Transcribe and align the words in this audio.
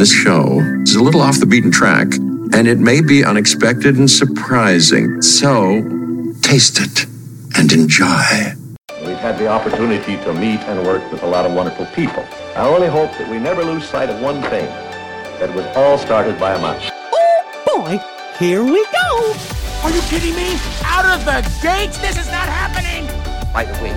This 0.00 0.14
show 0.14 0.60
is 0.80 0.94
a 0.94 1.02
little 1.02 1.20
off 1.20 1.40
the 1.40 1.44
beaten 1.44 1.70
track, 1.70 2.14
and 2.54 2.66
it 2.66 2.78
may 2.78 3.02
be 3.02 3.22
unexpected 3.22 3.96
and 3.98 4.10
surprising. 4.10 5.20
So, 5.20 5.82
taste 6.40 6.80
it 6.80 7.04
and 7.58 7.70
enjoy. 7.70 8.54
We've 9.04 9.18
had 9.18 9.36
the 9.36 9.48
opportunity 9.48 10.16
to 10.24 10.32
meet 10.32 10.60
and 10.60 10.86
work 10.86 11.02
with 11.12 11.22
a 11.22 11.26
lot 11.26 11.44
of 11.44 11.52
wonderful 11.52 11.84
people. 11.94 12.24
I 12.56 12.66
only 12.66 12.88
hope 12.88 13.10
that 13.18 13.30
we 13.30 13.38
never 13.38 13.62
lose 13.62 13.84
sight 13.86 14.08
of 14.08 14.22
one 14.22 14.40
thing 14.40 14.64
that 15.38 15.54
was 15.54 15.66
all 15.76 15.98
started 15.98 16.40
by 16.40 16.54
a 16.54 16.58
mouse. 16.62 16.88
Oh 17.12 17.84
boy, 17.84 18.00
here 18.38 18.64
we 18.64 18.82
go. 18.86 19.34
Are 19.82 19.90
you 19.90 20.00
kidding 20.08 20.34
me? 20.34 20.56
Out 20.82 21.04
of 21.04 21.26
the 21.26 21.42
gates? 21.60 21.98
This 21.98 22.16
is 22.16 22.28
not 22.28 22.48
happening! 22.48 23.04
By 23.52 23.66
the 23.66 23.74
way, 23.84 23.92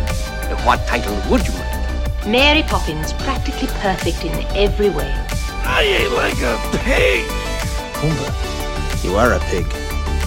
what 0.65 0.85
title 0.85 1.15
would 1.31 1.47
you 1.47 1.54
like? 1.54 2.27
Mary 2.27 2.63
Poppins, 2.63 3.13
practically 3.13 3.70
perfect 3.79 4.25
in 4.25 4.33
every 4.54 4.89
way. 4.89 5.15
I 5.66 5.82
ate 5.84 6.11
like 6.11 6.39
a 6.41 6.59
pig! 6.84 7.26
Pumbaa, 7.94 9.03
you 9.03 9.16
are 9.16 9.34
a 9.34 9.40
pig. 9.40 9.66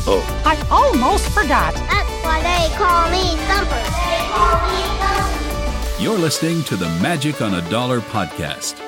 Oh. 0.08 0.22
I 0.44 0.56
almost 0.70 1.28
forgot. 1.30 1.74
That's 1.74 2.10
why 2.24 2.40
they 2.40 2.74
call 2.76 3.10
me 3.10 3.36
Thumper. 3.46 3.82
They 4.06 4.22
call 4.32 4.56
me 4.70 4.82
Thumper. 5.00 6.02
You're 6.02 6.18
listening 6.18 6.62
to 6.64 6.76
the 6.76 6.88
Magic 7.02 7.42
on 7.42 7.54
a 7.54 7.70
Dollar 7.70 8.00
podcast. 8.00 8.80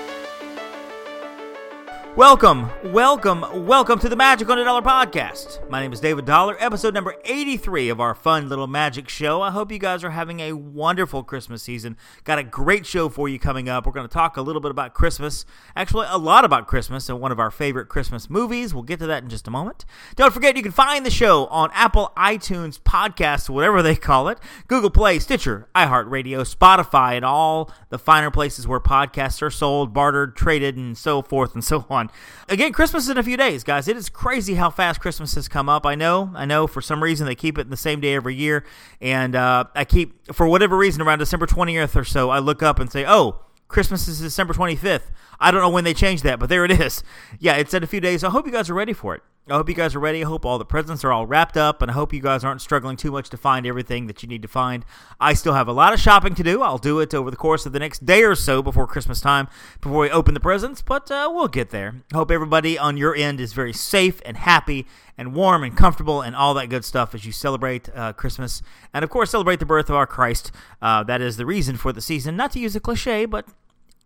Welcome, 2.18 2.68
welcome, 2.86 3.64
welcome 3.64 4.00
to 4.00 4.08
the 4.08 4.16
Magic 4.16 4.50
on 4.50 4.58
a 4.58 4.64
Dollar 4.64 4.82
podcast. 4.82 5.70
My 5.70 5.80
name 5.80 5.92
is 5.92 6.00
David 6.00 6.24
Dollar, 6.24 6.56
episode 6.58 6.92
number 6.92 7.14
83 7.24 7.90
of 7.90 8.00
our 8.00 8.12
fun 8.12 8.48
little 8.48 8.66
magic 8.66 9.08
show. 9.08 9.40
I 9.40 9.52
hope 9.52 9.70
you 9.70 9.78
guys 9.78 10.02
are 10.02 10.10
having 10.10 10.40
a 10.40 10.54
wonderful 10.54 11.22
Christmas 11.22 11.62
season. 11.62 11.96
Got 12.24 12.40
a 12.40 12.42
great 12.42 12.86
show 12.86 13.08
for 13.08 13.28
you 13.28 13.38
coming 13.38 13.68
up. 13.68 13.86
We're 13.86 13.92
going 13.92 14.08
to 14.08 14.12
talk 14.12 14.36
a 14.36 14.42
little 14.42 14.60
bit 14.60 14.72
about 14.72 14.94
Christmas, 14.94 15.46
actually, 15.76 16.08
a 16.10 16.18
lot 16.18 16.44
about 16.44 16.66
Christmas 16.66 17.08
and 17.08 17.20
one 17.20 17.30
of 17.30 17.38
our 17.38 17.52
favorite 17.52 17.86
Christmas 17.86 18.28
movies. 18.28 18.74
We'll 18.74 18.82
get 18.82 18.98
to 18.98 19.06
that 19.06 19.22
in 19.22 19.28
just 19.28 19.46
a 19.46 19.52
moment. 19.52 19.84
Don't 20.16 20.34
forget, 20.34 20.56
you 20.56 20.62
can 20.64 20.72
find 20.72 21.06
the 21.06 21.12
show 21.12 21.46
on 21.46 21.70
Apple, 21.72 22.10
iTunes, 22.16 22.80
Podcasts, 22.80 23.48
whatever 23.48 23.80
they 23.80 23.94
call 23.94 24.26
it, 24.26 24.40
Google 24.66 24.90
Play, 24.90 25.20
Stitcher, 25.20 25.68
iHeartRadio, 25.72 26.52
Spotify, 26.52 27.14
and 27.14 27.24
all 27.24 27.70
the 27.90 27.98
finer 27.98 28.32
places 28.32 28.66
where 28.66 28.80
podcasts 28.80 29.40
are 29.40 29.50
sold, 29.50 29.94
bartered, 29.94 30.34
traded, 30.34 30.76
and 30.76 30.98
so 30.98 31.22
forth 31.22 31.54
and 31.54 31.62
so 31.62 31.86
on. 31.88 32.07
Again, 32.48 32.72
Christmas 32.72 33.04
is 33.04 33.10
in 33.10 33.18
a 33.18 33.22
few 33.22 33.36
days, 33.36 33.64
guys. 33.64 33.88
It 33.88 33.96
is 33.96 34.08
crazy 34.08 34.54
how 34.54 34.70
fast 34.70 35.00
Christmas 35.00 35.34
has 35.34 35.48
come 35.48 35.68
up. 35.68 35.84
I 35.86 35.94
know, 35.94 36.32
I 36.34 36.44
know. 36.44 36.66
For 36.66 36.80
some 36.80 37.02
reason, 37.02 37.26
they 37.26 37.34
keep 37.34 37.58
it 37.58 37.70
the 37.70 37.76
same 37.76 38.00
day 38.00 38.14
every 38.14 38.34
year, 38.34 38.64
and 39.00 39.36
uh, 39.36 39.64
I 39.74 39.84
keep, 39.84 40.32
for 40.32 40.46
whatever 40.46 40.76
reason, 40.76 41.02
around 41.02 41.18
December 41.18 41.46
twentieth 41.46 41.96
or 41.96 42.04
so, 42.04 42.30
I 42.30 42.38
look 42.38 42.62
up 42.62 42.78
and 42.78 42.90
say, 42.90 43.04
"Oh, 43.06 43.40
Christmas 43.68 44.08
is 44.08 44.20
December 44.20 44.54
twenty 44.54 44.76
fifth." 44.76 45.10
I 45.40 45.50
don't 45.50 45.60
know 45.60 45.70
when 45.70 45.84
they 45.84 45.94
changed 45.94 46.24
that, 46.24 46.40
but 46.40 46.48
there 46.48 46.64
it 46.64 46.72
is. 46.72 47.02
Yeah, 47.38 47.54
it's 47.56 47.72
in 47.72 47.82
a 47.84 47.86
few 47.86 48.00
days. 48.00 48.24
I 48.24 48.30
hope 48.30 48.44
you 48.46 48.52
guys 48.52 48.68
are 48.68 48.74
ready 48.74 48.92
for 48.92 49.14
it. 49.14 49.22
I 49.50 49.54
hope 49.54 49.68
you 49.68 49.74
guys 49.74 49.94
are 49.94 50.00
ready. 50.00 50.22
I 50.22 50.26
hope 50.26 50.44
all 50.44 50.58
the 50.58 50.64
presents 50.66 51.04
are 51.04 51.12
all 51.12 51.26
wrapped 51.26 51.56
up, 51.56 51.80
and 51.80 51.90
I 51.90 51.94
hope 51.94 52.12
you 52.12 52.20
guys 52.20 52.44
aren't 52.44 52.60
struggling 52.60 52.98
too 52.98 53.10
much 53.10 53.30
to 53.30 53.38
find 53.38 53.66
everything 53.66 54.06
that 54.06 54.22
you 54.22 54.28
need 54.28 54.42
to 54.42 54.48
find. 54.48 54.84
I 55.18 55.32
still 55.32 55.54
have 55.54 55.68
a 55.68 55.72
lot 55.72 55.94
of 55.94 56.00
shopping 56.00 56.34
to 56.34 56.42
do. 56.42 56.62
I'll 56.62 56.76
do 56.76 57.00
it 57.00 57.14
over 57.14 57.30
the 57.30 57.36
course 57.36 57.64
of 57.64 57.72
the 57.72 57.78
next 57.78 58.04
day 58.04 58.24
or 58.24 58.34
so 58.34 58.62
before 58.62 58.86
Christmas 58.86 59.22
time, 59.22 59.48
before 59.80 60.00
we 60.00 60.10
open 60.10 60.34
the 60.34 60.40
presents, 60.40 60.82
but 60.82 61.10
uh, 61.10 61.30
we'll 61.32 61.48
get 61.48 61.70
there. 61.70 62.02
Hope 62.12 62.30
everybody 62.30 62.78
on 62.78 62.98
your 62.98 63.14
end 63.14 63.40
is 63.40 63.54
very 63.54 63.72
safe 63.72 64.20
and 64.26 64.36
happy 64.36 64.86
and 65.16 65.34
warm 65.34 65.62
and 65.62 65.76
comfortable 65.76 66.20
and 66.20 66.36
all 66.36 66.52
that 66.54 66.68
good 66.68 66.84
stuff 66.84 67.14
as 67.14 67.24
you 67.24 67.32
celebrate 67.32 67.88
uh, 67.94 68.12
Christmas. 68.12 68.60
And 68.92 69.02
of 69.02 69.08
course, 69.10 69.30
celebrate 69.30 69.60
the 69.60 69.66
birth 69.66 69.88
of 69.88 69.96
our 69.96 70.06
Christ. 70.06 70.52
Uh, 70.82 71.02
that 71.04 71.22
is 71.22 71.38
the 71.38 71.46
reason 71.46 71.76
for 71.76 71.92
the 71.92 72.02
season. 72.02 72.36
Not 72.36 72.52
to 72.52 72.60
use 72.60 72.76
a 72.76 72.80
cliche, 72.80 73.24
but 73.24 73.46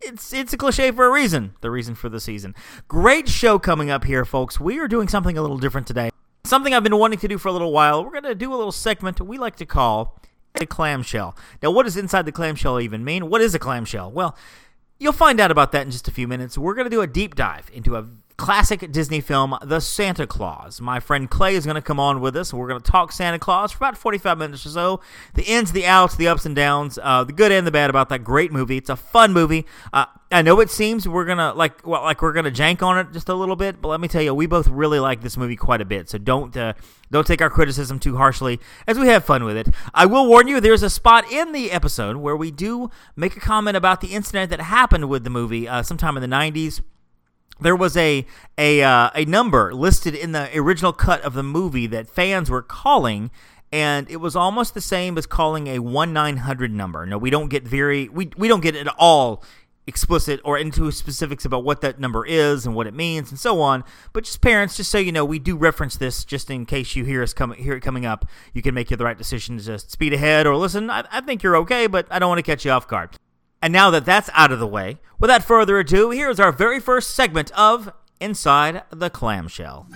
it's 0.04 0.32
it's 0.32 0.52
a 0.52 0.56
cliche 0.56 0.90
for 0.90 1.06
a 1.06 1.10
reason. 1.10 1.54
The 1.60 1.70
reason 1.70 1.94
for 1.94 2.08
the 2.08 2.20
season. 2.20 2.54
Great 2.88 3.28
show 3.28 3.58
coming 3.58 3.90
up 3.90 4.04
here, 4.04 4.24
folks. 4.24 4.60
We 4.60 4.78
are 4.78 4.88
doing 4.88 5.08
something 5.08 5.38
a 5.38 5.42
little 5.42 5.58
different 5.58 5.86
today. 5.86 6.10
Something 6.44 6.74
I've 6.74 6.82
been 6.82 6.98
wanting 6.98 7.18
to 7.20 7.28
do 7.28 7.38
for 7.38 7.48
a 7.48 7.52
little 7.52 7.72
while. 7.72 8.04
We're 8.04 8.10
to 8.24 8.34
do 8.34 8.52
a 8.52 8.56
little 8.56 8.72
segment 8.72 9.16
we 9.26 9.38
like 9.38 9.56
to 9.56 9.66
call 9.66 10.20
the 10.54 10.66
clamshell. 10.66 11.36
Now, 11.62 11.70
what 11.70 11.84
does 11.84 11.96
inside 11.96 12.26
the 12.26 12.32
clamshell 12.32 12.80
even 12.80 13.04
mean? 13.04 13.28
What 13.28 13.40
is 13.40 13.54
a 13.54 13.58
clamshell? 13.58 14.10
Well, 14.10 14.36
you'll 14.98 15.12
find 15.12 15.40
out 15.40 15.50
about 15.50 15.72
that 15.72 15.86
in 15.86 15.90
just 15.90 16.08
a 16.08 16.12
few 16.12 16.28
minutes. 16.28 16.58
We're 16.58 16.74
to 16.86 16.90
do 16.90 17.00
a 17.00 17.06
deep 17.06 17.34
dive 17.34 17.70
into 17.72 17.96
a 17.96 18.06
classic 18.36 18.90
Disney 18.92 19.20
film, 19.20 19.56
The 19.62 19.80
Santa 19.80 20.26
Clause. 20.26 20.80
My 20.80 21.00
friend 21.00 21.28
Clay 21.28 21.54
is 21.54 21.64
going 21.64 21.76
to 21.76 21.82
come 21.82 22.00
on 22.00 22.20
with 22.20 22.36
us. 22.36 22.52
We're 22.52 22.68
going 22.68 22.80
to 22.80 22.90
talk 22.90 23.12
Santa 23.12 23.38
Claus 23.38 23.72
for 23.72 23.78
about 23.78 23.96
45 23.96 24.38
minutes 24.38 24.66
or 24.66 24.70
so. 24.70 25.00
The 25.34 25.42
ins, 25.44 25.72
the 25.72 25.86
outs, 25.86 26.16
the 26.16 26.28
ups 26.28 26.46
and 26.46 26.56
downs, 26.56 26.98
uh, 27.02 27.24
the 27.24 27.32
good 27.32 27.52
and 27.52 27.66
the 27.66 27.70
bad 27.70 27.90
about 27.90 28.08
that 28.08 28.24
great 28.24 28.52
movie. 28.52 28.76
It's 28.76 28.90
a 28.90 28.96
fun 28.96 29.32
movie. 29.32 29.66
Uh, 29.92 30.06
I 30.32 30.40
know 30.42 30.60
it 30.60 30.70
seems 30.70 31.06
we're 31.06 31.26
gonna 31.26 31.52
like 31.52 31.86
well, 31.86 32.02
like 32.02 32.22
we're 32.22 32.32
gonna 32.32 32.50
jank 32.50 32.82
on 32.82 32.98
it 32.98 33.12
just 33.12 33.28
a 33.28 33.34
little 33.34 33.56
bit, 33.56 33.82
but 33.82 33.88
let 33.88 34.00
me 34.00 34.08
tell 34.08 34.22
you, 34.22 34.32
we 34.32 34.46
both 34.46 34.66
really 34.66 34.98
like 34.98 35.20
this 35.20 35.36
movie 35.36 35.56
quite 35.56 35.82
a 35.82 35.84
bit. 35.84 36.08
So 36.08 36.16
don't 36.16 36.56
uh, 36.56 36.72
don't 37.10 37.26
take 37.26 37.42
our 37.42 37.50
criticism 37.50 37.98
too 37.98 38.16
harshly 38.16 38.58
as 38.86 38.98
we 38.98 39.08
have 39.08 39.24
fun 39.24 39.44
with 39.44 39.56
it. 39.56 39.68
I 39.92 40.06
will 40.06 40.26
warn 40.26 40.48
you, 40.48 40.58
there's 40.60 40.82
a 40.82 40.90
spot 40.90 41.30
in 41.30 41.52
the 41.52 41.70
episode 41.70 42.16
where 42.16 42.36
we 42.36 42.50
do 42.50 42.90
make 43.14 43.36
a 43.36 43.40
comment 43.40 43.76
about 43.76 44.00
the 44.00 44.08
incident 44.08 44.48
that 44.50 44.60
happened 44.60 45.10
with 45.10 45.24
the 45.24 45.30
movie 45.30 45.68
uh, 45.68 45.82
sometime 45.82 46.16
in 46.16 46.22
the 46.22 46.34
90s 46.34 46.80
there 47.62 47.76
was 47.76 47.96
a 47.96 48.26
a 48.58 48.82
uh, 48.82 49.10
a 49.14 49.24
number 49.24 49.72
listed 49.74 50.14
in 50.14 50.32
the 50.32 50.50
original 50.58 50.92
cut 50.92 51.20
of 51.22 51.34
the 51.34 51.42
movie 51.42 51.86
that 51.86 52.08
fans 52.08 52.50
were 52.50 52.62
calling 52.62 53.30
and 53.72 54.10
it 54.10 54.18
was 54.18 54.36
almost 54.36 54.74
the 54.74 54.80
same 54.80 55.16
as 55.16 55.26
calling 55.26 55.66
a 55.66 55.78
1900 55.78 56.72
number. 56.72 57.06
No, 57.06 57.16
we 57.16 57.30
don't 57.30 57.48
get 57.48 57.66
very 57.66 58.08
we 58.08 58.30
we 58.36 58.48
don't 58.48 58.60
get 58.60 58.76
at 58.76 58.88
all 58.98 59.42
explicit 59.86 60.40
or 60.44 60.56
into 60.56 60.90
specifics 60.92 61.44
about 61.44 61.64
what 61.64 61.80
that 61.80 61.98
number 61.98 62.24
is 62.24 62.64
and 62.64 62.74
what 62.74 62.86
it 62.86 62.94
means 62.94 63.30
and 63.30 63.38
so 63.38 63.60
on. 63.60 63.82
But 64.12 64.24
just 64.24 64.40
parents, 64.40 64.76
just 64.76 64.90
so 64.90 64.98
you 64.98 65.10
know, 65.10 65.24
we 65.24 65.38
do 65.38 65.56
reference 65.56 65.96
this 65.96 66.24
just 66.24 66.50
in 66.50 66.66
case 66.66 66.94
you 66.94 67.04
hear 67.04 67.22
us 67.22 67.32
come 67.32 67.52
hear 67.54 67.74
it 67.74 67.80
coming 67.80 68.06
up. 68.06 68.26
You 68.52 68.62
can 68.62 68.74
make 68.74 68.88
the 68.88 68.96
right 68.98 69.18
decision 69.18 69.58
to 69.58 69.64
just 69.64 69.90
speed 69.90 70.12
ahead 70.12 70.46
or 70.46 70.54
listen. 70.56 70.90
I, 70.90 71.04
I 71.10 71.20
think 71.22 71.42
you're 71.42 71.56
okay, 71.56 71.86
but 71.86 72.06
I 72.10 72.18
don't 72.18 72.28
want 72.28 72.38
to 72.38 72.42
catch 72.42 72.64
you 72.64 72.70
off 72.70 72.86
guard. 72.86 73.16
And 73.64 73.72
now 73.72 73.90
that 73.90 74.04
that's 74.04 74.28
out 74.32 74.50
of 74.50 74.58
the 74.58 74.66
way, 74.66 74.98
without 75.20 75.44
further 75.44 75.78
ado, 75.78 76.10
here's 76.10 76.40
our 76.40 76.50
very 76.50 76.80
first 76.80 77.10
segment 77.10 77.52
of 77.52 77.92
Inside 78.18 78.82
the 78.90 79.08
Clamshell. 79.08 79.86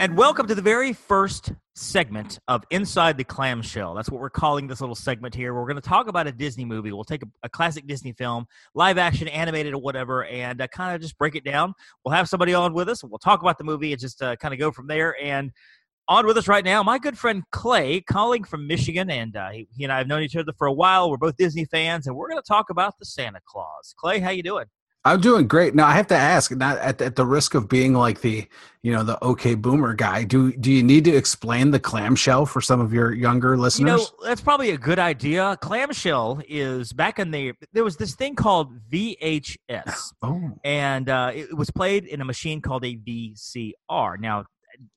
And 0.00 0.16
welcome 0.16 0.46
to 0.46 0.54
the 0.54 0.62
very 0.62 0.94
first 0.94 1.52
segment 1.78 2.38
of 2.48 2.64
Inside 2.70 3.16
the 3.16 3.24
Clamshell. 3.24 3.94
That's 3.94 4.10
what 4.10 4.20
we're 4.20 4.30
calling 4.30 4.66
this 4.66 4.80
little 4.80 4.96
segment 4.96 5.34
here. 5.34 5.54
We're 5.54 5.66
going 5.66 5.80
to 5.80 5.88
talk 5.88 6.08
about 6.08 6.26
a 6.26 6.32
Disney 6.32 6.64
movie. 6.64 6.92
We'll 6.92 7.04
take 7.04 7.22
a, 7.22 7.26
a 7.44 7.48
classic 7.48 7.86
Disney 7.86 8.12
film, 8.12 8.46
live 8.74 8.98
action, 8.98 9.28
animated, 9.28 9.74
or 9.74 9.80
whatever, 9.80 10.24
and 10.24 10.60
uh, 10.60 10.66
kind 10.68 10.94
of 10.94 11.00
just 11.00 11.16
break 11.16 11.36
it 11.36 11.44
down. 11.44 11.72
We'll 12.04 12.14
have 12.14 12.28
somebody 12.28 12.52
on 12.52 12.74
with 12.74 12.88
us. 12.88 13.04
We'll 13.04 13.18
talk 13.18 13.40
about 13.42 13.58
the 13.58 13.64
movie 13.64 13.92
and 13.92 14.00
just 14.00 14.20
uh, 14.22 14.36
kind 14.36 14.52
of 14.52 14.60
go 14.60 14.72
from 14.72 14.88
there. 14.88 15.16
And 15.22 15.52
on 16.08 16.26
with 16.26 16.36
us 16.36 16.48
right 16.48 16.64
now, 16.64 16.82
my 16.82 16.98
good 16.98 17.16
friend 17.16 17.42
Clay, 17.52 18.00
calling 18.00 18.42
from 18.42 18.66
Michigan, 18.66 19.10
and 19.10 19.36
uh, 19.36 19.50
he, 19.50 19.68
he 19.76 19.84
and 19.84 19.92
I 19.92 19.98
have 19.98 20.06
known 20.06 20.22
each 20.22 20.36
other 20.36 20.52
for 20.56 20.66
a 20.66 20.72
while. 20.72 21.10
We're 21.10 21.18
both 21.18 21.36
Disney 21.36 21.66
fans, 21.66 22.06
and 22.06 22.16
we're 22.16 22.28
going 22.28 22.42
to 22.42 22.48
talk 22.48 22.70
about 22.70 22.98
the 22.98 23.04
Santa 23.04 23.40
Clause. 23.46 23.94
Clay, 23.96 24.18
how 24.18 24.30
you 24.30 24.42
doing? 24.42 24.66
I'm 25.08 25.20
doing 25.22 25.48
great. 25.48 25.74
Now 25.74 25.86
I 25.86 25.92
have 25.92 26.06
to 26.08 26.16
ask, 26.16 26.54
not 26.54 26.76
at, 26.78 27.00
at 27.00 27.16
the 27.16 27.24
risk 27.24 27.54
of 27.54 27.66
being 27.66 27.94
like 27.94 28.20
the, 28.20 28.46
you 28.82 28.92
know, 28.92 29.02
the 29.02 29.22
okay 29.24 29.54
boomer 29.54 29.94
guy. 29.94 30.24
Do 30.24 30.52
do 30.52 30.70
you 30.70 30.82
need 30.82 31.04
to 31.04 31.16
explain 31.16 31.70
the 31.70 31.80
clamshell 31.80 32.44
for 32.44 32.60
some 32.60 32.78
of 32.80 32.92
your 32.92 33.14
younger 33.14 33.56
listeners? 33.56 33.90
You 33.90 33.96
know, 33.96 34.28
that's 34.28 34.42
probably 34.42 34.70
a 34.70 34.78
good 34.78 34.98
idea. 34.98 35.56
Clamshell 35.62 36.42
is 36.46 36.92
back 36.92 37.18
in 37.18 37.30
the 37.30 37.54
there 37.72 37.84
was 37.84 37.96
this 37.96 38.14
thing 38.14 38.34
called 38.34 38.78
VHS, 38.90 40.12
oh. 40.22 40.50
and 40.62 41.08
uh, 41.08 41.32
it 41.34 41.56
was 41.56 41.70
played 41.70 42.04
in 42.04 42.20
a 42.20 42.24
machine 42.24 42.60
called 42.60 42.84
a 42.84 42.94
VCR. 42.94 44.20
Now 44.20 44.44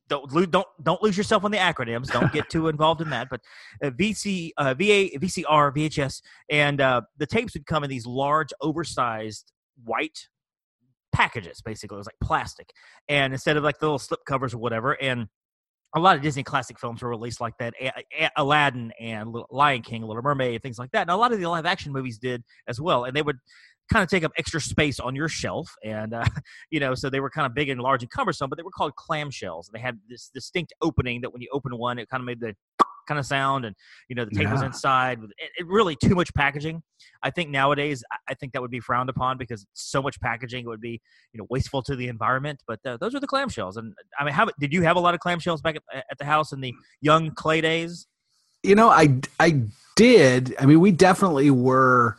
don't 0.10 0.30
lose 0.34 0.48
don't 0.48 0.68
don't 0.84 1.02
lose 1.02 1.16
yourself 1.16 1.46
on 1.46 1.52
the 1.52 1.58
acronyms. 1.58 2.12
Don't 2.12 2.34
get 2.34 2.50
too 2.50 2.68
involved 2.74 3.00
in 3.00 3.10
that. 3.12 3.30
But 3.30 3.40
uh, 3.82 3.92
VC, 3.92 4.52
uh, 4.58 4.74
VA, 4.74 5.18
VCR, 5.18 5.74
VHS, 5.74 6.22
and 6.50 6.82
uh, 6.82 7.02
the 7.18 7.26
tapes 7.26 7.54
would 7.54 7.66
come 7.66 7.86
in 7.86 7.90
these 7.90 8.06
large, 8.06 8.50
oversized 8.60 9.54
white 9.84 10.28
packages. 11.14 11.62
Basically, 11.62 11.96
it 11.96 11.98
was 11.98 12.08
like 12.08 12.20
plastic, 12.22 12.72
and 13.08 13.34
instead 13.34 13.58
of 13.58 13.64
like 13.64 13.80
the 13.80 13.86
little 13.86 14.00
slip 14.00 14.26
covers 14.26 14.54
or 14.54 14.58
whatever, 14.60 14.94
and 15.02 15.28
a 15.96 16.00
lot 16.00 16.16
of 16.16 16.22
Disney 16.22 16.44
classic 16.44 16.80
films 16.80 17.02
were 17.02 17.10
released 17.10 17.42
like 17.42 17.58
that. 17.60 17.74
A- 17.80 17.92
A- 18.24 18.32
Aladdin 18.38 18.92
and 19.00 19.36
Lion 19.50 19.82
King, 19.82 20.04
Little 20.04 20.24
Mermaid, 20.24 20.62
things 20.62 20.80
like 20.80 20.92
that. 20.92 21.02
And 21.02 21.10
a 21.10 21.18
lot 21.18 21.34
of 21.34 21.40
the 21.40 21.48
live 21.48 21.66
action 21.66 21.92
movies 21.92 22.18
did 22.18 22.44
as 22.68 22.80
well. 22.80 23.04
And 23.04 23.16
they 23.16 23.22
would 23.22 23.38
kind 23.92 24.02
of 24.02 24.10
take 24.10 24.24
up 24.24 24.32
extra 24.38 24.62
space 24.62 25.00
on 25.00 25.16
your 25.16 25.28
shelf. 25.28 25.70
And, 25.84 26.14
uh, 26.14 26.24
you 26.72 26.80
know, 26.80 26.96
so 26.96 27.10
they 27.10 27.20
were 27.20 27.30
kind 27.30 27.46
of 27.46 27.54
big 27.54 27.70
and 27.70 27.82
large 27.82 28.04
and 28.04 28.10
cumbersome, 28.10 28.50
but 28.50 28.58
they 28.58 28.64
were 28.64 28.72
called 28.72 28.94
clamshells. 28.96 29.70
They 29.72 29.80
had 29.80 30.00
this 30.10 30.32
distinct 30.34 30.74
opening 30.82 31.22
that 31.22 31.34
when 31.34 31.42
you 31.42 31.50
open 31.52 31.78
one, 31.78 32.00
it 32.00 32.10
kind 32.10 32.22
of 32.22 32.26
made 32.26 32.40
the 32.40 32.56
kind 33.08 33.20
of 33.20 33.26
sound, 33.26 33.66
and 33.66 33.76
you 34.10 34.16
know 34.16 34.26
the 34.26 34.32
tape 34.32 34.50
was 34.50 34.62
Yeah. 34.62 34.68
inside. 34.68 35.20
It, 35.38 35.52
it 35.60 35.68
really 35.68 35.96
too 35.96 36.16
much 36.16 36.34
packaging. 36.34 36.82
I 37.24 37.30
think 37.32 37.50
nowadays, 37.50 38.04
I- 38.30 38.34
think 38.36 38.54
that 38.54 38.62
would 38.62 38.72
be 38.72 38.80
frowned 38.80 39.10
upon 39.10 39.38
because 39.38 39.66
so 39.74 40.02
much 40.02 40.20
packaging 40.20 40.66
would 40.66 40.82
be 40.82 41.02
you 41.34 41.38
know 41.40 41.46
wasteful 41.50 41.82
to 41.84 41.96
the 41.96 42.08
environment. 42.08 42.62
But 42.68 42.80
uh, 42.86 42.98
those 42.98 43.14
are 43.16 43.20
the 43.20 43.28
clamshells, 43.28 43.78
and 43.78 43.94
I 44.20 44.24
mean, 44.24 44.34
how 44.34 44.48
did 44.60 44.74
you 44.74 44.82
have 44.84 44.96
a 44.96 45.00
lot 45.00 45.14
of 45.14 45.20
clamshells 45.20 45.62
back 45.62 45.76
at, 45.76 46.06
at 46.12 46.18
the 46.18 46.26
house 46.26 46.52
in 46.52 46.62
the 46.62 46.74
young 47.02 47.32
clay 47.32 47.62
days? 47.62 48.08
You 48.64 48.76
know, 48.76 48.90
I 48.90 49.20
I 49.40 49.64
did. 49.96 50.56
I 50.60 50.66
mean, 50.66 50.80
we 50.80 50.92
definitely 50.92 51.50
were 51.52 52.18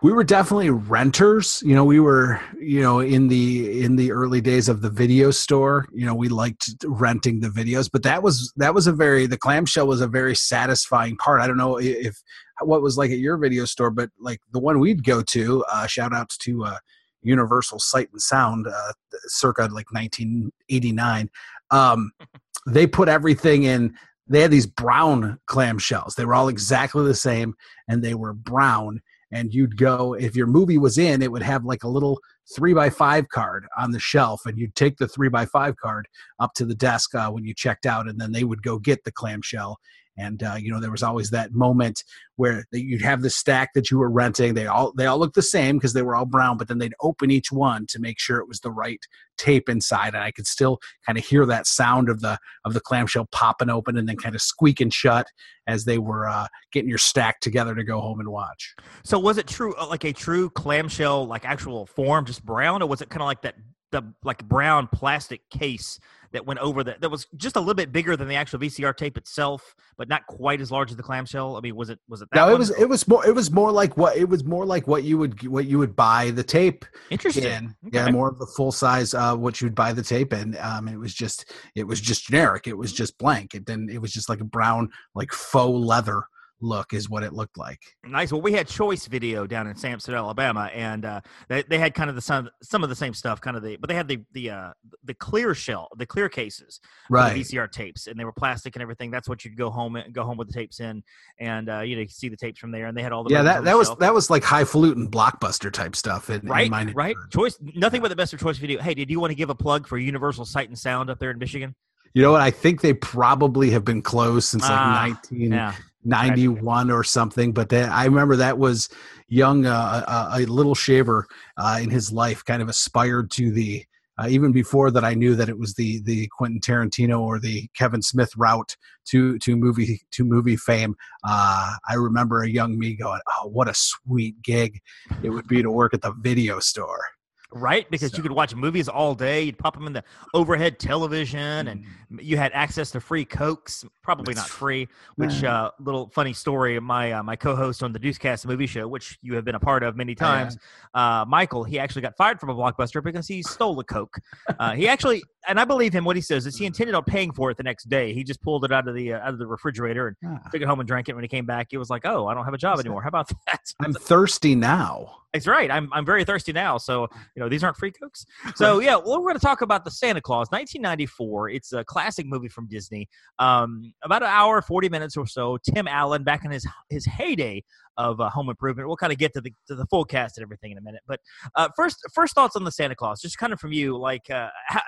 we 0.00 0.12
were 0.12 0.24
definitely 0.24 0.70
renters. 0.70 1.62
You 1.64 1.74
know, 1.74 1.84
we 1.84 1.98
were, 1.98 2.40
you 2.60 2.80
know, 2.80 3.00
in 3.00 3.28
the 3.28 3.82
in 3.82 3.96
the 3.96 4.12
early 4.12 4.40
days 4.40 4.68
of 4.68 4.80
the 4.80 4.90
video 4.90 5.30
store, 5.30 5.86
you 5.92 6.06
know, 6.06 6.14
we 6.14 6.28
liked 6.28 6.70
renting 6.84 7.40
the 7.40 7.48
videos, 7.48 7.90
but 7.90 8.04
that 8.04 8.22
was 8.22 8.52
that 8.56 8.74
was 8.74 8.86
a 8.86 8.92
very 8.92 9.26
the 9.26 9.36
clamshell 9.36 9.86
was 9.86 10.00
a 10.00 10.06
very 10.06 10.36
satisfying 10.36 11.16
part. 11.16 11.40
I 11.40 11.48
don't 11.48 11.56
know 11.56 11.78
if 11.78 12.22
what 12.60 12.82
was 12.82 12.96
like 12.96 13.10
at 13.10 13.18
your 13.18 13.36
video 13.36 13.64
store, 13.64 13.90
but 13.90 14.10
like 14.20 14.40
the 14.52 14.60
one 14.60 14.78
we'd 14.78 15.04
go 15.04 15.20
to, 15.22 15.64
uh 15.70 15.86
shout 15.86 16.14
outs 16.14 16.36
to 16.38 16.64
uh 16.64 16.78
Universal 17.22 17.80
Sight 17.80 18.08
and 18.12 18.22
Sound 18.22 18.68
uh 18.68 18.92
circa 19.26 19.62
like 19.62 19.90
1989. 19.92 21.28
Um 21.70 22.12
they 22.66 22.86
put 22.86 23.08
everything 23.08 23.64
in 23.64 23.96
they 24.28 24.42
had 24.42 24.50
these 24.50 24.66
brown 24.66 25.38
clamshells. 25.48 26.14
They 26.14 26.24
were 26.24 26.34
all 26.34 26.48
exactly 26.48 27.04
the 27.04 27.14
same 27.14 27.54
and 27.88 28.04
they 28.04 28.14
were 28.14 28.34
brown. 28.34 29.00
And 29.30 29.52
you'd 29.52 29.76
go, 29.76 30.14
if 30.14 30.34
your 30.34 30.46
movie 30.46 30.78
was 30.78 30.98
in, 30.98 31.22
it 31.22 31.30
would 31.30 31.42
have 31.42 31.64
like 31.64 31.84
a 31.84 31.88
little 31.88 32.18
three 32.54 32.72
by 32.72 32.88
five 32.88 33.28
card 33.28 33.66
on 33.76 33.90
the 33.90 34.00
shelf. 34.00 34.42
And 34.46 34.58
you'd 34.58 34.74
take 34.74 34.96
the 34.96 35.08
three 35.08 35.28
by 35.28 35.44
five 35.44 35.76
card 35.76 36.08
up 36.40 36.54
to 36.54 36.64
the 36.64 36.74
desk 36.74 37.14
uh, 37.14 37.30
when 37.30 37.44
you 37.44 37.54
checked 37.54 37.86
out. 37.86 38.08
And 38.08 38.20
then 38.20 38.32
they 38.32 38.44
would 38.44 38.62
go 38.62 38.78
get 38.78 39.04
the 39.04 39.12
clamshell. 39.12 39.78
And 40.18 40.42
uh, 40.42 40.56
you 40.58 40.72
know 40.72 40.80
there 40.80 40.90
was 40.90 41.02
always 41.02 41.30
that 41.30 41.52
moment 41.52 42.02
where 42.36 42.64
you'd 42.72 43.02
have 43.02 43.22
the 43.22 43.30
stack 43.30 43.70
that 43.74 43.90
you 43.90 43.98
were 43.98 44.10
renting. 44.10 44.54
They 44.54 44.66
all 44.66 44.92
they 44.92 45.06
all 45.06 45.18
looked 45.18 45.36
the 45.36 45.42
same 45.42 45.76
because 45.76 45.92
they 45.92 46.02
were 46.02 46.16
all 46.16 46.26
brown, 46.26 46.56
but 46.56 46.68
then 46.68 46.78
they'd 46.78 46.94
open 47.00 47.30
each 47.30 47.52
one 47.52 47.86
to 47.88 48.00
make 48.00 48.18
sure 48.18 48.38
it 48.38 48.48
was 48.48 48.60
the 48.60 48.70
right 48.70 49.00
tape 49.36 49.68
inside, 49.68 50.14
and 50.14 50.22
I 50.22 50.32
could 50.32 50.46
still 50.46 50.78
kind 51.06 51.16
of 51.16 51.24
hear 51.24 51.46
that 51.46 51.66
sound 51.66 52.08
of 52.08 52.20
the 52.20 52.38
of 52.64 52.74
the 52.74 52.80
clamshell 52.80 53.28
popping 53.32 53.70
open 53.70 53.96
and 53.96 54.08
then 54.08 54.16
kind 54.16 54.34
of 54.34 54.42
squeaking 54.42 54.90
shut 54.90 55.26
as 55.68 55.84
they 55.84 55.98
were 55.98 56.28
uh, 56.28 56.48
getting 56.72 56.88
your 56.88 56.98
stack 56.98 57.40
together 57.40 57.74
to 57.74 57.84
go 57.84 58.00
home 58.00 58.20
and 58.20 58.28
watch. 58.30 58.74
So 59.04 59.18
was 59.18 59.38
it 59.38 59.46
true, 59.46 59.74
uh, 59.76 59.86
like 59.86 60.04
a 60.04 60.12
true 60.12 60.50
clamshell, 60.50 61.26
like 61.26 61.44
actual 61.44 61.86
form, 61.86 62.24
just 62.24 62.44
brown, 62.44 62.82
or 62.82 62.88
was 62.88 63.02
it 63.02 63.10
kind 63.10 63.22
of 63.22 63.26
like 63.26 63.42
that, 63.42 63.54
the 63.92 64.02
like 64.24 64.42
brown 64.44 64.88
plastic 64.92 65.48
case 65.50 66.00
that 66.32 66.46
went 66.46 66.60
over 66.60 66.84
that? 66.84 67.00
That 67.00 67.10
was 67.10 67.26
just 67.36 67.56
a 67.56 67.60
little 67.60 67.74
bit 67.74 67.92
bigger 67.92 68.16
than 68.16 68.28
the 68.28 68.34
actual 68.34 68.58
VCR 68.58 68.96
tape 68.96 69.16
itself, 69.16 69.74
but 69.96 70.08
not 70.08 70.26
quite 70.26 70.60
as 70.60 70.70
large 70.70 70.90
as 70.90 70.96
the 70.96 71.02
clamshell. 71.02 71.56
I 71.56 71.60
mean, 71.60 71.76
was 71.76 71.90
it 71.90 71.98
was 72.08 72.22
it 72.22 72.28
that? 72.32 72.36
No, 72.36 72.48
it 72.48 72.52
one? 72.52 72.58
was 72.60 72.70
it 72.70 72.88
was 72.88 73.08
more 73.08 73.26
it 73.26 73.34
was 73.34 73.50
more 73.50 73.72
like 73.72 73.96
what 73.96 74.16
it 74.16 74.28
was 74.28 74.44
more 74.44 74.66
like 74.66 74.86
what 74.86 75.04
you 75.04 75.18
would 75.18 75.46
what 75.48 75.66
you 75.66 75.78
would 75.78 75.96
buy 75.96 76.30
the 76.30 76.44
tape 76.44 76.84
interesting. 77.10 77.44
in. 77.44 77.74
Yeah, 77.92 78.10
more 78.10 78.28
of 78.28 78.38
the 78.38 78.46
full 78.46 78.72
size 78.72 79.14
uh, 79.14 79.36
what 79.36 79.60
you'd 79.60 79.74
buy 79.74 79.92
the 79.92 80.02
tape 80.02 80.32
in. 80.32 80.56
Um, 80.60 80.88
it 80.88 80.98
was 80.98 81.14
just 81.14 81.52
it 81.74 81.84
was 81.84 82.00
just 82.00 82.26
generic. 82.26 82.66
It 82.66 82.76
was 82.76 82.92
just 82.92 83.18
blank. 83.18 83.54
It 83.54 83.66
then 83.66 83.88
it 83.90 84.00
was 84.00 84.12
just 84.12 84.28
like 84.28 84.40
a 84.40 84.44
brown 84.44 84.90
like 85.14 85.32
faux 85.32 85.78
leather 85.78 86.24
look 86.60 86.92
is 86.92 87.08
what 87.08 87.22
it 87.22 87.32
looked 87.32 87.56
like. 87.56 87.78
Nice. 88.04 88.32
Well, 88.32 88.40
we 88.40 88.52
had 88.52 88.66
Choice 88.66 89.06
Video 89.06 89.46
down 89.46 89.66
in 89.66 89.76
Samson, 89.76 90.14
Alabama, 90.14 90.70
and 90.74 91.04
uh, 91.04 91.20
they, 91.48 91.62
they 91.62 91.78
had 91.78 91.94
kind 91.94 92.10
of 92.10 92.16
the 92.16 92.22
some 92.22 92.48
some 92.62 92.82
of 92.82 92.88
the 92.88 92.96
same 92.96 93.14
stuff, 93.14 93.40
kind 93.40 93.56
of 93.56 93.62
the, 93.62 93.76
but 93.76 93.88
they 93.88 93.94
had 93.94 94.08
the 94.08 94.18
the 94.32 94.50
uh, 94.50 94.70
the 95.04 95.14
clear 95.14 95.54
shell, 95.54 95.88
the 95.96 96.06
clear 96.06 96.28
cases, 96.28 96.80
Right. 97.10 97.36
VCR 97.36 97.70
tapes, 97.70 98.06
and 98.06 98.18
they 98.18 98.24
were 98.24 98.32
plastic 98.32 98.76
and 98.76 98.82
everything. 98.82 99.10
That's 99.10 99.28
what 99.28 99.44
you'd 99.44 99.56
go 99.56 99.70
home 99.70 99.96
and 99.96 100.12
go 100.12 100.24
home 100.24 100.36
with 100.36 100.48
the 100.48 100.54
tapes 100.54 100.80
in, 100.80 101.02
and 101.38 101.68
uh, 101.68 101.80
you 101.80 101.94
know 101.94 102.00
you 102.00 102.06
could 102.06 102.14
see 102.16 102.28
the 102.28 102.36
tapes 102.36 102.58
from 102.58 102.70
there, 102.72 102.86
and 102.86 102.96
they 102.96 103.02
had 103.02 103.12
all 103.12 103.24
the 103.24 103.30
Yeah, 103.32 103.42
that 103.42 103.64
that 103.64 103.76
was 103.76 103.88
shelf. 103.88 103.98
that 104.00 104.12
was 104.14 104.30
like 104.30 104.42
highfalutin 104.42 105.10
blockbuster 105.10 105.72
type 105.72 105.94
stuff. 105.96 106.30
In, 106.30 106.40
in 106.40 106.48
right, 106.48 106.70
my 106.70 106.84
right. 106.94 107.16
Choice, 107.30 107.58
nothing 107.74 108.02
but 108.02 108.08
the 108.08 108.16
best 108.16 108.32
of 108.32 108.40
Choice 108.40 108.58
Video. 108.58 108.80
Hey, 108.80 108.94
did 108.94 109.10
you 109.10 109.20
want 109.20 109.30
to 109.30 109.34
give 109.36 109.50
a 109.50 109.54
plug 109.54 109.86
for 109.86 109.96
Universal 109.98 110.44
Sight 110.46 110.68
and 110.68 110.78
Sound 110.78 111.08
up 111.10 111.18
there 111.18 111.30
in 111.30 111.38
Michigan? 111.38 111.74
You 112.14 112.22
know 112.22 112.32
what? 112.32 112.40
I 112.40 112.50
think 112.50 112.80
they 112.80 112.94
probably 112.94 113.70
have 113.70 113.84
been 113.84 114.02
closed 114.02 114.48
since 114.48 114.62
like 114.62 114.70
nineteen. 114.70 115.52
Yeah. 115.52 115.74
91 116.08 116.90
or 116.90 117.04
something 117.04 117.52
but 117.52 117.68
that, 117.68 117.90
i 117.90 118.04
remember 118.04 118.36
that 118.36 118.58
was 118.58 118.88
young 119.28 119.66
uh, 119.66 120.28
a, 120.32 120.42
a 120.42 120.46
little 120.46 120.74
shaver 120.74 121.26
uh, 121.56 121.78
in 121.80 121.90
his 121.90 122.10
life 122.10 122.44
kind 122.44 122.62
of 122.62 122.68
aspired 122.68 123.30
to 123.30 123.50
the 123.52 123.84
uh, 124.18 124.26
even 124.28 124.50
before 124.50 124.90
that 124.90 125.04
i 125.04 125.14
knew 125.14 125.34
that 125.34 125.48
it 125.48 125.58
was 125.58 125.74
the 125.74 126.00
the 126.02 126.26
quentin 126.28 126.60
tarantino 126.60 127.20
or 127.20 127.38
the 127.38 127.68
kevin 127.74 128.02
smith 128.02 128.30
route 128.36 128.76
to 129.04 129.38
to 129.38 129.54
movie 129.54 130.00
to 130.10 130.24
movie 130.24 130.56
fame 130.56 130.94
uh, 131.24 131.74
i 131.88 131.94
remember 131.94 132.42
a 132.42 132.48
young 132.48 132.78
me 132.78 132.94
going 132.94 133.20
oh 133.38 133.48
what 133.48 133.68
a 133.68 133.74
sweet 133.74 134.40
gig 134.42 134.80
it 135.22 135.30
would 135.30 135.46
be 135.46 135.62
to 135.62 135.70
work 135.70 135.92
at 135.92 136.02
the 136.02 136.14
video 136.20 136.58
store 136.58 137.02
Right, 137.50 137.90
because 137.90 138.14
you 138.14 138.22
could 138.22 138.32
watch 138.32 138.54
movies 138.54 138.88
all 138.90 139.14
day. 139.14 139.42
You'd 139.42 139.58
pop 139.58 139.72
them 139.72 139.86
in 139.86 139.94
the 139.94 140.04
overhead 140.34 140.78
television, 140.78 141.68
and 141.68 141.84
you 142.20 142.36
had 142.36 142.52
access 142.52 142.90
to 142.90 143.00
free 143.00 143.24
cokes. 143.24 143.86
Probably 144.02 144.34
not 144.34 144.46
free. 144.48 144.86
Which 145.16 145.42
uh, 145.42 145.70
little 145.80 146.10
funny 146.10 146.34
story. 146.34 146.78
My 146.78 147.12
uh, 147.12 147.22
my 147.22 147.36
co-host 147.36 147.82
on 147.82 147.92
the 147.92 147.98
Deucecast 147.98 148.44
movie 148.44 148.66
show, 148.66 148.86
which 148.86 149.18
you 149.22 149.34
have 149.34 149.46
been 149.46 149.54
a 149.54 149.60
part 149.60 149.82
of 149.82 149.96
many 149.96 150.12
Oh, 150.12 150.24
times, 150.24 150.58
uh, 150.92 151.24
Michael. 151.26 151.64
He 151.64 151.78
actually 151.78 152.02
got 152.02 152.16
fired 152.18 152.38
from 152.38 152.50
a 152.50 152.54
blockbuster 152.54 153.02
because 153.02 153.26
he 153.26 153.42
stole 153.42 153.80
a 153.80 153.84
coke. 153.84 154.18
Uh, 154.58 154.72
he 154.72 154.86
actually, 154.86 155.22
and 155.48 155.58
I 155.58 155.64
believe 155.64 155.94
him. 155.94 156.04
What 156.04 156.16
he 156.16 156.22
says 156.22 156.46
is 156.46 156.58
he 156.58 156.66
intended 156.66 156.94
on 156.94 157.04
paying 157.04 157.32
for 157.32 157.50
it 157.50 157.56
the 157.56 157.62
next 157.62 157.88
day. 157.88 158.12
He 158.12 158.24
just 158.24 158.42
pulled 158.42 158.66
it 158.66 158.72
out 158.72 158.88
of 158.88 158.94
the 158.94 159.14
uh, 159.14 159.20
out 159.20 159.30
of 159.32 159.38
the 159.38 159.46
refrigerator 159.46 160.08
and 160.08 160.16
Ah. 160.44 160.48
took 160.50 160.60
it 160.60 160.66
home 160.68 160.80
and 160.80 160.86
drank 160.86 161.08
it. 161.08 161.14
When 161.14 161.24
he 161.24 161.28
came 161.28 161.46
back, 161.46 161.68
he 161.70 161.78
was 161.78 161.88
like, 161.88 162.04
oh, 162.04 162.26
I 162.26 162.34
don't 162.34 162.44
have 162.44 162.52
a 162.54 162.58
job 162.58 162.78
anymore. 162.78 163.00
How 163.00 163.08
about 163.08 163.30
that? 163.46 163.60
i'm 163.80 163.94
thirsty 163.94 164.54
now 164.54 165.14
That's 165.34 165.46
right. 165.46 165.70
I'm 165.70 165.90
I'm 165.92 166.06
very 166.06 166.24
thirsty 166.24 166.52
now. 166.52 166.78
So 166.78 167.06
you 167.36 167.42
know 167.42 167.50
these 167.50 167.62
aren't 167.62 167.76
free 167.76 167.90
cokes. 167.92 168.24
So 168.54 168.80
yeah, 168.80 168.96
well, 168.96 169.20
we're 169.20 169.28
going 169.28 169.34
to 169.34 169.44
talk 169.44 169.60
about 169.60 169.84
the 169.84 169.90
Santa 169.90 170.22
Clause, 170.22 170.48
1994. 170.50 171.50
It's 171.50 171.72
a 171.74 171.84
classic 171.84 172.24
movie 172.26 172.48
from 172.48 172.66
Disney. 172.66 173.08
Um, 173.38 173.92
about 174.02 174.22
an 174.22 174.30
hour, 174.30 174.62
40 174.62 174.88
minutes 174.88 175.18
or 175.18 175.26
so. 175.26 175.58
Tim 175.58 175.86
Allen 175.86 176.24
back 176.24 176.46
in 176.46 176.50
his 176.50 176.66
his 176.88 177.04
heyday 177.04 177.62
of 177.98 178.20
uh, 178.20 178.30
Home 178.30 178.48
Improvement. 178.48 178.88
We'll 178.88 178.96
kind 178.96 179.12
of 179.12 179.18
get 179.18 179.34
to 179.34 179.42
the 179.42 179.52
to 179.66 179.74
the 179.74 179.84
full 179.86 180.06
cast 180.06 180.38
and 180.38 180.44
everything 180.44 180.72
in 180.72 180.78
a 180.78 180.82
minute. 180.82 181.02
But 181.06 181.20
uh, 181.56 181.68
first 181.76 181.98
first 182.14 182.34
thoughts 182.34 182.56
on 182.56 182.64
the 182.64 182.72
Santa 182.72 182.94
Clause, 182.94 183.20
just 183.20 183.36
kind 183.36 183.52
of 183.52 183.60
from 183.60 183.72
you. 183.72 183.98
Like 183.98 184.30
uh, 184.30 184.48
how, 184.66 184.80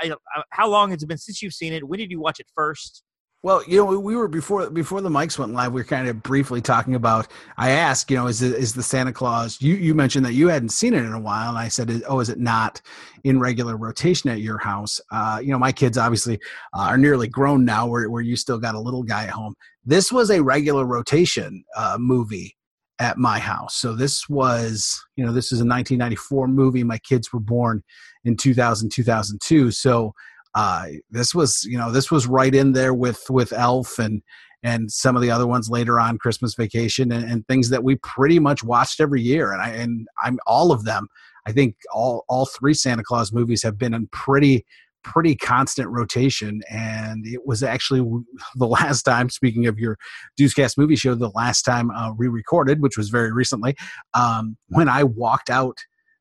how 0.50 0.68
long 0.70 0.90
has 0.92 1.02
it 1.02 1.06
been 1.06 1.18
since 1.18 1.42
you've 1.42 1.54
seen 1.54 1.74
it? 1.74 1.86
When 1.86 1.98
did 1.98 2.10
you 2.10 2.20
watch 2.20 2.40
it 2.40 2.46
first? 2.54 3.02
Well, 3.42 3.62
you 3.66 3.78
know, 3.78 3.98
we 3.98 4.16
were 4.16 4.28
before 4.28 4.68
before 4.68 5.00
the 5.00 5.08
mics 5.08 5.38
went 5.38 5.54
live. 5.54 5.72
We 5.72 5.80
were 5.80 5.86
kind 5.86 6.06
of 6.08 6.22
briefly 6.22 6.60
talking 6.60 6.94
about. 6.94 7.28
I 7.56 7.70
asked, 7.70 8.10
you 8.10 8.16
know, 8.18 8.26
is 8.26 8.42
is 8.42 8.74
the 8.74 8.82
Santa 8.82 9.14
Clause? 9.14 9.56
You 9.62 9.76
you 9.76 9.94
mentioned 9.94 10.26
that 10.26 10.34
you 10.34 10.48
hadn't 10.48 10.68
seen 10.70 10.92
it 10.92 11.04
in 11.04 11.14
a 11.14 11.20
while, 11.20 11.48
and 11.48 11.58
I 11.58 11.68
said, 11.68 12.02
oh, 12.06 12.20
is 12.20 12.28
it 12.28 12.38
not 12.38 12.82
in 13.24 13.40
regular 13.40 13.78
rotation 13.78 14.28
at 14.28 14.42
your 14.42 14.58
house? 14.58 15.00
Uh, 15.10 15.40
you 15.42 15.52
know, 15.52 15.58
my 15.58 15.72
kids 15.72 15.96
obviously 15.96 16.38
uh, 16.74 16.82
are 16.82 16.98
nearly 16.98 17.28
grown 17.28 17.64
now, 17.64 17.86
where 17.86 18.10
where 18.10 18.20
you 18.20 18.36
still 18.36 18.58
got 18.58 18.74
a 18.74 18.80
little 18.80 19.02
guy 19.02 19.24
at 19.24 19.30
home. 19.30 19.54
This 19.86 20.12
was 20.12 20.30
a 20.30 20.42
regular 20.42 20.84
rotation 20.84 21.64
uh, 21.74 21.96
movie 21.98 22.58
at 22.98 23.16
my 23.16 23.38
house. 23.38 23.76
So 23.76 23.94
this 23.94 24.28
was, 24.28 25.02
you 25.16 25.24
know, 25.24 25.32
this 25.32 25.46
is 25.46 25.60
a 25.60 25.64
1994 25.64 26.46
movie. 26.48 26.84
My 26.84 26.98
kids 26.98 27.32
were 27.32 27.40
born 27.40 27.82
in 28.24 28.36
2000, 28.36 28.90
2002. 28.90 29.70
So 29.70 30.12
uh, 30.54 30.86
this 31.10 31.34
was 31.34 31.64
you 31.64 31.78
know 31.78 31.90
this 31.90 32.10
was 32.10 32.26
right 32.26 32.54
in 32.54 32.72
there 32.72 32.94
with 32.94 33.28
with 33.30 33.52
elf 33.52 33.98
and 33.98 34.22
and 34.62 34.90
some 34.90 35.16
of 35.16 35.22
the 35.22 35.30
other 35.30 35.46
ones 35.46 35.70
later 35.70 35.98
on 35.98 36.18
christmas 36.18 36.54
vacation 36.54 37.12
and, 37.12 37.24
and 37.30 37.46
things 37.46 37.70
that 37.70 37.84
we 37.84 37.96
pretty 37.96 38.38
much 38.38 38.62
watched 38.62 39.00
every 39.00 39.22
year. 39.22 39.52
And 39.52 39.62
i 39.62 39.70
and 39.70 40.06
i'm 40.22 40.38
all 40.46 40.72
of 40.72 40.84
them 40.84 41.08
i 41.46 41.52
think 41.52 41.76
all 41.92 42.24
all 42.28 42.46
three 42.46 42.74
santa 42.74 43.02
claus 43.02 43.32
movies 43.32 43.62
have 43.62 43.78
been 43.78 43.94
in 43.94 44.08
pretty 44.08 44.64
pretty 45.02 45.34
constant 45.34 45.88
rotation. 45.88 46.60
And 46.68 47.26
it 47.26 47.46
was 47.46 47.62
actually 47.62 48.00
the 48.56 48.66
last 48.66 49.02
time 49.02 49.30
speaking 49.30 49.66
of 49.66 49.78
your 49.78 49.96
Deucecast 50.38 50.76
movie 50.76 50.96
show 50.96 51.14
the 51.14 51.30
last 51.30 51.62
time 51.62 51.90
uh, 51.90 52.12
re-recorded 52.16 52.82
which 52.82 52.96
was 52.96 53.08
very 53.08 53.32
recently 53.32 53.76
um, 54.14 54.56
when 54.68 54.88
i 54.88 55.04
walked 55.04 55.50
out 55.50 55.78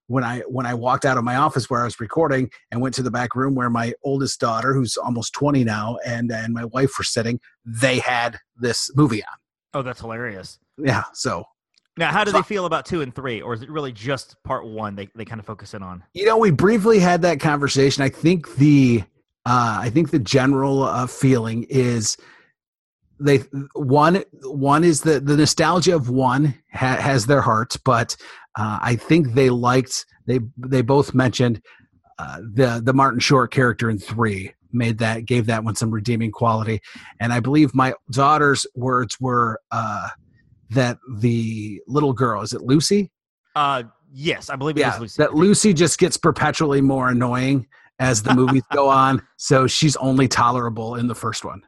when 0.09 0.23
I 0.23 0.39
when 0.41 0.65
I 0.65 0.73
walked 0.73 1.05
out 1.05 1.17
of 1.17 1.23
my 1.23 1.35
office 1.35 1.69
where 1.69 1.81
I 1.81 1.83
was 1.85 1.99
recording 1.99 2.49
and 2.71 2.81
went 2.81 2.95
to 2.95 3.03
the 3.03 3.11
back 3.11 3.35
room 3.35 3.53
where 3.53 3.69
my 3.69 3.93
oldest 4.03 4.39
daughter, 4.39 4.73
who's 4.73 4.97
almost 4.97 5.33
twenty 5.33 5.63
now, 5.63 5.97
and 6.05 6.31
and 6.31 6.53
my 6.53 6.65
wife 6.65 6.97
were 6.97 7.03
sitting, 7.03 7.39
they 7.63 7.99
had 7.99 8.39
this 8.57 8.89
movie 8.95 9.23
on. 9.23 9.37
Oh, 9.75 9.81
that's 9.83 10.01
hilarious. 10.01 10.57
Yeah, 10.77 11.03
so 11.13 11.45
Now, 11.95 12.11
how 12.11 12.23
do 12.23 12.31
they 12.31 12.41
feel 12.41 12.65
about 12.65 12.87
two 12.87 13.01
and 13.01 13.13
three, 13.13 13.39
or 13.39 13.53
is 13.53 13.61
it 13.61 13.69
really 13.69 13.91
just 13.91 14.35
part 14.43 14.65
one? 14.65 14.95
They 14.95 15.09
they 15.13 15.25
kind 15.25 15.39
of 15.39 15.45
focus 15.45 15.75
in 15.75 15.83
on. 15.83 16.03
you 16.13 16.25
know 16.25 16.37
we 16.37 16.49
briefly 16.49 16.99
had 16.99 17.21
that 17.21 17.39
conversation. 17.39 18.03
I 18.03 18.09
think 18.09 18.55
the 18.55 19.03
uh, 19.45 19.77
I 19.81 19.91
think 19.91 20.09
the 20.09 20.19
general 20.19 20.83
uh, 20.83 21.05
feeling 21.05 21.63
is 21.69 22.17
they 23.19 23.37
one 23.73 24.23
one 24.43 24.83
is 24.83 25.01
the 25.01 25.19
the 25.19 25.37
nostalgia 25.37 25.95
of 25.95 26.09
one 26.09 26.55
ha, 26.73 26.95
has 26.95 27.27
their 27.27 27.41
hearts, 27.41 27.77
but 27.77 28.15
uh, 28.59 28.77
I 28.81 28.97
think 28.97 29.33
they 29.33 29.49
liked 29.49 30.05
they 30.27 30.39
they 30.57 30.81
both 30.81 31.13
mentioned 31.13 31.61
uh, 32.17 32.39
the 32.41 32.81
the 32.83 32.93
Martin 32.93 33.21
Short 33.21 33.51
character 33.51 33.89
in 33.89 33.97
three 33.97 34.53
made 34.73 34.97
that 34.99 35.25
gave 35.25 35.45
that 35.45 35.63
one 35.63 35.75
some 35.75 35.89
redeeming 35.89 36.31
quality. 36.31 36.81
And 37.19 37.31
I 37.31 37.39
believe 37.39 37.73
my 37.73 37.93
daughter's 38.11 38.67
words 38.75 39.17
were 39.19 39.59
uh, 39.71 40.09
that 40.71 40.97
the 41.17 41.81
little 41.87 42.13
girl 42.13 42.41
is 42.41 42.53
it 42.53 42.61
Lucy? 42.61 43.11
Uh, 43.55 43.83
yes, 44.11 44.49
I 44.49 44.57
believe 44.57 44.77
it 44.77 44.81
yeah, 44.81 44.95
is 44.95 44.99
Lucy. 44.99 45.23
that 45.23 45.33
Lucy 45.33 45.73
just 45.73 45.97
gets 45.97 46.17
perpetually 46.17 46.81
more 46.81 47.09
annoying 47.09 47.65
as 47.99 48.21
the 48.23 48.33
movies 48.35 48.63
go 48.73 48.89
on. 48.89 49.25
So 49.37 49.67
she's 49.67 49.95
only 49.97 50.27
tolerable 50.27 50.95
in 50.95 51.07
the 51.07 51.15
first 51.15 51.45
one. 51.45 51.61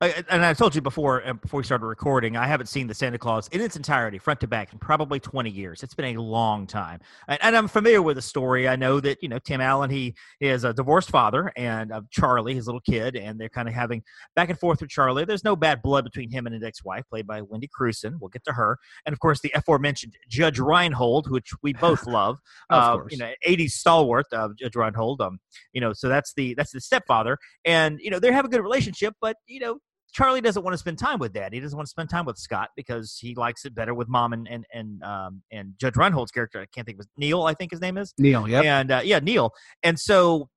And 0.00 0.44
I 0.44 0.54
told 0.54 0.76
you 0.76 0.80
before 0.80 1.26
uh, 1.26 1.32
before 1.32 1.58
we 1.58 1.64
started 1.64 1.84
recording, 1.84 2.36
I 2.36 2.46
haven't 2.46 2.68
seen 2.68 2.86
the 2.86 2.94
Santa 2.94 3.18
Clause 3.18 3.48
in 3.48 3.60
its 3.60 3.74
entirety, 3.74 4.18
front 4.18 4.38
to 4.40 4.46
back, 4.46 4.72
in 4.72 4.78
probably 4.78 5.18
20 5.18 5.50
years. 5.50 5.82
It's 5.82 5.94
been 5.94 6.16
a 6.16 6.22
long 6.22 6.68
time, 6.68 7.00
and, 7.26 7.36
and 7.42 7.56
I'm 7.56 7.66
familiar 7.66 8.00
with 8.00 8.14
the 8.14 8.22
story. 8.22 8.68
I 8.68 8.76
know 8.76 9.00
that 9.00 9.20
you 9.22 9.28
know 9.28 9.40
Tim 9.40 9.60
Allen. 9.60 9.90
He 9.90 10.14
is 10.40 10.62
a 10.62 10.72
divorced 10.72 11.10
father, 11.10 11.50
and 11.56 11.90
uh, 11.90 12.02
Charlie, 12.12 12.54
his 12.54 12.66
little 12.66 12.80
kid, 12.80 13.16
and 13.16 13.40
they're 13.40 13.48
kind 13.48 13.66
of 13.66 13.74
having 13.74 14.04
back 14.36 14.50
and 14.50 14.58
forth 14.60 14.80
with 14.80 14.88
Charlie. 14.88 15.24
There's 15.24 15.42
no 15.42 15.56
bad 15.56 15.82
blood 15.82 16.04
between 16.04 16.30
him 16.30 16.46
and 16.46 16.54
his 16.54 16.62
ex-wife, 16.62 17.02
played 17.10 17.26
by 17.26 17.42
Wendy 17.42 17.68
Crewson. 17.68 18.18
We'll 18.20 18.28
get 18.28 18.44
to 18.44 18.52
her, 18.52 18.78
and 19.04 19.12
of 19.12 19.18
course 19.18 19.40
the 19.40 19.50
aforementioned 19.56 20.14
Judge 20.28 20.60
Reinhold, 20.60 21.28
which 21.28 21.50
we 21.60 21.72
both 21.80 22.06
love. 22.06 22.38
Of 22.70 22.82
uh, 22.84 22.96
course. 22.98 23.12
You 23.12 23.18
know, 23.18 23.32
80s 23.44 23.72
stalwart 23.72 24.26
uh, 24.32 24.50
Judge 24.56 24.76
Reinhold. 24.76 25.20
Um, 25.20 25.40
you 25.72 25.80
know, 25.80 25.92
so 25.92 26.08
that's 26.08 26.34
the 26.34 26.54
that's 26.54 26.70
the 26.70 26.80
stepfather, 26.80 27.36
and 27.64 27.98
you 28.00 28.10
know 28.10 28.20
they 28.20 28.30
have 28.30 28.44
a 28.44 28.48
good 28.48 28.62
relationship, 28.62 29.14
but 29.20 29.34
you 29.48 29.58
know 29.58 29.80
Charlie 30.12 30.40
doesn't 30.40 30.62
want 30.62 30.74
to 30.74 30.78
spend 30.78 30.98
time 30.98 31.18
with 31.18 31.32
Dad. 31.32 31.52
He 31.52 31.60
doesn't 31.60 31.76
want 31.76 31.86
to 31.86 31.90
spend 31.90 32.08
time 32.08 32.24
with 32.24 32.38
Scott 32.38 32.70
because 32.76 33.18
he 33.20 33.34
likes 33.34 33.64
it 33.64 33.74
better 33.74 33.94
with 33.94 34.08
Mom 34.08 34.32
and 34.32 34.48
and 34.48 34.64
and 34.72 35.02
um, 35.02 35.42
and 35.52 35.74
Judge 35.78 35.94
Reinhold's 35.94 36.30
character. 36.30 36.60
I 36.60 36.66
can't 36.66 36.86
think 36.86 36.96
of 36.96 37.00
his 37.00 37.08
Neil. 37.16 37.42
I 37.42 37.54
think 37.54 37.70
his 37.70 37.80
name 37.80 37.98
is 37.98 38.14
Neil, 38.18 38.48
Yeah, 38.48 38.80
And 38.80 38.90
uh, 38.90 39.00
yeah, 39.04 39.18
Neil. 39.18 39.52
And 39.82 39.98
so, 39.98 40.48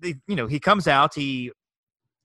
the, 0.00 0.14
you 0.26 0.36
know, 0.36 0.46
he 0.46 0.58
comes 0.58 0.88
out. 0.88 1.14
He 1.14 1.52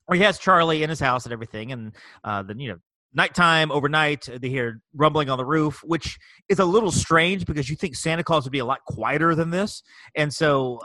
or 0.07 0.15
he 0.15 0.23
has 0.23 0.39
Charlie 0.39 0.83
in 0.83 0.89
his 0.89 0.99
house 0.99 1.25
and 1.25 1.33
everything. 1.33 1.71
And 1.71 1.95
uh, 2.23 2.43
then 2.43 2.59
you 2.59 2.69
know, 2.69 2.77
nighttime, 3.13 3.71
overnight, 3.71 4.29
they 4.41 4.49
hear 4.49 4.81
rumbling 4.95 5.29
on 5.29 5.37
the 5.37 5.45
roof, 5.45 5.81
which 5.83 6.17
is 6.47 6.59
a 6.59 6.65
little 6.65 6.91
strange 6.91 7.45
because 7.45 7.69
you 7.69 7.75
think 7.75 7.95
Santa 7.95 8.23
Claus 8.23 8.43
would 8.45 8.51
be 8.51 8.59
a 8.59 8.65
lot 8.65 8.79
quieter 8.85 9.35
than 9.35 9.49
this. 9.49 9.83
And 10.15 10.33
so, 10.33 10.79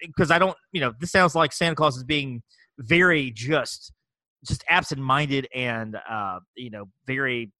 because 0.00 0.30
I 0.30 0.38
don't, 0.38 0.56
you 0.72 0.80
know, 0.80 0.92
this 1.00 1.10
sounds 1.10 1.34
like 1.34 1.52
Santa 1.52 1.76
Claus 1.76 1.96
is 1.96 2.04
being 2.04 2.42
very 2.78 3.30
just 3.30 3.92
just 4.44 4.64
absent-minded 4.68 5.48
and 5.54 5.96
uh, 6.08 6.40
you 6.56 6.70
know 6.70 6.88
very 7.06 7.52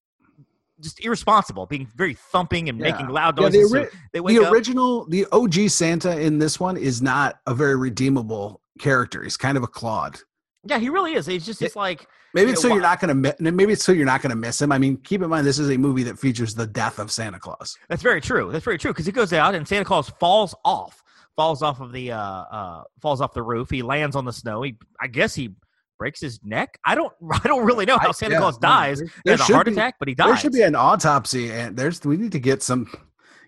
just 0.79 1.03
irresponsible, 1.03 1.65
being 1.65 1.87
very 1.95 2.13
thumping 2.13 2.69
and 2.69 2.77
making 2.77 3.07
loud 3.07 3.35
Yeah, 3.39 3.45
noises. 3.49 3.71
the, 3.71 3.77
so 3.77 3.81
ori- 3.83 3.89
they 4.13 4.19
wake 4.19 4.37
the 4.37 4.45
up. 4.45 4.53
original, 4.53 5.05
the 5.09 5.25
OG 5.31 5.69
Santa 5.69 6.19
in 6.19 6.37
this 6.37 6.59
one 6.59 6.77
is 6.77 7.01
not 7.01 7.39
a 7.47 7.53
very 7.55 7.75
redeemable 7.75 8.61
character. 8.79 9.23
He's 9.23 9.37
kind 9.37 9.57
of 9.57 9.63
a 9.63 9.67
clod. 9.67 10.19
yeah, 10.65 10.77
he 10.77 10.89
really 10.89 11.13
is. 11.13 11.25
He's 11.25 11.45
just 11.47 11.61
it's 11.63 11.75
like 11.75 12.07
Maybe 12.35 12.51
it's 12.51 12.61
know, 12.63 12.69
so 12.69 12.75
you're 12.75 12.83
not 12.83 12.99
going 12.99 13.23
to 13.23 13.35
maybe 13.51 13.73
it's 13.73 13.83
so 13.83 13.91
you're 13.91 14.05
not 14.05 14.21
to 14.21 14.35
miss 14.35 14.61
him. 14.61 14.71
I 14.71 14.77
mean, 14.77 14.97
keep 14.97 15.23
in 15.23 15.29
mind 15.29 15.47
this 15.47 15.57
is 15.57 15.71
a 15.71 15.77
movie 15.77 16.03
that 16.03 16.19
features 16.19 16.53
the 16.53 16.67
death 16.67 16.99
of 16.99 17.09
Santa 17.11 17.39
Claus. 17.39 17.75
That's 17.89 18.03
very 18.03 18.21
true. 18.21 18.51
That's 18.51 18.65
very 18.65 18.77
true 18.77 18.91
because 18.91 19.07
he 19.07 19.11
goes 19.11 19.33
out 19.33 19.55
and 19.55 19.67
Santa 19.67 19.85
Claus 19.85 20.09
falls 20.19 20.53
off, 20.63 21.01
falls 21.35 21.63
off 21.63 21.79
of 21.79 21.91
the 21.91 22.11
uh, 22.11 22.19
uh, 22.19 22.83
falls 23.01 23.19
off 23.21 23.33
the 23.33 23.41
roof. 23.41 23.71
He 23.71 23.81
lands 23.81 24.15
on 24.15 24.25
the 24.25 24.33
snow. 24.33 24.61
He, 24.61 24.75
I 25.01 25.07
guess, 25.07 25.33
he 25.33 25.55
breaks 25.97 26.19
his 26.21 26.39
neck. 26.43 26.77
I 26.85 26.95
don't, 26.95 27.13
I 27.31 27.47
don't 27.47 27.65
really 27.65 27.85
know 27.85 27.97
how 27.97 28.09
I- 28.09 28.11
Santa 28.11 28.33
yeah, 28.35 28.39
Claus 28.39 28.57
dies. 28.57 28.99
there- 28.99 29.07
He 29.07 29.13
there 29.25 29.35
a 29.35 29.37
should 29.37 29.53
heart 29.55 29.65
be- 29.67 29.73
attack, 29.73 29.95
but 29.99 30.07
he 30.07 30.15
dies. 30.15 30.27
There 30.27 30.37
should 30.37 30.51
be 30.53 30.61
an 30.63 30.75
autopsy, 30.75 31.51
and 31.51 31.75
there's 31.77 32.03
we 32.05 32.17
need 32.17 32.31
to 32.33 32.39
get 32.39 32.61
some 32.63 32.87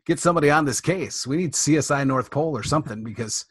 get 0.06 0.20
somebody 0.20 0.50
on 0.50 0.65
this 0.65 0.82
case. 0.82 1.27
We 1.27 1.38
need 1.38 1.53
CSI 1.53 2.06
North 2.08 2.32
Pole 2.32 2.56
or 2.58 2.63
something 2.63 3.03
because 3.03 3.46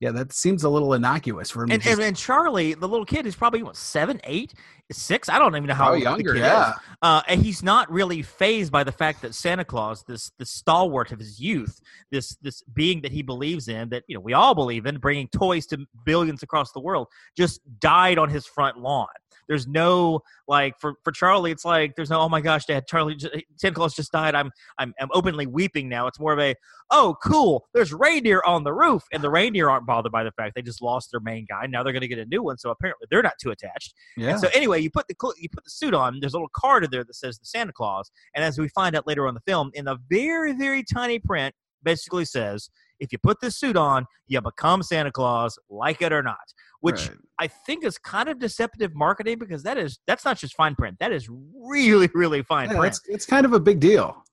yeah, 0.00 0.10
that 0.10 0.32
seems 0.32 0.64
a 0.64 0.68
little 0.68 0.94
innocuous 0.94 1.48
for 1.50 1.64
me. 1.64 1.74
and, 1.74 1.86
and, 1.86 2.00
and 2.00 2.16
Charlie, 2.16 2.74
the 2.74 2.88
little 2.88 3.06
kid, 3.06 3.24
is 3.24 3.36
probably 3.36 3.62
what 3.62 3.76
seven, 3.76 4.20
eight, 4.24 4.52
six. 4.90 5.28
I 5.28 5.38
don't 5.38 5.54
even 5.54 5.66
know 5.66 5.74
how 5.74 5.84
Probably 5.86 6.06
old 6.06 6.18
the 6.18 6.24
younger, 6.24 6.34
kid 6.34 6.40
yeah. 6.40 6.70
is. 6.70 6.76
Uh, 7.02 7.22
and 7.28 7.42
he's 7.42 7.62
not 7.62 7.90
really 7.90 8.22
phased 8.22 8.72
by 8.72 8.84
the 8.84 8.92
fact 8.92 9.22
that 9.22 9.34
Santa 9.34 9.64
Claus, 9.64 10.04
this 10.04 10.30
this 10.38 10.50
stalwart 10.50 11.12
of 11.12 11.18
his 11.18 11.40
youth, 11.40 11.80
this 12.10 12.36
this 12.42 12.62
being 12.74 13.00
that 13.02 13.12
he 13.12 13.22
believes 13.22 13.68
in, 13.68 13.88
that 13.90 14.04
you 14.06 14.14
know 14.14 14.20
we 14.20 14.32
all 14.32 14.54
believe 14.54 14.86
in, 14.86 14.98
bringing 14.98 15.28
toys 15.28 15.66
to 15.66 15.84
billions 16.04 16.42
across 16.42 16.72
the 16.72 16.80
world, 16.80 17.08
just 17.36 17.60
died 17.80 18.18
on 18.18 18.28
his 18.28 18.46
front 18.46 18.78
lawn. 18.78 19.06
There's 19.48 19.66
no 19.66 20.20
like 20.48 20.78
for 20.78 20.94
for 21.04 21.12
Charlie, 21.12 21.50
it's 21.50 21.64
like 21.64 21.96
there's 21.96 22.10
no 22.10 22.20
oh 22.20 22.28
my 22.28 22.40
gosh, 22.40 22.66
Dad, 22.66 22.86
Charlie, 22.86 23.18
Santa 23.56 23.74
Claus 23.74 23.94
just 23.94 24.12
died. 24.12 24.34
I'm 24.34 24.50
I'm 24.78 24.94
I'm 25.00 25.08
openly 25.12 25.46
weeping 25.46 25.88
now. 25.88 26.06
It's 26.06 26.20
more 26.20 26.32
of 26.32 26.38
a 26.38 26.54
oh 26.90 27.16
cool, 27.22 27.68
there's 27.74 27.92
reindeer 27.92 28.42
on 28.46 28.64
the 28.64 28.72
roof, 28.72 29.02
and 29.12 29.22
the 29.22 29.30
reindeer 29.30 29.68
aren't 29.68 29.86
bothered 29.86 30.12
by 30.12 30.24
the 30.24 30.32
fact 30.32 30.54
they 30.54 30.62
just 30.62 30.82
lost 30.82 31.10
their 31.10 31.20
main 31.20 31.46
guy. 31.48 31.66
Now 31.66 31.82
they're 31.82 31.92
going 31.92 32.02
to 32.02 32.08
get 32.08 32.18
a 32.18 32.26
new 32.26 32.42
one, 32.42 32.58
so 32.58 32.70
apparently 32.70 33.06
they're 33.10 33.22
not 33.22 33.38
too 33.40 33.50
attached. 33.50 33.94
yeah. 34.16 34.30
And 34.30 34.40
so 34.40 34.48
anyway, 34.54 34.81
you 34.82 34.90
put 34.90 35.08
the 35.08 35.16
you 35.38 35.48
put 35.48 35.64
the 35.64 35.70
suit 35.70 35.94
on. 35.94 36.18
There's 36.20 36.34
a 36.34 36.36
little 36.36 36.50
card 36.54 36.84
in 36.84 36.90
there 36.90 37.04
that 37.04 37.14
says 37.14 37.38
the 37.38 37.46
Santa 37.46 37.72
Claus, 37.72 38.10
and 38.34 38.44
as 38.44 38.58
we 38.58 38.68
find 38.68 38.96
out 38.96 39.06
later 39.06 39.26
on 39.26 39.34
the 39.34 39.40
film, 39.40 39.70
in 39.74 39.88
a 39.88 39.96
very 40.10 40.52
very 40.52 40.82
tiny 40.82 41.18
print, 41.18 41.54
basically 41.82 42.24
says 42.24 42.70
if 43.00 43.10
you 43.10 43.18
put 43.18 43.40
this 43.40 43.56
suit 43.56 43.76
on, 43.76 44.06
you 44.28 44.40
become 44.40 44.82
Santa 44.82 45.10
Claus, 45.10 45.58
like 45.68 46.02
it 46.02 46.12
or 46.12 46.22
not. 46.22 46.36
Which 46.80 47.08
Right. 47.08 47.18
I 47.40 47.46
think 47.48 47.84
is 47.84 47.98
kind 47.98 48.28
of 48.28 48.38
deceptive 48.38 48.94
marketing 48.94 49.38
because 49.38 49.62
that 49.64 49.76
is 49.76 49.98
that's 50.06 50.24
not 50.24 50.38
just 50.38 50.54
fine 50.54 50.74
print. 50.74 50.98
That 51.00 51.12
is 51.12 51.28
really 51.28 52.08
really 52.14 52.42
fine 52.42 52.70
Yeah, 52.70 52.78
print 52.78 52.94
it's, 52.94 53.00
it's 53.08 53.26
kind 53.26 53.44
of 53.44 53.52
a 53.52 53.60
big 53.60 53.80
deal. 53.80 54.24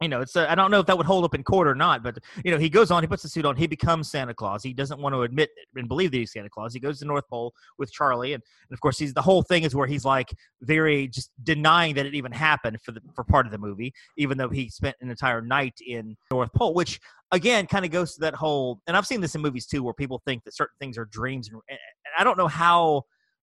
You 0.00 0.08
know, 0.08 0.22
it's 0.22 0.34
uh, 0.34 0.46
I 0.48 0.54
don't 0.54 0.70
know 0.70 0.80
if 0.80 0.86
that 0.86 0.96
would 0.96 1.06
hold 1.06 1.24
up 1.24 1.34
in 1.34 1.42
court 1.42 1.68
or 1.68 1.74
not, 1.74 2.02
but 2.02 2.18
you 2.42 2.50
know, 2.50 2.58
he 2.58 2.70
goes 2.70 2.90
on, 2.90 3.02
he 3.02 3.06
puts 3.06 3.22
the 3.22 3.28
suit 3.28 3.44
on, 3.44 3.54
he 3.54 3.66
becomes 3.66 4.10
Santa 4.10 4.32
Claus. 4.32 4.62
He 4.62 4.72
doesn't 4.72 4.98
want 4.98 5.14
to 5.14 5.22
admit 5.22 5.50
and 5.76 5.88
believe 5.88 6.10
that 6.12 6.16
he's 6.16 6.32
Santa 6.32 6.48
Claus. 6.48 6.72
He 6.72 6.80
goes 6.80 6.98
to 6.98 7.04
the 7.04 7.08
North 7.08 7.28
Pole 7.28 7.52
with 7.78 7.92
Charlie, 7.92 8.32
and, 8.32 8.42
and 8.42 8.74
of 8.74 8.80
course, 8.80 8.98
he's 8.98 9.12
the 9.12 9.20
whole 9.20 9.42
thing 9.42 9.62
is 9.62 9.74
where 9.74 9.86
he's 9.86 10.04
like 10.04 10.32
very 10.62 11.08
just 11.08 11.30
denying 11.42 11.94
that 11.96 12.06
it 12.06 12.14
even 12.14 12.32
happened 12.32 12.80
for 12.82 12.92
the 12.92 13.00
for 13.14 13.24
part 13.24 13.44
of 13.44 13.52
the 13.52 13.58
movie, 13.58 13.92
even 14.16 14.38
though 14.38 14.48
he 14.48 14.70
spent 14.70 14.96
an 15.02 15.10
entire 15.10 15.42
night 15.42 15.74
in 15.86 16.16
North 16.30 16.52
Pole, 16.54 16.72
which 16.72 16.98
again 17.32 17.66
kind 17.66 17.84
of 17.84 17.90
goes 17.90 18.14
to 18.14 18.20
that 18.20 18.34
whole. 18.34 18.80
And 18.86 18.96
I've 18.96 19.06
seen 19.06 19.20
this 19.20 19.34
in 19.34 19.42
movies 19.42 19.66
too, 19.66 19.82
where 19.82 19.94
people 19.94 20.22
think 20.24 20.44
that 20.44 20.54
certain 20.54 20.76
things 20.80 20.96
are 20.96 21.04
dreams, 21.06 21.50
and, 21.50 21.60
and 21.68 21.78
I 22.18 22.24
don't 22.24 22.38
know 22.38 22.48
how 22.48 23.02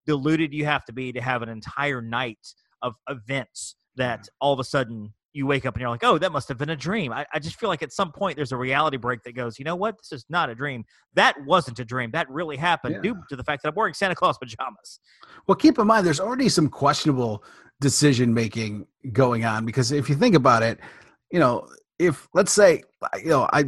deluded 0.08 0.54
you 0.54 0.64
have 0.66 0.86
to 0.86 0.94
be 0.94 1.12
to 1.12 1.22
have 1.22 1.42
an 1.42 1.50
entire 1.50 2.02
night 2.02 2.40
of 2.82 2.96
events 3.10 3.76
that 3.98 4.30
all 4.40 4.54
of 4.54 4.60
a 4.60 4.64
sudden 4.64 5.12
you 5.36 5.46
wake 5.46 5.66
up 5.66 5.76
and 5.76 5.82
you're 5.82 5.90
like, 5.90 6.04
oh, 6.04 6.18
that 6.18 6.32
must 6.32 6.48
have 6.48 6.58
been 6.58 6.70
a 6.70 6.76
dream. 6.78 7.12
I, 7.12 7.26
I 7.34 7.40
just 7.40 7.60
feel 7.60 7.68
like 7.68 7.84
at 7.84 7.92
some 7.92 8.12
point 8.14 8.38
there's 8.38 8.54
a 8.54 8.58
reality 8.58 8.96
break 8.96 9.22
that 9.24 9.36
goes, 9.36 9.60
you 9.60 9.66
know 9.66 9.76
what? 9.76 9.98
This 9.98 10.14
is 10.14 10.26
not 10.30 10.50
a 10.50 10.56
dream. 10.56 10.86
That 11.14 11.36
wasn't 11.46 11.78
a 11.80 11.86
dream. 11.86 12.10
That 12.12 12.30
really 12.30 12.56
happened 12.56 13.04
due 13.04 13.18
to 13.28 13.36
the 13.36 13.44
fact 13.44 13.62
that 13.64 13.70
I'm 13.70 13.76
wearing 13.76 13.94
Santa 13.94 14.16
Claus 14.16 14.38
pajamas. 14.38 15.00
Well, 15.46 15.56
keep 15.56 15.78
in 15.78 15.88
mind, 15.88 16.06
there's 16.06 16.22
already 16.22 16.48
some 16.48 16.70
questionable 16.70 17.44
decision 17.82 18.34
making 18.34 18.88
going 19.12 19.44
on 19.44 19.66
because 19.66 19.92
if 19.92 20.10
you 20.10 20.16
think 20.16 20.36
about 20.36 20.64
it, 20.64 20.80
you 21.32 21.40
know, 21.40 21.68
if 22.00 22.28
let's 22.34 22.52
say, 22.52 22.84
you 23.20 23.30
know, 23.30 23.48
I 23.54 23.66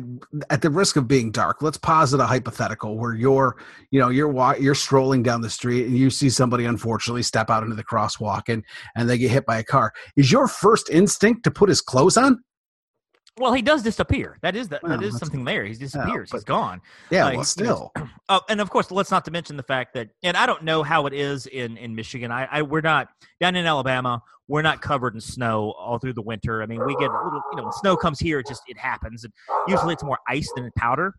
at 0.50 0.62
the 0.62 0.70
risk 0.70 0.96
of 0.96 1.08
being 1.08 1.32
dark, 1.32 1.62
let's 1.62 1.78
posit 1.78 2.20
a 2.20 2.26
hypothetical 2.26 2.98
where 2.98 3.14
you're, 3.14 3.56
you 3.92 4.00
know, 4.00 4.10
you're 4.10 4.56
you're 4.60 4.76
strolling 4.76 5.24
down 5.24 5.42
the 5.42 5.50
street 5.50 5.88
and 5.88 5.98
you 5.98 6.10
see 6.10 6.30
somebody 6.30 6.66
unfortunately 6.66 7.24
step 7.24 7.50
out 7.50 7.64
into 7.64 7.76
the 7.76 7.84
crosswalk 7.84 8.44
and 8.50 8.64
and 8.96 9.10
they 9.10 9.18
get 9.18 9.32
hit 9.32 9.46
by 9.46 9.58
a 9.58 9.64
car. 9.64 9.94
Is 10.16 10.32
your 10.32 10.48
first 10.48 10.90
instinct 10.90 11.44
to 11.44 11.52
put 11.52 11.70
his 11.70 11.82
clothes 11.82 12.18
on? 12.18 12.44
Well, 13.40 13.54
he 13.54 13.62
does 13.62 13.84
disappear. 13.84 14.38
That 14.42 14.56
is 14.56 14.68
that, 14.70 14.82
Well, 14.84 14.98
that 14.98 15.06
is 15.06 15.18
something 15.18 15.46
there. 15.46 15.64
He 15.66 15.74
disappears. 15.74 16.32
He's 16.32 16.44
gone. 16.44 16.82
Yeah, 17.12 17.28
Uh, 17.28 17.34
well, 17.36 17.44
still. 17.44 17.92
Oh, 18.30 18.42
and 18.50 18.60
of 18.60 18.70
course, 18.70 18.92
let's 18.92 19.10
not 19.10 19.24
to 19.24 19.32
mention 19.32 19.56
the 19.56 19.64
fact 19.64 19.94
that, 19.94 20.10
and 20.22 20.36
I 20.36 20.46
don't 20.46 20.64
know 20.64 20.84
how 20.84 21.06
it 21.06 21.14
is 21.14 21.46
in 21.48 21.78
in 21.78 21.96
Michigan. 21.96 22.30
I, 22.30 22.46
I 22.52 22.62
we're 22.62 22.82
not 22.82 23.08
down 23.40 23.56
in 23.56 23.66
Alabama. 23.66 24.22
We're 24.50 24.64
not 24.64 24.82
covered 24.82 25.14
in 25.14 25.22
snow 25.22 25.74
all 25.80 25.98
through 25.98 26.12
the 26.12 26.22
winter. 26.22 26.62
I 26.62 26.66
mean, 26.66 26.86
we 26.86 26.94
get 26.98 27.10
a 27.10 27.24
little, 27.24 27.42
you 27.52 27.58
know, 27.58 27.64
when 27.64 27.72
snow 27.72 27.96
comes 27.96 28.20
here, 28.20 28.40
it 28.40 28.48
just 28.48 28.64
it 28.68 28.78
happens, 28.78 29.24
and 29.24 29.32
usually 29.70 29.94
it's 29.94 30.04
more 30.04 30.20
ice 30.28 30.52
than 30.58 30.70
powder. 30.78 31.14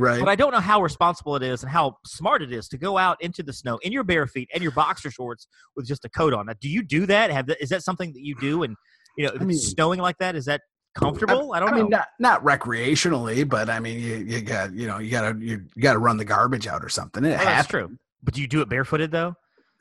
Right. 0.00 0.18
But 0.18 0.28
I 0.28 0.34
don't 0.34 0.50
know 0.50 0.58
how 0.58 0.82
responsible 0.82 1.36
it 1.36 1.44
is 1.44 1.62
and 1.62 1.70
how 1.70 1.98
smart 2.04 2.42
it 2.42 2.52
is 2.52 2.66
to 2.70 2.76
go 2.78 2.98
out 2.98 3.22
into 3.22 3.44
the 3.44 3.52
snow 3.52 3.78
in 3.82 3.92
your 3.92 4.02
bare 4.02 4.26
feet 4.26 4.48
and 4.52 4.60
your 4.60 4.72
boxer 4.72 5.12
shorts 5.12 5.46
with 5.76 5.86
just 5.86 6.04
a 6.04 6.08
coat 6.08 6.34
on. 6.34 6.46
Now, 6.46 6.54
do 6.60 6.68
you 6.68 6.82
do 6.82 7.06
that? 7.06 7.30
Have 7.30 7.46
that, 7.46 7.62
is 7.62 7.68
that 7.68 7.84
something 7.84 8.12
that 8.14 8.22
you 8.24 8.34
do? 8.40 8.64
And 8.64 8.74
you 9.16 9.26
know, 9.26 9.32
if 9.34 9.40
I 9.42 9.44
mean- 9.44 9.56
it's 9.56 9.68
snowing 9.68 10.00
like 10.00 10.18
that, 10.18 10.34
is 10.34 10.46
that 10.46 10.62
comfortable? 10.94 11.52
I, 11.52 11.60
don't 11.60 11.68
I 11.68 11.72
know. 11.76 11.82
mean, 11.82 11.90
not 11.90 12.08
not 12.18 12.44
recreationally, 12.44 13.48
but 13.48 13.68
I 13.70 13.80
mean, 13.80 13.98
you, 14.00 14.16
you 14.16 14.40
got 14.40 14.72
you 14.72 14.86
know, 14.86 14.98
you 14.98 15.10
got 15.10 15.32
to 15.32 15.38
you, 15.38 15.64
got 15.80 15.92
to 15.94 15.98
run 15.98 16.16
the 16.16 16.24
garbage 16.24 16.66
out 16.66 16.84
or 16.84 16.88
something. 16.88 17.24
It 17.24 17.38
Oh, 17.40 17.44
that's 17.44 17.68
true. 17.68 17.96
But 18.22 18.34
do 18.34 18.40
you 18.40 18.46
do 18.48 18.60
it 18.60 18.68
barefooted 18.68 19.10
though? 19.10 19.34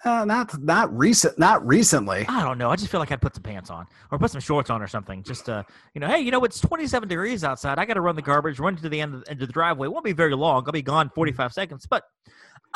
Uh, 0.06 0.24
not 0.26 0.56
not 0.62 0.96
recent, 0.96 1.40
not 1.40 1.66
recently. 1.66 2.24
I 2.30 2.44
don't 2.44 2.60
know. 2.60 2.70
I 2.70 2.76
just 2.76 2.92
feel 2.92 3.00
like 3.00 3.12
I'd 3.12 3.20
put 3.20 3.34
some 3.34 3.42
pants 3.42 3.72
on 3.72 3.88
or 4.12 4.20
put 4.20 4.30
some 4.30 4.42
shorts 4.42 4.70
on 4.70 4.80
or 4.80 4.88
something. 4.88 5.24
Just 5.24 5.50
uh, 5.50 5.64
you 5.96 6.00
know, 6.02 6.08
hey, 6.08 6.20
you 6.20 6.30
know, 6.30 6.44
it's 6.44 6.60
27 6.60 7.10
degrees 7.10 7.44
outside. 7.44 7.80
I 7.80 7.86
got 7.86 7.96
to 7.96 8.02
run 8.02 8.16
the 8.16 8.22
garbage, 8.22 8.60
run 8.60 8.76
to 8.76 8.90
the 8.90 9.02
end 9.02 9.16
of 9.16 9.24
the, 9.24 9.32
end 9.32 9.42
of 9.42 9.48
the 9.48 9.54
driveway. 9.54 9.88
It 9.88 9.92
won't 9.92 10.06
be 10.06 10.14
very 10.14 10.36
long. 10.36 10.64
I'll 10.68 10.72
be 10.72 10.84
gone 10.84 11.10
45 11.16 11.52
seconds, 11.52 11.88
but 11.90 12.04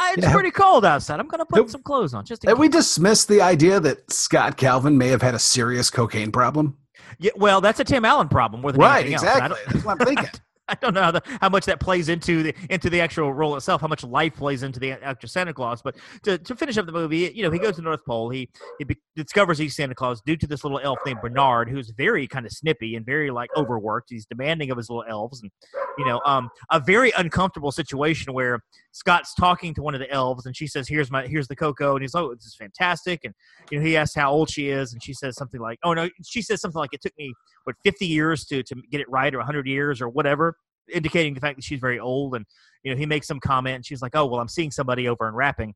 it's 0.01 0.23
Yeah. 0.25 0.33
pretty 0.33 0.49
cold 0.49 0.83
outside. 0.83 1.19
I'm 1.19 1.27
gonna 1.27 1.45
put 1.45 1.69
some 1.69 1.83
clothes 1.83 2.15
on 2.15 2.25
just 2.25 2.43
Have 2.47 2.57
we 2.57 2.67
dismissed 2.67 3.27
the 3.27 3.39
idea 3.41 3.79
that 3.79 4.11
Scott 4.11 4.57
Calvin 4.57 4.97
may 4.97 5.09
have 5.09 5.21
had 5.21 5.35
a 5.35 5.39
serious 5.39 5.91
cocaine 5.91 6.31
problem? 6.31 6.75
Yeah, 7.21 7.31
well, 7.35 7.61
that's 7.61 7.79
a 7.79 7.83
Tim 7.83 8.03
Allen 8.03 8.27
problem 8.29 8.61
more 8.61 8.71
than 8.71 8.81
Right, 8.81 9.05
anything 9.05 9.13
else. 9.13 9.23
I 9.23 9.45
exactly. 9.45 9.59
That's 9.73 9.85
what 9.85 10.01
I'm 10.01 10.07
thinking. 10.07 10.29
I 10.71 10.75
don't 10.75 10.93
know 10.93 11.03
how, 11.03 11.11
the, 11.11 11.21
how 11.41 11.49
much 11.49 11.65
that 11.65 11.81
plays 11.81 12.07
into 12.07 12.43
the 12.43 12.55
into 12.69 12.89
the 12.89 13.01
actual 13.01 13.33
role 13.33 13.57
itself, 13.57 13.81
how 13.81 13.87
much 13.87 14.05
life 14.05 14.35
plays 14.37 14.63
into 14.63 14.79
the 14.79 14.93
actual 14.93 15.27
Santa 15.27 15.53
Claus. 15.53 15.81
But 15.81 15.97
to, 16.23 16.37
to 16.37 16.55
finish 16.55 16.77
up 16.77 16.85
the 16.85 16.93
movie, 16.93 17.31
you 17.35 17.43
know, 17.43 17.51
he 17.51 17.59
goes 17.59 17.75
to 17.75 17.81
the 17.81 17.85
North 17.85 18.05
Pole. 18.05 18.29
He 18.29 18.49
he 18.79 18.85
be, 18.85 18.95
discovers 19.15 19.57
he's 19.57 19.75
Santa 19.75 19.93
Claus 19.93 20.21
due 20.25 20.37
to 20.37 20.47
this 20.47 20.63
little 20.63 20.79
elf 20.79 20.99
named 21.05 21.19
Bernard, 21.21 21.69
who's 21.69 21.91
very 21.97 22.25
kind 22.25 22.45
of 22.45 22.53
snippy 22.53 22.95
and 22.95 23.05
very 23.05 23.31
like 23.31 23.49
overworked. 23.57 24.09
He's 24.09 24.25
demanding 24.25 24.71
of 24.71 24.77
his 24.77 24.89
little 24.89 25.03
elves, 25.09 25.41
and 25.41 25.51
you 25.97 26.05
know, 26.05 26.21
um, 26.25 26.49
a 26.71 26.79
very 26.79 27.11
uncomfortable 27.17 27.71
situation 27.71 28.33
where 28.33 28.61
Scott's 28.93 29.33
talking 29.35 29.73
to 29.73 29.81
one 29.81 29.93
of 29.93 29.99
the 29.99 30.09
elves, 30.09 30.45
and 30.45 30.55
she 30.55 30.67
says, 30.67 30.87
"Here's 30.87 31.11
my 31.11 31.27
here's 31.27 31.49
the 31.49 31.55
cocoa," 31.55 31.95
and 31.95 32.01
he's 32.01 32.13
like, 32.13 32.23
"Oh, 32.23 32.33
this 32.33 32.45
is 32.45 32.55
fantastic." 32.55 33.25
And 33.25 33.33
you 33.69 33.79
know, 33.79 33.85
he 33.85 33.97
asks 33.97 34.15
how 34.15 34.31
old 34.31 34.49
she 34.49 34.69
is, 34.69 34.93
and 34.93 35.03
she 35.03 35.13
says 35.13 35.35
something 35.35 35.59
like, 35.59 35.79
"Oh 35.83 35.93
no," 35.93 36.09
she 36.25 36.41
says 36.41 36.61
something 36.61 36.79
like, 36.79 36.93
"It 36.93 37.01
took 37.01 37.17
me 37.17 37.33
what 37.63 37.75
50 37.83 38.05
years 38.05 38.45
to 38.45 38.63
to 38.63 38.75
get 38.91 39.01
it 39.01 39.09
right, 39.09 39.33
or 39.33 39.39
100 39.39 39.67
years, 39.67 40.01
or 40.01 40.09
whatever." 40.09 40.55
indicating 40.91 41.33
the 41.33 41.39
fact 41.39 41.57
that 41.57 41.63
she's 41.63 41.79
very 41.79 41.99
old 41.99 42.35
and 42.35 42.45
you 42.83 42.91
know 42.91 42.97
he 42.97 43.05
makes 43.05 43.27
some 43.27 43.39
comment 43.39 43.75
and 43.75 43.85
she's 43.85 44.01
like 44.01 44.15
oh 44.15 44.25
well 44.25 44.39
i'm 44.39 44.47
seeing 44.47 44.71
somebody 44.71 45.07
over 45.07 45.27
and 45.27 45.35
wrapping. 45.35 45.73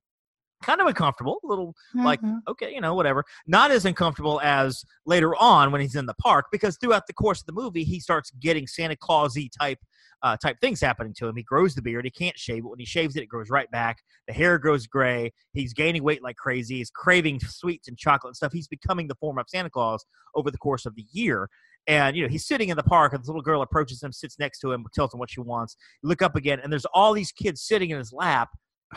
Kind 0.63 0.79
of 0.79 0.87
uncomfortable 0.87 1.39
a 1.43 1.47
little 1.47 1.75
mm-hmm. 1.95 2.05
like 2.05 2.21
okay 2.47 2.73
you 2.73 2.81
know 2.81 2.95
whatever. 2.95 3.23
Not 3.45 3.71
as 3.71 3.85
uncomfortable 3.85 4.39
as 4.41 4.83
later 5.05 5.35
on 5.35 5.71
when 5.71 5.81
he's 5.81 5.95
in 5.95 6.05
the 6.05 6.13
park 6.15 6.45
because 6.51 6.77
throughout 6.77 7.07
the 7.07 7.13
course 7.13 7.41
of 7.41 7.45
the 7.45 7.53
movie 7.53 7.83
he 7.83 7.99
starts 7.99 8.31
getting 8.39 8.65
santa 8.65 8.95
clausy 8.95 9.49
type 9.59 9.79
uh, 10.23 10.37
type 10.37 10.57
things 10.61 10.79
happening 10.81 11.13
to 11.17 11.27
him. 11.27 11.35
He 11.35 11.43
grows 11.43 11.75
the 11.75 11.81
beard 11.81 12.05
he 12.05 12.09
can't 12.09 12.39
shave 12.39 12.59
it. 12.59 12.69
When 12.69 12.79
he 12.79 12.85
shaves 12.85 13.15
it 13.15 13.21
it 13.21 13.27
grows 13.27 13.49
right 13.49 13.69
back. 13.69 13.97
The 14.27 14.33
hair 14.33 14.57
grows 14.57 14.87
gray. 14.87 15.33
He's 15.53 15.73
gaining 15.73 16.03
weight 16.03 16.23
like 16.23 16.37
crazy. 16.37 16.77
He's 16.77 16.89
craving 16.89 17.41
sweets 17.41 17.89
and 17.89 17.97
chocolate 17.97 18.29
and 18.29 18.35
stuff. 18.35 18.53
He's 18.53 18.67
becoming 18.67 19.07
the 19.07 19.15
form 19.15 19.37
of 19.37 19.45
santa 19.49 19.69
claus 19.69 20.03
over 20.35 20.49
the 20.49 20.57
course 20.57 20.85
of 20.85 20.95
the 20.95 21.05
year 21.11 21.49
and 21.87 22.15
you 22.15 22.23
know 22.23 22.29
he's 22.29 22.45
sitting 22.45 22.69
in 22.69 22.77
the 22.77 22.83
park 22.83 23.13
and 23.13 23.21
this 23.21 23.27
little 23.27 23.41
girl 23.41 23.61
approaches 23.61 24.01
him 24.01 24.11
sits 24.11 24.39
next 24.39 24.59
to 24.59 24.71
him 24.71 24.85
tells 24.93 25.13
him 25.13 25.19
what 25.19 25.29
she 25.29 25.39
wants 25.39 25.75
you 26.01 26.09
look 26.09 26.21
up 26.21 26.35
again 26.35 26.59
and 26.59 26.71
there's 26.71 26.85
all 26.93 27.13
these 27.13 27.31
kids 27.31 27.61
sitting 27.61 27.89
in 27.89 27.97
his 27.97 28.11
lap 28.11 28.49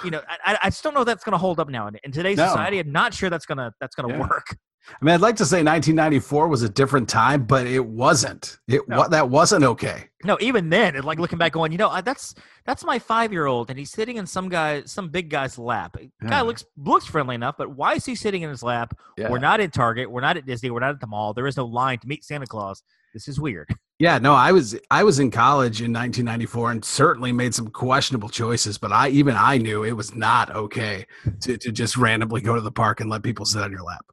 you 0.05 0.11
know 0.11 0.21
i, 0.45 0.59
I 0.63 0.71
just 0.71 0.83
don't 0.83 0.95
know 0.95 1.01
if 1.01 1.07
that's 1.07 1.25
going 1.25 1.33
to 1.33 1.39
hold 1.39 1.61
up 1.61 1.69
now 1.69 1.89
in, 1.89 1.97
in 2.05 2.13
today's 2.13 2.39
no. 2.39 2.47
society 2.47 2.79
i'm 2.79 2.93
not 2.93 3.15
sure 3.15 3.31
that's 3.31 3.47
going 3.47 3.59
to 3.59 3.73
that's 3.81 3.95
going 3.95 4.09
to 4.09 4.15
yeah. 4.15 4.21
work 4.21 4.57
I 5.01 5.05
mean, 5.05 5.15
I'd 5.15 5.21
like 5.21 5.37
to 5.37 5.45
say 5.45 5.59
1994 5.59 6.49
was 6.49 6.63
a 6.63 6.69
different 6.69 7.09
time, 7.09 7.45
but 7.45 7.67
it 7.67 7.85
wasn't. 7.85 8.59
It 8.67 8.89
no. 8.89 9.07
that 9.09 9.29
wasn't 9.29 9.65
okay. 9.65 10.09
No, 10.25 10.37
even 10.41 10.69
then, 10.69 10.97
it, 10.97 11.05
like 11.05 11.19
looking 11.19 11.39
back, 11.39 11.53
going, 11.53 11.71
you 11.71 11.79
know, 11.79 12.01
that's 12.03 12.35
that's 12.65 12.85
my 12.85 12.99
five 12.99 13.33
year 13.33 13.47
old, 13.47 13.71
and 13.71 13.79
he's 13.79 13.91
sitting 13.91 14.17
in 14.17 14.27
some 14.27 14.49
guy, 14.49 14.83
some 14.85 15.09
big 15.09 15.31
guy's 15.31 15.59
lap. 15.59 15.97
Yeah. 16.01 16.29
Guy 16.29 16.41
looks 16.43 16.65
looks 16.77 17.07
friendly 17.07 17.35
enough, 17.35 17.57
but 17.57 17.71
why 17.71 17.95
is 17.95 18.05
he 18.05 18.15
sitting 18.15 18.43
in 18.43 18.51
his 18.51 18.63
lap? 18.63 18.99
Yeah. 19.17 19.31
We're 19.31 19.39
not 19.39 19.61
in 19.61 19.71
Target. 19.71 20.11
We're 20.11 20.21
not 20.21 20.37
at 20.37 20.47
Disney. 20.47 20.71
We're 20.71 20.81
not 20.81 20.91
at 20.91 21.01
the 21.01 21.07
mall. 21.07 21.35
There 21.35 21.47
is 21.47 21.57
no 21.57 21.67
line 21.67 21.99
to 22.01 22.09
meet 22.09 22.25
Santa 22.25 22.47
Claus. 22.47 22.83
This 23.15 23.29
is 23.29 23.41
weird. 23.41 23.69
Yeah, 24.01 24.19
no, 24.19 24.33
I 24.33 24.53
was 24.53 24.79
I 24.93 25.03
was 25.03 25.19
in 25.19 25.33
college 25.33 25.81
in 25.81 25.93
1994 25.93 26.71
and 26.71 26.85
certainly 26.85 27.33
made 27.33 27.53
some 27.53 27.67
questionable 27.67 28.29
choices, 28.29 28.79
but 28.79 28.93
I 28.93 29.09
even 29.09 29.35
I 29.37 29.59
knew 29.59 29.83
it 29.83 29.91
was 29.91 30.15
not 30.15 30.55
okay 30.55 31.05
to 31.41 31.59
to 31.59 31.73
just 31.73 31.97
randomly 31.97 32.41
go 32.41 32.55
to 32.55 32.61
the 32.61 32.71
park 32.71 33.01
and 33.01 33.11
let 33.11 33.25
people 33.25 33.45
sit 33.45 33.61
on 33.61 33.73
your 33.73 33.83
lap. 33.83 34.07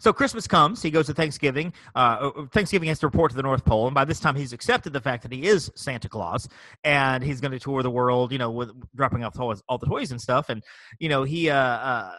So 0.00 0.12
Christmas 0.12 0.46
comes. 0.46 0.82
He 0.82 0.90
goes 0.90 1.06
to 1.06 1.14
Thanksgiving. 1.14 1.72
Uh, 1.94 2.32
uh, 2.34 2.46
Thanksgiving 2.52 2.88
has 2.88 2.98
to 3.00 3.06
report 3.06 3.30
to 3.30 3.36
the 3.36 3.42
North 3.42 3.64
Pole, 3.64 3.86
and 3.86 3.94
by 3.94 4.04
this 4.04 4.18
time 4.18 4.34
he's 4.34 4.52
accepted 4.52 4.92
the 4.92 5.00
fact 5.00 5.22
that 5.22 5.32
he 5.32 5.46
is 5.46 5.70
Santa 5.76 6.08
Claus, 6.08 6.48
and 6.82 7.22
he's 7.22 7.40
going 7.40 7.52
to 7.52 7.60
tour 7.60 7.82
the 7.82 7.90
world. 7.90 8.32
You 8.32 8.38
know, 8.38 8.50
with 8.50 8.70
dropping 8.96 9.22
off 9.24 9.38
all, 9.38 9.54
all 9.68 9.78
the 9.78 9.86
toys 9.86 10.10
and 10.10 10.20
stuff. 10.20 10.48
And 10.48 10.64
you 10.98 11.08
know, 11.08 11.22
he 11.22 11.50
uh, 11.50 11.56
uh, 11.56 12.12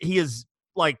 he 0.00 0.18
is 0.18 0.46
like 0.74 0.98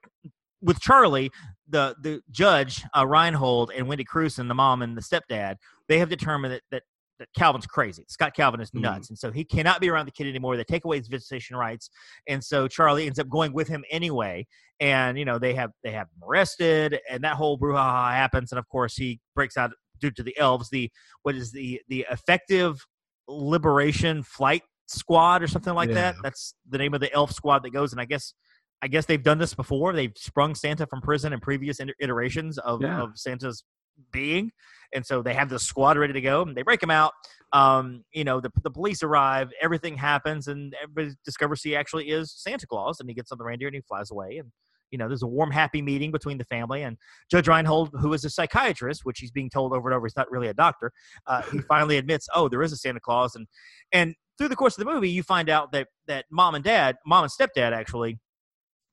with 0.60 0.80
Charlie, 0.80 1.30
the 1.68 1.96
the 2.00 2.20
judge 2.30 2.84
uh, 2.96 3.06
Reinhold 3.06 3.72
and 3.74 3.88
Wendy 3.88 4.04
Cruz 4.04 4.38
and 4.38 4.50
the 4.50 4.54
mom 4.54 4.82
and 4.82 4.96
the 4.96 5.02
stepdad, 5.02 5.56
they 5.88 5.98
have 5.98 6.10
determined 6.10 6.54
that 6.54 6.62
that, 6.70 6.82
that 7.18 7.28
Calvin's 7.36 7.66
crazy. 7.66 8.04
Scott 8.08 8.34
Calvin 8.34 8.60
is 8.60 8.72
nuts, 8.74 9.06
mm. 9.06 9.10
and 9.10 9.18
so 9.18 9.30
he 9.30 9.44
cannot 9.44 9.80
be 9.80 9.90
around 9.90 10.06
the 10.06 10.12
kid 10.12 10.26
anymore. 10.26 10.56
They 10.56 10.64
take 10.64 10.84
away 10.84 10.98
his 10.98 11.08
visitation 11.08 11.56
rights, 11.56 11.90
and 12.26 12.42
so 12.42 12.68
Charlie 12.68 13.06
ends 13.06 13.18
up 13.18 13.28
going 13.28 13.52
with 13.52 13.68
him 13.68 13.84
anyway. 13.90 14.46
And 14.80 15.18
you 15.18 15.24
know 15.24 15.38
they 15.38 15.54
have 15.54 15.70
they 15.82 15.92
have 15.92 16.06
him 16.08 16.28
arrested, 16.28 17.00
and 17.10 17.22
that 17.24 17.34
whole 17.34 17.58
brouhaha 17.58 18.12
happens. 18.12 18.52
And 18.52 18.58
of 18.58 18.68
course 18.68 18.96
he 18.96 19.20
breaks 19.34 19.56
out 19.56 19.72
due 20.00 20.10
to 20.12 20.22
the 20.22 20.36
elves. 20.38 20.70
The 20.70 20.90
what 21.22 21.34
is 21.34 21.52
the 21.52 21.80
the 21.88 22.06
effective 22.10 22.84
liberation 23.28 24.22
flight 24.22 24.62
squad 24.86 25.42
or 25.42 25.46
something 25.48 25.74
like 25.74 25.90
yeah. 25.90 25.94
that. 25.94 26.16
That's 26.22 26.54
the 26.68 26.78
name 26.78 26.94
of 26.94 27.00
the 27.00 27.12
elf 27.12 27.32
squad 27.32 27.62
that 27.64 27.70
goes. 27.70 27.92
And 27.92 28.00
I 28.00 28.04
guess 28.04 28.34
I 28.82 28.88
guess 28.88 29.06
they've 29.06 29.22
done 29.22 29.38
this 29.38 29.54
before. 29.54 29.92
They've 29.92 30.12
sprung 30.16 30.54
Santa 30.54 30.86
from 30.86 31.00
prison 31.00 31.32
in 31.32 31.40
previous 31.40 31.80
iterations 32.00 32.58
of, 32.58 32.82
yeah. 32.82 33.02
of 33.02 33.18
Santa's 33.18 33.64
being, 34.12 34.50
and 34.92 35.04
so 35.04 35.22
they 35.22 35.34
have 35.34 35.48
the 35.48 35.58
squad 35.58 35.98
ready 35.98 36.12
to 36.12 36.20
go. 36.20 36.42
And 36.42 36.56
they 36.56 36.62
break 36.62 36.82
him 36.82 36.90
out. 36.90 37.12
Um, 37.52 38.04
you 38.12 38.24
know, 38.24 38.40
the 38.40 38.50
the 38.62 38.70
police 38.70 39.02
arrive. 39.02 39.50
Everything 39.60 39.96
happens, 39.96 40.48
and 40.48 40.74
everybody 40.82 41.16
discovers 41.24 41.62
he 41.62 41.76
actually 41.76 42.08
is 42.10 42.32
Santa 42.36 42.66
Claus. 42.66 43.00
And 43.00 43.08
he 43.08 43.14
gets 43.14 43.32
on 43.32 43.38
the 43.38 43.44
reindeer 43.44 43.68
and 43.68 43.74
he 43.74 43.82
flies 43.82 44.10
away. 44.10 44.38
And 44.38 44.50
you 44.90 44.98
know, 44.98 45.08
there's 45.08 45.22
a 45.22 45.26
warm, 45.26 45.50
happy 45.50 45.82
meeting 45.82 46.10
between 46.10 46.38
the 46.38 46.44
family 46.44 46.82
and 46.82 46.96
Judge 47.30 47.48
Reinhold, 47.48 47.90
who 48.00 48.12
is 48.12 48.24
a 48.24 48.30
psychiatrist, 48.30 49.02
which 49.04 49.18
he's 49.18 49.30
being 49.30 49.50
told 49.50 49.74
over 49.74 49.88
and 49.88 49.96
over 49.96 50.06
he's 50.06 50.16
not 50.16 50.30
really 50.30 50.48
a 50.48 50.54
doctor. 50.54 50.92
Uh, 51.26 51.42
he 51.52 51.58
finally 51.68 51.98
admits, 51.98 52.26
oh, 52.34 52.48
there 52.48 52.62
is 52.62 52.72
a 52.72 52.76
Santa 52.76 53.00
Claus, 53.00 53.34
and 53.34 53.46
and 53.92 54.14
through 54.36 54.48
the 54.48 54.56
course 54.56 54.78
of 54.78 54.84
the 54.84 54.90
movie, 54.90 55.10
you 55.10 55.22
find 55.22 55.50
out 55.50 55.72
that 55.72 55.88
that 56.06 56.26
mom 56.30 56.54
and 56.54 56.64
dad, 56.64 56.96
mom 57.04 57.24
and 57.24 57.32
stepdad, 57.32 57.72
actually 57.72 58.18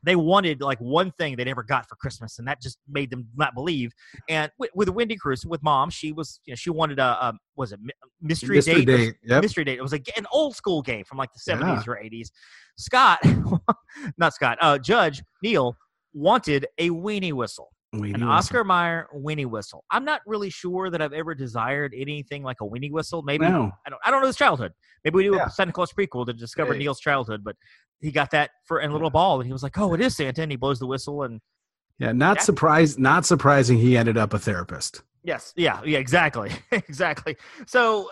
they 0.05 0.15
wanted 0.15 0.61
like 0.61 0.77
one 0.79 1.11
thing 1.17 1.35
they 1.35 1.43
never 1.43 1.63
got 1.63 1.89
for 1.89 1.95
Christmas, 1.95 2.37
and 2.37 2.47
that 2.47 2.61
just 2.61 2.77
made 2.87 3.09
them 3.09 3.27
not 3.35 3.55
believe. 3.55 3.91
And 4.29 4.51
with, 4.59 4.69
with 4.75 4.89
Wendy 4.89 5.15
Cruz, 5.15 5.45
with 5.45 5.63
mom, 5.63 5.89
she 5.89 6.11
was 6.11 6.39
you 6.45 6.51
know 6.51 6.55
she 6.55 6.69
wanted 6.69 6.99
a, 6.99 7.03
a 7.03 7.33
was 7.55 7.71
it 7.71 7.79
mystery, 8.21 8.57
mystery 8.57 8.85
date? 8.85 8.97
date. 8.97 9.15
Yep. 9.23 9.41
Mystery 9.41 9.63
date. 9.63 9.79
It 9.79 9.81
was 9.81 9.91
like 9.91 10.07
an 10.15 10.25
old 10.31 10.55
school 10.55 10.81
game 10.81 11.03
from 11.05 11.17
like 11.17 11.33
the 11.33 11.39
seventies 11.39 11.83
yeah. 11.85 11.93
or 11.93 11.97
eighties. 11.97 12.31
Scott, 12.77 13.19
not 14.17 14.33
Scott, 14.33 14.57
uh, 14.61 14.77
Judge 14.77 15.23
Neil 15.41 15.75
wanted 16.13 16.67
a 16.77 16.89
weenie 16.89 17.33
whistle. 17.33 17.71
Weenie 17.93 18.15
an 18.15 18.23
Oscar 18.23 18.63
Mayer 18.63 19.07
weenie 19.15 19.45
whistle. 19.45 19.83
I'm 19.91 20.05
not 20.05 20.21
really 20.25 20.49
sure 20.49 20.89
that 20.89 21.01
I've 21.01 21.13
ever 21.13 21.33
desired 21.35 21.93
anything 21.95 22.43
like 22.43 22.57
a 22.61 22.65
weenie 22.65 22.91
whistle. 22.91 23.21
Maybe 23.21 23.45
no. 23.45 23.71
I 23.85 23.89
don't. 23.89 24.01
I 24.05 24.11
don't 24.11 24.21
know 24.21 24.27
his 24.27 24.35
childhood. 24.35 24.73
Maybe 25.03 25.15
we 25.15 25.23
do 25.23 25.35
yeah. 25.35 25.47
a 25.47 25.49
Santa 25.49 25.71
Claus 25.71 25.93
prequel 25.93 26.25
to 26.25 26.33
discover 26.33 26.73
hey. 26.73 26.79
Neil's 26.79 26.99
childhood. 26.99 27.43
But 27.43 27.55
he 28.01 28.11
got 28.11 28.31
that 28.31 28.51
for 28.65 28.79
in 28.81 28.89
a 28.89 28.93
little 28.93 29.09
ball, 29.09 29.39
and 29.39 29.47
he 29.47 29.53
was 29.53 29.63
like, 29.63 29.77
"Oh, 29.77 29.93
it 29.93 30.01
is 30.01 30.15
Santa," 30.15 30.41
and 30.41 30.51
he 30.51 30.57
blows 30.57 30.79
the 30.79 30.87
whistle, 30.87 31.23
and 31.23 31.39
yeah, 31.99 32.11
not 32.11 32.41
surprised. 32.41 32.99
Not 32.99 33.25
surprising. 33.25 33.77
He 33.77 33.97
ended 33.97 34.17
up 34.17 34.33
a 34.33 34.39
therapist. 34.39 35.01
Yes. 35.23 35.53
Yeah. 35.55 35.81
Yeah. 35.85 35.99
Exactly. 35.99 36.51
exactly. 36.71 37.37
So. 37.67 38.09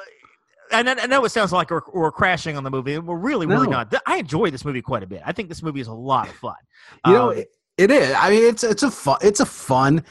And 0.72 0.90
I 0.90 1.06
know 1.06 1.24
it 1.24 1.30
sounds 1.30 1.52
like 1.52 1.70
we're, 1.70 1.82
we're 1.94 2.12
crashing 2.12 2.58
on 2.58 2.64
the 2.64 2.72
movie. 2.72 2.98
We're 2.98 3.18
really, 3.18 3.46
really 3.46 3.68
no. 3.68 3.84
not. 3.84 3.94
I 4.08 4.18
enjoy 4.18 4.50
this 4.50 4.66
movie 4.66 4.82
quite 4.82 5.04
a 5.04 5.06
bit. 5.06 5.22
I 5.24 5.32
think 5.32 5.50
this 5.50 5.62
movie 5.62 5.82
is 5.82 5.88
a 5.88 5.94
lot 5.94 6.30
of 6.30 6.36
fun. 6.36 6.56
You 7.06 7.12
um, 7.12 7.36
know, 7.36 7.44
it, 7.78 7.92
is. 7.92 8.16
I 8.18 8.30
mean, 8.30 8.44
it's 8.44 8.64
it's 8.64 8.84
a 8.84 8.92
fun. 8.92 9.18
It's 9.22 9.40
a 9.40 9.46
fun. 9.46 10.04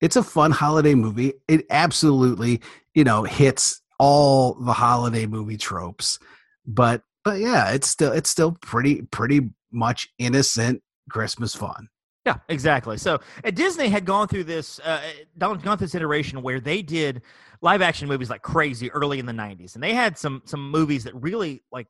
It's 0.00 0.16
a 0.16 0.22
fun 0.22 0.50
holiday 0.50 0.94
movie. 0.94 1.34
It 1.48 1.66
absolutely, 1.70 2.60
you 2.94 3.04
know, 3.04 3.24
hits 3.24 3.80
all 3.98 4.54
the 4.54 4.72
holiday 4.72 5.26
movie 5.26 5.58
tropes. 5.58 6.18
But 6.66 7.02
but 7.24 7.38
yeah, 7.38 7.70
it's 7.72 7.88
still 7.88 8.12
it's 8.12 8.30
still 8.30 8.52
pretty 8.52 9.02
pretty 9.02 9.50
much 9.70 10.08
innocent 10.18 10.82
Christmas 11.10 11.54
fun. 11.54 11.88
Yeah, 12.26 12.36
exactly. 12.48 12.98
So 12.98 13.20
uh, 13.44 13.50
Disney 13.50 13.88
had 13.88 14.04
gone 14.04 14.28
through 14.28 14.44
this, 14.44 14.78
uh, 14.80 15.00
gone 15.38 15.58
through 15.58 15.76
this 15.76 15.94
iteration 15.94 16.42
where 16.42 16.60
they 16.60 16.82
did 16.82 17.22
live 17.62 17.80
action 17.80 18.08
movies 18.08 18.28
like 18.28 18.42
crazy 18.42 18.90
early 18.92 19.18
in 19.18 19.26
the 19.26 19.32
'90s, 19.32 19.74
and 19.74 19.82
they 19.82 19.94
had 19.94 20.18
some 20.18 20.42
some 20.44 20.70
movies 20.70 21.04
that 21.04 21.14
really 21.14 21.62
like 21.72 21.86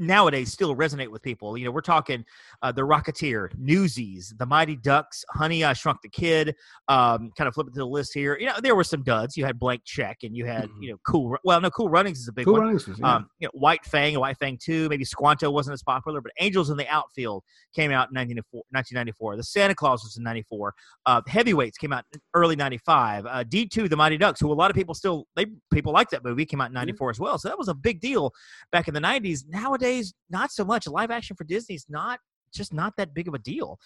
nowadays 0.00 0.52
still 0.52 0.74
resonate 0.74 1.08
with 1.08 1.22
people. 1.22 1.56
You 1.56 1.66
know, 1.66 1.70
we're 1.70 1.80
talking 1.82 2.24
uh, 2.62 2.72
The 2.72 2.82
Rocketeer, 2.82 3.50
Newsies, 3.58 4.34
The 4.36 4.46
Mighty 4.46 4.76
Ducks, 4.76 5.24
Honey, 5.30 5.62
I 5.62 5.74
Shrunk 5.74 6.02
the 6.02 6.08
Kid. 6.08 6.56
Um, 6.88 7.30
kind 7.36 7.46
of 7.46 7.54
flipping 7.54 7.74
to 7.74 7.80
the 7.80 7.86
list 7.86 8.14
here. 8.14 8.36
You 8.38 8.46
know, 8.46 8.54
there 8.62 8.74
were 8.74 8.84
some 8.84 9.02
duds. 9.02 9.36
You 9.36 9.44
had 9.44 9.58
Blank 9.58 9.82
Check, 9.84 10.18
and 10.22 10.36
you 10.36 10.46
had 10.46 10.64
mm-hmm. 10.64 10.82
you 10.82 10.90
know 10.90 10.96
Cool. 11.06 11.36
Well, 11.44 11.60
no, 11.60 11.70
Cool 11.70 11.88
Runnings 11.88 12.18
is 12.18 12.28
a 12.28 12.32
big 12.32 12.44
cool 12.44 12.54
one. 12.54 12.62
Runnings 12.62 12.86
was, 12.86 12.98
yeah. 12.98 13.14
um, 13.16 13.28
you 13.38 13.46
know, 13.46 13.52
White 13.54 13.84
Fang, 13.84 14.18
White 14.18 14.38
Fang 14.38 14.58
Two. 14.60 14.88
Maybe 14.88 15.04
Squanto 15.04 15.50
wasn't 15.50 15.74
as 15.74 15.82
popular, 15.82 16.20
but 16.20 16.32
Angels 16.40 16.70
in 16.70 16.76
the 16.76 16.88
Outfield 16.88 17.44
came 17.74 17.92
out 17.92 18.08
in 18.10 18.14
1994. 18.14 19.36
The 19.36 19.42
Santa 19.42 19.74
Claus 19.74 20.02
was 20.02 20.16
in 20.16 20.22
'94. 20.22 20.74
Uh, 21.06 21.20
Heavyweights 21.26 21.78
came 21.78 21.92
out 21.92 22.04
early 22.34 22.56
'95. 22.56 23.26
Uh, 23.26 23.44
D2, 23.44 23.88
The 23.88 23.96
Mighty 23.96 24.16
Ducks, 24.16 24.40
who 24.40 24.52
a 24.52 24.54
lot 24.54 24.70
of 24.70 24.76
people 24.76 24.94
still 24.94 25.26
they 25.36 25.46
people 25.72 25.92
like 25.92 26.10
that 26.10 26.24
movie, 26.24 26.46
came 26.46 26.60
out 26.60 26.68
in 26.68 26.74
'94 26.74 27.06
mm-hmm. 27.06 27.10
as 27.10 27.20
well. 27.20 27.38
So 27.38 27.48
that 27.48 27.58
was 27.58 27.68
a 27.68 27.74
big 27.74 28.00
deal 28.00 28.32
back 28.72 28.88
in 28.88 28.94
the 28.94 29.00
'90s. 29.00 29.44
Nowadays, 29.48 29.89
not 30.28 30.50
so 30.52 30.64
much. 30.64 30.86
Live 30.86 31.10
action 31.10 31.36
for 31.36 31.44
Disney 31.44 31.74
is 31.74 31.86
not 31.88 32.18
just 32.52 32.72
not 32.72 32.94
that 32.96 33.14
big 33.14 33.28
of 33.28 33.34
a 33.34 33.38
deal. 33.38 33.78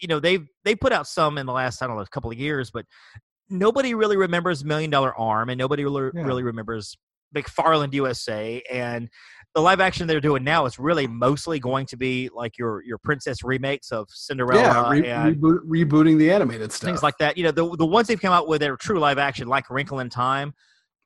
You 0.00 0.08
know, 0.08 0.20
they've 0.20 0.46
they 0.64 0.74
put 0.74 0.92
out 0.92 1.06
some 1.06 1.38
in 1.38 1.46
the 1.46 1.52
last 1.52 1.82
I 1.82 1.86
don't 1.86 1.96
know 1.96 2.02
a 2.02 2.06
couple 2.06 2.30
of 2.30 2.38
years, 2.38 2.70
but 2.70 2.84
nobody 3.48 3.94
really 3.94 4.16
remembers 4.16 4.64
Million 4.64 4.90
Dollar 4.90 5.14
Arm, 5.16 5.50
and 5.50 5.58
nobody 5.58 5.84
really, 5.84 6.10
yeah. 6.14 6.22
really 6.22 6.42
remembers 6.42 6.96
McFarland 7.34 7.92
USA, 7.94 8.62
and 8.70 9.08
the 9.54 9.60
live 9.60 9.80
action 9.80 10.06
they're 10.06 10.20
doing 10.20 10.44
now 10.44 10.64
is 10.64 10.78
really 10.78 11.06
mostly 11.06 11.58
going 11.58 11.86
to 11.86 11.96
be 11.96 12.30
like 12.32 12.56
your 12.58 12.82
your 12.84 12.98
princess 12.98 13.42
remakes 13.42 13.90
of 13.90 14.08
Cinderella 14.10 14.62
yeah, 14.62 14.90
re- 14.90 15.08
and 15.08 15.36
reboot, 15.36 15.58
rebooting 15.66 16.18
the 16.18 16.30
animated 16.30 16.72
stuff, 16.72 16.88
things 16.88 17.02
like 17.02 17.18
that. 17.18 17.36
You 17.36 17.44
know, 17.44 17.50
the 17.50 17.76
the 17.76 17.86
ones 17.86 18.08
they've 18.08 18.20
come 18.20 18.32
out 18.32 18.48
with 18.48 18.60
that 18.60 18.70
are 18.70 18.76
true 18.76 18.98
live 18.98 19.18
action, 19.18 19.48
like 19.48 19.70
Wrinkle 19.70 20.00
in 20.00 20.08
Time, 20.08 20.54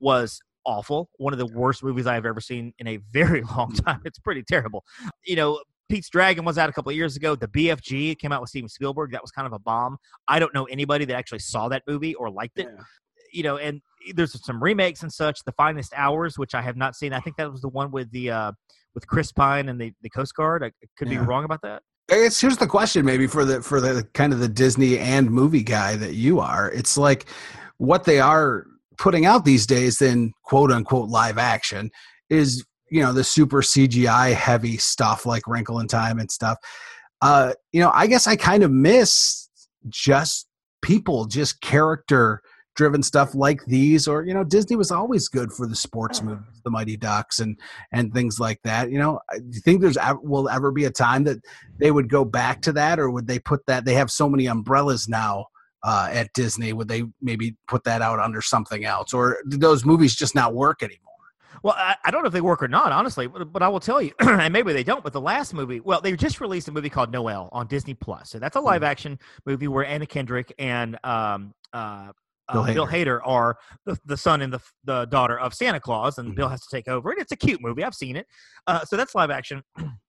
was 0.01 0.41
awful. 0.67 1.09
One 1.19 1.33
of 1.33 1.39
the 1.39 1.47
worst 1.47 1.83
movies 1.83 2.07
I've 2.07 2.27
ever 2.27 2.41
seen 2.41 2.73
in 2.79 2.87
a 2.87 2.99
very 3.13 3.43
long 3.57 3.73
time. 3.73 4.01
It's 4.05 4.19
pretty 4.19 4.43
terrible. 4.43 4.85
You 5.25 5.37
know, 5.37 5.61
Pete's 5.89 6.09
Dragon 6.09 6.45
was 6.45 6.57
out 6.59 6.69
a 6.69 6.73
couple 6.73 6.91
of 6.91 6.97
years 6.97 7.17
ago. 7.17 7.35
The 7.35 7.49
BFG 7.49 8.19
came 8.19 8.33
out 8.33 8.41
with 8.41 8.51
Steven 8.51 8.69
Spielberg. 8.69 9.13
That 9.13 9.23
was 9.23 9.31
kind 9.31 9.47
of 9.47 9.53
a 9.53 9.59
bomb. 9.59 9.99
I 10.29 10.39
don't 10.39 10.55
know 10.55 10.65
anybody 10.65 11.05
that 11.07 11.15
actually 11.17 11.41
saw 11.41 11.69
that 11.69 11.83
movie 11.87 12.15
or 12.15 12.31
liked 12.31 12.59
it. 12.59 12.69
Yeah. 12.75 12.83
You 13.33 13.43
know, 13.43 13.57
and 13.59 13.81
there's 14.15 14.43
some 14.45 14.63
remakes 14.63 15.03
and 15.03 15.13
such. 15.13 15.41
The 15.45 15.53
Finest 15.53 15.93
Hours, 15.97 16.39
which 16.39 16.55
I 16.55 16.63
have 16.63 16.77
not 16.77 16.95
seen. 16.95 17.13
I 17.13 17.21
think 17.21 17.37
that 17.37 17.51
was 17.51 17.61
the 17.61 17.69
one 17.69 17.91
with 17.91 18.11
the 18.13 18.31
uh, 18.31 18.53
with 18.95 19.07
Chris 19.09 19.33
Pine 19.33 19.69
and 19.69 19.81
the, 19.81 19.93
the 20.03 20.11
Coast 20.11 20.35
Guard. 20.37 20.63
I 20.63 20.71
could 20.97 21.09
Yeah. 21.11 21.21
be 21.21 21.27
wrong 21.27 21.45
about 21.45 21.61
that. 21.63 21.83
I 22.11 22.17
guess 22.17 22.41
here's 22.41 22.59
the 22.59 22.67
question 22.67 23.05
maybe 23.05 23.27
for 23.27 23.45
the 23.45 23.61
for 23.63 23.81
the 23.81 24.05
kind 24.15 24.33
of 24.33 24.39
the 24.39 24.49
Disney 24.49 24.99
and 24.99 25.31
movie 25.31 25.63
guy 25.63 25.97
that 25.97 26.15
you 26.15 26.39
are. 26.39 26.71
It's 26.71 26.97
like 26.97 27.27
what 27.79 28.05
they 28.05 28.21
are 28.21 28.67
putting 28.99 29.27
out 29.27 29.45
these 29.45 29.67
days 29.67 29.99
than 29.99 30.33
quote 30.45 30.71
unquote 30.71 31.09
live 31.09 31.39
action 31.39 31.91
is 32.31 32.65
you 32.91 33.03
know 33.03 33.13
the 33.13 33.25
super 33.25 33.63
CGI 33.63 34.35
heavy 34.35 34.77
stuff 34.77 35.27
like 35.27 35.47
Wrinkle 35.47 35.81
in 35.81 35.89
Time 35.89 36.19
and 36.19 36.31
stuff. 36.31 36.59
Uh, 37.23 37.55
you 37.73 37.81
know, 37.81 37.91
I 37.95 38.07
guess 38.07 38.27
I 38.27 38.37
kind 38.37 38.63
of 38.63 38.71
miss 38.71 39.49
just 39.89 40.47
people, 40.83 41.25
just 41.25 41.61
character 41.61 42.43
driven 42.77 43.03
stuff 43.03 43.35
like 43.35 43.65
these 43.67 44.09
or 44.09 44.25
you 44.25 44.35
know 44.35 44.43
disney 44.43 44.77
was 44.77 44.91
always 44.91 45.29
good 45.29 45.53
for 45.53 45.67
the 45.67 45.77
sports 45.77 46.23
movies 46.23 46.61
the 46.65 46.71
mighty 46.71 46.97
ducks 46.97 47.39
and 47.39 47.59
and 47.93 48.13
things 48.13 48.41
like 48.41 48.61
that 48.65 48.91
you 48.91 48.99
know 48.99 49.21
I- 49.31 49.39
do 49.39 49.45
you 49.53 49.61
think 49.61 49.81
there's 49.81 49.99
will 50.23 50.49
ever 50.49 50.73
be 50.73 50.85
a 50.85 50.91
time 50.91 51.25
that 51.25 51.39
they 51.79 51.91
would 51.91 52.09
go 52.09 52.25
back 52.25 52.61
to 52.63 52.73
that 52.73 52.99
or 52.99 53.11
would 53.11 53.27
they 53.29 53.39
put 53.39 53.65
that 53.67 53.85
they 53.85 53.95
have 53.95 54.11
so 54.11 54.29
many 54.29 54.47
umbrellas 54.47 55.09
now 55.09 55.47
uh, 55.85 56.09
at 56.11 56.33
disney 56.35 56.73
would 56.73 56.89
they 56.89 57.05
maybe 57.23 57.57
put 57.69 57.85
that 57.85 58.03
out 58.03 58.19
under 58.19 58.41
something 58.41 58.85
else 58.85 59.15
or 59.15 59.39
do 59.49 59.57
those 59.57 59.85
movies 59.85 60.15
just 60.15 60.35
not 60.35 60.55
work 60.55 60.83
anymore 60.83 61.01
Well, 61.63 61.75
I, 61.77 61.97
I 62.05 62.11
don't 62.11 62.23
know 62.23 62.27
if 62.27 62.33
they 62.33 62.43
work 62.43 62.63
or 62.63 62.69
not, 62.69 62.93
honestly, 62.93 63.27
but, 63.27 63.51
but 63.51 63.63
I 63.63 63.69
will 63.69 63.81
tell 63.81 64.03
you, 64.03 64.13
and 64.21 64.53
maybe 64.53 64.75
they 64.75 64.85
don't. 64.85 65.03
But 65.03 65.15
the 65.15 65.21
last 65.21 65.55
movie, 65.55 65.81
well, 65.81 66.01
they 66.01 66.13
just 66.13 66.41
released 66.41 66.69
a 66.69 66.73
movie 66.73 66.91
called 66.91 67.11
Noelle 67.11 67.49
on 67.53 67.67
Disney 67.69 67.95
Plus, 67.95 68.31
so 68.31 68.39
that's 68.39 68.57
a 68.57 68.61
live 68.61 68.83
action 68.83 69.19
movie 69.47 69.69
where 69.69 69.87
Anna 69.87 70.05
Kendrick 70.05 70.53
and 70.59 70.99
um, 71.05 71.55
uh, 71.73 72.13
Bill 72.53 72.63
uh, 72.63 72.75
Bill 72.75 72.87
Hader 72.87 73.21
are 73.25 73.57
the, 73.87 73.99
the 74.05 74.17
son 74.17 74.43
and 74.43 74.53
the 74.53 74.61
the 74.85 75.07
daughter 75.07 75.39
of 75.39 75.55
Santa 75.55 75.81
Claus, 75.81 76.19
and 76.19 76.35
Bill 76.35 76.49
has 76.49 76.61
to 76.61 76.69
take 76.71 76.89
over, 76.89 77.11
and 77.11 77.21
it's 77.21 77.33
a 77.33 77.37
cute 77.37 77.61
movie. 77.63 77.83
I've 77.83 77.95
seen 77.95 78.17
it, 78.17 78.27
uh, 78.67 78.85
so 78.85 78.97
that's 78.97 79.15
live 79.15 79.31
action. 79.31 79.63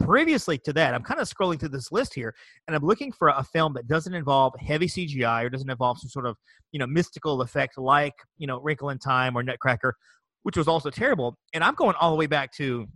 Previously 0.00 0.58
to 0.58 0.72
that, 0.72 0.94
I'm 0.94 1.02
kind 1.02 1.20
of 1.20 1.28
scrolling 1.28 1.60
through 1.60 1.68
this 1.70 1.92
list 1.92 2.14
here, 2.14 2.34
and 2.66 2.74
I'm 2.74 2.84
looking 2.84 3.12
for 3.12 3.28
a 3.28 3.44
film 3.44 3.74
that 3.74 3.86
doesn't 3.86 4.14
involve 4.14 4.54
heavy 4.58 4.86
CGI 4.86 5.44
or 5.44 5.50
doesn't 5.50 5.70
involve 5.70 5.98
some 5.98 6.08
sort 6.08 6.26
of 6.26 6.36
you 6.72 6.78
know 6.78 6.86
mystical 6.86 7.42
effect 7.42 7.76
like 7.76 8.14
you 8.38 8.46
know 8.46 8.60
Wrinkle 8.60 8.90
in 8.90 8.98
Time 8.98 9.36
or 9.36 9.42
Nutcracker, 9.42 9.94
which 10.42 10.56
was 10.56 10.68
also 10.68 10.90
terrible. 10.90 11.36
And 11.52 11.62
I'm 11.62 11.74
going 11.74 11.96
all 12.00 12.10
the 12.10 12.16
way 12.16 12.26
back 12.26 12.52
to 12.56 12.86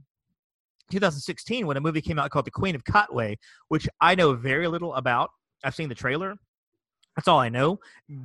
2016 0.90 1.66
when 1.66 1.76
a 1.76 1.80
movie 1.80 2.00
came 2.00 2.18
out 2.18 2.30
called 2.30 2.46
The 2.46 2.50
Queen 2.50 2.74
of 2.74 2.84
Katwe, 2.84 3.36
which 3.68 3.88
I 4.00 4.14
know 4.14 4.34
very 4.34 4.68
little 4.68 4.94
about. 4.94 5.30
I've 5.62 5.74
seen 5.74 5.88
the 5.88 5.94
trailer. 5.94 6.36
That's 7.16 7.28
all 7.28 7.38
I 7.38 7.48
know. 7.48 7.78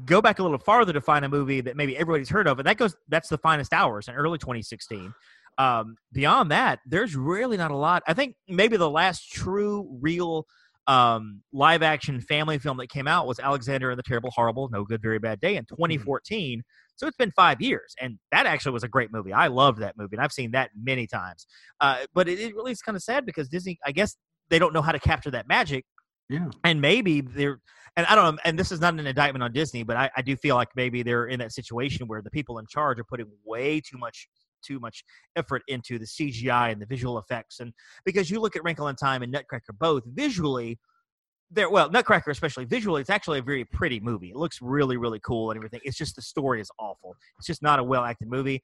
Go 0.05 0.21
back 0.21 0.39
a 0.39 0.43
little 0.43 0.57
farther 0.57 0.93
to 0.93 1.01
find 1.01 1.23
a 1.23 1.29
movie 1.29 1.61
that 1.61 1.75
maybe 1.77 1.95
everybody's 1.95 2.29
heard 2.29 2.47
of, 2.47 2.59
and 2.59 2.67
that 2.67 2.77
goes. 2.77 2.95
That's 3.07 3.29
The 3.29 3.37
Finest 3.37 3.71
Hours 3.71 4.07
in 4.07 4.15
early 4.15 4.39
2016. 4.39 5.13
Um, 5.59 5.97
beyond 6.11 6.49
that, 6.51 6.79
there's 6.85 7.15
really 7.15 7.57
not 7.57 7.69
a 7.69 7.75
lot. 7.75 8.01
I 8.07 8.13
think 8.13 8.35
maybe 8.47 8.77
the 8.77 8.89
last 8.89 9.31
true, 9.31 9.87
real 10.01 10.45
um, 10.87 11.41
live 11.53 11.83
action 11.83 12.21
family 12.21 12.57
film 12.57 12.77
that 12.77 12.89
came 12.89 13.07
out 13.07 13.27
was 13.27 13.39
Alexander 13.39 13.91
and 13.91 13.99
the 13.99 14.03
Terrible, 14.03 14.31
Horrible, 14.33 14.69
No 14.71 14.83
Good, 14.83 15.01
Very 15.01 15.19
Bad 15.19 15.39
Day 15.39 15.57
in 15.57 15.65
2014. 15.65 16.63
So 16.95 17.05
it's 17.05 17.17
been 17.17 17.31
five 17.35 17.61
years, 17.61 17.93
and 18.01 18.17
that 18.31 18.45
actually 18.45 18.71
was 18.71 18.83
a 18.83 18.87
great 18.87 19.11
movie. 19.11 19.33
I 19.33 19.47
loved 19.47 19.79
that 19.81 19.95
movie, 19.97 20.15
and 20.15 20.23
I've 20.23 20.31
seen 20.31 20.51
that 20.51 20.71
many 20.81 21.05
times. 21.05 21.45
Uh, 21.79 21.99
but 22.13 22.27
it, 22.27 22.39
it 22.39 22.55
really 22.55 22.71
is 22.71 22.81
kind 22.81 22.95
of 22.95 23.03
sad 23.03 23.25
because 23.25 23.47
Disney, 23.49 23.77
I 23.85 23.91
guess, 23.91 24.15
they 24.49 24.59
don't 24.59 24.73
know 24.73 24.81
how 24.81 24.91
to 24.91 24.99
capture 24.99 25.31
that 25.31 25.47
magic 25.47 25.85
yeah 26.29 26.47
and 26.63 26.79
maybe 26.79 27.21
they're 27.21 27.59
and 27.97 28.05
i 28.05 28.15
don't 28.15 28.35
know 28.35 28.41
and 28.45 28.57
this 28.57 28.71
is 28.71 28.79
not 28.79 28.93
an 28.93 29.05
indictment 29.05 29.43
on 29.43 29.51
disney 29.51 29.83
but 29.83 29.97
I, 29.97 30.09
I 30.15 30.21
do 30.21 30.35
feel 30.35 30.55
like 30.55 30.69
maybe 30.75 31.03
they're 31.03 31.25
in 31.25 31.39
that 31.39 31.51
situation 31.51 32.07
where 32.07 32.21
the 32.21 32.29
people 32.29 32.59
in 32.59 32.65
charge 32.69 32.99
are 32.99 33.03
putting 33.03 33.27
way 33.45 33.81
too 33.81 33.97
much 33.97 34.29
too 34.61 34.79
much 34.79 35.03
effort 35.35 35.61
into 35.67 35.97
the 35.97 36.05
cgi 36.05 36.71
and 36.71 36.81
the 36.81 36.85
visual 36.85 37.17
effects 37.17 37.59
and 37.59 37.73
because 38.05 38.29
you 38.29 38.39
look 38.39 38.55
at 38.55 38.63
wrinkle 38.63 38.87
in 38.87 38.95
time 38.95 39.21
and 39.21 39.31
nutcracker 39.31 39.73
both 39.73 40.03
visually 40.05 40.79
they're 41.51 41.69
well 41.69 41.89
nutcracker 41.89 42.31
especially 42.31 42.65
visually 42.65 43.01
it's 43.01 43.09
actually 43.09 43.39
a 43.39 43.43
very 43.43 43.65
pretty 43.65 43.99
movie 43.99 44.29
it 44.29 44.35
looks 44.35 44.61
really 44.61 44.97
really 44.97 45.19
cool 45.19 45.51
and 45.51 45.57
everything 45.57 45.79
it's 45.83 45.97
just 45.97 46.15
the 46.15 46.21
story 46.21 46.61
is 46.61 46.69
awful 46.79 47.15
it's 47.37 47.47
just 47.47 47.61
not 47.61 47.79
a 47.79 47.83
well 47.83 48.03
acted 48.03 48.27
movie 48.27 48.61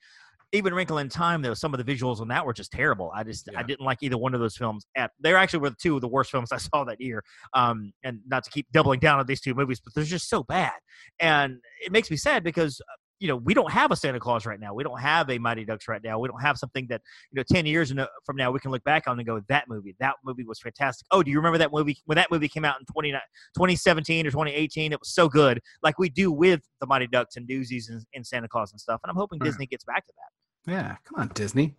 even 0.55 0.73
Wrinkle 0.73 0.99
in 0.99 1.09
Time, 1.09 1.41
though, 1.41 1.53
some 1.53 1.73
of 1.73 1.83
the 1.83 1.95
visuals 1.95 2.21
on 2.21 2.27
that 2.29 2.45
were 2.45 2.53
just 2.53 2.71
terrible. 2.71 3.11
I 3.13 3.23
just 3.23 3.49
I 3.55 3.63
didn't 3.63 3.85
like 3.85 3.99
either 4.01 4.17
one 4.17 4.33
of 4.33 4.39
those 4.39 4.55
films. 4.55 4.85
At 4.95 5.11
they 5.19 5.33
actually 5.33 5.59
were 5.59 5.71
two 5.71 5.95
of 5.95 6.01
the 6.01 6.07
worst 6.07 6.31
films 6.31 6.51
I 6.51 6.57
saw 6.57 6.83
that 6.85 7.01
year. 7.01 7.23
Um, 7.53 7.91
and 8.03 8.19
not 8.25 8.43
to 8.45 8.51
keep 8.51 8.71
doubling 8.71 8.99
down 8.99 9.19
on 9.19 9.25
these 9.25 9.41
two 9.41 9.53
movies, 9.53 9.79
but 9.79 9.93
they're 9.93 10.03
just 10.03 10.29
so 10.29 10.43
bad, 10.43 10.73
and 11.19 11.57
it 11.83 11.91
makes 11.91 12.09
me 12.09 12.17
sad 12.17 12.43
because 12.43 12.81
you 13.19 13.27
know 13.27 13.37
we 13.37 13.53
don't 13.53 13.71
have 13.71 13.91
a 13.91 13.95
Santa 13.95 14.19
Claus 14.19 14.45
right 14.45 14.59
now. 14.59 14.73
We 14.73 14.83
don't 14.83 14.99
have 14.99 15.29
a 15.29 15.37
Mighty 15.37 15.65
Ducks 15.65 15.87
right 15.87 16.01
now. 16.03 16.19
We 16.19 16.27
don't 16.27 16.41
have 16.41 16.57
something 16.57 16.87
that 16.89 17.01
you 17.31 17.37
know 17.37 17.43
ten 17.49 17.65
years 17.65 17.93
from 18.25 18.35
now 18.35 18.51
we 18.51 18.59
can 18.59 18.71
look 18.71 18.83
back 18.83 19.07
on 19.07 19.17
and 19.17 19.25
go 19.25 19.41
that 19.47 19.67
movie. 19.69 19.95
That 19.99 20.15
movie 20.25 20.43
was 20.43 20.59
fantastic. 20.59 21.07
Oh, 21.11 21.23
do 21.23 21.31
you 21.31 21.37
remember 21.37 21.57
that 21.59 21.71
movie 21.71 21.97
when 22.05 22.17
that 22.17 22.29
movie 22.31 22.47
came 22.47 22.65
out 22.65 22.79
in 22.79 22.85
20, 22.85 23.11
2017 23.11 24.27
or 24.27 24.31
twenty 24.31 24.53
eighteen? 24.53 24.91
It 24.91 24.99
was 24.99 25.13
so 25.13 25.29
good, 25.29 25.61
like 25.81 25.97
we 25.99 26.09
do 26.09 26.31
with 26.31 26.61
the 26.81 26.87
Mighty 26.87 27.07
Ducks 27.07 27.37
and 27.37 27.47
Doozies 27.47 27.89
and, 27.89 28.03
and 28.13 28.25
Santa 28.25 28.47
Claus 28.47 28.71
and 28.71 28.81
stuff. 28.81 28.99
And 29.03 29.09
I'm 29.09 29.15
hoping. 29.15 29.39
Disney 29.39 29.67
gets 29.67 29.83
back 29.83 30.05
to 30.07 30.13
that. 30.65 30.71
yeah 30.71 30.95
come 31.03 31.21
on 31.21 31.27
disney 31.35 31.75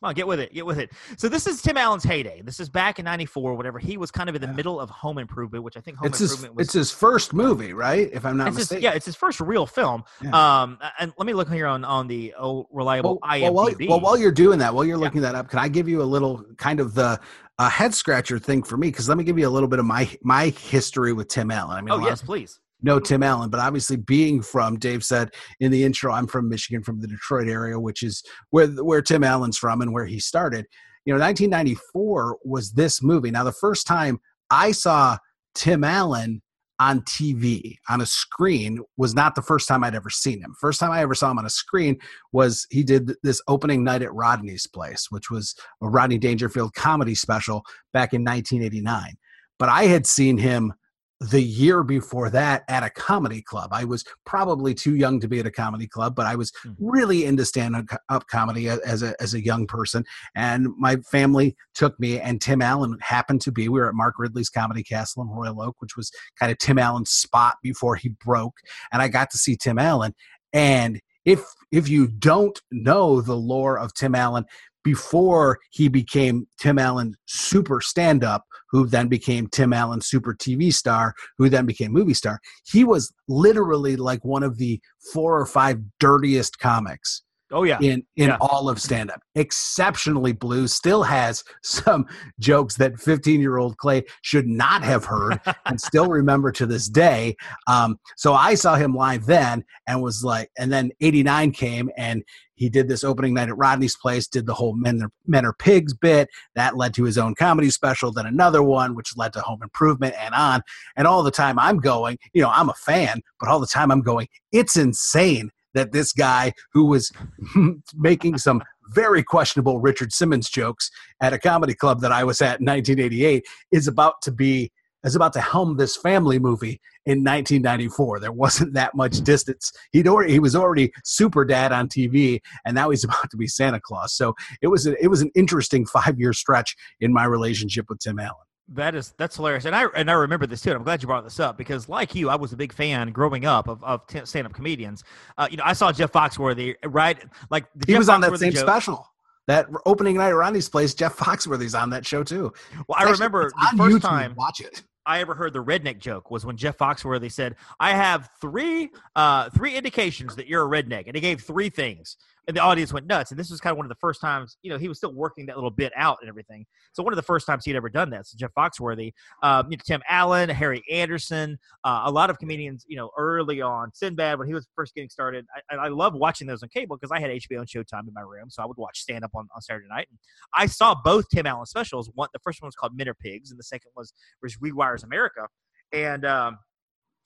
Come 0.00 0.10
on, 0.10 0.14
get 0.14 0.28
with 0.28 0.38
it. 0.38 0.54
Get 0.54 0.64
with 0.64 0.78
it. 0.78 0.92
So 1.16 1.28
this 1.28 1.48
is 1.48 1.60
Tim 1.60 1.76
Allen's 1.76 2.04
heyday. 2.04 2.40
This 2.42 2.60
is 2.60 2.68
back 2.68 3.00
in 3.00 3.04
'94, 3.04 3.54
whatever. 3.54 3.80
He 3.80 3.96
was 3.96 4.12
kind 4.12 4.28
of 4.28 4.36
in 4.36 4.40
the 4.40 4.46
middle 4.46 4.78
of 4.78 4.90
Home 4.90 5.18
Improvement, 5.18 5.64
which 5.64 5.76
I 5.76 5.80
think 5.80 5.96
Home 5.96 6.06
it's 6.06 6.18
his 6.20 6.30
Improvement 6.32 6.54
was. 6.54 6.66
it's 6.68 6.72
his 6.74 6.90
first 6.92 7.32
movie 7.32 7.72
right 7.72 8.08
if 8.12 8.24
i'm 8.24 8.36
not 8.36 8.48
it's 8.48 8.56
his- 8.56 8.70
mistaken 8.70 8.84
yeah, 8.84 8.92
it's 8.92 9.06
his 9.06 9.16
first 9.16 9.40
real 9.40 9.66
film. 9.66 10.04
Yeah. 10.22 10.62
Um, 10.62 10.78
and 11.00 11.12
let 11.18 11.26
me 11.26 11.32
look 11.32 11.48
here 11.50 11.66
on 11.66 11.84
on 11.84 12.06
the 12.06 12.32
old 12.38 12.66
reliable 12.70 13.18
well, 13.20 13.30
IMDb. 13.32 13.42
well, 13.42 13.52
while, 13.54 13.74
well, 13.88 14.00
while 14.00 14.16
you're 14.16 14.30
doing 14.30 14.60
that, 14.60 14.72
while 14.72 14.84
you're 14.84 14.98
looking 14.98 15.22
that 15.22 15.34
up, 15.34 15.50
can 15.50 15.58
I 15.58 15.66
give 15.66 15.88
you 15.88 16.00
a 16.00 16.04
little 16.04 16.44
kind 16.58 16.78
of 16.78 16.94
the 16.94 17.18
uh, 17.58 17.68
head 17.68 17.92
scratcher 17.92 18.38
thing 18.38 18.62
for 18.62 18.76
me? 18.76 18.92
Because 18.92 19.08
let 19.08 19.18
me 19.18 19.24
give 19.24 19.36
you 19.36 19.48
a 19.48 19.50
little 19.50 19.68
bit 19.68 19.80
of 19.80 19.84
my 19.84 20.08
my 20.22 20.50
history 20.50 21.12
with 21.12 21.26
Tim 21.26 21.50
Allen. 21.50 21.76
I 21.76 21.80
mean, 21.80 21.90
oh 21.90 21.98
yes, 22.06 22.20
of 22.20 22.26
please. 22.26 22.60
Know 22.82 23.00
Tim 23.00 23.22
Allen, 23.22 23.50
but 23.50 23.60
obviously 23.60 23.96
being 23.96 24.42
from 24.42 24.78
Dave 24.78 25.04
said 25.04 25.34
in 25.60 25.70
the 25.70 25.84
intro, 25.84 26.12
I'm 26.12 26.26
from 26.26 26.48
Michigan, 26.48 26.82
from 26.82 27.00
the 27.00 27.08
Detroit 27.08 27.48
area, 27.48 27.78
which 27.78 28.02
is 28.02 28.22
where 28.50 28.68
where 28.68 29.02
Tim 29.02 29.24
Allen's 29.24 29.58
from 29.58 29.80
and 29.80 29.92
where 29.92 30.06
he 30.06 30.20
started. 30.20 30.66
You 31.04 31.14
know, 31.14 31.20
1994 31.20 32.38
was 32.44 32.72
this 32.72 33.02
movie. 33.02 33.30
Now, 33.30 33.44
the 33.44 33.52
first 33.52 33.86
time 33.86 34.20
I 34.50 34.72
saw 34.72 35.18
Tim 35.54 35.82
Allen 35.82 36.42
on 36.80 37.00
TV 37.02 37.76
on 37.88 38.00
a 38.00 38.06
screen 38.06 38.78
was 38.96 39.14
not 39.14 39.34
the 39.34 39.42
first 39.42 39.66
time 39.66 39.82
I'd 39.82 39.94
ever 39.94 40.10
seen 40.10 40.40
him. 40.40 40.54
First 40.60 40.78
time 40.78 40.92
I 40.92 41.00
ever 41.00 41.14
saw 41.14 41.30
him 41.30 41.38
on 41.38 41.46
a 41.46 41.50
screen 41.50 41.98
was 42.32 42.66
he 42.70 42.84
did 42.84 43.14
this 43.22 43.42
opening 43.48 43.82
night 43.82 44.02
at 44.02 44.14
Rodney's 44.14 44.66
place, 44.66 45.08
which 45.10 45.30
was 45.30 45.56
a 45.82 45.88
Rodney 45.88 46.18
Dangerfield 46.18 46.74
comedy 46.74 47.14
special 47.16 47.64
back 47.92 48.12
in 48.12 48.22
1989. 48.22 49.16
But 49.58 49.68
I 49.70 49.84
had 49.84 50.06
seen 50.06 50.38
him 50.38 50.72
the 51.20 51.42
year 51.42 51.82
before 51.82 52.30
that 52.30 52.62
at 52.68 52.84
a 52.84 52.90
comedy 52.90 53.42
club. 53.42 53.70
I 53.72 53.84
was 53.84 54.04
probably 54.24 54.72
too 54.72 54.94
young 54.94 55.18
to 55.20 55.28
be 55.28 55.40
at 55.40 55.46
a 55.46 55.50
comedy 55.50 55.88
club, 55.88 56.14
but 56.14 56.26
I 56.26 56.36
was 56.36 56.52
mm-hmm. 56.52 56.72
really 56.78 57.24
into 57.24 57.44
stand 57.44 57.90
up 58.08 58.26
comedy 58.28 58.68
as 58.68 59.02
a, 59.02 59.20
as 59.20 59.34
a 59.34 59.44
young 59.44 59.66
person. 59.66 60.04
And 60.36 60.68
my 60.78 60.96
family 61.10 61.56
took 61.74 61.98
me, 61.98 62.20
and 62.20 62.40
Tim 62.40 62.62
Allen 62.62 62.98
happened 63.00 63.40
to 63.42 63.52
be. 63.52 63.68
We 63.68 63.80
were 63.80 63.88
at 63.88 63.94
Mark 63.94 64.14
Ridley's 64.18 64.50
Comedy 64.50 64.84
Castle 64.84 65.22
in 65.22 65.28
Royal 65.28 65.60
Oak, 65.60 65.76
which 65.80 65.96
was 65.96 66.12
kind 66.38 66.52
of 66.52 66.58
Tim 66.58 66.78
Allen's 66.78 67.10
spot 67.10 67.56
before 67.62 67.96
he 67.96 68.10
broke. 68.10 68.58
And 68.92 69.02
I 69.02 69.08
got 69.08 69.30
to 69.30 69.38
see 69.38 69.56
Tim 69.56 69.78
Allen. 69.78 70.14
And 70.52 71.00
if 71.24 71.44
if 71.72 71.88
you 71.88 72.06
don't 72.06 72.58
know 72.70 73.20
the 73.20 73.36
lore 73.36 73.78
of 73.78 73.92
Tim 73.92 74.14
Allen, 74.14 74.46
before 74.92 75.58
he 75.70 75.86
became 75.86 76.46
Tim 76.58 76.78
Allen 76.78 77.14
super 77.26 77.78
stand 77.82 78.24
up, 78.24 78.44
who 78.70 78.86
then 78.86 79.06
became 79.06 79.46
Tim 79.48 79.74
Allen 79.74 80.00
super 80.00 80.32
TV 80.34 80.72
star, 80.72 81.12
who 81.36 81.50
then 81.50 81.66
became 81.66 81.92
movie 81.92 82.14
star. 82.14 82.40
He 82.64 82.84
was 82.84 83.12
literally 83.28 83.96
like 83.96 84.24
one 84.24 84.42
of 84.42 84.56
the 84.56 84.80
four 85.12 85.38
or 85.38 85.44
five 85.44 85.76
dirtiest 86.00 86.58
comics 86.58 87.22
Oh 87.50 87.64
yeah. 87.64 87.78
in 87.80 88.02
in 88.16 88.28
Yeah. 88.28 88.38
all 88.40 88.70
of 88.70 88.80
stand 88.80 89.10
up. 89.10 89.20
Exceptionally 89.34 90.32
blue, 90.32 90.66
still 90.68 91.02
has 91.02 91.44
some 91.62 92.06
jokes 92.40 92.76
that 92.76 92.98
15 92.98 93.40
year 93.42 93.58
old 93.58 93.76
Clay 93.76 94.04
should 94.22 94.46
not 94.46 94.82
have 94.84 95.04
heard 95.04 95.38
and 95.66 95.78
still 95.78 96.08
remember 96.08 96.50
to 96.52 96.64
this 96.64 96.88
day. 96.88 97.36
Um, 97.66 97.98
so 98.16 98.32
I 98.32 98.54
saw 98.54 98.76
him 98.76 98.94
live 98.94 99.26
then 99.26 99.64
and 99.86 100.02
was 100.02 100.24
like, 100.24 100.48
and 100.58 100.72
then 100.72 100.90
89 101.02 101.52
came 101.52 101.90
and 101.98 102.22
he 102.58 102.68
did 102.68 102.88
this 102.88 103.04
opening 103.04 103.34
night 103.34 103.48
at 103.48 103.56
Rodney's 103.56 103.96
place, 103.96 104.26
did 104.26 104.46
the 104.46 104.54
whole 104.54 104.74
Men 104.74 105.02
Are, 105.02 105.10
Men 105.26 105.46
are 105.46 105.52
Pigs 105.52 105.94
bit. 105.94 106.28
That 106.56 106.76
led 106.76 106.92
to 106.94 107.04
his 107.04 107.16
own 107.16 107.36
comedy 107.36 107.70
special, 107.70 108.12
then 108.12 108.26
another 108.26 108.62
one, 108.62 108.96
which 108.96 109.16
led 109.16 109.32
to 109.34 109.40
Home 109.40 109.62
Improvement 109.62 110.14
and 110.18 110.34
on. 110.34 110.62
And 110.96 111.06
all 111.06 111.22
the 111.22 111.30
time 111.30 111.58
I'm 111.58 111.78
going, 111.78 112.18
you 112.32 112.42
know, 112.42 112.50
I'm 112.50 112.68
a 112.68 112.74
fan, 112.74 113.22
but 113.38 113.48
all 113.48 113.60
the 113.60 113.66
time 113.66 113.92
I'm 113.92 114.02
going, 114.02 114.26
it's 114.50 114.76
insane 114.76 115.50
that 115.74 115.92
this 115.92 116.12
guy 116.12 116.52
who 116.72 116.86
was 116.86 117.12
making 117.94 118.38
some 118.38 118.62
very 118.90 119.22
questionable 119.22 119.80
Richard 119.80 120.12
Simmons 120.12 120.48
jokes 120.48 120.90
at 121.20 121.32
a 121.32 121.38
comedy 121.38 121.74
club 121.74 122.00
that 122.00 122.10
I 122.10 122.24
was 122.24 122.40
at 122.40 122.60
in 122.60 122.66
1988 122.66 123.46
is 123.70 123.86
about 123.86 124.20
to 124.22 124.32
be 124.32 124.72
is 125.04 125.14
about 125.14 125.32
to 125.34 125.40
helm 125.40 125.76
this 125.76 125.96
family 125.96 126.38
movie 126.38 126.80
in 127.06 127.24
1994. 127.24 128.20
There 128.20 128.32
wasn't 128.32 128.74
that 128.74 128.94
much 128.94 129.20
distance. 129.22 129.72
He'd 129.92 130.08
already 130.08 130.32
he 130.32 130.40
was 130.40 130.56
already 130.56 130.92
super 131.04 131.44
dad 131.44 131.72
on 131.72 131.88
TV, 131.88 132.40
and 132.64 132.74
now 132.74 132.90
he's 132.90 133.04
about 133.08 133.30
to 133.30 133.36
be 133.36 133.46
Santa 133.46 133.80
Claus. 133.80 134.14
So 134.14 134.34
it 134.62 134.68
was 134.68 134.86
a, 134.86 135.02
it 135.02 135.08
was 135.08 135.22
an 135.22 135.30
interesting 135.34 135.86
five 135.86 136.18
year 136.18 136.32
stretch 136.32 136.76
in 137.00 137.12
my 137.12 137.24
relationship 137.24 137.86
with 137.88 138.00
Tim 138.00 138.18
Allen. 138.18 138.34
That 138.70 138.94
is 138.94 139.14
that's 139.16 139.36
hilarious, 139.36 139.64
and 139.64 139.74
I 139.74 139.86
and 139.94 140.10
I 140.10 140.14
remember 140.14 140.46
this 140.46 140.60
too. 140.60 140.70
And 140.70 140.76
I'm 140.76 140.84
glad 140.84 141.02
you 141.02 141.06
brought 141.06 141.24
this 141.24 141.40
up 141.40 141.56
because, 141.56 141.88
like 141.88 142.14
you, 142.14 142.28
I 142.28 142.36
was 142.36 142.52
a 142.52 142.56
big 142.56 142.72
fan 142.72 143.12
growing 143.12 143.46
up 143.46 143.66
of, 143.66 143.82
of 143.82 144.02
stand 144.24 144.46
up 144.46 144.52
comedians. 144.52 145.04
Uh, 145.38 145.48
you 145.50 145.56
know, 145.56 145.62
I 145.64 145.72
saw 145.72 145.90
Jeff 145.90 146.12
Foxworthy 146.12 146.74
right 146.84 147.18
like 147.50 147.64
he 147.86 147.92
Jeff 147.92 147.98
was 147.98 148.08
on 148.10 148.20
that 148.20 148.38
same 148.38 148.52
joke. 148.52 148.60
special. 148.60 149.06
That 149.48 149.66
opening 149.86 150.16
night 150.18 150.28
at 150.28 150.36
Ronnie's 150.36 150.68
place, 150.68 150.94
Jeff 150.94 151.16
Foxworthy's 151.16 151.74
on 151.74 151.90
that 151.90 152.06
show 152.06 152.22
too. 152.22 152.52
Well, 152.86 152.96
I 152.96 153.02
It's 153.02 153.10
actually- 153.10 153.12
remember 153.14 153.50
the 153.50 153.76
first 153.76 153.96
YouTube. 153.96 154.00
time 154.02 154.34
Watch 154.36 154.60
it. 154.60 154.84
I 155.06 155.20
ever 155.20 155.34
heard 155.34 155.54
the 155.54 155.64
redneck 155.64 155.98
joke 155.98 156.30
was 156.30 156.44
when 156.44 156.58
Jeff 156.58 156.76
Foxworthy 156.76 157.32
said, 157.32 157.56
"I 157.80 157.92
have 157.92 158.28
three 158.42 158.90
uh, 159.16 159.48
three 159.50 159.74
indications 159.74 160.36
that 160.36 160.48
you're 160.48 160.62
a 160.64 160.68
redneck," 160.68 161.06
and 161.06 161.14
he 161.14 161.20
gave 161.22 161.40
three 161.40 161.70
things, 161.70 162.16
and 162.48 162.56
the 162.56 162.62
audience 162.62 162.94
went 162.94 163.06
nuts. 163.06 163.30
And 163.30 163.38
this 163.38 163.50
was 163.50 163.60
kind 163.60 163.72
of 163.72 163.76
one 163.76 163.84
of 163.84 163.90
the 163.90 163.98
first 164.00 164.22
times, 164.22 164.56
you 164.62 164.70
know, 164.70 164.78
he 164.78 164.88
was 164.88 164.96
still 164.96 165.12
working 165.12 165.44
that 165.46 165.56
little 165.56 165.70
bit 165.70 165.92
out 165.94 166.16
and 166.22 166.30
everything. 166.30 166.64
So 166.94 167.02
one 167.02 167.12
of 167.12 167.16
the 167.16 167.22
first 167.22 167.46
times 167.46 167.66
he'd 167.66 167.76
ever 167.76 167.90
done 167.90 168.08
that. 168.10 168.26
So 168.26 168.36
Jeff 168.38 168.52
Foxworthy, 168.56 169.12
um, 169.42 169.66
you 169.70 169.76
know, 169.76 169.82
Tim 169.86 170.00
Allen, 170.08 170.48
Harry 170.48 170.82
Anderson, 170.90 171.58
uh, 171.84 172.04
a 172.06 172.10
lot 172.10 172.30
of 172.30 172.38
comedians, 172.38 172.86
you 172.88 172.96
know, 172.96 173.10
early 173.18 173.60
on, 173.60 173.90
Sinbad 173.92 174.38
when 174.38 174.48
he 174.48 174.54
was 174.54 174.66
first 174.74 174.94
getting 174.94 175.10
started. 175.10 175.44
I, 175.70 175.76
I 175.76 175.88
love 175.88 176.14
watching 176.14 176.46
those 176.46 176.62
on 176.62 176.70
cable 176.70 176.96
because 176.96 177.12
I 177.12 177.20
had 177.20 177.30
HBO 177.30 177.58
and 177.58 177.68
Showtime 177.68 178.08
in 178.08 178.14
my 178.14 178.22
room, 178.22 178.48
so 178.48 178.62
I 178.62 178.66
would 178.66 178.78
watch 178.78 178.98
stand 178.98 179.24
up 179.24 179.32
on, 179.34 179.46
on 179.54 179.60
Saturday 179.60 179.86
night. 179.90 180.08
And 180.08 180.18
I 180.54 180.66
saw 180.66 180.94
both 181.04 181.28
Tim 181.28 181.46
Allen 181.46 181.66
specials. 181.66 182.10
One, 182.14 182.28
the 182.32 182.40
first 182.40 182.62
one 182.62 182.68
was 182.68 182.74
called 182.74 182.96
Men 182.96 183.08
Are 183.08 183.14
Pigs, 183.14 183.50
and 183.50 183.58
the 183.58 183.64
second 183.64 183.90
was 183.94 184.14
was 184.42 184.56
Rewires 184.56 185.04
America 185.04 185.48
and 185.92 186.24
um, 186.24 186.58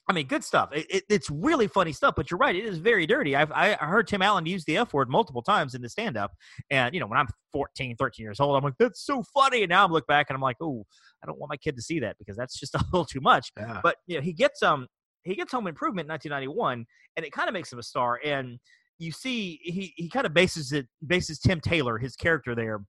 I 0.08 0.12
mean, 0.12 0.26
good 0.26 0.42
stuff. 0.42 0.70
It, 0.72 0.86
it, 0.90 1.04
it's 1.08 1.30
really 1.30 1.68
funny 1.68 1.92
stuff, 1.92 2.14
but 2.16 2.30
you're 2.30 2.38
right. 2.38 2.56
It 2.56 2.64
is 2.64 2.78
very 2.78 3.06
dirty. 3.06 3.36
I've 3.36 3.52
I 3.52 3.76
I 3.80 3.86
heard 3.86 4.08
Tim 4.08 4.20
Allen 4.20 4.46
use 4.46 4.64
the 4.64 4.76
F 4.78 4.92
word 4.92 5.08
multiple 5.08 5.42
times 5.42 5.74
in 5.74 5.82
the 5.82 5.88
stand 5.88 6.16
up. 6.16 6.32
And, 6.70 6.92
you 6.92 7.00
know, 7.00 7.06
when 7.06 7.18
I'm 7.18 7.28
14, 7.52 7.96
13 7.96 8.24
years 8.24 8.40
old, 8.40 8.56
I'm 8.56 8.64
like, 8.64 8.74
that's 8.78 9.04
so 9.04 9.22
funny. 9.34 9.62
And 9.62 9.70
now 9.70 9.84
I'm 9.84 9.92
look 9.92 10.06
back 10.06 10.26
and 10.28 10.34
I'm 10.34 10.42
like, 10.42 10.56
oh, 10.60 10.84
I 11.22 11.26
don't 11.26 11.38
want 11.38 11.50
my 11.50 11.56
kid 11.56 11.76
to 11.76 11.82
see 11.82 12.00
that 12.00 12.16
because 12.18 12.36
that's 12.36 12.58
just 12.58 12.74
a 12.74 12.84
little 12.92 13.04
too 13.04 13.20
much. 13.20 13.52
Yeah. 13.56 13.80
But, 13.82 13.96
you 14.06 14.16
know, 14.16 14.22
he 14.22 14.32
gets 14.32 14.62
um 14.62 14.88
he 15.22 15.36
gets 15.36 15.52
home 15.52 15.68
improvement 15.68 16.06
in 16.06 16.12
1991 16.12 16.84
and 17.16 17.26
it 17.26 17.32
kind 17.32 17.48
of 17.48 17.54
makes 17.54 17.72
him 17.72 17.78
a 17.78 17.82
star. 17.82 18.18
And 18.24 18.58
you 18.98 19.12
see, 19.12 19.60
he, 19.62 19.92
he 19.96 20.08
kind 20.08 20.26
of 20.26 20.34
bases 20.34 20.72
it, 20.72 20.86
bases 21.06 21.38
Tim 21.38 21.60
Taylor, 21.60 21.98
his 21.98 22.16
character 22.16 22.54
there, 22.54 22.80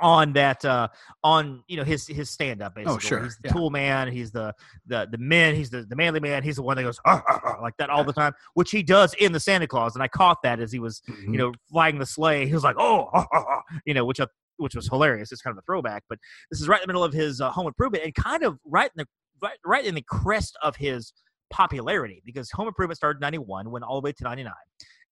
on 0.00 0.32
that 0.32 0.64
uh 0.64 0.88
on 1.22 1.62
you 1.68 1.76
know 1.76 1.84
his 1.84 2.06
his 2.06 2.30
stand 2.30 2.62
up 2.62 2.74
basically 2.74 2.94
Oh, 2.94 2.98
sure. 2.98 3.22
he's 3.22 3.36
the 3.42 3.48
Yeah. 3.48 3.52
tool 3.52 3.70
man 3.70 4.10
he's 4.10 4.30
the 4.32 4.54
the 4.86 5.08
the 5.10 5.18
man 5.18 5.54
he's 5.54 5.70
the, 5.70 5.82
the 5.82 5.96
manly 5.96 6.20
man 6.20 6.42
he's 6.42 6.56
the 6.56 6.62
one 6.62 6.76
that 6.76 6.82
goes 6.84 6.98
"Ah, 7.06 7.22
ah, 7.28 7.40
ah," 7.44 7.62
like 7.62 7.76
that 7.78 7.90
all 7.90 8.04
the 8.04 8.12
time 8.12 8.32
which 8.54 8.70
he 8.70 8.82
does 8.82 9.14
in 9.14 9.32
the 9.32 9.40
santa 9.40 9.66
clause 9.66 9.94
and 9.94 10.02
i 10.02 10.08
caught 10.08 10.38
that 10.42 10.60
as 10.60 10.72
he 10.72 10.78
was 10.78 11.02
Mm-hmm. 11.08 11.32
you 11.34 11.38
know 11.38 11.52
flying 11.70 11.98
the 11.98 12.06
sleigh 12.06 12.46
he 12.46 12.52
was 12.54 12.64
like 12.64 12.76
oh 12.78 13.08
ah, 13.14 13.26
ah, 13.32 13.44
ah," 13.48 13.62
you 13.84 13.94
know 13.94 14.04
which 14.04 14.20
I, 14.20 14.26
which 14.56 14.74
was 14.74 14.88
hilarious 14.88 15.32
it's 15.32 15.42
kind 15.42 15.52
of 15.52 15.58
a 15.58 15.62
throwback 15.62 16.02
but 16.08 16.18
this 16.50 16.60
is 16.60 16.68
right 16.68 16.78
in 16.80 16.82
the 16.82 16.88
middle 16.88 17.04
of 17.04 17.12
his 17.12 17.40
uh, 17.40 17.50
home 17.50 17.66
improvement 17.66 18.04
and 18.04 18.14
kind 18.14 18.42
of 18.42 18.58
right 18.64 18.90
in 18.96 19.04
the 19.04 19.06
right, 19.42 19.58
right 19.64 19.84
in 19.84 19.94
the 19.94 20.04
crest 20.08 20.56
of 20.62 20.76
his 20.76 21.12
popularity 21.50 22.22
because 22.24 22.50
home 22.50 22.68
improvement 22.68 22.96
started 22.96 23.16
in 23.18 23.20
91 23.22 23.70
went 23.70 23.84
all 23.84 24.00
the 24.00 24.04
way 24.04 24.12
to 24.12 24.24
99 24.24 24.52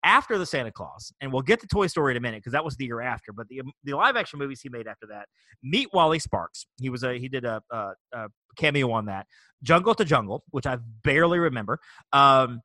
after 0.04 0.38
the 0.38 0.46
Santa 0.46 0.72
Clause, 0.72 1.14
and 1.22 1.32
we'll 1.32 1.42
get 1.42 1.60
to 1.62 1.68
Toy 1.68 1.88
Story 1.88 2.14
in 2.14 2.18
a 2.18 2.20
minute 2.22 2.38
because 2.38 2.54
that 2.54 2.66
was 2.66 2.76
the 2.76 2.86
year 2.86 3.02
after. 3.02 3.32
But 3.34 3.48
the 3.48 3.62
the 3.84 3.94
live 3.94 4.16
action 4.16 4.40
movies 4.40 4.62
he 4.62 4.70
made 4.70 4.88
after 4.88 5.08
that, 5.08 5.28
Meet 5.62 5.90
Wally 5.94 6.20
Sparks. 6.20 6.66
He 6.80 6.90
was 6.90 7.04
a 7.04 7.18
he 7.18 7.30
did 7.30 7.46
a, 7.46 7.62
a, 7.72 7.92
a 8.14 8.28
cameo 8.58 8.92
on 8.92 9.06
that. 9.06 9.28
Jungle 9.64 9.96
to 9.96 10.06
Jungle, 10.06 10.44
which 10.52 10.66
I 10.66 10.78
barely 11.04 11.40
remember. 11.40 11.80
Um, 12.12 12.62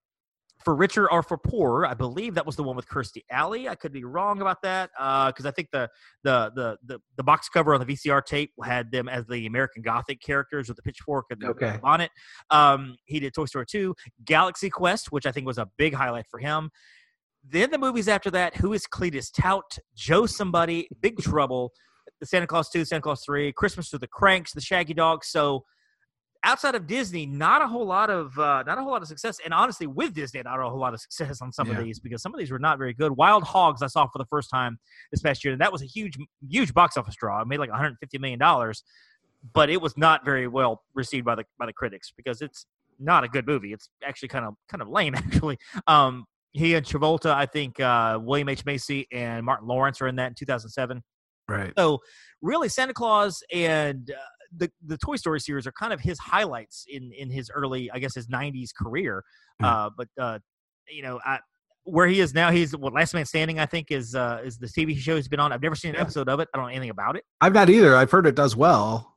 for 0.65 0.75
richer 0.75 1.11
or 1.11 1.23
for 1.23 1.39
poorer, 1.39 1.87
I 1.87 1.95
believe 1.95 2.35
that 2.35 2.45
was 2.45 2.57
the 2.57 2.65
one 2.65 2.75
with 2.75 2.89
Kirstie 2.89 3.23
Alley. 3.31 3.69
I 3.69 3.77
could 3.77 3.93
be 3.93 4.03
wrong 4.05 4.41
about 4.41 4.61
that 4.63 4.91
because 5.29 5.47
I 5.47 5.53
think 5.53 5.69
the, 5.71 5.89
the 6.25 6.51
the 6.55 6.79
the 6.85 6.99
the 7.17 7.23
box 7.23 7.49
cover 7.49 7.75
on 7.75 7.81
the 7.81 7.87
VCR 7.87 8.25
tape 8.25 8.51
had 8.65 8.91
them 8.91 9.09
as 9.09 9.25
the 9.27 9.47
American 9.47 9.83
Gothic 9.83 10.21
characters 10.21 10.67
with 10.67 10.77
the 10.77 10.83
pitchfork 10.83 11.27
and 11.31 11.41
the, 11.41 11.49
Okay. 11.51 11.79
bonnet. 11.81 12.11
Um, 12.51 12.97
he 13.05 13.21
did 13.21 13.35
Toy 13.35 13.45
Story 13.45 13.67
2, 13.67 13.95
Galaxy 14.25 14.69
Quest, 14.69 15.13
which 15.13 15.27
I 15.27 15.33
think 15.33 15.47
was 15.47 15.59
a 15.59 15.69
big 15.79 15.95
highlight 15.95 16.27
for 16.29 16.39
him. 16.41 16.71
Then 17.51 17.71
the 17.71 17.79
movies 17.79 18.09
after 18.09 18.31
that, 18.33 18.57
Who 18.57 18.73
is 18.73 18.87
Cletis 18.87 19.31
Tout, 19.33 19.79
Joe 19.95 20.27
Somebody, 20.27 20.89
Big 21.01 21.19
Trouble, 21.19 21.73
the 22.21 22.27
Santa 22.27 22.47
Clause 22.47 22.69
2, 22.71 22.85
Santa 22.85 23.01
Clause 23.03 23.23
3, 23.25 23.53
Christmas 23.53 23.91
to 23.91 23.99
the 23.99 24.09
Kranks, 24.09 24.53
the 24.53 24.61
Shaggy 24.61 24.93
Dog. 24.95 25.25
So 25.25 25.65
outside 26.45 26.75
of 26.75 26.87
Disney, 26.87 27.27
not 27.27 27.63
a 27.63 27.67
whole 27.67 27.87
lot 27.87 28.11
of 28.11 28.37
uh, 28.39 28.63
not 28.67 28.79
a 28.79 28.83
whole 28.83 28.91
lot 28.91 29.03
of 29.03 29.09
success. 29.09 29.39
And 29.45 29.55
honestly, 29.55 29.87
with 29.87 30.15
Disney, 30.15 30.43
not 30.43 30.59
a 30.61 30.69
whole 30.69 30.79
lot 30.79 30.95
of 30.95 31.01
success 31.01 31.41
on 31.41 31.53
some 31.53 31.69
Yeah. 31.69 31.79
of 31.79 31.85
these 31.85 31.99
because 32.01 32.23
some 32.23 32.35
of 32.35 32.39
these 32.39 32.51
were 32.51 32.59
not 32.59 32.79
very 32.79 32.93
good. 32.95 33.13
Wild 33.13 33.45
Hogs 33.45 33.83
I 33.83 33.87
saw 33.87 34.07
for 34.09 34.19
the 34.19 34.27
first 34.27 34.51
time 34.51 34.79
this 35.11 35.21
past 35.23 35.45
year, 35.45 35.53
and 35.53 35.61
that 35.61 35.73
was 35.73 35.83
a 35.83 35.87
huge 35.87 36.17
huge 36.49 36.75
box 36.75 36.97
office 36.97 37.17
draw. 37.17 37.41
It 37.41 37.49
made 37.49 37.59
like 37.59 37.71
150 37.71 38.19
million 38.19 38.39
dollars, 38.39 38.83
but 39.53 39.71
it 39.71 39.81
was 39.81 39.97
not 39.97 40.25
very 40.25 40.49
well 40.49 40.83
received 40.95 41.25
by 41.25 41.35
the 41.37 41.45
by 41.59 41.67
the 41.67 41.73
critics 41.73 42.13
because 42.17 42.41
it's 42.43 42.67
not 42.99 43.25
a 43.25 43.29
good 43.29 43.47
movie. 43.47 43.73
It's 43.73 43.89
actually 44.05 44.29
kind 44.29 44.45
of 44.45 44.55
kind 44.69 44.83
of 44.83 44.89
lame 44.89 45.15
actually. 45.17 45.59
Um, 45.87 46.25
he 46.53 46.75
and 46.75 46.85
Travolta, 46.85 47.31
I 47.33 47.47
think 47.47 47.79
uh, 47.81 48.19
William 48.23 48.49
H 48.49 48.65
Macy 48.65 49.07
and 49.13 49.45
Martin 49.45 49.69
Lawrence 49.69 50.01
are 50.01 50.09
in 50.09 50.17
that 50.17 50.29
in 50.29 50.35
2007. 50.35 51.03
Right. 51.49 51.73
So 51.79 51.99
really, 52.43 52.69
Santa 52.69 52.93
Clause 52.95 53.43
and 53.53 54.11
uh, 54.11 54.21
the 54.57 54.71
the 54.87 54.99
Toy 54.99 55.17
Story 55.17 55.41
series 55.41 55.67
are 55.67 55.73
kind 55.73 55.93
of 55.93 56.01
his 56.01 56.19
highlights 56.19 56.85
in 56.89 57.11
in 57.13 57.31
his 57.31 57.51
early, 57.55 57.91
I 57.91 57.99
guess, 57.99 58.15
his 58.15 58.27
'90s 58.29 58.71
career. 58.79 59.23
Hmm. 59.61 59.65
Uh, 59.65 59.91
but 59.97 60.09
uh, 60.21 60.39
you 60.91 61.03
know, 61.03 61.21
I, 61.25 61.39
where 61.85 62.07
he 62.07 62.21
is 62.21 62.35
now, 62.35 62.51
he's 62.51 62.77
what 62.77 62.93
Last 62.93 63.15
Man 63.15 63.25
Standing. 63.25 63.59
I 63.59 63.67
think 63.67 63.91
is 63.91 64.15
uh, 64.15 64.41
is 64.45 64.59
the 64.59 64.67
TV 64.67 64.97
show 64.97 65.17
he's 65.17 65.29
been 65.29 65.41
on. 65.41 65.53
I've 65.53 65.63
never 65.63 65.75
seen 65.75 65.91
an 65.91 65.95
Yeah. 65.97 66.03
episode 66.03 66.29
of 66.29 66.41
it. 66.41 66.49
I 66.53 66.59
don't 66.59 66.67
know 66.67 66.71
anything 66.71 66.91
about 66.91 67.17
it. 67.17 67.25
I've 67.41 67.55
not 67.55 67.71
either. 67.71 67.97
I've 67.97 68.11
heard 68.11 68.27
it 68.27 68.35
does 68.35 68.55
well. 68.57 69.17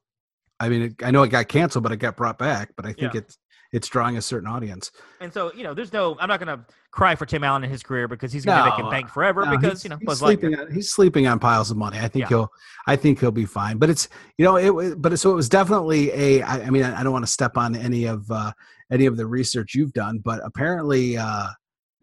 I 0.59 0.69
mean, 0.69 0.81
it, 0.83 1.03
I 1.03 1.11
know 1.11 1.23
it 1.23 1.29
got 1.29 1.47
canceled, 1.47 1.83
but 1.83 1.91
it 1.91 1.97
got 1.97 2.15
brought 2.15 2.37
back. 2.37 2.69
But 2.77 2.85
I 2.85 2.93
think 2.93 3.13
Yeah. 3.13 3.19
it's 3.21 3.37
it's 3.71 3.87
drawing 3.87 4.17
a 4.17 4.21
certain 4.21 4.47
audience. 4.47 4.91
And 5.19 5.33
so, 5.33 5.51
you 5.53 5.63
know, 5.63 5.73
there's 5.73 5.93
no. 5.93 6.17
I'm 6.19 6.27
not 6.27 6.39
going 6.43 6.57
to 6.57 6.65
cry 6.91 7.15
for 7.15 7.25
Tim 7.25 7.43
Allen 7.43 7.63
in 7.63 7.69
his 7.69 7.83
career 7.83 8.07
because 8.07 8.33
he's 8.33 8.43
going 8.43 8.57
to 8.57 8.63
No, 8.65 8.69
make 8.69 8.79
him 8.79 8.89
bank 8.89 9.09
forever 9.09 9.45
No, 9.45 9.57
because 9.57 9.83
you 9.83 9.89
know 9.89 9.97
he's 9.97 10.17
sleeping 10.19 10.55
on, 10.59 10.71
he's 10.71 10.91
sleeping 10.91 11.27
on 11.27 11.39
piles 11.39 11.71
of 11.71 11.77
money. 11.77 11.97
I 11.97 12.07
think 12.09 12.23
Yeah. 12.23 12.27
he'll 12.29 12.51
I 12.87 12.95
think 12.97 13.19
he'll 13.19 13.31
be 13.31 13.45
fine. 13.45 13.77
But 13.77 13.89
it's 13.89 14.09
you 14.37 14.43
know 14.45 14.57
it 14.57 14.73
wa- 14.73 14.95
but 14.97 15.17
so 15.17 15.31
it 15.31 15.35
was 15.35 15.47
definitely 15.49 16.11
a 16.11 16.41
I, 16.41 16.63
I 16.63 16.69
mean 16.69 16.83
I, 16.83 16.99
I 16.99 17.03
don't 17.03 17.13
want 17.13 17.25
to 17.25 17.31
step 17.31 17.57
on 17.57 17.75
any 17.75 18.05
of 18.05 18.29
uh, 18.29 18.51
any 18.91 19.05
of 19.05 19.15
the 19.15 19.25
research 19.25 19.73
you've 19.73 19.93
done, 19.93 20.19
but 20.19 20.41
apparently 20.43 21.15
uh, 21.17 21.47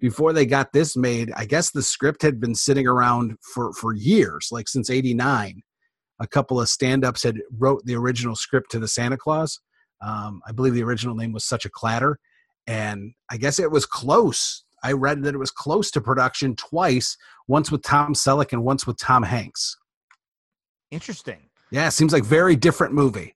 before 0.00 0.32
they 0.32 0.46
got 0.46 0.72
this 0.72 0.96
made, 0.96 1.30
I 1.36 1.44
guess 1.44 1.70
the 1.70 1.82
script 1.82 2.22
had 2.22 2.40
been 2.40 2.54
sitting 2.54 2.86
around 2.86 3.36
for 3.54 3.72
for 3.74 3.92
years, 3.94 4.48
like 4.50 4.68
since 4.68 4.88
'89. 4.90 5.62
A 6.20 6.26
couple 6.26 6.60
of 6.60 6.68
stand-ups 6.68 7.22
had 7.22 7.36
wrote 7.58 7.84
the 7.84 7.94
original 7.94 8.34
script 8.34 8.72
to 8.72 8.80
the 8.80 8.88
Santa 8.88 9.16
Clause. 9.16 9.60
Um, 10.00 10.40
I 10.46 10.52
believe 10.52 10.74
the 10.74 10.82
original 10.82 11.14
name 11.14 11.32
was 11.32 11.44
Such 11.44 11.64
a 11.64 11.70
Clatter, 11.70 12.18
and 12.66 13.12
I 13.30 13.36
guess 13.36 13.58
it 13.58 13.70
was 13.70 13.86
close. 13.86 14.64
I 14.82 14.92
read 14.92 15.22
that 15.24 15.34
it 15.34 15.38
was 15.38 15.50
close 15.50 15.90
to 15.92 16.00
production 16.00 16.54
twice, 16.54 17.16
once 17.48 17.72
with 17.72 17.82
Tom 17.82 18.14
Selleck 18.14 18.52
and 18.52 18.62
once 18.62 18.86
with 18.86 18.96
Tom 18.98 19.24
Hanks. 19.24 19.76
Interesting. 20.90 21.50
Yeah, 21.70 21.88
seems 21.88 22.12
like 22.12 22.24
very 22.24 22.56
different 22.56 22.94
movie. 22.94 23.34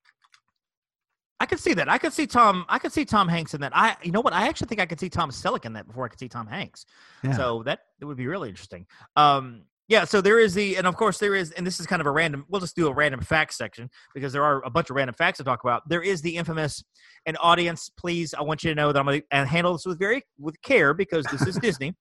I 1.40 1.46
could 1.46 1.58
see 1.58 1.74
that. 1.74 1.88
I 1.88 1.98
could 1.98 2.12
see 2.12 2.28
Tom. 2.28 2.64
I 2.68 2.78
could 2.78 2.92
see 2.92 3.04
Tom 3.04 3.26
Hanks 3.26 3.52
in 3.52 3.60
that. 3.62 3.72
I, 3.74 3.96
you 4.04 4.12
know 4.12 4.20
what? 4.20 4.32
I 4.32 4.46
actually 4.46 4.68
think 4.68 4.80
I 4.80 4.86
could 4.86 5.00
see 5.00 5.10
Tom 5.10 5.30
Selleck 5.30 5.64
in 5.64 5.72
that 5.72 5.88
before 5.88 6.04
I 6.04 6.08
could 6.08 6.20
see 6.20 6.28
Tom 6.28 6.46
Hanks. 6.46 6.86
Yeah. 7.24 7.36
So 7.36 7.64
that 7.64 7.80
it 8.00 8.04
would 8.04 8.16
be 8.16 8.28
really 8.28 8.48
interesting. 8.48 8.86
Um, 9.16 9.62
yeah. 9.92 10.04
So 10.06 10.22
there 10.22 10.38
is 10.38 10.54
the, 10.54 10.78
and 10.78 10.86
of 10.86 10.96
course 10.96 11.18
there 11.18 11.34
is, 11.34 11.50
and 11.50 11.66
this 11.66 11.78
is 11.78 11.86
kind 11.86 12.00
of 12.00 12.06
a 12.06 12.10
random. 12.10 12.46
We'll 12.48 12.62
just 12.62 12.74
do 12.74 12.88
a 12.88 12.94
random 12.94 13.20
facts 13.20 13.58
section 13.58 13.90
because 14.14 14.32
there 14.32 14.42
are 14.42 14.64
a 14.64 14.70
bunch 14.70 14.88
of 14.88 14.96
random 14.96 15.14
facts 15.14 15.36
to 15.36 15.44
talk 15.44 15.62
about. 15.62 15.86
There 15.86 16.02
is 16.02 16.22
the 16.22 16.34
infamous, 16.34 16.82
and 17.26 17.36
audience, 17.42 17.90
please, 17.90 18.32
I 18.32 18.40
want 18.40 18.64
you 18.64 18.70
to 18.70 18.74
know 18.74 18.90
that 18.90 18.98
I'm 18.98 19.04
going 19.04 19.22
to 19.30 19.44
handle 19.44 19.74
this 19.74 19.84
with 19.84 19.98
very 19.98 20.22
with 20.38 20.60
care 20.62 20.94
because 20.94 21.26
this 21.26 21.46
is 21.46 21.56
Disney. 21.62 21.94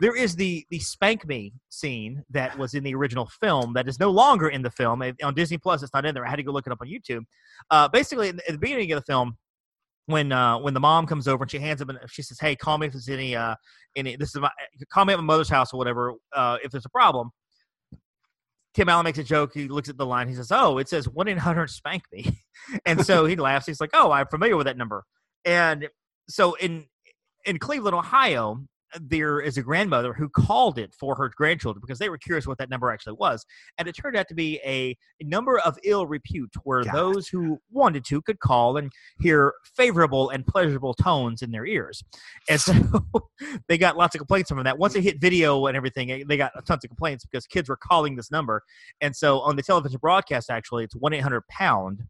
There 0.00 0.14
is 0.14 0.36
the 0.36 0.66
the 0.68 0.80
spank 0.80 1.26
me 1.26 1.54
scene 1.70 2.22
that 2.28 2.58
was 2.58 2.74
in 2.74 2.84
the 2.84 2.94
original 2.94 3.26
film 3.40 3.72
that 3.72 3.88
is 3.88 3.98
no 3.98 4.10
longer 4.10 4.50
in 4.50 4.60
the 4.60 4.70
film 4.70 5.00
It- 5.00 5.16
on 5.22 5.32
Disney 5.32 5.56
Plus. 5.56 5.82
It's 5.82 5.94
not 5.94 6.04
in 6.04 6.14
there. 6.14 6.26
I 6.26 6.28
had 6.28 6.36
to 6.36 6.42
go 6.42 6.52
look 6.52 6.66
it 6.66 6.72
up 6.74 6.82
on 6.82 6.88
YouTube. 6.88 7.22
Uh, 7.70 7.88
basically, 7.88 8.28
in 8.28 8.38
at 8.40 8.52
the 8.52 8.58
beginning 8.58 8.92
of 8.92 9.00
the 9.00 9.06
film, 9.10 9.38
when 10.10 10.32
uh, 10.32 10.58
when 10.58 10.74
the 10.74 10.80
mom 10.80 11.06
comes 11.06 11.28
over 11.28 11.44
and 11.44 11.50
she 11.50 11.58
hands 11.58 11.80
him, 11.80 11.90
an, 11.90 11.98
she 12.08 12.22
says, 12.22 12.38
"Hey, 12.40 12.56
call 12.56 12.78
me 12.78 12.86
if 12.86 12.92
there's 12.92 13.08
any 13.08 13.34
uh, 13.34 13.54
any 13.96 14.16
this 14.16 14.34
is 14.34 14.40
my 14.40 14.50
call 14.92 15.04
me 15.04 15.12
at 15.12 15.18
my 15.18 15.24
mother's 15.24 15.48
house 15.48 15.72
or 15.72 15.78
whatever 15.78 16.14
uh, 16.34 16.58
if 16.62 16.70
there's 16.70 16.86
a 16.86 16.90
problem." 16.90 17.30
Tim 18.72 18.88
Allen 18.88 19.04
makes 19.04 19.18
a 19.18 19.24
joke. 19.24 19.50
He 19.52 19.66
looks 19.66 19.88
at 19.88 19.96
the 19.96 20.06
line. 20.06 20.28
He 20.28 20.34
says, 20.34 20.52
"Oh, 20.52 20.78
it 20.78 20.88
says 20.88 21.08
one 21.08 21.28
eight 21.28 21.38
hundred 21.38 21.70
spank 21.70 22.02
me," 22.12 22.38
and 22.86 23.04
so 23.04 23.26
he 23.26 23.36
laughs. 23.36 23.66
He's 23.66 23.80
like, 23.80 23.90
"Oh, 23.94 24.12
I'm 24.12 24.26
familiar 24.26 24.56
with 24.56 24.66
that 24.66 24.76
number." 24.76 25.04
And 25.44 25.88
so 26.28 26.54
in 26.54 26.86
in 27.44 27.58
Cleveland, 27.58 27.96
Ohio, 27.96 28.64
there 29.00 29.40
is 29.40 29.56
a 29.56 29.62
grandmother 29.62 30.12
who 30.12 30.28
called 30.28 30.78
it 30.78 30.94
for 30.98 31.14
her 31.14 31.30
grandchildren 31.34 31.80
because 31.80 31.98
they 31.98 32.08
were 32.08 32.18
curious 32.18 32.46
what 32.46 32.58
that 32.58 32.70
number 32.70 32.90
actually 32.90 33.14
was. 33.18 33.44
And 33.78 33.86
it 33.86 33.92
turned 33.92 34.16
out 34.16 34.28
to 34.28 34.34
be 34.34 34.60
a, 34.64 34.96
number 35.22 35.60
of 35.60 35.78
ill 35.84 36.06
repute 36.06 36.50
where 36.64 36.82
God. 36.82 36.94
those 36.94 37.28
who 37.28 37.58
wanted 37.70 38.04
to 38.06 38.20
could 38.22 38.40
call 38.40 38.76
and 38.78 38.90
hear 39.20 39.52
favorable 39.76 40.30
and 40.30 40.44
pleasurable 40.44 40.92
tones 40.92 41.42
in 41.42 41.52
their 41.52 41.66
ears. 41.66 42.02
And 42.48 42.60
so 42.60 42.72
they 43.68 43.78
got 43.78 43.96
lots 43.96 44.14
of 44.14 44.18
complaints 44.18 44.48
from 44.48 44.62
that. 44.64 44.78
Once 44.78 44.94
they 44.94 45.00
hit 45.00 45.20
video 45.20 45.66
and 45.66 45.76
everything, 45.76 46.10
eh, 46.10 46.24
they 46.26 46.36
got 46.36 46.52
tons 46.66 46.84
of 46.84 46.90
complaints 46.90 47.24
because 47.24 47.46
kids 47.46 47.68
were 47.68 47.76
calling 47.76 48.16
this 48.16 48.30
number. 48.30 48.62
And 49.00 49.14
so 49.14 49.40
on 49.40 49.56
the 49.56 49.62
television 49.62 49.98
broadcast, 50.00 50.50
actually, 50.50 50.84
it's 50.84 50.96
1 50.96 51.12
800 51.12 51.46
pound 51.48 52.02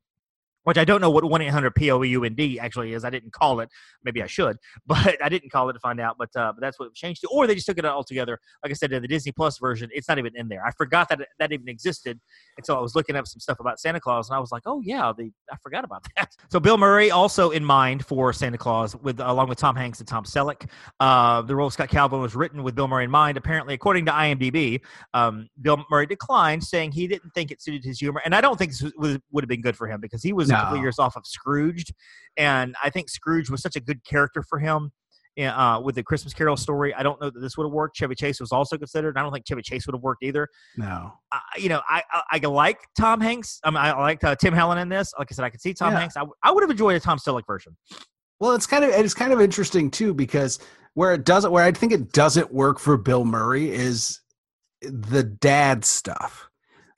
which 0.64 0.78
I 0.78 0.84
don't 0.84 1.00
know 1.00 1.10
what 1.10 1.24
1 1.24 1.42
800 1.42 1.74
POUND 1.74 2.58
actually 2.60 2.92
is. 2.92 3.04
I 3.04 3.10
didn't 3.10 3.32
call 3.32 3.60
it. 3.60 3.68
Maybe 4.04 4.22
I 4.22 4.26
should, 4.26 4.56
but 4.86 5.22
I 5.22 5.28
didn't 5.28 5.50
call 5.50 5.68
it 5.68 5.74
to 5.74 5.80
find 5.80 6.00
out. 6.00 6.16
But, 6.18 6.30
uh, 6.36 6.52
but 6.52 6.60
that's 6.60 6.78
what 6.78 6.86
it 6.86 6.94
changed 6.94 7.22
to. 7.22 7.28
Or 7.28 7.46
they 7.46 7.54
just 7.54 7.66
took 7.66 7.78
it 7.78 7.84
out 7.84 7.94
altogether. 7.94 8.38
Like 8.62 8.70
I 8.70 8.74
said, 8.74 8.92
in 8.92 9.02
the 9.02 9.08
Disney 9.08 9.32
Plus 9.32 9.58
version, 9.58 9.90
it's 9.92 10.08
not 10.08 10.18
even 10.18 10.32
in 10.36 10.48
there. 10.48 10.64
I 10.64 10.72
forgot 10.72 11.08
that 11.08 11.20
that 11.38 11.52
even 11.52 11.68
existed. 11.68 12.20
And 12.56 12.66
so 12.66 12.76
I 12.76 12.80
was 12.80 12.94
looking 12.94 13.16
up 13.16 13.26
some 13.26 13.40
stuff 13.40 13.60
about 13.60 13.80
Santa 13.80 14.00
Claus, 14.00 14.28
and 14.28 14.36
I 14.36 14.40
was 14.40 14.52
like, 14.52 14.62
oh, 14.66 14.80
yeah, 14.80 15.12
the, 15.16 15.30
I 15.50 15.56
forgot 15.62 15.84
about 15.84 16.06
that. 16.16 16.34
So 16.50 16.60
Bill 16.60 16.76
Murray 16.76 17.10
also 17.10 17.50
in 17.50 17.64
mind 17.64 18.04
for 18.04 18.32
Santa 18.32 18.58
Claus, 18.58 18.96
with 18.96 19.20
along 19.20 19.48
with 19.48 19.58
Tom 19.58 19.76
Hanks 19.76 20.00
and 20.00 20.08
Tom 20.08 20.24
Selleck. 20.24 20.68
Uh, 20.98 21.42
the 21.42 21.56
role 21.56 21.68
of 21.68 21.72
Scott 21.72 21.88
Calvin 21.88 22.20
was 22.20 22.34
written 22.34 22.62
with 22.62 22.74
Bill 22.74 22.88
Murray 22.88 23.04
in 23.04 23.10
mind. 23.10 23.36
Apparently, 23.36 23.74
according 23.74 24.06
to 24.06 24.12
IMDb, 24.12 24.80
um, 25.14 25.48
Bill 25.60 25.84
Murray 25.90 26.06
declined, 26.06 26.62
saying 26.62 26.92
he 26.92 27.06
didn't 27.06 27.30
think 27.30 27.50
it 27.50 27.62
suited 27.62 27.84
his 27.84 27.98
humor. 27.98 28.20
And 28.24 28.34
I 28.34 28.40
don't 28.40 28.58
think 28.58 28.72
this 28.72 28.92
would 28.96 29.44
have 29.44 29.48
been 29.48 29.62
good 29.62 29.76
for 29.76 29.86
him 29.86 30.00
because 30.00 30.22
he 30.22 30.32
was 30.32 30.49
a 30.50 30.54
couple 30.56 30.76
No. 30.76 30.82
years 30.82 30.98
off 30.98 31.16
of 31.16 31.26
Scrooged, 31.26 31.92
and 32.36 32.74
I 32.82 32.90
think 32.90 33.08
Scrooge 33.08 33.50
was 33.50 33.62
such 33.62 33.76
a 33.76 33.80
good 33.80 34.04
character 34.04 34.42
for 34.42 34.58
him. 34.58 34.90
Uh, 35.38 35.80
with 35.82 35.94
the 35.94 36.02
Christmas 36.02 36.34
Carol 36.34 36.54
story, 36.54 36.92
I 36.92 37.02
don't 37.02 37.18
know 37.18 37.30
that 37.30 37.40
this 37.40 37.56
would 37.56 37.64
have 37.64 37.72
worked. 37.72 37.96
Chevy 37.96 38.14
Chase 38.14 38.40
was 38.40 38.52
also 38.52 38.76
considered. 38.76 39.16
I 39.16 39.22
don't 39.22 39.32
think 39.32 39.46
Chevy 39.46 39.62
Chase 39.62 39.86
would 39.86 39.94
have 39.94 40.02
worked 40.02 40.22
either. 40.22 40.46
No. 40.76 41.12
I, 41.32 41.40
you 41.56 41.70
know, 41.70 41.80
I, 41.88 42.02
I 42.12 42.22
I 42.32 42.46
like 42.46 42.80
Tom 42.98 43.22
Hanks. 43.22 43.58
I 43.64 43.70
mean, 43.70 43.78
I 43.78 43.98
like 43.98 44.22
uh, 44.22 44.34
Tim 44.34 44.52
Allen 44.52 44.76
in 44.76 44.90
this. 44.90 45.14
Like 45.18 45.28
I 45.30 45.34
said, 45.34 45.44
I 45.46 45.48
could 45.50 45.62
see 45.62 45.72
Tom 45.72 45.92
Yeah. 45.92 46.00
Hanks. 46.00 46.16
I, 46.16 46.20
w- 46.20 46.34
I 46.42 46.50
would 46.52 46.62
have 46.62 46.70
enjoyed 46.70 46.96
a 46.96 47.00
Tom 47.00 47.16
Selleck 47.16 47.46
version. 47.46 47.74
Well, 48.38 48.52
it's 48.52 48.66
kind 48.66 48.84
of 48.84 48.90
it's 48.90 49.14
kind 49.14 49.32
of 49.32 49.40
interesting 49.40 49.90
too 49.90 50.12
because 50.12 50.58
where 50.92 51.14
it 51.14 51.24
doesn't 51.24 51.50
where 51.52 51.64
I 51.64 51.72
think 51.72 51.92
it 51.92 52.12
doesn't 52.12 52.52
work 52.52 52.78
for 52.78 52.98
Bill 52.98 53.24
Murray 53.24 53.70
is 53.70 54.20
the 54.82 55.22
dad 55.22 55.86
stuff. 55.86 56.50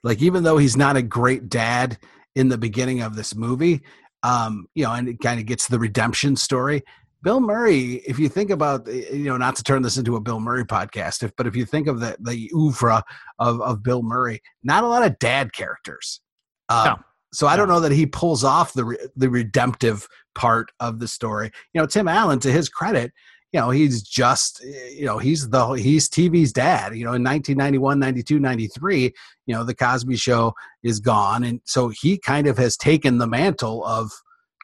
Like 0.03 0.21
even 0.21 0.43
though 0.43 0.57
he's 0.57 0.77
not 0.77 0.97
a 0.97 1.03
great 1.03 1.49
dad 1.49 1.97
in 2.35 2.49
the 2.49 2.59
beginning 2.59 3.03
of 3.03 3.17
this 3.17 3.35
movie, 3.35 3.83
um, 4.23 4.67
you 4.75 4.85
know, 4.85 4.93
and 4.93 5.09
it 5.09 5.21
kind 5.21 5.41
of 5.41 5.47
gets 5.47 5.67
the 5.69 5.79
redemption 5.79 6.37
story. 6.37 6.83
Bill 7.23 7.41
Murray, 7.41 8.03
if 8.07 8.19
you 8.19 8.29
think 8.29 8.51
about, 8.51 8.87
you 8.89 9.25
know, 9.25 9.37
not 9.37 9.55
to 9.57 9.63
turn 9.63 9.83
this 9.83 9.97
into 9.97 10.17
a 10.17 10.21
Bill 10.21 10.41
Murray 10.41 10.65
podcast, 10.65 11.23
if, 11.23 11.31
but 11.37 11.47
if 11.47 11.55
you 11.55 11.65
think 11.65 11.87
of 11.87 12.01
the 12.01 12.17
the 12.21 12.51
oeuvre 12.53 13.03
of 13.39 13.61
of 13.61 13.83
Bill 13.83 14.03
Murray, 14.03 14.41
not 14.65 14.83
a 14.83 14.89
lot 14.89 15.05
of 15.05 15.19
dad 15.19 15.53
characters. 15.53 16.21
Um, 16.69 16.87
No. 16.87 16.97
So 17.35 17.47
I 17.47 17.57
don't 17.57 17.69
know 17.69 17.81
that 17.81 17.93
he 17.93 18.05
pulls 18.05 18.45
off 18.45 18.75
the 18.75 18.85
re- 18.85 19.09
the 19.17 19.31
redemptive 19.31 20.07
part 20.35 20.71
of 20.81 20.99
the 20.99 21.09
story. 21.09 21.51
You 21.73 21.81
know, 21.81 21.87
Tim 21.87 22.07
Allen, 22.07 22.41
to 22.41 22.53
his 22.53 22.69
credit, 22.69 23.13
you 23.53 23.61
know, 23.61 23.71
he's 23.71 24.03
just, 24.03 24.63
eh, 24.65 24.89
you 24.97 25.05
know, 25.05 25.19
he's 25.19 25.49
the 25.51 25.67
he's 25.73 26.09
TV's 26.09 26.53
dad. 26.53 26.97
You 26.97 27.05
know, 27.05 27.13
in 27.13 27.23
1991, 27.23 27.99
92, 27.99 28.39
93, 28.39 29.13
you 29.47 29.55
know, 29.55 29.63
the 29.65 29.75
Cosby 29.75 30.17
Show 30.17 30.55
is 30.83 31.01
gone, 31.01 31.45
and 31.45 31.61
so 31.65 31.89
he 31.89 32.19
kind 32.19 32.47
of 32.47 32.57
has 32.59 32.77
taken 32.77 33.19
the 33.19 33.27
mantle 33.27 33.85
of, 33.85 34.11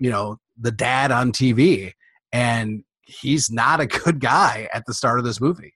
you 0.01 0.11
know, 0.11 0.39
the 0.59 0.73
dad 0.73 1.13
on 1.13 1.33
TV, 1.33 1.93
and 2.33 2.83
he's 3.03 3.51
not 3.51 3.81
a 3.81 3.87
good 3.87 4.21
guy 4.21 4.69
at 4.73 4.85
the 4.87 4.95
start 4.95 5.19
of 5.19 5.25
this 5.25 5.41
movie. 5.41 5.75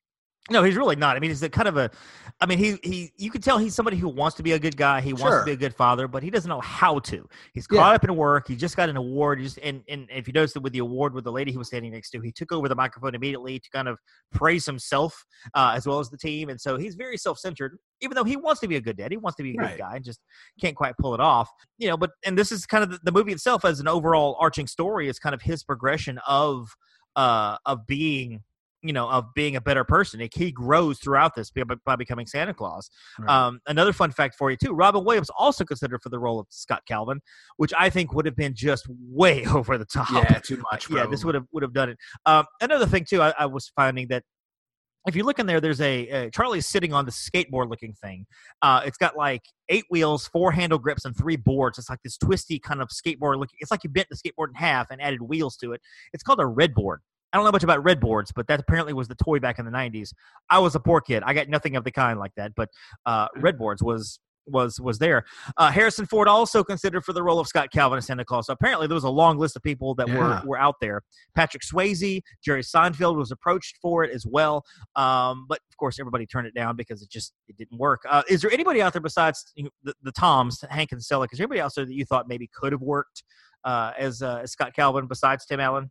No, 0.51 0.65
he's 0.65 0.77
really 0.77 0.97
not. 0.97 1.17
I 1.17 1.21
mean, 1.21 1.31
he's 1.31 1.43
a 1.45 1.49
kind 1.49 1.69
of 1.69 1.77
a. 1.77 1.89
I 2.41 2.47
mean, 2.47 2.59
he 2.59 2.77
he. 2.83 3.13
You 3.17 3.31
can 3.31 3.41
tell 3.41 3.59
he's 3.59 3.77
somebody 3.77 3.97
who 3.97 4.09
wants 4.09 4.37
to 4.39 4.43
be 4.43 4.53
a 4.53 4.59
good 4.59 4.77
guy. 4.77 5.01
He 5.01 5.13
wants 5.13 5.23
Sure. 5.23 5.39
to 5.39 5.45
be 5.45 5.53
a 5.53 5.57
good 5.57 5.73
father, 5.73 6.09
but 6.09 6.21
he 6.25 6.31
doesn't 6.31 6.49
know 6.49 6.61
how 6.61 6.99
to. 6.99 7.29
He's 7.55 7.69
caught 7.69 7.77
Yeah. 7.91 7.95
up 7.95 8.03
in 8.03 8.17
work. 8.17 8.49
He 8.49 8.57
just 8.57 8.77
got 8.77 8.89
an 8.89 8.97
award. 8.97 9.39
He 9.39 9.45
just 9.45 9.59
and 9.63 9.85
and 9.89 10.09
if 10.11 10.27
you 10.27 10.33
notice 10.33 10.53
that 10.55 10.61
with 10.61 10.73
the 10.73 10.81
award 10.81 11.15
with 11.15 11.23
the 11.23 11.31
lady 11.31 11.53
he 11.53 11.59
was 11.59 11.69
standing 11.69 11.93
next 11.93 12.11
to, 12.11 12.21
he 12.21 12.33
took 12.33 12.51
over 12.51 12.69
the 12.69 12.75
microphone 12.75 13.15
immediately 13.15 13.61
to 13.61 13.71
kind 13.71 13.87
of 13.87 14.01
praise 14.33 14.67
himself 14.67 15.25
uh, 15.55 15.75
as 15.77 15.87
well 15.87 16.01
as 16.01 16.11
the 16.11 16.19
team. 16.19 16.49
And 16.49 16.61
so 16.61 16.77
he's 16.77 16.97
very 16.97 17.17
self 17.17 17.39
centered. 17.39 17.79
Even 18.01 18.17
though 18.17 18.25
he 18.25 18.37
wants 18.37 18.61
to 18.63 18.69
be 18.69 18.75
a 18.75 18.81
good 18.81 18.97
dad, 18.97 19.13
he 19.13 19.19
wants 19.19 19.37
to 19.37 19.45
be 19.45 19.53
a 19.53 19.57
good 19.57 19.79
guy, 19.79 19.95
and 19.95 20.05
just 20.05 20.19
can't 20.61 20.75
quite 20.75 20.97
pull 20.99 21.15
it 21.15 21.21
off. 21.21 21.49
You 21.79 21.87
know, 21.89 21.97
but 21.97 22.11
and 22.27 22.37
this 22.37 22.51
is 22.51 22.67
kind 22.67 22.83
of 22.83 22.91
the, 22.91 22.99
the 23.05 23.13
movie 23.13 23.31
itself 23.33 23.65
as 23.65 23.79
an 23.79 23.87
overall 23.87 24.37
arching 24.41 24.67
story 24.67 25.09
is 25.09 25.21
kind 25.21 25.37
of 25.37 25.43
his 25.43 25.63
progression 25.63 26.19
of 26.27 26.75
uh 27.15 27.59
of 27.65 27.87
being 27.87 28.43
you 28.83 28.93
know 28.93 29.09
of 29.09 29.27
being 29.35 29.57
a 29.57 29.61
better 29.61 29.85
person 29.85 30.21
Like, 30.21 30.35
he 30.35 30.51
grows 30.51 30.99
throughout 30.99 31.35
this 31.35 31.51
by, 31.85 31.97
becoming 31.97 32.27
santa 32.27 32.53
claus 32.55 32.91
Right. 33.19 33.29
um, 33.31 33.61
another 33.67 33.93
fun 33.93 34.11
fact 34.11 34.35
for 34.37 34.51
you 34.51 34.57
too 34.57 34.73
robin 34.73 35.05
williams 35.05 35.31
also 35.39 35.65
considered 35.65 36.01
for 36.03 36.09
the 36.09 36.19
role 36.19 36.39
of 36.41 36.47
scott 36.51 36.83
calvin 36.87 37.21
which 37.57 37.73
i 37.79 37.89
think 37.91 38.13
would 38.13 38.27
have 38.27 38.37
been 38.37 38.55
just 38.55 38.87
way 39.09 39.45
over 39.55 39.79
the 39.79 39.85
top 39.87 40.11
yeah, 40.13 40.39
too 40.39 40.63
much. 40.73 40.91
yeah 40.91 41.07
this 41.07 41.25
would 41.25 41.35
have 41.35 41.45
would 41.53 41.63
have 41.63 41.73
done 41.73 41.91
it 41.91 41.99
um, 42.27 42.45
another 42.61 42.87
thing 42.87 43.05
too 43.05 43.23
I, 43.23 43.33
I 43.39 43.47
was 43.47 43.71
finding 43.77 44.09
that 44.09 44.25
if 45.09 45.17
you 45.17 45.25
look 45.25 45.39
in 45.39 45.47
there, 45.47 45.61
there's 45.61 45.81
a, 45.81 46.09
a 46.09 46.31
Charlie's 46.31 46.67
sitting 46.67 46.93
on 46.93 47.05
the 47.05 47.11
skateboard 47.11 47.69
looking 47.69 47.93
thing. 47.93 48.25
Uh, 48.63 48.83
it's 48.85 48.97
got 48.97 49.17
like 49.17 49.43
eight 49.69 49.85
wheels, 49.91 50.29
four 50.29 50.53
handle 50.53 50.79
grips, 50.79 51.05
and 51.05 51.17
three 51.17 51.35
boards. 51.37 51.77
It's 51.79 51.91
like 51.91 51.99
this 52.05 52.17
twisty 52.17 52.59
kind 52.61 52.81
of 52.81 52.89
skateboard 52.89 53.39
looking. 53.39 53.59
It's 53.59 53.71
like 53.71 53.83
you 53.83 53.91
bent 53.91 54.07
the 54.11 54.17
skateboard 54.17 54.49
in 54.51 54.55
half 54.55 54.91
and 54.91 55.03
added 55.03 55.23
wheels 55.23 55.57
to 55.57 55.73
it. 55.73 55.81
It's 56.13 56.23
called 56.23 56.41
a 56.41 56.47
red 56.47 56.73
board. 56.73 57.01
I 57.33 57.37
don't 57.39 57.45
know 57.45 57.53
much 57.53 57.65
about 57.65 57.83
red 57.83 58.01
boards, 58.01 58.33
but 58.35 58.47
that 58.49 58.61
apparently 58.61 58.93
was 58.93 59.09
the 59.09 59.15
toy 59.15 59.39
back 59.39 59.59
in 59.59 59.65
the 59.65 59.71
'90s. 59.71 60.13
I 60.51 60.59
was 60.59 60.75
a 60.75 60.81
poor 60.81 61.01
kid. 61.01 61.23
I 61.25 61.33
got 61.35 61.49
nothing 61.49 61.77
of 61.77 61.85
the 61.85 61.91
kind 61.93 62.19
like 62.19 62.33
that. 62.37 62.53
But 62.55 62.69
uh, 63.07 63.29
red 63.37 63.59
boards 63.59 63.83
was 63.83 64.19
was 64.47 64.81
was 64.81 64.99
there. 64.99 65.25
Uh, 65.57 65.71
Harrison 65.71 66.05
Ford 66.05 66.29
also 66.29 66.65
considered 66.65 67.05
for 67.05 67.13
the 67.13 67.23
role 67.23 67.39
of 67.39 67.47
Scott 67.47 67.71
Calvin 67.73 67.99
as 67.99 68.07
Santa 68.07 68.25
Claus. 68.25 68.47
So 68.47 68.53
apparently 68.53 68.87
there 68.87 68.95
was 68.97 69.05
a 69.05 69.11
long 69.11 69.39
list 69.39 69.55
of 69.57 69.63
people 69.63 69.95
that 69.95 70.09
Yeah. 70.09 70.19
were 70.43 70.43
were 70.49 70.59
out 70.59 70.77
there. 70.81 71.03
Patrick 71.35 71.63
Swayze, 71.63 72.23
Jerry 72.45 72.63
Seinfeld 72.63 73.17
was 73.17 73.31
approached 73.31 73.79
for 73.81 74.05
it 74.05 74.11
as 74.13 74.27
well. 74.27 74.65
Um, 74.97 75.47
but 75.49 75.61
of 75.71 75.77
course, 75.79 75.99
everybody 76.01 76.27
turned 76.27 76.47
it 76.47 76.55
down 76.55 76.77
because 76.77 77.03
it 77.03 77.11
just 77.11 77.33
it 77.49 77.57
didn't 77.57 77.79
work. 77.79 78.01
Uh, 78.11 78.23
is 78.29 78.43
there 78.43 78.51
anybody 78.51 78.83
out 78.83 78.93
there 78.93 79.03
besides 79.03 79.53
you 79.55 79.65
know, 79.65 79.71
the, 79.85 79.95
the 80.03 80.13
Toms, 80.13 80.63
Hank 80.71 80.93
and 80.93 81.01
Selleck? 81.01 81.29
Is 81.33 81.39
there 81.39 81.45
anybody 81.45 81.61
else 81.61 81.75
there 81.75 81.87
that 81.87 81.95
you 81.95 82.05
thought 82.05 82.29
maybe 82.29 82.51
could 82.53 82.73
have 82.73 82.83
worked 82.83 83.23
uh, 83.65 83.93
as, 83.97 84.23
uh, 84.23 84.41
as 84.43 84.51
Scott 84.51 84.75
Calvin 84.75 85.07
besides 85.07 85.47
Tim 85.47 85.61
Allen? 85.61 85.91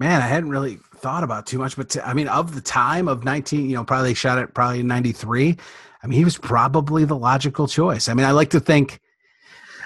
Man, 0.00 0.20
I 0.20 0.26
hadn't 0.26 0.50
really 0.50 0.78
thought 0.96 1.22
about 1.22 1.46
too 1.46 1.58
much, 1.58 1.76
but 1.76 1.96
I 2.04 2.14
mean, 2.14 2.26
of 2.28 2.54
the 2.54 2.60
time 2.60 3.06
of 3.06 3.24
19, 3.24 3.68
you 3.70 3.76
know, 3.76 3.84
probably 3.84 4.14
shot 4.14 4.38
it 4.38 4.52
probably 4.54 4.80
in 4.80 4.88
93. 4.88 5.56
I 6.02 6.06
mean, 6.06 6.18
he 6.18 6.24
was 6.24 6.36
probably 6.36 7.04
the 7.04 7.16
logical 7.16 7.68
choice. 7.68 8.08
I 8.08 8.14
mean, 8.14 8.26
I 8.26 8.32
like 8.32 8.50
to 8.50 8.60
think, 8.60 9.00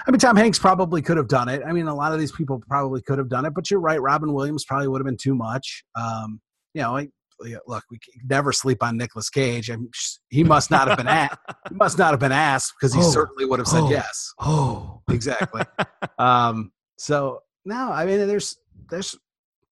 I 0.07 0.11
mean, 0.11 0.19
Tom 0.19 0.35
Hanks 0.35 0.57
probably 0.57 1.01
could 1.03 1.17
have 1.17 1.27
done 1.27 1.47
it. 1.47 1.61
I 1.65 1.71
mean, 1.73 1.87
a 1.87 1.93
lot 1.93 2.11
of 2.11 2.19
these 2.19 2.31
people 2.31 2.61
probably 2.67 3.01
could 3.03 3.19
have 3.19 3.29
done 3.29 3.45
it, 3.45 3.53
but 3.53 3.69
you're 3.69 3.79
right. 3.79 4.01
Robin 4.01 4.33
Williams 4.33 4.65
probably 4.65 4.87
would 4.87 4.99
have 4.99 5.05
been 5.05 5.17
too 5.17 5.35
much. 5.35 5.83
Um, 5.95 6.41
you 6.73 6.81
know, 6.81 6.93
like, 6.93 7.11
yeah, 7.45 7.57
look, 7.67 7.83
we 7.91 7.99
never 8.25 8.51
sleep 8.51 8.81
on 8.83 8.97
Nicolas 8.97 9.29
Cage. 9.29 9.69
I'm, 9.69 9.89
he 10.29 10.43
must 10.43 10.71
not 10.71 10.87
have 10.89 10.97
been 10.97 11.07
asked. 11.07 11.37
He 11.69 11.75
must 11.75 11.97
not 11.97 12.11
have 12.11 12.19
been 12.19 12.31
asked 12.33 12.73
because 12.79 12.93
he 12.93 12.99
Oh. 12.99 13.09
certainly 13.11 13.45
would 13.45 13.59
have 13.59 13.67
said 13.67 13.83
Oh. 13.83 13.89
yes. 13.89 14.33
Oh, 14.39 15.01
Exactly. 15.09 15.61
um, 16.19 16.71
so 16.97 17.39
no, 17.63 17.91
I 17.91 18.05
mean, 18.05 18.27
there's, 18.27 18.57
there's, 18.89 19.15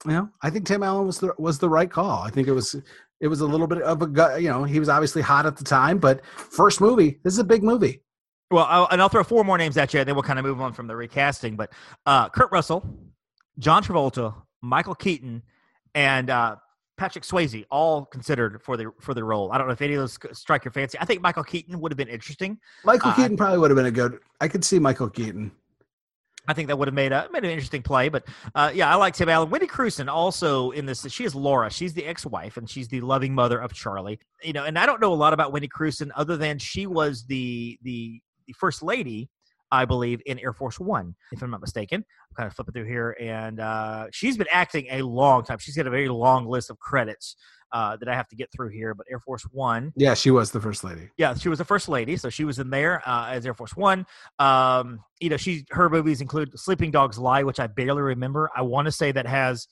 you 0.06 0.12
know, 0.12 0.30
I 0.42 0.50
think 0.50 0.66
Tim 0.66 0.84
Allen 0.84 1.08
was 1.08 1.20
the 1.20 1.34
was 1.38 1.60
the 1.60 1.70
right 1.70 1.90
call. 1.90 2.22
I 2.22 2.30
think 2.30 2.48
it 2.48 2.54
was 2.54 2.76
it 3.20 3.28
was 3.28 3.42
a 3.42 3.46
little 3.46 3.68
bit 3.68 3.82
of 3.82 4.02
a 4.02 4.42
you 4.42 4.50
know 4.50 4.64
he 4.64 4.80
was 4.80 4.90
obviously 4.90 5.22
hot 5.22 5.46
at 5.46 5.58
the 5.58 5.64
time, 5.64 5.98
but 5.98 6.26
first 6.26 6.82
movie. 6.82 7.20
This 7.24 7.34
is 7.34 7.40
a 7.40 7.44
big 7.44 7.64
movie. 7.64 8.02
Well, 8.50 8.66
I'll, 8.70 8.88
and 8.92 9.02
I'll 9.02 9.10
throw 9.10 9.24
four 9.24 9.44
more 9.44 9.58
names 9.58 9.76
at 9.76 9.94
you, 9.94 10.00
and 10.00 10.08
then 10.08 10.16
we'll 10.16 10.24
kind 10.24 10.40
of 10.40 10.46
move 10.46 10.62
on 10.62 10.72
from 10.72 10.88
the 10.88 10.96
recasting. 10.96 11.58
But 11.58 11.74
uh, 12.06 12.30
Kurt 12.30 12.50
Russell, 12.52 12.98
John 13.60 13.84
Travolta, 13.84 14.34
Michael 14.62 14.96
Keaton, 14.96 15.44
and 15.94 16.30
uh, 16.30 16.56
Patrick 16.98 17.26
Swayze 17.26 17.66
all 17.70 18.06
considered 18.06 18.62
for 18.64 18.78
the 18.78 18.92
for 19.02 19.14
the 19.14 19.24
role. 19.24 19.52
I 19.52 19.58
don't 19.58 19.68
know 19.68 19.74
if 19.74 19.82
any 19.82 19.96
of 19.96 20.00
those 20.00 20.18
strike 20.38 20.64
your 20.64 20.72
fancy. 20.72 20.98
I 21.00 21.06
think 21.06 21.22
Michael 21.22 21.44
Keaton 21.44 21.80
would 21.82 21.92
have 21.92 21.98
been 21.98 22.08
interesting. 22.08 22.58
Michael 22.86 23.12
Uh, 23.12 23.16
Keaton 23.16 23.36
probably 23.36 23.58
would 23.58 23.72
have 23.72 23.76
been 23.76 23.88
a 23.88 23.92
good. 23.92 24.20
I 24.40 24.48
could 24.48 24.64
see 24.64 24.80
Michael 24.80 25.10
Keaton. 25.10 25.52
I 26.48 26.54
think 26.54 26.70
that 26.70 26.78
would 26.78 26.88
have 26.88 26.96
made 26.96 27.12
a 27.12 27.28
made 27.32 27.44
an 27.44 27.52
interesting 27.52 27.84
play. 27.84 28.10
But 28.10 28.26
uh, 28.56 28.72
yeah, 28.74 28.92
I 28.92 28.96
like 28.96 29.14
Tim 29.14 29.30
Allen. 29.30 29.50
Wendy 29.50 29.68
Crewson 29.68 30.08
also 30.08 30.72
in 30.72 30.86
this. 30.86 31.06
She 31.10 31.26
is 31.26 31.36
Laura. 31.36 31.70
She's 31.70 31.94
the 31.94 32.06
ex-wife, 32.06 32.58
and 32.58 32.70
she's 32.70 32.88
the 32.88 33.02
loving 33.02 33.36
mother 33.36 33.60
of 33.60 33.74
Charlie. 33.74 34.20
You 34.44 34.54
know, 34.54 34.64
and 34.64 34.80
I 34.80 34.86
don't 34.86 35.02
know 35.02 35.14
a 35.14 35.16
lot 35.16 35.34
about 35.34 35.52
Wendy 35.52 35.68
Crewson 35.68 36.10
other 36.16 36.38
than 36.38 36.60
she 36.60 36.88
was 36.88 37.26
the 37.26 37.78
the, 37.84 38.22
the 38.48 38.54
first 38.54 38.82
lady. 38.82 39.30
I 39.70 39.84
believe 39.84 40.22
in 40.26 40.40
Air 40.40 40.54
Force 40.54 40.80
One, 40.80 41.14
if 41.34 41.42
I'm 41.42 41.52
not 41.52 41.60
mistaken. 41.60 41.98
I'm 42.30 42.36
kind 42.36 42.48
of 42.48 42.54
flipping 42.56 42.74
through 42.74 42.86
here, 42.86 43.18
and 43.20 43.60
uh, 43.60 44.08
she's 44.12 44.38
been 44.38 44.48
acting 44.50 44.88
a 44.92 45.02
long 45.02 45.44
time. 45.44 45.58
She's 45.58 45.76
got 45.76 45.88
a 45.88 45.90
very 45.90 46.08
long 46.08 46.48
list 46.48 46.70
of 46.70 46.80
credits 46.80 47.36
uh, 47.72 47.98
that 47.98 48.08
I 48.08 48.16
have 48.16 48.28
to 48.30 48.36
get 48.36 48.52
through 48.52 48.70
here. 48.70 48.94
But 48.94 49.08
Air 49.10 49.20
Force 49.20 49.44
One, 49.52 49.92
Yeah, 49.96 50.14
she 50.14 50.32
was 50.32 50.52
the 50.52 50.62
first 50.62 50.84
lady. 50.84 51.10
yeah, 51.18 51.34
she 51.34 51.50
was 51.50 51.58
the 51.60 51.66
first 51.66 51.90
lady, 51.90 52.18
so 52.18 52.30
she 52.30 52.46
was 52.46 52.60
in 52.60 52.70
there 52.70 53.02
uh, 53.08 53.28
as 53.30 53.46
Air 53.46 53.54
Force 53.54 53.76
One. 53.76 54.06
Um, 54.40 55.00
you 55.20 55.30
know, 55.30 55.38
she 55.38 55.66
her 55.72 55.90
movies 55.90 56.22
include 56.22 56.58
Sleeping 56.60 56.92
Dogs 56.92 57.18
Lie, 57.18 57.44
which 57.44 57.60
I 57.60 57.68
barely 57.68 58.02
remember. 58.02 58.50
I 58.56 58.62
want 58.62 58.86
to 58.86 58.92
say 58.92 59.12
that 59.12 59.26
has 59.28 59.68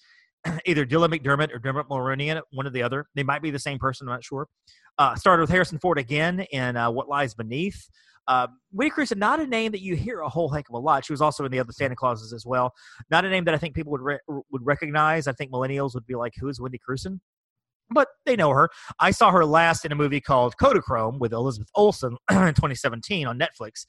either 0.66 0.86
Dylan 0.86 1.14
McDermott 1.14 1.54
or 1.54 1.60
Dermot 1.60 1.88
Mulroney 1.90 2.28
in 2.28 2.38
it, 2.38 2.44
one 2.52 2.68
or 2.68 2.72
the 2.72 2.84
other. 2.84 3.08
They 3.16 3.24
might 3.24 3.42
be 3.42 3.52
the 3.52 3.60
same 3.60 3.80
person. 3.80 4.08
I'm 4.08 4.14
not 4.14 4.24
sure. 4.24 4.48
Uh, 4.98 5.16
started 5.16 5.42
with 5.42 5.50
Harrison 5.50 5.78
Ford 5.80 5.98
again 5.98 6.40
in 6.52 6.78
uh, 6.78 6.90
What 6.90 7.10
Lies 7.10 7.34
Beneath. 7.34 7.90
Uh, 8.28 8.48
Winnie 8.74 8.92
not 9.18 9.40
a 9.40 9.46
name 9.46 9.72
that 9.72 9.82
you 9.82 9.96
hear 9.96 10.22
a 10.22 10.30
whole 10.30 10.50
heck 10.50 10.68
of 10.70 10.74
a 10.74 10.80
lot. 10.80 11.06
She 11.06 11.14
was 11.14 11.22
also 11.22 11.46
in 11.46 11.52
the 11.52 11.60
other 11.60 11.72
Santa 11.72 11.96
Clauses 11.96 12.34
as 12.34 12.44
well. 12.46 12.74
Not 13.12 13.24
a 13.24 13.30
name 13.30 13.44
that 13.46 13.54
I 13.54 13.58
think 13.58 13.76
people 13.76 13.92
would 13.92 14.02
re- 14.02 14.18
would 14.28 14.66
recognize. 14.66 15.28
I 15.28 15.34
think 15.34 15.52
millennials 15.52 15.94
would 15.94 16.08
be 16.08 16.16
like, 16.16 16.34
"Who 16.40 16.48
is 16.48 16.60
Wendy 16.60 16.80
Crewson?" 16.80 17.20
But 17.92 18.08
they 18.26 18.36
know 18.36 18.50
her. 18.52 18.70
I 19.00 19.12
saw 19.12 19.32
her 19.32 19.46
last 19.46 19.86
in 19.86 19.92
a 19.92 19.96
movie 19.96 20.20
called 20.22 20.56
Kodachrome 20.58 21.20
with 21.20 21.34
Elizabeth 21.34 21.70
Olsen 21.76 22.18
in 22.32 22.38
2017 22.38 23.28
on 23.28 23.38
Netflix. 23.40 23.86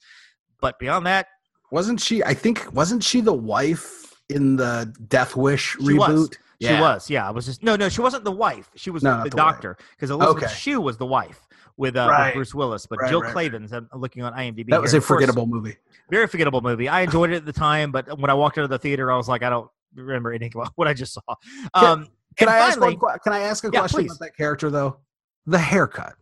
But 0.61 0.77
beyond 0.79 1.05
that, 1.07 1.27
wasn't 1.71 1.99
she? 1.99 2.23
I 2.23 2.33
think 2.33 2.71
wasn't 2.73 3.03
she 3.03 3.21
the 3.21 3.33
wife 3.33 4.13
in 4.29 4.55
the 4.55 4.93
Death 5.07 5.35
Wish 5.35 5.73
she 5.73 5.77
reboot? 5.79 5.97
Was. 5.97 6.29
She 6.59 6.73
was, 6.73 7.09
yeah. 7.09 7.27
I 7.27 7.31
was 7.31 7.45
just 7.45 7.61
no, 7.61 7.75
no. 7.75 7.87
She 7.87 8.01
wasn't 8.01 8.23
the 8.23 8.31
wife. 8.31 8.71
She 8.75 8.89
was 8.89 9.03
No, 9.03 9.23
the, 9.23 9.29
doctor 9.29 9.77
because 9.91 10.09
Elisabeth 10.09 10.43
Okay. 10.45 10.53
Shue 10.53 10.81
was 10.81 10.97
the 10.97 11.05
wife 11.05 11.47
with, 11.77 11.95
uh, 11.95 12.11
with 12.25 12.33
Bruce 12.33 12.55
Willis. 12.55 12.87
But 12.87 12.99
Right, 12.99 13.09
Jill 13.09 13.21
right, 13.21 13.51
Clavens, 13.51 13.71
I'm 13.71 13.87
looking 13.93 14.23
on 14.23 14.33
IMDb. 14.33 14.67
That 14.69 14.81
was 14.81 14.95
a 14.95 14.97
Of 14.97 15.05
course, 15.05 15.17
forgettable 15.19 15.45
movie. 15.45 15.75
very 16.09 16.25
forgettable 16.25 16.61
movie. 16.61 16.89
I 16.89 17.01
enjoyed 17.01 17.29
it 17.29 17.35
at 17.35 17.45
the 17.45 17.53
time, 17.53 17.91
but 17.91 18.19
when 18.19 18.31
I 18.31 18.33
walked 18.33 18.57
out 18.57 18.63
of 18.63 18.71
the 18.71 18.79
theater, 18.79 19.11
I 19.11 19.17
was 19.17 19.27
like, 19.27 19.43
I 19.43 19.51
don't 19.51 19.69
remember 19.93 20.31
anything 20.31 20.51
about 20.55 20.71
what 20.75 20.87
I 20.87 20.95
just 20.95 21.13
saw. 21.13 21.35
Um, 21.75 22.07
Can 22.37 22.49
I 22.49 22.57
ask 22.57 22.79
one, 22.79 22.97
Can 22.97 23.33
I 23.33 23.39
ask 23.39 23.63
a 23.63 23.69
Yeah, 23.71 23.79
question 23.79 24.01
please. 24.01 24.11
about 24.11 24.19
that 24.19 24.37
character 24.37 24.69
though? 24.69 24.99
The 25.45 25.57
haircut. 25.57 26.15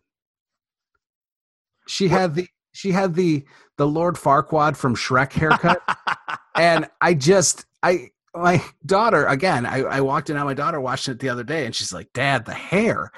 She 1.86 2.08
had 2.08 2.34
the 2.34 2.48
she 2.72 2.92
had 2.92 3.14
the 3.14 3.44
the 3.78 3.86
Lord 3.86 4.16
Farquaad 4.16 4.76
from 4.76 4.94
Shrek 4.94 5.32
haircut, 5.32 5.80
and 6.56 6.88
I 7.00 7.14
just 7.14 7.66
I 7.82 8.10
my 8.34 8.62
daughter 8.84 9.26
again. 9.26 9.66
I, 9.66 9.82
I 9.82 10.00
walked 10.00 10.30
in 10.30 10.36
on 10.36 10.46
my 10.46 10.54
daughter 10.54 10.80
watching 10.80 11.12
it 11.12 11.20
the 11.20 11.28
other 11.28 11.44
day, 11.44 11.66
and 11.66 11.74
she's 11.74 11.92
like, 11.92 12.12
"Dad, 12.12 12.44
the 12.44 12.54
hair," 12.54 13.10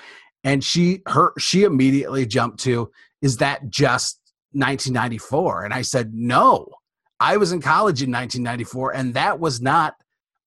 and 0.44 0.62
she 0.62 1.02
her 1.06 1.32
she 1.38 1.64
immediately 1.64 2.26
jumped 2.26 2.60
to, 2.60 2.90
"Is 3.22 3.38
that 3.38 3.68
just 3.70 4.20
1994?" 4.52 5.64
And 5.64 5.74
I 5.74 5.82
said, 5.82 6.12
"No, 6.14 6.68
I 7.20 7.36
was 7.36 7.52
in 7.52 7.60
college 7.60 8.02
in 8.02 8.10
1994, 8.12 8.94
and 8.94 9.14
that 9.14 9.40
was 9.40 9.60
not." 9.60 9.94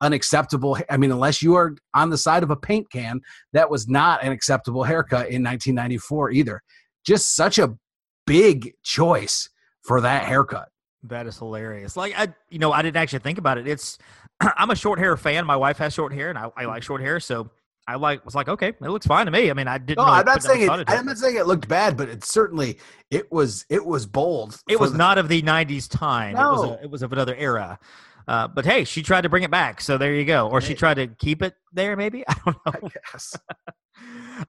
Unacceptable. 0.01 0.77
I 0.89 0.97
mean, 0.97 1.11
unless 1.11 1.41
you 1.41 1.55
are 1.55 1.75
on 1.93 2.09
the 2.09 2.17
side 2.17 2.43
of 2.43 2.51
a 2.51 2.55
paint 2.55 2.91
can, 2.91 3.21
that 3.53 3.69
was 3.69 3.87
not 3.87 4.23
an 4.23 4.31
acceptable 4.31 4.83
haircut 4.83 5.29
in 5.29 5.43
1994 5.43 6.31
either. 6.31 6.61
Just 7.05 7.35
such 7.35 7.57
a 7.59 7.75
big 8.27 8.73
choice 8.83 9.49
for 9.83 10.01
that 10.01 10.23
haircut. 10.23 10.69
That 11.03 11.25
is 11.25 11.37
hilarious. 11.37 11.97
Like 11.97 12.13
I, 12.17 12.33
you 12.49 12.59
know, 12.59 12.71
I 12.71 12.81
didn't 12.81 12.97
actually 12.97 13.19
think 13.19 13.37
about 13.37 13.57
it. 13.57 13.67
It's 13.67 13.97
I'm 14.57 14.69
a 14.69 14.75
short 14.75 14.99
hair 14.99 15.17
fan. 15.17 15.45
My 15.45 15.55
wife 15.55 15.77
has 15.77 15.93
short 15.93 16.13
hair, 16.13 16.29
and 16.29 16.37
I, 16.37 16.51
I 16.55 16.65
like 16.65 16.83
short 16.83 17.01
hair, 17.01 17.19
so 17.19 17.49
I 17.87 17.95
like 17.95 18.23
was 18.23 18.35
like, 18.35 18.47
okay, 18.47 18.67
it 18.67 18.81
looks 18.81 19.07
fine 19.07 19.25
to 19.25 19.31
me. 19.31 19.49
I 19.49 19.53
mean, 19.55 19.67
I 19.67 19.79
didn't. 19.79 19.97
No, 19.97 20.05
really 20.05 20.19
I'm 20.19 20.25
not 20.25 20.33
put 20.35 20.43
that 20.43 20.49
much 20.49 20.57
saying 20.59 20.81
it, 20.81 20.89
I'm 20.91 21.05
not 21.07 21.17
saying 21.17 21.35
it 21.37 21.47
looked 21.47 21.67
bad, 21.67 21.97
but 21.97 22.09
it 22.09 22.23
certainly 22.23 22.77
it 23.09 23.31
was 23.31 23.65
it 23.69 23.83
was 23.83 24.05
bold. 24.05 24.59
It 24.69 24.79
was 24.79 24.91
the- 24.91 24.97
not 24.99 25.17
of 25.17 25.27
the 25.27 25.41
'90s 25.41 25.89
time. 25.89 26.35
It 26.35 26.39
was 26.39 26.63
No. 26.63 26.73
a, 26.75 26.83
it 26.83 26.91
was 26.91 27.01
of 27.01 27.11
another 27.13 27.35
era. 27.35 27.79
Uh, 28.27 28.47
but 28.47 28.65
hey, 28.65 28.83
she 28.83 29.01
tried 29.01 29.21
to 29.21 29.29
bring 29.29 29.43
it 29.43 29.51
back, 29.51 29.81
so 29.81 29.97
there 29.97 30.13
you 30.13 30.25
go. 30.25 30.47
Or 30.49 30.61
she 30.61 30.73
tried 30.75 30.95
to 30.95 31.07
keep 31.07 31.41
it 31.41 31.53
there, 31.73 31.95
maybe. 31.95 32.23
I 32.27 32.35
don't 32.45 32.57
know. 32.81 32.89
Yes. 33.13 33.35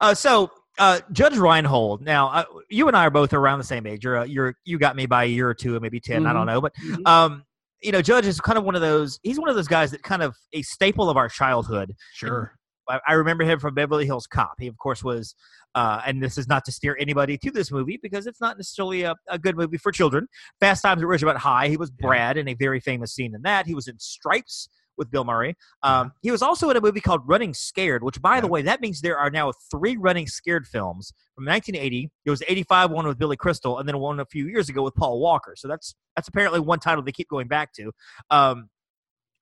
Uh, 0.01 0.14
so 0.14 0.51
uh, 0.79 1.01
Judge 1.12 1.37
Reinhold. 1.37 2.01
Now, 2.03 2.29
uh, 2.29 2.45
you 2.70 2.89
and 2.89 2.97
I 2.97 3.05
are 3.07 3.11
both 3.11 3.35
around 3.35 3.59
the 3.59 3.64
same 3.64 3.87
age. 3.87 4.05
You're, 4.05 4.18
uh, 4.18 4.25
you're 4.25 4.55
you 4.64 4.79
got 4.79 4.97
me 4.97 5.05
by 5.05 5.25
a 5.25 5.27
year 5.27 5.47
or 5.47 5.53
two, 5.53 5.79
maybe 5.81 6.01
10 6.01 6.27
I 6.27 6.33
don't 6.33 6.47
know, 6.47 6.61
but 6.62 6.73
Mhm. 6.77 7.07
um, 7.07 7.45
you 7.83 7.93
know, 7.93 8.01
Judge 8.01 8.27
is 8.27 8.41
kind 8.41 8.57
of 8.57 8.64
one 8.64 8.75
of 8.75 8.81
those. 8.81 9.18
He's 9.23 9.39
one 9.39 9.51
of 9.51 9.57
those 9.57 9.68
guys 9.68 9.91
that 9.91 10.03
kind 10.03 10.23
of 10.23 10.35
a 10.55 10.62
staple 10.62 11.11
of 11.11 11.18
our 11.18 11.29
childhood. 11.29 11.95
Sure. 12.14 12.55
I, 12.89 13.01
I 13.07 13.12
remember 13.14 13.45
him 13.45 13.59
from 13.59 13.74
Beverly 13.74 14.07
Hills 14.07 14.26
Cop. 14.26 14.55
He, 14.59 14.66
of 14.66 14.76
course, 14.78 15.03
was, 15.03 15.35
uh, 15.74 16.01
and 16.07 16.22
this 16.22 16.39
is 16.39 16.49
not 16.49 16.64
to 16.66 16.72
steer 16.72 16.97
anybody 17.01 17.39
to 17.39 17.51
this 17.51 17.70
movie 17.70 17.99
because 18.03 18.26
it's 18.26 18.41
not 18.41 18.57
necessarily 18.57 19.03
a, 19.03 19.14
a 19.28 19.39
good 19.39 19.57
movie 19.57 19.78
for 19.78 19.93
children. 19.93 20.26
Fast 20.61 20.83
Times 20.83 21.03
at 21.03 21.09
Ridgemont 21.09 21.37
High. 21.37 21.68
He 21.68 21.76
was 21.76 21.91
Brad 21.91 22.37
in 22.37 22.49
a 22.49 22.55
very 22.55 22.80
famous 22.80 23.14
scene 23.14 23.35
in 23.35 23.43
that. 23.43 23.66
He 23.66 23.74
was 23.74 23.89
in 23.89 23.99
Stripes 23.99 24.68
with 24.97 25.11
Bill 25.11 25.24
Murray. 25.24 25.55
Um, 25.83 26.12
he 26.22 26.30
was 26.30 26.43
also 26.43 26.70
in 26.70 26.76
a 26.76 26.80
movie 26.80 27.01
called 27.01 27.22
Running 27.26 27.55
Scared, 27.55 28.03
which, 28.03 28.20
by 28.20 28.41
the 28.41 28.47
way, 28.47 28.62
that 28.62 28.80
means 28.80 29.01
there 29.01 29.18
are 29.18 29.30
now 29.30 29.53
three 29.70 29.97
Running 29.97 30.26
Scared 30.26 30.66
films 30.66 31.12
from 31.35 31.45
1980. 31.47 32.11
There 32.24 32.30
was 32.30 32.43
85 32.47 32.91
one 32.91 33.07
with 33.07 33.18
Billy 33.18 33.37
Crystal, 33.37 33.78
and 33.78 33.89
then 33.89 33.99
one 33.99 34.20
a 34.20 34.26
few 34.26 34.49
years 34.49 34.68
ago 34.68 34.83
with 34.83 34.95
Paul 34.95 35.20
Walker. 35.20 35.55
So 35.57 35.68
that's 35.68 35.95
that's 36.16 36.28
apparently 36.28 36.61
one 36.61 36.78
title 36.78 37.03
they 37.03 37.12
keep 37.12 37.28
going 37.28 37.49
back 37.49 37.72
to. 37.74 37.91
Um, 38.30 38.68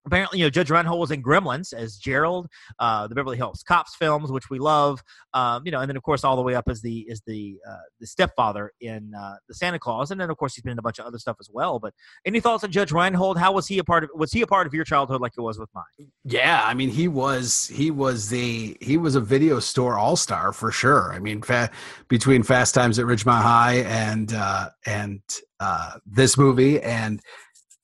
apparently, 0.07 0.39
you 0.39 0.45
know, 0.45 0.51
Judge 0.51 0.71
Reinhold 0.71 1.01
was 1.01 1.11
in 1.11 1.23
Gremlins 1.23 1.73
as 1.73 1.97
Gerald, 1.97 2.49
uh, 2.79 3.07
the 3.07 3.15
Beverly 3.15 3.37
Hills 3.37 3.63
Cops 3.63 3.97
films, 3.97 4.31
which 4.33 4.51
we 4.51 4.59
love. 4.59 5.03
Um, 5.35 5.63
you 5.65 5.73
know, 5.73 5.81
and 5.81 5.89
then 5.89 5.97
of 5.97 6.03
course 6.03 6.25
all 6.25 6.37
the 6.37 6.43
way 6.43 6.55
up 6.55 6.65
as 6.69 6.83
the 6.83 7.01
is 7.09 7.23
the 7.27 7.59
uh, 7.69 7.77
the 8.01 8.07
stepfather 8.07 8.73
in 8.81 9.13
uh, 9.15 9.35
the 9.49 9.55
Santa 9.55 9.79
Clause, 9.79 10.11
and 10.11 10.21
then 10.21 10.31
of 10.31 10.37
course 10.37 10.55
he's 10.55 10.63
been 10.63 10.73
in 10.73 10.79
a 10.79 10.83
bunch 10.83 10.99
of 10.99 11.07
other 11.07 11.19
stuff 11.19 11.37
as 11.41 11.49
well. 11.53 11.79
But 11.79 11.95
any 12.25 12.41
thoughts 12.41 12.65
on 12.65 12.71
Judge 12.71 12.93
Reinhold? 12.93 13.39
How 13.39 13.53
was 13.53 13.67
he 13.67 13.79
a 13.79 13.85
part 13.85 14.05
of? 14.05 14.11
Was 14.15 14.33
he 14.33 14.43
a 14.43 14.47
part 14.47 14.67
of 14.67 14.75
your 14.75 14.85
childhood 14.85 15.21
like 15.21 15.33
it 15.37 15.41
was 15.41 15.59
with 15.59 15.71
mine? 15.75 16.11
Yeah, 16.25 16.63
I 16.65 16.75
mean 16.75 16.91
he 16.91 17.09
was 17.09 17.69
he 17.69 17.91
was 17.91 18.29
the 18.29 18.77
he 18.81 18.97
was 18.97 19.15
a 19.15 19.21
video 19.21 19.61
store 19.61 19.99
all 19.99 20.17
star 20.17 20.53
for 20.53 20.73
sure. 20.73 21.13
I 21.13 21.19
mean, 21.19 21.43
fa- 21.43 21.71
between 22.09 22.43
Fast 22.43 22.75
Times 22.75 22.99
at 22.99 23.07
Ridgemont 23.07 23.43
High 23.43 23.83
and 23.83 24.33
uh, 24.33 24.71
and 24.87 25.21
uh, 25.61 25.93
this 26.07 26.37
movie, 26.37 26.81
and 26.81 27.21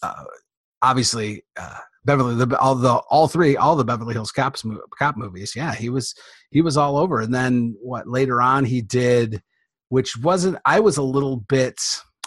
uh, 0.02 0.24
obviously 0.82 1.44
uh, 1.56 1.78
Beverly 2.06 2.34
the 2.36 2.58
all 2.58 2.74
the 2.74 2.94
all 3.10 3.28
three 3.28 3.56
all 3.56 3.76
the 3.76 3.84
Beverly 3.84 4.14
Hills 4.14 4.32
Cops 4.32 4.64
cop 4.98 5.16
movies. 5.16 5.54
Yeah, 5.54 5.74
he 5.74 5.90
was 5.90 6.14
he 6.50 6.62
was 6.62 6.76
all 6.76 6.96
over. 6.96 7.20
And 7.20 7.34
then 7.34 7.76
what 7.82 8.08
later 8.08 8.40
on 8.40 8.64
he 8.64 8.80
did, 8.80 9.42
which 9.90 10.16
wasn't 10.16 10.58
I 10.64 10.80
was 10.80 10.96
a 10.96 11.02
little 11.02 11.36
bit. 11.36 11.80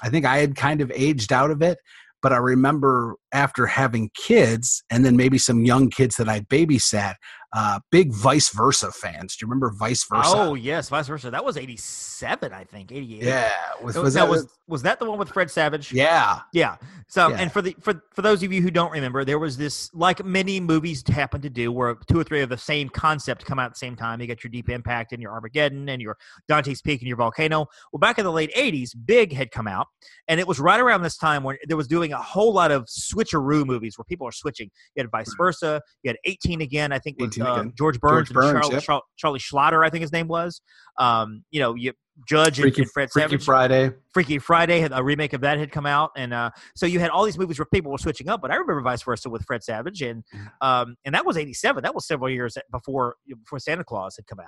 I 0.03 0.09
think 0.09 0.25
I 0.25 0.37
had 0.37 0.55
kind 0.55 0.81
of 0.81 0.91
aged 0.93 1.33
out 1.33 1.51
of 1.51 1.61
it 1.61 1.79
but 2.21 2.33
I 2.33 2.37
remember 2.37 3.15
after 3.31 3.65
having 3.65 4.11
kids 4.13 4.83
and 4.89 5.05
then 5.05 5.15
maybe 5.15 5.37
some 5.37 5.65
young 5.65 5.89
kids 5.89 6.17
that 6.17 6.27
I 6.27 6.41
babysat, 6.41 7.15
uh, 7.53 7.79
big 7.91 8.13
vice 8.13 8.49
versa 8.53 8.91
fans. 8.91 9.35
Do 9.35 9.43
you 9.45 9.49
remember 9.49 9.71
vice 9.71 10.05
versa? 10.07 10.29
Oh 10.35 10.53
yes, 10.53 10.89
vice 10.89 11.07
versa. 11.07 11.31
That 11.31 11.43
was 11.43 11.57
eighty 11.57 11.77
seven, 11.77 12.53
I 12.53 12.63
think. 12.63 12.91
Eighty 12.91 13.17
eight. 13.17 13.23
yeah. 13.23 13.51
Was, 13.81 13.95
Was, 13.95 14.13
that 14.13 14.21
that, 14.25 14.29
was 14.29 14.47
was 14.67 14.81
that 14.83 14.99
the 14.99 15.09
one 15.09 15.17
with 15.17 15.29
Fred 15.29 15.49
Savage? 15.49 15.91
yeah. 15.91 16.39
Yeah. 16.53 16.75
So, 17.07 17.29
Yeah. 17.29 17.37
and 17.39 17.51
for 17.51 17.63
the 17.63 17.75
for 17.81 18.03
for 18.13 18.21
those 18.21 18.43
of 18.43 18.53
you 18.53 18.61
who 18.61 18.69
don't 18.69 18.91
remember, 18.91 19.25
there 19.25 19.39
was 19.39 19.57
this 19.57 19.89
like 19.95 20.23
many 20.23 20.59
movies 20.59 21.03
happen 21.07 21.41
to 21.41 21.49
do, 21.49 21.71
where 21.71 21.95
two 22.07 22.19
or 22.19 22.23
three 22.23 22.41
of 22.41 22.49
the 22.49 22.57
same 22.57 22.87
concept 22.89 23.45
come 23.45 23.57
out 23.57 23.65
at 23.65 23.73
the 23.73 23.79
same 23.79 23.95
time. 23.95 24.21
You 24.21 24.27
get 24.27 24.43
your 24.43 24.51
Deep 24.51 24.69
Impact 24.69 25.11
and 25.11 25.21
your 25.21 25.31
Armageddon 25.31 25.89
and 25.89 25.99
your 26.01 26.17
Dante's 26.47 26.81
Peak 26.83 27.01
and 27.01 27.07
your 27.07 27.17
Volcano. 27.17 27.65
Well, 27.91 27.99
back 27.99 28.19
in 28.19 28.25
the 28.25 28.31
late 28.31 28.53
'80s, 28.55 28.91
Big 29.05 29.33
had 29.33 29.49
come 29.49 29.67
out, 29.67 29.87
and 30.27 30.39
it 30.39 30.47
was 30.47 30.59
right 30.59 30.79
around 30.79 31.01
this 31.01 31.17
time 31.17 31.43
when 31.43 31.57
there 31.67 31.77
was 31.77 31.87
doing 31.87 32.13
a 32.13 32.21
whole 32.21 32.53
lot 32.53 32.69
of 32.71 32.85
switcheroo 32.85 33.65
movies 33.65 33.97
where 33.97 34.05
people 34.05 34.27
are 34.27 34.31
switching. 34.31 34.69
You 34.95 35.01
had 35.01 35.09
Vice 35.09 35.33
Versa. 35.35 35.81
You 36.03 36.09
had 36.09 36.17
18 36.25 36.61
again. 36.61 36.91
I 36.91 36.99
think 36.99 37.17
18 37.41 37.53
again. 37.53 37.73
George 37.77 37.99
Burns 37.99 38.29
George 38.29 38.45
and 38.45 38.61
Charlie, 38.61 38.75
yep. 38.75 38.83
Char- 38.83 39.03
Charlie 39.17 39.39
Schlatter, 39.39 39.85
I 39.85 39.89
think 39.89 40.01
his 40.01 40.11
name 40.11 40.27
was. 40.27 40.61
Um, 40.97 41.43
you 41.51 41.59
know, 41.59 41.75
you 41.75 41.93
Judge 42.27 42.59
and, 42.59 42.63
Freaky, 42.63 42.81
and 42.81 42.91
Fred 42.91 43.09
Freaky 43.11 43.29
Savage. 43.29 43.45
Friday. 43.45 43.91
Freaky 44.13 44.39
Friday, 44.39 44.79
had 44.79 44.91
a 44.93 45.03
remake 45.03 45.33
of 45.33 45.41
that 45.41 45.57
had 45.57 45.71
come 45.71 45.85
out, 45.85 46.11
and 46.17 46.33
uh, 46.33 46.49
so 46.75 46.85
you 46.85 46.99
had 46.99 47.09
all 47.09 47.23
these 47.23 47.37
movies 47.37 47.59
where 47.59 47.67
people 47.73 47.91
were 47.91 47.97
switching 47.97 48.29
up. 48.29 48.41
But 48.41 48.51
I 48.51 48.55
remember 48.55 48.81
Vice 48.81 49.03
Versa 49.03 49.29
with 49.29 49.43
Fred 49.45 49.63
Savage, 49.63 50.01
and 50.01 50.23
um, 50.61 50.95
and 51.05 51.15
that 51.15 51.25
was 51.25 51.37
'87. 51.37 51.83
That 51.83 51.95
was 51.95 52.07
several 52.07 52.29
years 52.29 52.57
before 52.71 53.15
before 53.27 53.59
Santa 53.59 53.83
Clause 53.83 54.15
had 54.15 54.27
come 54.27 54.39
out. 54.39 54.47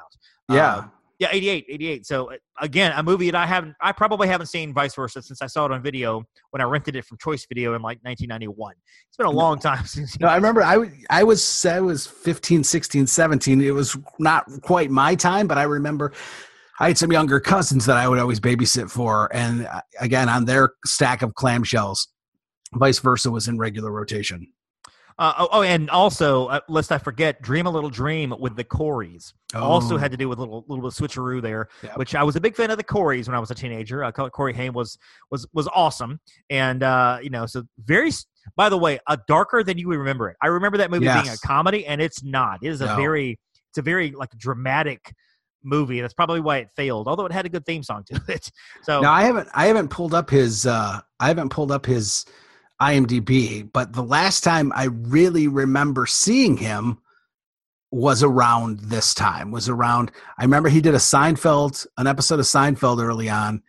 Yeah. 0.50 0.76
Um, 0.76 0.92
yeah, 1.22 1.28
88, 1.32 1.66
88. 1.70 2.06
So 2.08 2.32
uh, 2.32 2.38
again, 2.60 2.92
a 2.96 3.04
movie 3.04 3.30
that 3.30 3.38
I 3.38 3.46
haven't, 3.46 3.76
I 3.80 3.92
probably 3.92 4.28
haven't 4.28 4.48
seen 4.48 4.74
Vice 4.74 4.96
Versa 4.96 5.22
since 5.22 5.40
I 5.44 5.46
saw 5.46 5.66
it 5.66 5.72
on 5.72 5.84
video 5.84 6.24
when 6.50 6.62
I 6.62 6.64
rented 6.64 6.96
it 6.96 7.06
from 7.06 7.20
Choice 7.20 7.46
Video 7.48 7.76
in 7.76 7.84
like 7.84 8.00
1991. 8.02 8.74
It's 9.08 9.18
been 9.18 9.28
a 9.28 9.30
long 9.30 9.60
time 9.60 9.86
since. 9.86 10.20
No, 10.20 10.28
I 10.28 10.36
remember 10.36 10.64
I, 10.64 10.90
I 11.12 11.24
was 11.24 11.64
I 11.64 11.80
was 11.80 12.08
15, 12.08 12.64
16, 12.64 13.06
17. 13.06 13.62
It 13.62 13.70
was 13.70 13.96
not 14.18 14.48
quite 14.64 14.90
my 14.90 15.14
time, 15.14 15.46
but 15.46 15.60
I 15.60 15.64
remember 15.64 16.12
I 16.80 16.88
had 16.88 16.98
some 16.98 17.12
younger 17.12 17.40
cousins 17.40 17.86
that 17.86 17.98
I 17.98 18.08
would 18.08 18.18
always 18.18 18.40
babysit 18.40 18.90
for. 18.90 19.30
And 19.32 19.68
uh, 19.68 19.82
again, 20.00 20.28
on 20.28 20.46
their 20.46 20.72
stack 20.88 21.22
of 21.22 21.36
clamshells, 21.36 22.08
vice 22.74 22.98
versa 22.98 23.30
was 23.30 23.48
in 23.48 23.60
regular 23.60 23.92
rotation. 23.92 24.48
Uh, 25.20 25.34
oh, 25.40 25.48
oh, 25.52 25.62
and 25.62 25.90
also, 25.90 26.48
uh, 26.48 26.60
lest 26.70 26.92
I 26.92 26.98
forget, 26.98 27.42
Dream 27.42 27.66
a 27.68 27.70
Little 27.70 27.90
Dream 27.90 28.34
with 28.40 28.56
the 28.56 28.64
Coreys. 28.64 29.34
Also 29.54 29.96
Oh. 29.96 29.98
had 29.98 30.12
to 30.12 30.18
do 30.18 30.30
with 30.30 30.40
a 30.40 30.42
little, 30.42 30.66
little 30.68 30.82
bit 30.90 30.98
of 30.98 31.10
switcheroo 31.10 31.42
there, 31.42 31.68
Yep. 31.84 31.98
which 31.98 32.16
I 32.16 32.24
was 32.24 32.36
a 32.36 32.42
big 32.42 32.56
fan 32.56 32.72
of 32.72 32.78
the 32.78 32.84
Coreys 32.84 33.28
when 33.28 33.36
I 33.36 33.40
was 33.40 33.52
a 33.52 33.56
teenager. 33.56 34.10
Thought 34.12 34.32
Corey 34.32 34.54
Haim 34.54 34.74
was 34.74 34.98
was 35.30 35.46
was 35.54 35.68
awesome, 35.76 36.20
and 36.50 36.84
uh, 36.84 37.20
you 37.22 37.30
know, 37.30 37.46
so 37.46 37.64
very. 37.84 38.12
By 38.56 38.70
the 38.70 38.78
way, 38.78 38.98
a 39.08 39.20
darker 39.28 39.64
than 39.64 39.78
you 39.78 39.88
would 39.90 40.00
remember 40.00 40.28
it. 40.30 40.36
I 40.42 40.48
remember 40.48 40.80
that 40.80 40.90
movie 40.90 41.06
being 41.06 41.28
a 41.30 41.38
comedy, 41.46 41.86
and 41.86 42.02
it's 42.02 42.24
not. 42.24 42.58
It 42.64 42.70
is 42.70 42.82
a 42.82 42.88
No. 42.88 42.96
very, 42.96 43.40
it's 43.70 43.78
a 43.78 43.84
very 43.84 44.12
like 44.12 44.32
dramatic 44.36 45.14
movie. 45.64 46.02
That's 46.02 46.16
probably 46.16 46.40
why 46.40 46.58
it 46.58 46.70
failed. 46.76 47.08
Although 47.08 47.28
it 47.28 47.32
had 47.32 47.46
a 47.46 47.50
good 47.50 47.66
theme 47.68 47.84
song 47.84 48.04
to 48.08 48.20
it. 48.30 48.50
So 48.82 49.02
Now 49.02 49.12
I 49.14 49.24
haven't 49.26 49.48
I 49.54 49.68
haven't 49.68 49.90
pulled 49.90 50.16
up 50.16 50.30
his 50.32 50.66
uh 50.66 51.02
I 51.20 51.28
haven't 51.28 51.50
pulled 51.50 51.72
up 51.72 51.86
his 51.86 52.26
IMDb, 52.82 53.70
but 53.72 53.94
the 53.94 54.04
last 54.04 54.44
time 54.44 54.72
I 54.76 54.86
really 54.86 55.48
remember 55.48 56.08
seeing 56.08 56.58
him 56.58 57.00
was 57.92 58.24
around 58.24 58.80
this 58.80 59.14
time. 59.14 59.52
Was 59.52 59.70
around. 59.70 60.12
I 60.38 60.44
remember 60.44 60.70
he 60.70 60.82
did 60.82 60.96
a 60.96 60.98
Seinfeld, 60.98 61.86
an 61.98 62.08
episode 62.08 62.40
of 62.40 62.46
Seinfeld 62.46 63.04
early 63.04 63.30
on, 63.30 63.62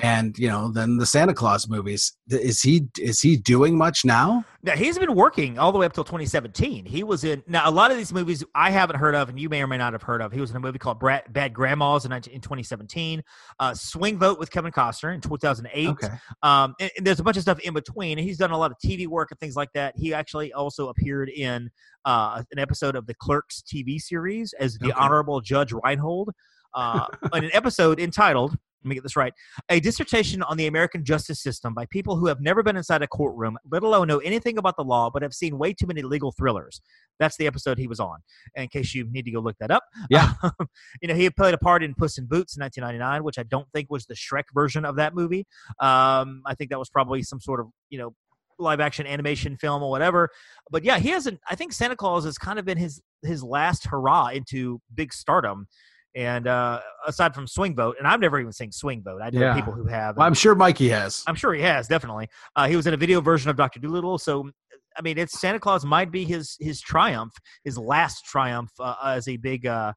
and 0.00 0.38
you 0.38 0.48
know 0.48 0.70
then 0.70 0.96
the 0.96 1.06
Santa 1.06 1.34
Clause 1.34 1.68
movies. 1.68 2.16
Is 2.28 2.62
he 2.62 2.86
is 2.98 3.20
he 3.20 3.36
doing 3.36 3.76
much 3.76 4.04
now? 4.04 4.44
Now 4.62 4.76
he's 4.76 4.96
been 4.98 5.14
working 5.14 5.58
all 5.58 5.72
the 5.72 5.78
way 5.78 5.86
up 5.86 5.92
till 5.92 6.04
2017. 6.04 6.84
He 6.84 7.02
was 7.02 7.24
in 7.24 7.42
now 7.48 7.68
a 7.68 7.72
lot 7.72 7.90
of 7.90 7.96
these 7.96 8.12
movies 8.12 8.44
I 8.54 8.70
haven't 8.70 8.96
heard 8.96 9.16
of, 9.16 9.28
and 9.28 9.40
you 9.40 9.48
may 9.48 9.60
or 9.60 9.66
may 9.66 9.76
not 9.76 9.94
have 9.94 10.02
heard 10.02 10.22
of. 10.22 10.32
He 10.32 10.40
was 10.40 10.50
in 10.50 10.56
a 10.56 10.60
movie 10.60 10.78
called 10.78 11.00
Brat, 11.00 11.32
Bad 11.32 11.52
Grandmas 11.52 12.04
in, 12.04 12.12
in 12.12 12.20
2017. 12.20 13.22
Uh, 13.58 13.74
Swing 13.74 14.18
Vote 14.18 14.38
with 14.38 14.50
Kevin 14.50 14.70
Costner 14.70 15.14
in 15.14 15.20
2008. 15.20 15.88
Okay. 15.88 16.08
Um, 16.42 16.74
and, 16.78 16.90
and 16.96 17.06
there's 17.06 17.20
a 17.20 17.24
bunch 17.24 17.36
of 17.36 17.42
stuff 17.42 17.58
in 17.60 17.74
between. 17.74 18.18
He's 18.18 18.38
done 18.38 18.52
a 18.52 18.58
lot 18.58 18.70
of 18.70 18.76
TV 18.84 19.08
work 19.08 19.32
and 19.32 19.40
things 19.40 19.56
like 19.56 19.72
that. 19.74 19.94
He 19.96 20.14
actually 20.14 20.52
also 20.52 20.90
appeared 20.90 21.28
in 21.28 21.70
uh, 22.04 22.42
an 22.52 22.58
episode 22.60 22.94
of 22.94 23.06
the 23.06 23.14
Clerks 23.14 23.62
TV 23.62 24.00
series 24.00 24.52
as 24.60 24.78
the 24.78 24.88
Okay. 24.88 24.96
Honorable 24.96 25.40
Judge 25.40 25.72
Reinhold. 25.72 26.30
Uh, 26.74 27.06
in 27.34 27.44
an 27.44 27.50
episode 27.52 27.98
entitled 27.98 28.56
let 28.84 28.88
me 28.88 28.94
get 28.94 29.02
this 29.02 29.16
right. 29.16 29.32
A 29.70 29.80
dissertation 29.80 30.42
on 30.42 30.56
the 30.56 30.66
American 30.66 31.04
justice 31.04 31.42
system 31.42 31.74
by 31.74 31.86
people 31.86 32.16
who 32.16 32.26
have 32.26 32.40
never 32.40 32.62
been 32.62 32.76
inside 32.76 33.02
a 33.02 33.08
courtroom, 33.08 33.58
let 33.70 33.82
alone 33.82 34.08
know 34.08 34.18
anything 34.18 34.58
about 34.58 34.76
the 34.76 34.84
law, 34.84 35.10
but 35.10 35.22
have 35.22 35.34
seen 35.34 35.58
way 35.58 35.72
too 35.72 35.86
many 35.86 36.02
legal 36.02 36.32
thrillers. 36.32 36.80
That's 37.18 37.36
the 37.36 37.46
episode 37.46 37.78
he 37.78 37.88
was 37.88 37.98
on. 37.98 38.18
And 38.54 38.64
in 38.64 38.68
case 38.68 38.94
you 38.94 39.10
need 39.10 39.24
to 39.24 39.32
go 39.32 39.40
look 39.40 39.56
that 39.58 39.70
up. 39.70 39.82
Yeah. 40.10 40.32
you 41.02 41.08
know, 41.08 41.14
he 41.14 41.28
played 41.30 41.54
a 41.54 41.58
part 41.58 41.82
in 41.82 41.94
Puss 41.94 42.18
in 42.18 42.26
Boots 42.26 42.56
in 42.56 42.62
1999, 42.62 43.24
which 43.24 43.38
I 43.38 43.42
don't 43.42 43.66
think 43.72 43.90
was 43.90 44.06
the 44.06 44.14
Shrek 44.14 44.44
version 44.54 44.84
of 44.84 44.96
that 44.96 45.14
movie. 45.14 45.46
Um, 45.80 46.42
I 46.46 46.54
think 46.56 46.70
that 46.70 46.78
was 46.78 46.88
probably 46.88 47.22
some 47.22 47.40
sort 47.40 47.60
of, 47.60 47.66
you 47.90 47.98
know, 47.98 48.14
live 48.60 48.80
action 48.80 49.06
animation 49.06 49.56
film 49.56 49.82
or 49.82 49.90
whatever. 49.90 50.30
But 50.70 50.84
yeah, 50.84 50.98
he 50.98 51.10
hasn't 51.10 51.40
I 51.48 51.54
think 51.54 51.72
Santa 51.72 51.96
Clause 51.96 52.24
has 52.24 52.38
kind 52.38 52.58
of 52.58 52.64
been 52.64 52.78
his 52.78 53.00
his 53.22 53.42
last 53.42 53.86
hurrah 53.86 54.28
into 54.28 54.80
big 54.94 55.12
stardom. 55.12 55.66
And 56.14 56.46
uh, 56.46 56.80
aside 57.06 57.34
from 57.34 57.46
Swing 57.46 57.76
Vote, 57.76 57.96
and 57.98 58.06
I've 58.08 58.20
never 58.20 58.40
even 58.40 58.52
seen 58.52 58.72
Swing 58.72 59.02
Vote. 59.02 59.20
I 59.22 59.30
know 59.30 59.40
Yeah. 59.40 59.54
people 59.54 59.72
who 59.72 59.86
have. 59.86 60.16
Well, 60.16 60.26
I'm 60.26 60.34
sure 60.34 60.54
Mikey 60.54 60.88
has. 60.88 61.22
I'm 61.26 61.34
sure 61.34 61.52
he 61.54 61.62
has 61.62 61.86
definitely. 61.86 62.28
Uh, 62.56 62.66
he 62.66 62.76
was 62.76 62.86
in 62.86 62.94
a 62.94 62.96
video 62.96 63.20
version 63.20 63.50
of 63.50 63.56
Doctor 63.56 63.78
Dolittle, 63.78 64.18
so 64.18 64.50
I 64.96 65.02
mean, 65.02 65.16
it's 65.16 65.38
Santa 65.40 65.60
Clause 65.60 65.84
might 65.84 66.10
be 66.10 66.24
his 66.24 66.56
his 66.58 66.80
triumph, 66.80 67.32
his 67.64 67.78
last 67.78 68.24
triumph 68.24 68.70
uh, 68.80 68.94
as 69.04 69.28
a 69.28 69.36
big. 69.36 69.66
Uh, 69.66 69.92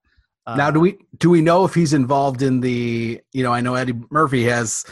uh, 0.45 0.55
now, 0.55 0.69
do 0.69 0.79
we 0.79 0.97
do 1.17 1.29
we 1.29 1.41
know 1.41 1.65
if 1.65 1.73
he's 1.73 1.93
involved 1.93 2.41
in 2.41 2.59
the? 2.59 3.19
You 3.31 3.43
know, 3.43 3.53
I 3.53 3.61
know 3.61 3.75
Eddie 3.75 3.99
Murphy 4.11 4.43
has 4.43 4.85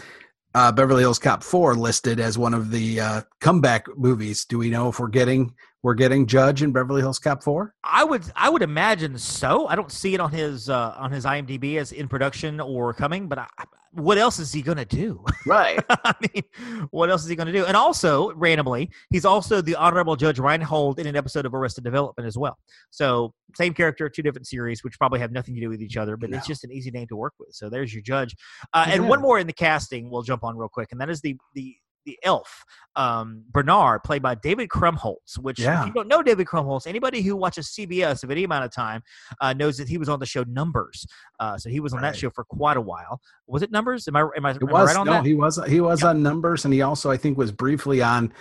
uh, 0.55 0.71
Beverly 0.71 1.01
Hills 1.03 1.19
Cop 1.19 1.43
Four 1.43 1.75
listed 1.75 2.19
as 2.19 2.37
one 2.37 2.53
of 2.53 2.71
the 2.71 2.99
uh, 2.99 3.21
comeback 3.39 3.85
movies. 3.97 4.45
Do 4.45 4.57
we 4.57 4.69
know 4.69 4.89
if 4.89 4.99
we're 4.99 5.07
getting 5.09 5.53
we're 5.83 5.93
getting 5.93 6.25
Judge 6.25 6.61
in 6.61 6.71
Beverly 6.71 7.01
Hills 7.01 7.19
Cop 7.19 7.41
Four? 7.43 7.73
I 7.83 8.03
would 8.03 8.23
I 8.35 8.49
would 8.49 8.61
imagine 8.61 9.17
so. 9.17 9.67
I 9.67 9.75
don't 9.75 9.91
see 9.91 10.13
it 10.13 10.19
on 10.19 10.31
his 10.31 10.69
uh, 10.69 10.95
on 10.97 11.11
his 11.11 11.25
IMDb 11.25 11.77
as 11.77 11.91
in 11.91 12.07
production 12.07 12.59
or 12.59 12.93
coming, 12.93 13.27
but 13.27 13.39
I, 13.39 13.47
what 13.93 14.17
else 14.17 14.37
is 14.39 14.51
he 14.53 14.61
gonna 14.61 14.85
do? 14.85 15.23
Right. 15.45 15.83
I 15.89 16.13
mean, 16.21 16.43
what 16.91 17.09
else 17.09 17.23
is 17.23 17.29
he 17.29 17.35
gonna 17.35 17.53
do? 17.53 17.65
And 17.65 17.75
also, 17.75 18.31
randomly, 18.33 18.91
he's 19.09 19.25
also 19.25 19.61
the 19.61 19.75
Honorable 19.75 20.15
Judge 20.15 20.37
Reinhold 20.37 20.99
in 20.99 21.07
an 21.07 21.15
episode 21.15 21.45
of 21.45 21.55
Arrested 21.55 21.85
Development 21.85 22.27
as 22.27 22.37
well. 22.37 22.57
So 22.91 23.33
same 23.55 23.73
character, 23.73 24.09
two 24.09 24.21
different 24.21 24.45
series, 24.47 24.83
which 24.83 24.97
probably 24.99 25.19
have 25.21 25.31
nothing 25.31 25.55
to 25.55 25.61
do 25.61 25.69
with 25.69 25.81
each 25.81 25.97
other, 25.97 26.17
but 26.17 26.29
it's 26.31 26.45
just 26.45 26.63
an 26.65 26.71
easy 26.71 26.91
name 26.91 27.07
to 27.07 27.15
work 27.15 27.33
with. 27.39 27.49
So 27.53 27.69
there's 27.69 27.91
your 27.93 28.03
judge. 28.03 28.35
Uh, 28.73 28.85
And 28.89 29.07
one 29.09 29.21
more 29.21 29.39
in 29.39 29.47
the 29.47 29.53
casting, 29.53 30.11
we'll 30.11 30.21
jump 30.23 30.43
on 30.43 30.55
real 30.57 30.69
quick, 30.69 30.89
and 30.91 31.01
that 31.01 31.09
is 31.09 31.21
the 31.21 31.37
the 31.55 31.75
the 32.05 32.17
elf 32.23 32.63
um, 32.95 33.43
Bernard, 33.51 34.03
played 34.03 34.21
by 34.21 34.35
David 34.35 34.69
Krumholtz. 34.69 35.37
Which, 35.37 35.59
Yeah. 35.59 35.81
if 35.81 35.87
you 35.87 35.93
don't 35.93 36.07
know 36.07 36.21
David 36.21 36.47
Krumholtz, 36.47 36.87
anybody 36.87 37.21
who 37.21 37.35
watches 37.35 37.67
CBS 37.67 38.23
of 38.23 38.31
any 38.31 38.43
amount 38.43 38.65
of 38.65 38.71
time 38.71 39.01
uh, 39.41 39.53
knows 39.53 39.77
that 39.77 39.87
he 39.87 39.97
was 39.97 40.09
on 40.09 40.19
the 40.19 40.25
show 40.25 40.43
Numbers. 40.43 41.05
Uh, 41.39 41.57
so 41.57 41.69
he 41.69 41.79
was 41.79 41.93
on 41.93 42.01
that 42.01 42.15
show 42.15 42.29
for 42.29 42.43
quite 42.43 42.77
a 42.77 42.81
while. 42.81 43.21
Was 43.47 43.61
it 43.61 43.71
Numbers? 43.71 44.07
Am 44.07 44.15
I 44.15 44.21
am 44.35 44.45
I, 44.45 44.51
It 44.51 44.61
am 44.61 44.75
I 44.75 44.83
right 44.83 44.95
on 44.95 45.05
no, 45.05 45.13
that? 45.13 45.25
he 45.25 45.33
was 45.33 45.59
he 45.67 45.81
was 45.81 46.03
on 46.03 46.21
Numbers, 46.23 46.65
and 46.65 46.73
he 46.73 46.81
also 46.81 47.09
I 47.11 47.17
think 47.17 47.37
was 47.37 47.51
briefly 47.51 48.01
on. 48.01 48.33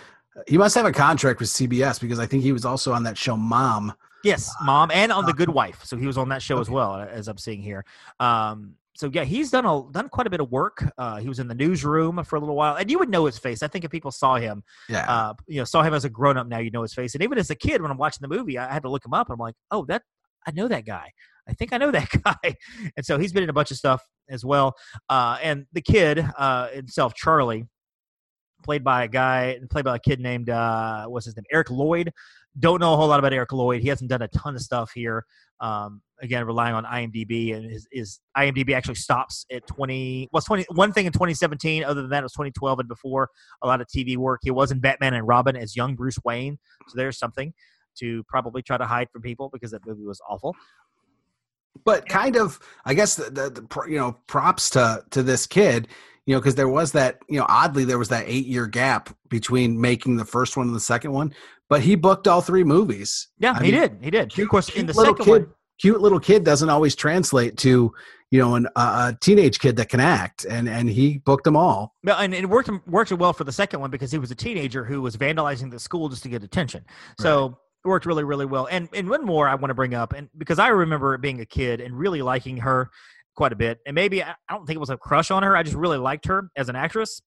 He 0.47 0.57
must 0.57 0.75
have 0.77 0.87
a 0.87 0.93
contract 0.93 1.41
with 1.41 1.49
CBS 1.49 2.01
because 2.01 2.19
I 2.19 2.27
think 2.27 2.43
he 2.43 2.53
was 2.53 2.65
also 2.65 2.93
on 2.93 3.03
that 3.05 3.19
show 3.19 3.37
Mom. 3.37 3.93
Yes, 4.25 4.53
mom, 4.63 4.91
and 4.93 5.13
on 5.13 5.27
the 5.27 5.33
Good 5.33 5.49
Wife. 5.49 5.85
So 5.85 5.97
he 5.97 6.07
was 6.07 6.19
on 6.19 6.29
that 6.31 6.43
show 6.43 6.59
as 6.59 6.69
well, 6.69 6.95
uh, 6.95 7.07
as 7.07 7.29
I'm 7.29 7.39
seeing 7.39 7.63
here. 7.63 7.85
Um, 8.19 8.75
so 8.99 9.09
yeah, 9.13 9.23
he's 9.23 9.53
done 9.53 9.65
a 9.65 9.85
done 9.93 10.09
quite 10.09 10.27
a 10.27 10.31
bit 10.31 10.41
of 10.41 10.51
work. 10.51 10.85
Uh, 10.99 11.19
he 11.19 11.29
was 11.29 11.39
in 11.39 11.47
the 11.47 11.55
newsroom 11.55 12.25
for 12.25 12.35
a 12.35 12.41
little 12.41 12.57
while, 12.57 12.75
and 12.75 12.91
you 12.91 12.99
would 12.99 13.09
know 13.09 13.27
his 13.27 13.39
face. 13.39 13.63
I 13.63 13.69
think 13.69 13.85
if 13.85 13.93
people 13.93 14.11
saw 14.11 14.35
him, 14.35 14.65
Yeah, 14.89 15.09
uh, 15.09 15.35
you 15.47 15.59
know, 15.59 15.65
saw 15.65 15.85
him 15.85 15.95
as 15.95 16.05
a 16.05 16.11
grown 16.11 16.37
up, 16.37 16.49
now 16.49 16.59
you 16.59 16.73
know 16.73 16.83
his 16.83 16.93
face. 16.95 17.15
And 17.15 17.23
even 17.23 17.39
as 17.39 17.49
a 17.49 17.55
kid, 17.55 17.81
when 17.81 17.93
I'm 17.93 17.97
watching 17.97 18.23
the 18.23 18.37
movie, 18.37 18.59
I 18.59 18.73
had 18.73 18.83
to 18.83 18.91
look 18.91 19.07
him 19.07 19.15
up. 19.15 19.31
I'm 19.31 19.39
like, 19.39 19.55
oh, 19.71 19.85
that 19.85 20.03
I 20.49 20.51
know 20.51 20.67
that 20.67 20.85
guy. 20.85 21.13
I 21.49 21.53
think 21.53 21.73
I 21.73 21.79
know 21.79 21.93
that 21.93 22.09
guy. 22.25 22.57
And 22.97 23.07
so 23.07 23.19
he's 23.19 23.33
been 23.33 23.45
in 23.45 23.51
a 23.51 23.53
bunch 23.53 23.71
of 23.71 23.77
stuff 23.77 24.03
as 24.29 24.45
well. 24.45 24.75
Uh, 25.09 25.39
and 25.45 25.67
the 25.73 25.81
kid 25.81 26.29
uh, 26.37 26.67
himself, 26.71 27.15
Charlie, 27.15 27.67
played 28.65 28.83
by 28.83 29.05
a 29.05 29.09
guy, 29.09 29.61
played 29.71 29.85
by 29.85 29.95
a 29.95 30.01
kid 30.01 30.19
named 30.19 30.51
uh, 30.51 31.07
what's 31.07 31.27
his 31.27 31.37
name, 31.37 31.45
Eric 31.53 31.71
Lloyd. 31.71 32.11
Don't 32.59 32.81
know 32.81 32.95
a 32.95 32.97
whole 32.97 33.07
lot 33.07 33.21
about 33.21 33.33
Eric 33.33 33.53
Lloyd. 33.53 33.81
He 33.81 33.89
hasn't 33.89 34.11
done 34.11 34.23
a 34.23 34.29
ton 34.29 34.57
of 34.57 34.61
stuff 34.61 34.91
here. 34.93 35.25
Um, 35.61 36.03
again, 36.21 36.45
relying 36.47 36.75
on 36.75 36.85
IMDb, 36.85 37.55
and 37.55 37.71
his, 37.71 37.87
his 37.93 38.21
IMDb 38.37 38.75
actually 38.75 38.97
stops 38.97 39.47
at 39.51 39.67
twenty. 39.67 40.29
Well, 40.33 40.43
twenty 40.43 40.67
one 40.71 40.93
thing 40.93 41.07
in 41.07 41.13
2017. 41.13 41.85
Other 41.85 42.03
than 42.03 42.11
that, 42.11 42.21
it 42.21 42.23
was 42.25 42.33
2012 42.33 42.81
and 42.81 42.89
before. 42.89 43.29
A 43.63 43.67
lot 43.67 43.81
of 43.81 43.87
TV 43.89 44.17
work. 44.17 44.41
He 44.43 44.51
was 44.51 44.71
in 44.73 44.81
Batman 44.81 45.15
and 45.15 45.27
Robin 45.27 45.57
as 45.57 45.77
young 45.77 45.95
Bruce 45.95 46.19
Wayne. 46.25 46.59
So 46.89 46.95
there's 46.97 47.19
something 47.19 47.53
to 47.99 48.23
probably 48.25 48.63
try 48.63 48.77
to 48.77 48.87
hide 48.87 49.09
from 49.11 49.23
people 49.23 49.49
because 49.53 49.71
that 49.73 49.85
movie 49.87 50.05
was 50.05 50.21
awful. 50.29 50.55
but 51.85 52.09
kind 52.09 52.37
of 52.37 52.59
I 52.85 52.95
guess 52.95 53.17
the, 53.17 53.25
the, 53.31 53.51
the 53.51 53.85
you 53.89 53.99
know 53.99 54.17
props 54.27 54.71
to 54.71 55.05
to 55.11 55.23
this 55.23 55.47
kid. 55.47 55.89
You 56.27 56.35
know, 56.35 56.41
because 56.41 56.57
there 56.57 56.69
was 56.69 56.93
that, 56.93 57.21
you 57.27 57.39
know, 57.39 57.47
oddly, 57.49 57.87
there 57.87 57.99
was 57.99 58.11
that 58.11 58.25
eight 58.27 58.45
year 58.45 58.67
gap 58.67 59.09
between 59.31 59.81
making 59.81 60.17
the 60.19 60.27
first 60.27 60.59
one 60.59 60.67
and 60.67 60.77
the 60.77 60.81
second 60.81 61.13
one, 61.13 61.33
but 61.71 61.81
he 61.81 61.95
booked 61.95 62.29
all 62.29 62.43
three 62.43 62.65
movies. 62.65 63.29
Yeah, 63.39 63.53
I 63.53 63.65
he 63.65 63.73
mean, 63.73 63.81
did. 63.81 63.99
He 64.03 64.11
did. 64.11 64.39
Of 64.39 64.49
course, 64.51 64.69
in 64.69 64.85
the 64.85 64.93
second 64.93 65.17
kid, 65.25 65.29
one, 65.31 65.55
cute 65.79 66.01
little 66.01 66.21
kid 66.21 66.45
doesn't 66.45 66.69
always 66.69 66.95
translate 66.95 67.57
to 67.59 67.93
you 68.31 68.39
know 68.39 68.55
an, 68.55 68.67
a 68.77 68.81
a 68.81 69.19
teenage 69.21 69.59
kid 69.59 69.77
that 69.77 69.89
can 69.89 70.01
act, 70.01 70.45
and 70.45 70.69
and 70.69 70.89
he 70.89 71.19
booked 71.19 71.45
them 71.45 71.57
all. 71.57 71.95
Well, 72.05 72.19
and 72.19 72.35
it 72.35 72.49
worked 72.49 72.71
worked 72.87 73.13
well 73.13 73.33
for 73.33 73.45
the 73.45 73.53
second 73.53 73.81
one 73.81 73.91
because 73.91 74.13
he 74.13 74.19
was 74.19 74.31
a 74.31 74.35
teenager 74.35 74.85
who 74.85 75.01
was 75.01 75.17
vandalizing 75.17 75.71
the 75.71 75.79
school 75.79 76.09
just 76.09 76.23
to 76.25 76.29
get 76.29 76.43
attention. 76.43 76.85
So 77.19 77.59
it 77.85 77.89
worked 77.89 78.07
really, 78.07 78.25
really 78.25 78.47
well. 78.47 78.69
And 78.71 78.89
and 78.93 79.09
one 79.09 79.25
more 79.25 79.49
I 79.49 79.55
want 79.55 79.71
to 79.71 79.75
bring 79.75 79.95
up, 79.95 80.13
and 80.13 80.29
because 80.37 80.59
I 80.59 80.69
remember 80.69 81.17
being 81.19 81.41
a 81.41 81.47
kid 81.47 81.81
and 81.81 81.97
really 81.97 82.23
liking 82.23 82.59
her 82.59 82.91
quite 83.37 83.53
a 83.53 83.57
bit, 83.57 83.79
and 83.87 83.95
maybe 83.95 84.23
I 84.23 84.35
don't 84.51 84.67
think 84.67 84.77
it 84.77 84.81
was 84.81 84.91
a 84.91 84.97
crush 84.97 85.31
on 85.31 85.45
her. 85.45 85.57
I 85.57 85.63
just 85.63 85.77
really 85.77 85.97
liked 85.97 86.27
her 86.27 86.51
as 86.57 86.69
an 86.69 86.75
actress, 86.75 87.23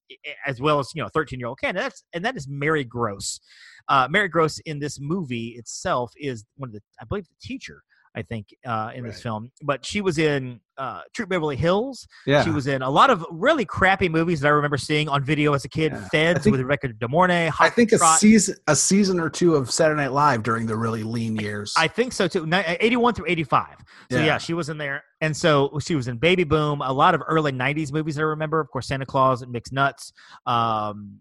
as 0.46 0.60
well 0.60 0.78
as 0.80 0.92
you 0.94 1.02
know, 1.02 1.10
thirteen 1.10 1.40
year 1.40 1.48
old 1.48 1.60
kid. 1.60 1.70
And 1.70 1.78
that's 1.78 2.04
and 2.14 2.26
that 2.26 2.36
is 2.36 2.48
Mary 2.48 2.84
Gross. 2.84 3.40
Uh, 3.88 4.08
Mary 4.10 4.28
Gross 4.28 4.60
in 4.60 4.80
this 4.80 5.00
movie 5.00 5.56
itself 5.58 6.12
is 6.18 6.46
one 6.58 6.70
of 6.70 6.74
the, 6.74 6.82
I 7.02 7.06
believe, 7.06 7.26
the 7.26 7.36
teacher. 7.42 7.82
I 8.14 8.22
think 8.24 8.48
uh, 8.66 8.92
in 8.94 9.06
this 9.06 9.22
film, 9.22 9.52
but 9.64 9.86
she 9.86 10.02
was 10.02 10.18
in 10.18 10.60
uh, 10.78 11.02
Troop 11.14 11.30
Beverly 11.30 11.56
Hills. 11.56 12.08
Yeah, 12.26 12.44
She 12.44 12.50
was 12.50 12.68
in 12.68 12.82
a 12.82 12.90
lot 12.90 13.10
of 13.10 13.26
really 13.32 13.64
crappy 13.64 14.10
movies 14.10 14.42
that 14.42 14.48
I 14.48 14.52
remember 14.52 14.78
seeing 14.78 15.08
on 15.08 15.24
video 15.24 15.54
as 15.54 15.64
a 15.64 15.70
kid. 15.70 15.94
Yeah. 15.94 16.08
Feds 16.10 16.44
think- 16.44 16.52
with 16.52 16.62
Rebecca 16.62 16.90
De 16.90 17.08
Mornay. 17.08 17.50
I 17.60 17.70
think 17.70 17.94
a 17.94 17.98
Trot. 17.98 18.20
season 18.20 18.56
a 18.68 18.76
season 18.76 19.20
or 19.20 19.30
two 19.30 19.56
of 19.56 19.72
Saturday 19.72 20.02
Night 20.02 20.12
Live 20.12 20.44
during 20.44 20.66
the 20.66 20.76
really 20.76 21.04
lean 21.04 21.38
years. 21.38 21.74
I 21.78 21.88
think 21.88 22.12
so 22.12 22.28
too. 22.28 22.50
81 22.52 23.14
through 23.14 23.28
85. 23.30 23.78
So 24.12 24.18
yeah. 24.18 24.26
Yeah. 24.26 24.38
she 24.38 24.54
was 24.54 24.68
in 24.68 24.78
there. 24.78 25.04
And 25.22 25.36
so 25.36 25.80
she 25.80 25.96
was 25.96 26.08
in 26.10 26.18
Baby 26.18 26.44
Boom, 26.44 26.82
a 26.82 26.92
lot 26.92 27.16
of 27.16 27.22
early 27.28 27.52
90s 27.54 27.94
movies 27.94 28.16
that 28.16 28.22
I 28.22 28.26
remember. 28.26 28.60
Of 28.60 28.70
course, 28.72 28.88
Santa 28.88 29.06
Claus 29.06 29.42
and 29.42 29.52
Mixed 29.52 29.72
Nuts. 29.72 30.12
Um, 30.46 31.20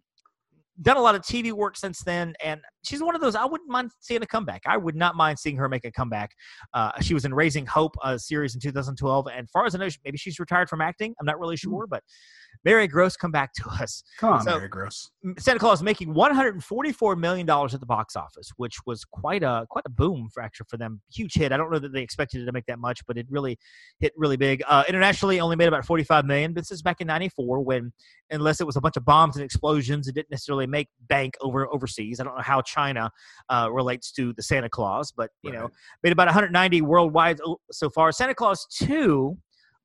done 0.83 0.97
a 0.97 1.01
lot 1.01 1.15
of 1.15 1.23
TV 1.23 1.53
work 1.53 1.77
since 1.77 2.03
then. 2.03 2.35
And 2.43 2.61
she's 2.83 3.03
one 3.03 3.15
of 3.15 3.21
those, 3.21 3.35
I 3.35 3.45
wouldn't 3.45 3.71
mind 3.71 3.91
seeing 4.01 4.23
a 4.23 4.27
comeback. 4.27 4.63
I 4.67 4.77
would 4.77 4.97
not 4.97 5.17
mind 5.17 5.39
seeing 5.39 5.57
her 5.57 5.69
make 5.69 5.85
a 5.85 5.93
comeback. 5.93 6.33
Uh, 6.75 6.93
she 7.01 7.15
was 7.15 7.25
in 7.25 7.35
Raising 7.35 7.67
Hope, 7.67 7.95
a 8.03 8.19
series 8.19 8.55
in 8.55 8.61
2012. 8.61 9.29
And 9.35 9.51
far 9.51 9.67
as 9.67 9.75
I 9.75 9.79
know, 9.79 9.89
maybe 10.05 10.19
she's 10.19 10.39
retired 10.39 10.69
from 10.69 10.81
acting. 10.81 11.15
I'm 11.21 11.27
not 11.27 11.39
really 11.39 11.57
sure. 11.57 11.87
But 11.87 12.03
Mary 12.65 12.87
Gross, 12.87 13.17
come 13.17 13.31
back 13.31 13.53
to 13.55 13.69
us. 13.69 14.03
Come 14.19 14.33
on, 14.35 14.43
so- 14.43 14.57
Mary 14.57 14.69
Gross. 14.69 15.11
Santa 15.39 15.59
Clause 15.59 15.83
making 15.83 16.15
144 16.15 17.17
million 17.17 17.47
dollars 17.47 17.75
at 17.75 17.81
the 17.81 17.87
box 17.87 18.17
office, 18.17 18.51
which 18.57 18.77
was 18.87 19.05
quite 19.05 19.43
a 19.43 19.67
quite 19.69 19.85
a 19.87 19.91
boom 19.91 20.29
for 20.33 20.43
actually 20.43 20.67
for 20.69 20.77
them. 20.77 21.01
Huge 21.13 21.35
hit. 21.35 21.53
I 21.53 21.57
don't 21.57 21.71
know 21.71 21.79
that 21.79 21.93
they 21.93 22.03
expected 22.03 22.43
it 22.43 22.47
to 22.47 22.53
make 22.53 22.67
that 22.67 22.79
much, 22.79 23.05
but 23.07 23.19
it 23.19 23.27
really 23.31 23.59
hit 23.99 24.13
really 24.17 24.37
big. 24.37 24.63
Uh, 24.67 24.85
internationally, 24.89 25.41
only 25.41 25.57
made 25.57 25.69
about 25.69 25.85
45 25.85 26.25
million. 26.25 26.55
This 26.55 26.71
is 26.71 26.83
back 26.83 27.01
in 27.01 27.07
'94 27.07 27.61
when, 27.61 27.93
unless 28.31 28.61
it 28.61 28.67
was 28.67 28.77
a 28.77 28.81
bunch 28.81 28.97
of 28.97 29.05
bombs 29.05 29.37
and 29.37 29.45
explosions, 29.45 30.09
it 30.09 30.15
didn't 30.15 30.31
necessarily 30.31 30.67
make 30.67 30.89
bank 31.09 31.35
over 31.41 31.69
overseas. 31.73 32.21
I 32.21 32.25
don't 32.25 32.37
know 32.37 32.43
how 32.43 32.63
China 32.71 33.11
uh, 33.49 33.69
relates 33.73 34.13
to 34.13 34.33
the 34.35 34.43
Santa 34.43 34.69
Clause, 34.69 35.13
but 35.17 35.31
you 35.43 35.53
know, 35.53 35.69
made 36.03 36.13
about 36.13 36.27
190 36.29 36.83
worldwide 36.83 37.39
so 37.71 37.91
far. 37.91 38.13
Santa 38.13 38.35
Clause 38.35 38.67
2 38.83 39.37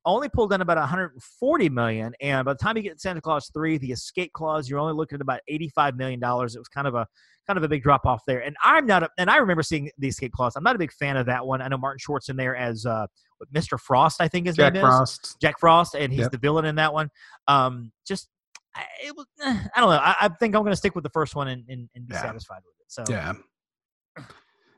only 0.04 0.28
pulled 0.28 0.52
in 0.52 0.60
about 0.60 0.76
140 0.76 1.68
million, 1.68 2.12
and 2.20 2.44
by 2.44 2.52
the 2.52 2.58
time 2.58 2.76
you 2.76 2.82
get 2.84 3.00
Santa 3.00 3.20
Clause 3.20 3.50
three, 3.52 3.76
the 3.76 3.90
escape 3.90 4.32
clause, 4.32 4.70
you're 4.70 4.78
only 4.78 4.92
looking 4.94 5.16
at 5.16 5.20
about 5.20 5.40
85 5.48 5.96
million 5.96 6.20
dollars. 6.20 6.54
It 6.54 6.60
was 6.60 6.68
kind 6.68 6.86
of 6.86 6.94
a 6.94 7.06
kind 7.46 7.56
of 7.56 7.62
a 7.64 7.68
big 7.68 7.82
drop 7.82 8.04
off 8.06 8.22
there. 8.26 8.40
And 8.40 8.56
I'm 8.62 8.86
not, 8.86 9.04
a, 9.04 9.08
and 9.18 9.30
I 9.30 9.36
remember 9.36 9.62
seeing 9.62 9.88
the 9.98 10.08
escape 10.08 10.32
clause. 10.32 10.54
I'm 10.56 10.64
not 10.64 10.74
a 10.74 10.80
big 10.80 10.92
fan 10.92 11.16
of 11.16 11.26
that 11.26 11.46
one. 11.46 11.62
I 11.62 11.68
know 11.68 11.78
Martin 11.78 12.00
Short's 12.00 12.28
in 12.28 12.34
there 12.36 12.56
as 12.56 12.84
uh, 12.86 13.06
Mr. 13.54 13.78
Frost, 13.78 14.20
I 14.20 14.26
think 14.26 14.46
his 14.46 14.56
Jack 14.56 14.74
name 14.74 14.82
Frost. 14.82 15.24
is 15.26 15.36
Jack 15.40 15.58
Frost, 15.60 15.94
and 15.94 16.12
he's 16.12 16.22
Yep. 16.22 16.32
the 16.32 16.38
villain 16.38 16.64
in 16.64 16.74
that 16.76 16.92
one. 16.92 17.08
Um, 17.46 17.92
just 18.06 18.28
I- 18.74 18.82
it 19.04 19.16
was, 19.16 19.26
eh, 19.42 19.60
I 19.76 19.80
don't 19.80 19.90
know. 19.90 19.96
I, 19.96 20.14
I 20.22 20.28
think 20.28 20.54
I'm 20.56 20.62
going 20.62 20.72
to 20.72 20.76
stick 20.76 20.94
with 20.96 21.04
the 21.04 21.10
first 21.10 21.34
one 21.36 21.46
and, 21.48 21.64
and, 21.68 21.88
and 21.94 22.06
be 22.08 22.14
Yeah. 22.14 22.22
satisfied 22.22 22.62
with 22.64 22.74
it. 22.75 22.75
So 22.88 23.04
Yeah. 23.08 23.32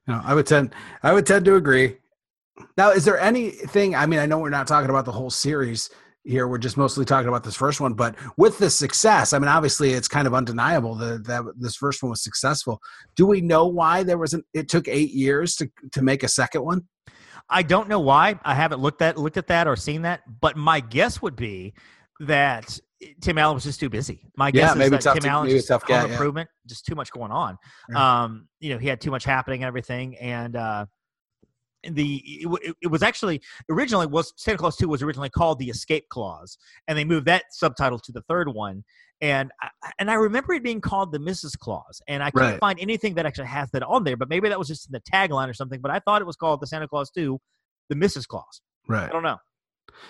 No, 0.07 0.21
I 0.25 0.35
would 0.35 0.47
tend 0.47 0.75
I 1.03 1.13
would 1.13 1.27
tend 1.27 1.45
to 1.45 1.57
agree. 1.57 1.99
Now, 2.77 2.91
is 2.91 3.05
there 3.05 3.21
anything 3.21 3.95
I 3.95 4.07
mean, 4.07 4.19
I 4.19 4.27
know 4.27 4.39
we're 4.39 4.51
not 4.51 4.67
talking 4.67 4.91
about 4.91 5.05
the 5.05 5.13
whole 5.13 5.31
series 5.31 5.91
here. 6.25 6.49
We're 6.49 6.59
just 6.59 6.77
mostly 6.77 7.05
talking 7.05 7.29
about 7.29 7.45
this 7.45 7.57
first 7.57 7.81
one, 7.81 7.95
but 7.95 8.17
with 8.37 8.59
the 8.59 8.71
success, 8.71 9.33
I 9.33 9.39
mean, 9.39 9.49
obviously 9.49 9.93
it's 9.93 10.09
kind 10.09 10.27
of 10.27 10.35
undeniable 10.35 10.95
that, 10.97 11.25
that 11.27 11.45
this 11.57 11.77
first 11.77 12.03
one 12.03 12.11
was 12.11 12.23
successful. 12.23 12.81
Do 13.17 13.27
we 13.27 13.41
know 13.41 13.67
why 13.67 14.03
there 14.03 14.19
was 14.19 14.35
an 14.35 14.43
it 14.55 14.69
took 14.69 14.89
8 14.89 15.11
years 15.11 15.57
to 15.57 15.71
to 15.93 16.03
make 16.03 16.23
a 16.23 16.29
second 16.29 16.65
one? 16.65 16.89
I 17.51 17.63
don't 17.63 17.89
know 17.89 18.01
why. 18.01 18.39
I 18.45 18.55
haven't 18.55 18.81
looked 18.81 19.03
at 19.03 19.19
looked 19.19 19.37
at 19.37 19.47
that 19.49 19.67
or 19.67 19.77
seen 19.77 20.03
that, 20.03 20.23
but 20.41 20.57
my 20.57 20.81
guess 20.81 21.23
would 21.23 21.37
be 21.37 21.75
that 22.21 22.79
Tim 23.20 23.38
Allen 23.38 23.55
was 23.55 23.64
just 23.64 23.78
too 23.80 23.88
busy. 23.88 24.28
My 24.36 24.49
Yeah, 24.49 24.74
guess 24.74 24.76
is 24.76 25.05
that 25.05 25.14
Tim 25.14 25.22
to- 25.22 25.28
Allen 25.28 25.49
just 25.51 25.68
tough 25.68 25.86
guy, 25.86 26.05
yeah. 26.07 26.12
improvement, 26.12 26.49
just 26.66 26.84
too 26.84 26.94
much 26.94 27.11
going 27.12 27.30
on. 27.30 27.57
Yeah. 27.90 28.22
Um, 28.24 28.49
you 28.61 28.70
know, 28.72 28.78
he 28.78 28.88
had 28.88 29.01
too 29.01 29.11
much 29.11 29.24
happening 29.24 29.62
and 29.62 29.68
everything, 29.68 30.16
and 30.18 30.57
uh, 30.57 30.86
the 31.88 32.16
it, 32.26 32.74
it 32.82 32.86
was 32.88 33.03
actually 33.05 33.40
originally 33.70 34.07
was 34.07 34.32
Santa 34.36 34.59
Clause 34.59 34.76
Two 34.76 34.88
was 34.88 35.03
originally 35.03 35.30
called 35.30 35.59
the 35.61 35.68
Escape 35.70 36.09
Clause, 36.09 36.59
and 36.88 36.99
they 36.99 37.05
moved 37.05 37.26
that 37.26 37.44
subtitle 37.51 37.99
to 38.01 38.12
the 38.12 38.22
third 38.22 38.49
one. 38.53 38.84
And 39.20 39.51
I, 39.61 39.68
and 39.99 40.11
I 40.11 40.14
remember 40.14 40.53
it 40.55 40.62
being 40.62 40.80
called 40.80 41.11
the 41.12 41.18
Mrs. 41.18 41.59
Clause, 41.59 42.01
and 42.07 42.22
I 42.22 42.30
couldn't 42.30 42.51
Right. 42.53 42.61
find 42.61 42.78
anything 42.80 43.14
that 43.14 43.26
actually 43.26 43.49
has 43.49 43.68
that 43.72 43.82
on 43.82 44.05
there. 44.05 44.16
But 44.16 44.28
maybe 44.28 44.49
that 44.49 44.59
was 44.59 44.68
just 44.68 44.86
in 44.88 44.92
the 44.92 45.01
tagline 45.01 45.49
or 45.49 45.55
something. 45.55 45.80
But 45.80 45.90
I 45.90 45.99
thought 46.01 46.20
it 46.22 46.24
was 46.26 46.36
called 46.36 46.61
the 46.61 46.66
Santa 46.68 46.86
Clause 46.86 47.11
Two, 47.11 47.40
the 47.88 47.96
Mrs. 47.96 48.26
Clause. 48.28 48.61
Right. 48.86 49.09
I 49.09 49.12
don't 49.12 49.24
know. 49.24 49.38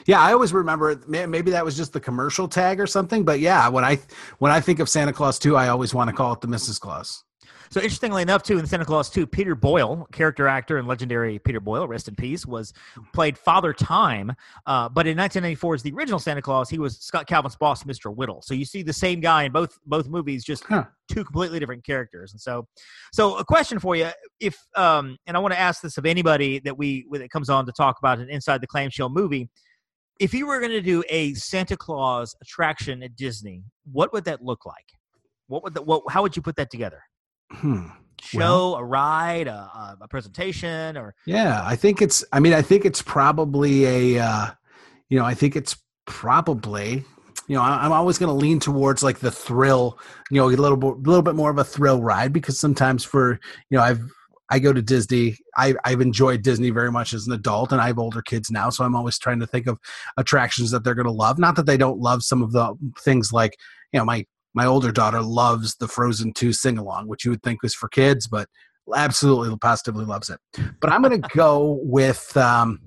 Yeah, 0.06 0.20
I 0.20 0.32
always 0.32 0.52
remember 0.52 1.00
Maybe 1.06 1.50
that 1.50 1.64
was 1.64 1.76
just 1.76 1.92
the 1.92 2.00
commercial 2.00 2.48
tag 2.48 2.80
or 2.80 2.86
something, 2.86 3.24
but 3.24 3.40
yeah, 3.40 3.68
when 3.68 3.84
I 3.84 3.98
when 4.38 4.52
I 4.52 4.60
think 4.60 4.78
of 4.80 4.88
Santa 4.88 5.12
Clause 5.12 5.38
2, 5.38 5.56
I 5.56 5.68
always 5.68 5.94
want 5.94 6.08
to 6.08 6.16
call 6.16 6.32
it 6.32 6.40
the 6.40 6.48
Mrs. 6.48 6.80
Clause. 6.80 7.24
So 7.70 7.80
interestingly 7.80 8.22
enough, 8.22 8.42
too, 8.42 8.58
in 8.58 8.66
Santa 8.66 8.84
Clause 8.84 9.10
2, 9.10 9.26
Peter 9.26 9.54
Boyle, 9.54 10.08
character 10.10 10.48
actor 10.48 10.78
and 10.78 10.88
legendary 10.88 11.38
Peter 11.38 11.60
Boyle, 11.60 11.86
rest 11.86 12.08
in 12.08 12.14
peace, 12.14 12.46
was 12.46 12.72
played 13.12 13.36
Father 13.36 13.72
Time. 13.74 14.32
Uh, 14.66 14.88
but 14.88 15.06
in 15.06 15.16
1994, 15.18 15.74
as 15.74 15.82
the 15.82 15.92
original 15.92 16.18
Santa 16.18 16.40
Clause, 16.40 16.70
he 16.70 16.78
was 16.78 16.98
Scott 16.98 17.26
Calvin's 17.26 17.56
boss, 17.56 17.84
Mr. 17.84 18.14
Whittle. 18.14 18.40
So 18.42 18.54
you 18.54 18.64
see 18.64 18.82
the 18.82 18.92
same 18.92 19.20
guy 19.20 19.44
in 19.44 19.52
both 19.52 19.78
both 19.84 20.08
movies, 20.08 20.44
just 20.44 20.64
Huh. 20.64 20.84
two 21.10 21.24
completely 21.24 21.58
different 21.58 21.84
characters. 21.84 22.32
And 22.32 22.40
so, 22.40 22.66
so 23.12 23.36
a 23.36 23.44
question 23.44 23.78
for 23.78 23.94
you, 23.96 24.08
if 24.40 24.56
um, 24.74 25.18
and 25.26 25.36
I 25.36 25.40
want 25.40 25.52
to 25.52 25.60
ask 25.60 25.82
this 25.82 25.98
of 25.98 26.06
anybody 26.06 26.60
that 26.60 26.76
we 26.76 27.06
that 27.12 27.30
comes 27.30 27.50
on 27.50 27.66
to 27.66 27.72
talk 27.72 27.98
about 27.98 28.18
an 28.18 28.30
inside 28.30 28.62
the 28.62 28.66
clamshell 28.66 29.10
movie. 29.10 29.50
If 30.18 30.34
you 30.34 30.46
were 30.46 30.58
going 30.58 30.72
to 30.72 30.80
do 30.80 31.04
a 31.08 31.34
Santa 31.34 31.76
Clause 31.76 32.34
attraction 32.42 33.02
at 33.02 33.14
Disney, 33.16 33.62
what 33.92 34.12
would 34.12 34.24
that 34.24 34.42
look 34.42 34.66
like? 34.66 34.84
What 35.46 35.62
would 35.62 35.74
the, 35.74 35.82
what? 35.82 36.02
How 36.10 36.22
would 36.22 36.34
you 36.36 36.42
put 36.42 36.56
that 36.56 36.70
together? 36.70 37.00
Hmm. 37.52 37.86
show, 38.20 38.38
Well- 38.38 38.74
a 38.76 38.84
ride, 38.84 39.46
a, 39.48 39.96
a, 40.00 40.08
presentation, 40.08 40.96
or 40.96 41.14
Yeah, 41.24 41.62
I 41.64 41.76
think 41.76 42.02
it's. 42.02 42.24
I 42.32 42.40
mean, 42.40 42.52
I 42.52 42.62
think 42.62 42.84
it's 42.84 43.00
probably 43.02 44.16
a. 44.16 44.24
Uh, 44.24 44.46
you 45.08 45.18
know, 45.18 45.24
I 45.24 45.34
think 45.34 45.56
it's 45.56 45.76
probably. 46.06 47.04
You 47.46 47.56
know, 47.56 47.62
I- 47.62 47.84
I'm 47.84 47.92
always 47.92 48.18
going 48.18 48.28
to 48.28 48.34
lean 48.34 48.60
towards 48.60 49.02
like 49.02 49.20
the 49.20 49.30
thrill. 49.30 49.98
You 50.30 50.40
know, 50.40 50.48
a 50.48 50.50
little 50.50 50.76
bit, 50.76 51.06
little 51.08 51.22
bit 51.22 51.34
more 51.36 51.50
of 51.50 51.58
a 51.58 51.64
thrill 51.64 52.02
ride 52.02 52.32
because 52.32 52.58
sometimes 52.58 53.04
for 53.04 53.40
you 53.70 53.78
know, 53.78 53.82
I've 53.82 54.02
I 54.50 54.58
go 54.58 54.72
to 54.72 54.80
Disney. 54.80 55.36
I, 55.56 55.74
I've 55.84 56.00
enjoyed 56.00 56.42
Disney 56.42 56.70
very 56.70 56.90
much 56.90 57.12
as 57.12 57.26
an 57.26 57.32
adult, 57.32 57.72
and 57.72 57.80
I 57.80 57.88
have 57.88 57.98
older 57.98 58.22
kids 58.22 58.50
now, 58.50 58.70
so 58.70 58.84
I'm 58.84 58.96
always 58.96 59.18
trying 59.18 59.40
to 59.40 59.46
think 59.46 59.66
of 59.66 59.78
attractions 60.16 60.70
that 60.70 60.84
they're 60.84 60.94
going 60.94 61.06
to 61.06 61.12
love. 61.12 61.38
Not 61.38 61.56
that 61.56 61.66
they 61.66 61.76
don't 61.76 62.00
love 62.00 62.22
some 62.22 62.42
of 62.42 62.52
the 62.52 62.74
things 62.98 63.32
like 63.32 63.56
you 63.92 63.98
know, 63.98 64.04
my 64.04 64.26
my 64.54 64.66
older 64.66 64.90
daughter 64.90 65.22
loves 65.22 65.76
the 65.76 65.88
Frozen 65.88 66.32
Two 66.32 66.52
sing 66.52 66.78
along, 66.78 67.08
which 67.08 67.24
you 67.24 67.30
would 67.30 67.42
think 67.42 67.62
was 67.62 67.74
for 67.74 67.88
kids, 67.88 68.26
but 68.26 68.48
absolutely 68.94 69.56
positively 69.58 70.04
loves 70.04 70.30
it. 70.30 70.40
But 70.80 70.92
I'm 70.92 71.02
going 71.02 71.20
to 71.20 71.28
go 71.36 71.78
with. 71.82 72.36
Um, 72.36 72.80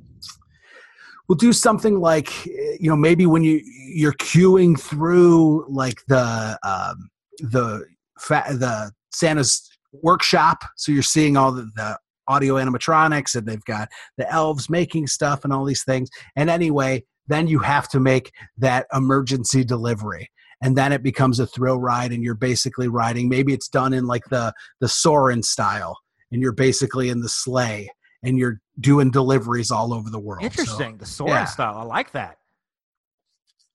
we'll 1.28 1.38
do 1.38 1.54
something 1.54 2.00
like 2.00 2.46
you 2.46 2.90
know 2.90 2.96
maybe 2.96 3.26
when 3.26 3.44
you 3.44 3.62
you're 3.64 4.14
queuing 4.14 4.80
through 4.80 5.66
like 5.70 6.02
the 6.08 6.58
um, 6.64 7.10
the 7.40 7.86
fa- 8.20 8.46
the 8.50 8.92
Santa's 9.12 9.70
workshop, 9.92 10.64
so 10.78 10.92
you're 10.92 11.04
seeing 11.04 11.38
all 11.38 11.52
the, 11.52 11.70
the 11.76 11.98
audio 12.28 12.56
animatronics 12.56 13.36
and 13.36 13.48
they've 13.48 13.66
got 13.66 13.90
the 14.18 14.32
elves 14.32 14.70
making 14.70 15.08
stuff 15.08 15.44
and 15.44 15.52
all 15.52 15.66
these 15.66 15.84
things. 15.84 16.10
And 16.36 16.50
anyway, 16.50 17.04
then 17.28 17.48
you 17.48 17.60
have 17.60 17.88
to 17.90 18.00
make 18.00 18.32
that 18.58 18.88
emergency 18.94 19.64
delivery. 19.64 20.30
And 20.64 20.78
then 20.78 20.92
it 20.92 21.02
becomes 21.02 21.40
a 21.40 21.48
thrill 21.48 21.80
ride, 21.80 22.12
and 22.12 22.24
you're 22.24 22.36
basically 22.36 22.88
riding. 22.88 23.28
Maybe 23.28 23.52
it's 23.52 23.68
done 23.68 23.94
in 23.94 24.06
like 24.06 24.26
the 24.30 24.54
the 24.80 24.88
Soarin' 24.88 25.42
style, 25.42 25.98
and 26.32 26.40
you're 26.40 26.52
basically 26.52 27.10
in 27.10 27.22
the 27.22 27.30
sleigh, 27.30 27.90
and 28.22 28.38
you're 28.38 28.62
doing 28.80 29.10
deliveries 29.10 29.72
all 29.72 29.92
over 29.92 30.12
the 30.12 30.20
world. 30.20 30.42
So- 30.42 30.46
interesting, 30.46 30.98
the 30.98 31.06
Soarin' 31.08 31.34
yeah. 31.34 31.46
style. 31.46 31.80
I 31.80 31.84
like 31.84 32.12
that. 32.12 32.38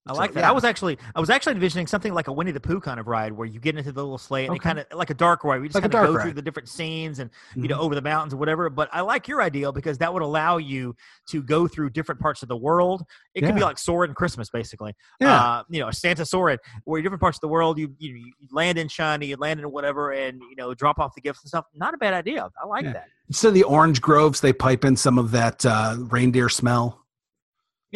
I 0.06 0.12
So, 0.12 0.18
like 0.18 0.32
that. 0.34 0.40
yeah. 0.40 0.48
I 0.48 0.52
was 0.52 0.64
actually 0.64 0.98
I 1.14 1.20
was 1.20 1.30
actually 1.30 1.54
envisioning 1.54 1.86
something 1.86 2.14
like 2.14 2.28
a 2.28 2.32
Winnie 2.32 2.52
the 2.52 2.60
Pooh 2.60 2.80
kind 2.80 3.00
of 3.00 3.06
ride 3.08 3.32
where 3.32 3.46
you 3.46 3.58
get 3.60 3.76
into 3.76 3.90
the 3.92 4.02
little 4.02 4.18
sleigh 4.18 4.44
and 4.44 4.50
Okay. 4.52 4.56
it 4.56 4.62
kind 4.62 4.78
of 4.78 4.86
like 4.92 5.10
a 5.10 5.14
dark 5.14 5.42
ride. 5.44 5.60
We 5.60 5.68
just 5.68 5.74
Like 5.74 5.82
kind 5.82 5.94
of 5.94 6.00
go 6.06 6.12
dark 6.12 6.22
through 6.22 6.34
the 6.34 6.42
different 6.42 6.68
scenes 6.68 7.18
and 7.18 7.30
you 7.56 7.68
know 7.68 7.76
Mhm. 7.78 7.80
over 7.80 7.94
the 7.94 8.02
mountains 8.02 8.32
or 8.34 8.36
whatever. 8.36 8.70
But 8.70 8.88
I 8.92 9.00
like 9.00 9.26
your 9.28 9.42
idea 9.42 9.72
because 9.72 9.98
that 9.98 10.12
would 10.12 10.22
allow 10.22 10.58
you 10.58 10.94
to 11.30 11.42
go 11.42 11.66
through 11.66 11.90
different 11.90 12.20
parts 12.20 12.42
of 12.42 12.48
the 12.48 12.56
world. 12.56 13.04
It 13.34 13.40
could 13.42 13.54
be 13.54 13.60
Yeah. 13.60 13.66
like 13.66 13.78
Soarin' 13.78 14.14
Christmas, 14.14 14.48
basically. 14.50 14.94
Yeah. 15.20 15.34
Uh, 15.40 15.62
you 15.68 15.80
know, 15.80 15.88
a 15.88 15.92
Santa 15.92 16.24
Soarin', 16.24 16.58
where 16.84 17.02
different 17.02 17.20
parts 17.20 17.38
of 17.38 17.40
the 17.40 17.48
world 17.48 17.78
you 17.78 17.94
you, 17.98 18.14
you 18.14 18.32
land 18.52 18.78
in 18.78 18.88
China, 18.88 19.24
you 19.24 19.36
land 19.36 19.60
in 19.60 19.70
whatever, 19.70 20.12
and 20.12 20.40
you 20.50 20.56
know 20.56 20.72
drop 20.74 20.98
off 20.98 21.14
the 21.14 21.20
gifts 21.20 21.42
and 21.42 21.48
stuff. 21.48 21.64
Not 21.74 21.94
a 21.94 21.96
bad 21.96 22.14
idea. 22.14 22.48
I 22.62 22.66
like 22.66 22.84
Yeah. 22.84 22.92
that. 22.92 23.08
Instead 23.28 23.48
of 23.48 23.54
the 23.54 23.64
orange 23.64 24.00
groves, 24.00 24.40
they 24.40 24.52
pipe 24.52 24.84
in 24.84 24.94
some 24.96 25.18
of 25.18 25.32
that 25.32 25.66
uh, 25.66 25.96
reindeer 25.98 26.48
smell. 26.48 27.02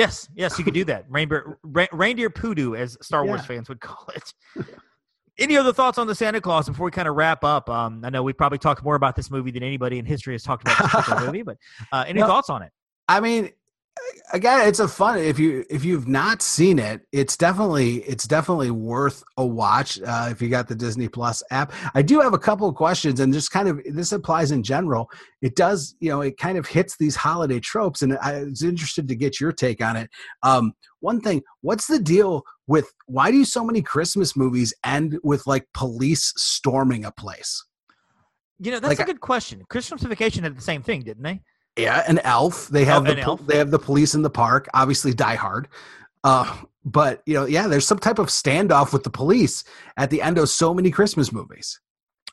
Yes, 0.00 0.28
yes, 0.34 0.58
you 0.58 0.64
could 0.64 0.74
do 0.74 0.84
that. 0.92 1.04
Reindeer, 1.08 1.58
re- 1.62 1.88
reindeer 1.92 2.30
poodoo, 2.30 2.74
as 2.74 2.96
Star 3.02 3.24
Wars 3.24 3.40
Yeah. 3.42 3.46
fans 3.46 3.68
would 3.68 3.80
call 3.88 4.08
it. 4.14 4.32
Any 5.38 5.56
other 5.56 5.72
thoughts 5.72 5.96
on 5.98 6.06
the 6.06 6.14
Santa 6.14 6.40
Clause 6.40 6.68
before 6.68 6.84
we 6.84 6.90
kind 6.90 7.08
of 7.08 7.14
wrap 7.16 7.44
up? 7.44 7.70
Um, 7.70 8.02
I 8.04 8.10
know 8.10 8.22
we 8.22 8.32
probably 8.32 8.58
talked 8.58 8.82
more 8.84 8.94
about 8.94 9.16
this 9.16 9.30
movie 9.30 9.50
than 9.50 9.62
anybody 9.62 9.98
in 9.98 10.04
history 10.04 10.34
has 10.34 10.42
talked 10.42 10.62
about 10.68 11.06
this 11.06 11.20
movie, 11.26 11.42
but 11.42 11.56
uh, 11.92 12.04
any 12.06 12.20
No. 12.20 12.26
thoughts 12.26 12.50
on 12.50 12.62
it? 12.62 12.72
I 13.08 13.20
mean, 13.20 13.50
again, 14.32 14.68
it's 14.68 14.80
a 14.80 14.88
fun. 14.88 15.18
If 15.18 15.38
you 15.38 15.64
if 15.70 15.84
you've 15.84 16.08
not 16.08 16.42
seen 16.42 16.78
it, 16.78 17.02
it's 17.12 17.36
definitely 17.36 17.96
it's 18.02 18.26
definitely 18.26 18.70
worth 18.70 19.22
a 19.36 19.44
watch. 19.44 20.00
Uh, 20.00 20.28
if 20.30 20.40
you 20.40 20.48
got 20.48 20.68
the 20.68 20.74
Disney 20.74 21.08
Plus 21.08 21.42
app, 21.50 21.72
I 21.94 22.02
do 22.02 22.20
have 22.20 22.34
a 22.34 22.38
couple 22.38 22.68
of 22.68 22.74
questions, 22.74 23.20
and 23.20 23.32
just 23.32 23.50
kind 23.50 23.68
of 23.68 23.80
this 23.90 24.12
applies 24.12 24.50
in 24.50 24.62
general. 24.62 25.10
It 25.42 25.56
does, 25.56 25.94
you 26.00 26.10
know, 26.10 26.20
it 26.20 26.38
kind 26.38 26.58
of 26.58 26.66
hits 26.66 26.96
these 26.96 27.16
holiday 27.16 27.60
tropes, 27.60 28.02
and 28.02 28.16
I 28.18 28.44
was 28.44 28.62
interested 28.62 29.08
to 29.08 29.14
get 29.14 29.40
your 29.40 29.52
take 29.52 29.82
on 29.82 29.96
it. 29.96 30.10
Um, 30.42 30.72
one 31.00 31.20
thing, 31.20 31.42
what's 31.62 31.86
the 31.86 31.98
deal 31.98 32.44
with 32.66 32.92
why 33.06 33.30
do 33.30 33.44
so 33.44 33.64
many 33.64 33.82
Christmas 33.82 34.36
movies 34.36 34.74
end 34.84 35.18
with 35.22 35.46
like 35.46 35.66
police 35.74 36.32
storming 36.36 37.04
a 37.04 37.12
place? 37.12 37.64
You 38.62 38.72
know, 38.72 38.80
that's 38.80 38.98
Like 38.98 39.08
a 39.08 39.12
good 39.12 39.22
question. 39.22 39.64
Christmas 39.70 40.02
Vacation 40.02 40.42
did 40.42 40.56
the 40.56 40.62
same 40.62 40.82
thing, 40.82 41.02
didn't 41.02 41.22
they? 41.22 41.40
Yeah, 41.82 42.04
an 42.06 42.18
elf. 42.20 42.68
They 42.68 42.84
have 42.84 43.06
Oh, 43.06 43.14
the 43.14 43.44
they 43.46 43.58
have 43.58 43.70
the 43.70 43.78
police 43.78 44.14
in 44.14 44.22
the 44.22 44.30
park. 44.30 44.68
Obviously, 44.74 45.12
Die 45.12 45.34
Hard. 45.34 45.68
Uh, 46.24 46.56
but 46.84 47.22
you 47.26 47.34
know, 47.34 47.44
yeah, 47.44 47.66
there's 47.66 47.86
some 47.86 47.98
type 47.98 48.18
of 48.18 48.28
standoff 48.28 48.92
with 48.92 49.04
the 49.04 49.10
police 49.10 49.64
at 49.96 50.10
the 50.10 50.22
end 50.22 50.38
of 50.38 50.48
so 50.48 50.72
many 50.74 50.90
Christmas 50.90 51.32
movies. 51.32 51.80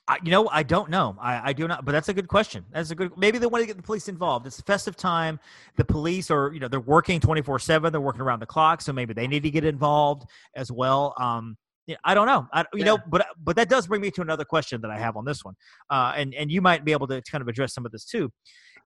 I, 0.09 0.17
you 0.23 0.31
know, 0.31 0.47
I 0.49 0.63
don't 0.63 0.89
know. 0.89 1.17
I, 1.21 1.49
I 1.49 1.53
do 1.53 1.67
not, 1.67 1.83
but 1.83 1.91
that's 1.91 2.07
a 2.07 2.13
good 2.13 2.29
question. 2.29 2.63
That's 2.71 2.91
a 2.91 2.95
good. 2.95 3.11
Maybe 3.17 3.39
they 3.39 3.45
want 3.45 3.61
to 3.61 3.67
get 3.67 3.75
the 3.75 3.83
police 3.83 4.07
involved. 4.07 4.47
It's 4.47 4.61
festive 4.61 4.95
time. 4.95 5.37
The 5.75 5.83
police 5.83 6.31
are, 6.31 6.53
you 6.53 6.61
know, 6.61 6.69
they're 6.69 6.79
working 6.79 7.19
twenty 7.19 7.41
four 7.41 7.59
seven. 7.59 7.91
They're 7.91 7.99
working 7.99 8.21
around 8.21 8.39
the 8.39 8.45
clock, 8.45 8.81
so 8.81 8.93
maybe 8.93 9.13
they 9.13 9.27
need 9.27 9.43
to 9.43 9.51
get 9.51 9.65
involved 9.65 10.23
as 10.55 10.71
well. 10.71 11.13
Um, 11.19 11.57
yeah, 11.87 11.97
I 12.05 12.13
don't 12.13 12.27
know. 12.27 12.47
I, 12.53 12.63
you 12.73 12.85
know, 12.85 12.97
but 13.09 13.27
but 13.43 13.57
that 13.57 13.67
does 13.69 13.87
bring 13.87 14.01
me 14.01 14.11
to 14.11 14.21
another 14.21 14.45
question 14.45 14.79
that 14.81 14.91
I 14.91 14.97
have 14.97 15.17
on 15.17 15.25
this 15.25 15.43
one, 15.43 15.55
uh, 15.89 16.13
and 16.15 16.33
and 16.35 16.49
you 16.49 16.61
might 16.61 16.85
be 16.85 16.93
able 16.93 17.07
to 17.07 17.21
kind 17.29 17.41
of 17.41 17.49
address 17.49 17.73
some 17.73 17.85
of 17.85 17.91
this 17.91 18.05
too. 18.05 18.31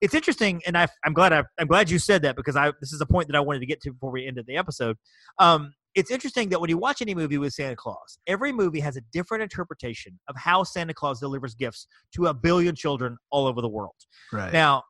It's 0.02 0.14
interesting, 0.14 0.60
and 0.66 0.76
I, 0.76 0.88
I'm 1.04 1.14
glad 1.14 1.32
I, 1.32 1.44
I'm 1.58 1.68
glad 1.68 1.88
you 1.88 1.98
said 1.98 2.22
that 2.22 2.36
because 2.36 2.56
I 2.56 2.72
this 2.80 2.92
is 2.92 3.00
a 3.00 3.06
point 3.06 3.28
that 3.28 3.36
I 3.36 3.40
wanted 3.40 3.60
to 3.60 3.66
get 3.66 3.80
to 3.82 3.92
before 3.92 4.10
we 4.10 4.26
ended 4.26 4.46
the 4.46 4.56
episode. 4.56 4.96
Um, 5.38 5.72
it's 5.94 6.10
interesting 6.10 6.48
that 6.48 6.60
when 6.60 6.70
you 6.70 6.76
watch 6.76 7.02
any 7.02 7.14
movie 7.14 7.38
with 7.38 7.52
Santa 7.52 7.76
Claus, 7.76 8.18
every 8.26 8.50
movie 8.50 8.80
has 8.80 8.96
a 8.96 9.00
different 9.12 9.42
interpretation 9.42 10.18
of 10.28 10.36
how 10.36 10.64
Santa 10.64 10.92
Claus 10.92 11.20
delivers 11.20 11.54
gifts 11.54 11.86
to 12.16 12.26
a 12.26 12.34
billion 12.34 12.74
children 12.74 13.16
all 13.30 13.46
over 13.46 13.60
the 13.60 13.68
world. 13.68 13.94
Right. 14.32 14.52
Now, 14.52 14.82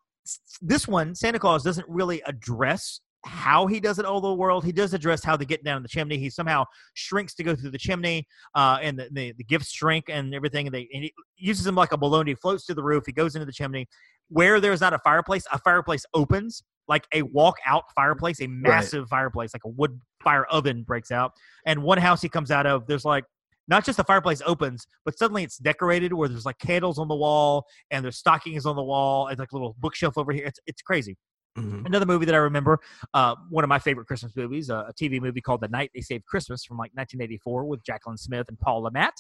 this 0.60 0.88
one, 0.88 1.14
Santa 1.14 1.38
Claus 1.38 1.62
doesn't 1.62 1.88
really 1.88 2.22
address 2.26 3.00
how 3.24 3.66
he 3.66 3.78
does 3.78 3.98
it 3.98 4.04
all 4.04 4.20
the 4.20 4.34
world. 4.34 4.64
He 4.64 4.72
does 4.72 4.94
address 4.94 5.22
how 5.22 5.36
they 5.36 5.44
get 5.44 5.62
down 5.62 5.82
the 5.82 5.88
chimney. 5.88 6.18
He 6.18 6.28
somehow 6.28 6.64
shrinks 6.94 7.34
to 7.34 7.44
go 7.44 7.54
through 7.54 7.70
the 7.70 7.78
chimney, 7.78 8.26
uh, 8.54 8.78
and 8.82 8.98
the, 8.98 9.08
the, 9.12 9.32
the 9.38 9.44
gifts 9.44 9.70
shrink 9.70 10.06
and 10.08 10.34
everything. 10.34 10.66
And, 10.66 10.74
they, 10.74 10.88
and 10.92 11.04
he 11.04 11.12
uses 11.36 11.64
them 11.64 11.76
like 11.76 11.92
a 11.92 11.96
balloon. 11.96 12.26
He 12.26 12.34
floats 12.34 12.66
to 12.66 12.74
the 12.74 12.82
roof. 12.82 13.04
He 13.06 13.12
goes 13.12 13.36
into 13.36 13.46
the 13.46 13.52
chimney. 13.52 13.86
Where 14.28 14.60
there's 14.60 14.80
not 14.80 14.92
a 14.94 14.98
fireplace, 14.98 15.44
a 15.52 15.58
fireplace 15.58 16.04
opens 16.14 16.62
like 16.88 17.06
a 17.14 17.22
walk 17.22 17.56
out 17.66 17.84
fireplace, 17.94 18.40
a 18.40 18.46
massive 18.46 19.02
right. 19.02 19.08
fireplace, 19.08 19.54
like 19.54 19.64
a 19.64 19.68
wood 19.68 20.00
fire 20.22 20.44
oven 20.46 20.82
breaks 20.82 21.10
out. 21.10 21.32
And 21.66 21.82
one 21.82 21.98
house 21.98 22.20
he 22.22 22.28
comes 22.28 22.50
out 22.50 22.66
of, 22.66 22.86
there's 22.86 23.04
like 23.04 23.24
not 23.68 23.84
just 23.84 23.96
the 23.96 24.04
fireplace 24.04 24.42
opens, 24.44 24.86
but 25.04 25.16
suddenly 25.16 25.44
it's 25.44 25.58
decorated 25.58 26.12
where 26.12 26.28
there's 26.28 26.46
like 26.46 26.58
candles 26.58 26.98
on 26.98 27.08
the 27.08 27.14
wall 27.14 27.64
and 27.90 28.04
there's 28.04 28.18
stockings 28.18 28.66
on 28.66 28.76
the 28.76 28.82
wall 28.82 29.28
and 29.28 29.38
like 29.38 29.52
a 29.52 29.54
little 29.54 29.76
bookshelf 29.78 30.18
over 30.18 30.32
here. 30.32 30.46
It's 30.46 30.60
it's 30.66 30.82
crazy. 30.82 31.16
Mm-hmm. 31.56 31.84
Another 31.84 32.06
movie 32.06 32.24
that 32.24 32.34
I 32.34 32.38
remember, 32.38 32.78
uh, 33.12 33.34
one 33.50 33.62
of 33.62 33.68
my 33.68 33.78
favorite 33.78 34.06
Christmas 34.06 34.34
movies, 34.34 34.70
uh, 34.70 34.84
a 34.88 34.94
TV 34.94 35.20
movie 35.20 35.42
called 35.42 35.60
The 35.60 35.68
Night 35.68 35.90
They 35.94 36.00
Saved 36.00 36.24
Christmas 36.24 36.64
from 36.64 36.78
like 36.78 36.92
1984 36.94 37.66
with 37.66 37.84
Jacqueline 37.84 38.16
Smith 38.16 38.46
and 38.48 38.58
Paul 38.58 38.84
Le 38.84 38.90
Mat. 38.90 39.12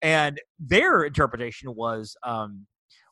And 0.00 0.40
their 0.60 1.02
interpretation 1.02 1.74
was 1.74 2.16
um, 2.22 2.66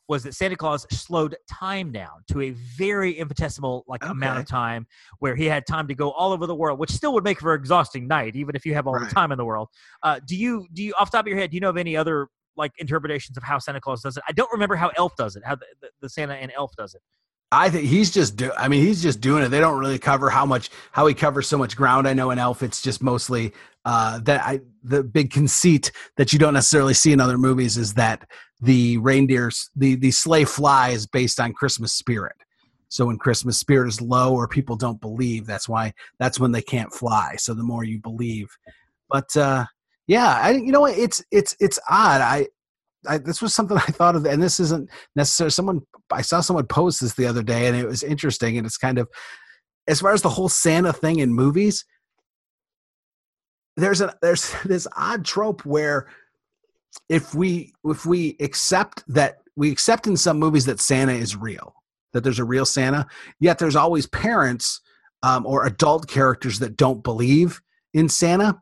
was 0.09 0.23
that 0.23 0.33
Santa 0.33 0.55
Claus 0.55 0.85
slowed 0.91 1.37
time 1.49 1.91
down 1.91 2.23
to 2.31 2.41
a 2.41 2.49
very 2.49 3.13
infinitesimal 3.13 3.85
like 3.87 4.03
okay. 4.03 4.11
amount 4.11 4.39
of 4.39 4.47
time 4.47 4.87
where 5.19 5.35
he 5.35 5.45
had 5.45 5.67
time 5.67 5.87
to 5.87 5.95
go 5.95 6.11
all 6.11 6.33
over 6.33 6.47
the 6.47 6.55
world, 6.55 6.79
which 6.79 6.91
still 6.91 7.13
would 7.13 7.23
make 7.23 7.39
for 7.39 7.53
an 7.53 7.59
exhausting 7.59 8.07
night, 8.07 8.35
even 8.35 8.55
if 8.55 8.65
you 8.65 8.73
have 8.73 8.87
all 8.87 8.95
right. 8.95 9.07
the 9.07 9.15
time 9.15 9.31
in 9.31 9.37
the 9.37 9.45
world. 9.45 9.69
Uh, 10.03 10.19
do 10.25 10.35
you 10.35 10.67
do 10.73 10.83
you 10.83 10.93
off 10.99 11.11
the 11.11 11.17
top 11.17 11.25
of 11.25 11.29
your 11.29 11.37
head, 11.37 11.51
do 11.51 11.55
you 11.55 11.61
know 11.61 11.69
of 11.69 11.77
any 11.77 11.95
other 11.95 12.27
like 12.57 12.71
interpretations 12.79 13.37
of 13.37 13.43
how 13.43 13.59
Santa 13.59 13.79
Claus 13.79 14.01
does 14.01 14.17
it? 14.17 14.23
I 14.27 14.31
don't 14.31 14.51
remember 14.51 14.75
how 14.75 14.91
Elf 14.97 15.15
does 15.15 15.35
it, 15.35 15.43
how 15.45 15.55
the, 15.55 15.65
the, 15.79 15.89
the 16.01 16.09
Santa 16.09 16.33
and 16.33 16.51
Elf 16.57 16.75
does 16.75 16.95
it. 16.95 17.01
I 17.51 17.69
think 17.69 17.87
he's 17.87 18.11
just 18.11 18.35
do. 18.35 18.51
I 18.57 18.67
mean, 18.67 18.83
he's 18.85 19.01
just 19.01 19.21
doing 19.21 19.43
it. 19.43 19.49
They 19.49 19.59
don't 19.59 19.79
really 19.79 19.97
cover 19.97 20.29
how 20.29 20.45
much 20.45 20.69
how 20.91 21.07
he 21.07 21.15
covers 21.15 21.47
so 21.47 21.57
much 21.57 21.75
ground. 21.75 22.07
I 22.07 22.13
know 22.13 22.29
in 22.31 22.37
Elf, 22.37 22.61
it's 22.61 22.81
just 22.81 23.01
mostly 23.01 23.53
uh, 23.85 24.19
that 24.19 24.41
I 24.45 24.61
the 24.83 25.03
big 25.03 25.31
conceit 25.31 25.91
that 26.17 26.31
you 26.31 26.37
don't 26.37 26.53
necessarily 26.53 26.93
see 26.93 27.11
in 27.11 27.19
other 27.19 27.37
movies 27.37 27.77
is 27.77 27.95
that 27.95 28.27
the 28.61 28.97
reindeers 28.97 29.69
the 29.75 29.95
the 29.95 30.11
sleigh 30.11 30.45
flies 30.45 31.05
based 31.05 31.39
on 31.39 31.53
Christmas 31.53 31.93
spirit. 31.93 32.35
So 32.89 33.05
when 33.05 33.17
Christmas 33.17 33.57
spirit 33.57 33.87
is 33.87 34.01
low 34.01 34.33
or 34.33 34.47
people 34.47 34.75
don't 34.75 34.99
believe, 34.99 35.45
that's 35.45 35.69
why 35.69 35.93
that's 36.17 36.39
when 36.39 36.51
they 36.51 36.61
can't 36.61 36.91
fly. 36.91 37.35
So 37.37 37.53
the 37.53 37.63
more 37.63 37.83
you 37.83 37.99
believe, 37.99 38.49
but 39.09 39.35
uh, 39.37 39.65
yeah, 40.07 40.39
I 40.41 40.51
you 40.51 40.71
know 40.71 40.85
it's 40.85 41.23
it's 41.31 41.55
it's 41.59 41.79
odd. 41.89 42.21
I 42.21 42.47
I, 43.07 43.17
this 43.17 43.41
was 43.41 43.53
something 43.53 43.77
I 43.77 43.81
thought 43.81 44.15
of, 44.15 44.25
and 44.25 44.41
this 44.41 44.59
isn't 44.59 44.89
necessarily 45.15 45.51
someone. 45.51 45.81
I 46.11 46.21
saw 46.21 46.41
someone 46.41 46.67
post 46.67 47.01
this 47.01 47.13
the 47.13 47.27
other 47.27 47.43
day, 47.43 47.67
and 47.67 47.77
it 47.77 47.87
was 47.87 48.03
interesting. 48.03 48.57
And 48.57 48.65
it's 48.65 48.77
kind 48.77 48.97
of 48.97 49.07
as 49.87 50.01
far 50.01 50.13
as 50.13 50.21
the 50.21 50.29
whole 50.29 50.49
Santa 50.49 50.93
thing 50.93 51.19
in 51.19 51.33
movies. 51.33 51.85
There's 53.77 54.01
a 54.01 54.15
there's 54.21 54.53
this 54.65 54.87
odd 54.97 55.25
trope 55.25 55.65
where 55.65 56.07
if 57.07 57.33
we 57.33 57.73
if 57.85 58.05
we 58.05 58.35
accept 58.39 59.03
that 59.07 59.37
we 59.55 59.71
accept 59.71 60.07
in 60.07 60.15
some 60.17 60.39
movies 60.39 60.65
that 60.65 60.79
Santa 60.79 61.13
is 61.13 61.35
real, 61.35 61.73
that 62.13 62.23
there's 62.23 62.39
a 62.39 62.45
real 62.45 62.65
Santa, 62.65 63.07
yet 63.39 63.59
there's 63.59 63.75
always 63.75 64.07
parents 64.07 64.81
um, 65.23 65.45
or 65.45 65.65
adult 65.65 66.07
characters 66.07 66.59
that 66.59 66.77
don't 66.77 67.03
believe 67.03 67.61
in 67.93 68.07
Santa 68.07 68.61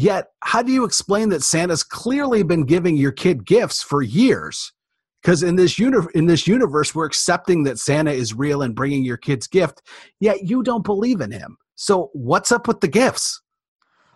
Yet, 0.00 0.28
how 0.44 0.62
do 0.62 0.70
you 0.70 0.84
explain 0.84 1.30
that 1.30 1.42
Santa's 1.42 1.82
clearly 1.82 2.44
been 2.44 2.64
giving 2.64 2.96
your 2.96 3.10
kid 3.10 3.44
gifts 3.44 3.82
for 3.82 4.00
years? 4.00 4.72
Because 5.20 5.42
in 5.42 5.56
this 5.56 5.76
uni- 5.76 6.06
in 6.14 6.26
this 6.26 6.46
universe, 6.46 6.94
we're 6.94 7.04
accepting 7.04 7.64
that 7.64 7.80
Santa 7.80 8.12
is 8.12 8.32
real 8.32 8.62
and 8.62 8.76
bringing 8.76 9.04
your 9.04 9.16
kid's 9.16 9.48
gift, 9.48 9.82
yet 10.20 10.44
you 10.44 10.62
don't 10.62 10.84
believe 10.84 11.20
in 11.20 11.32
him. 11.32 11.56
So, 11.74 12.10
what's 12.12 12.52
up 12.52 12.68
with 12.68 12.78
the 12.78 12.86
gifts? 12.86 13.42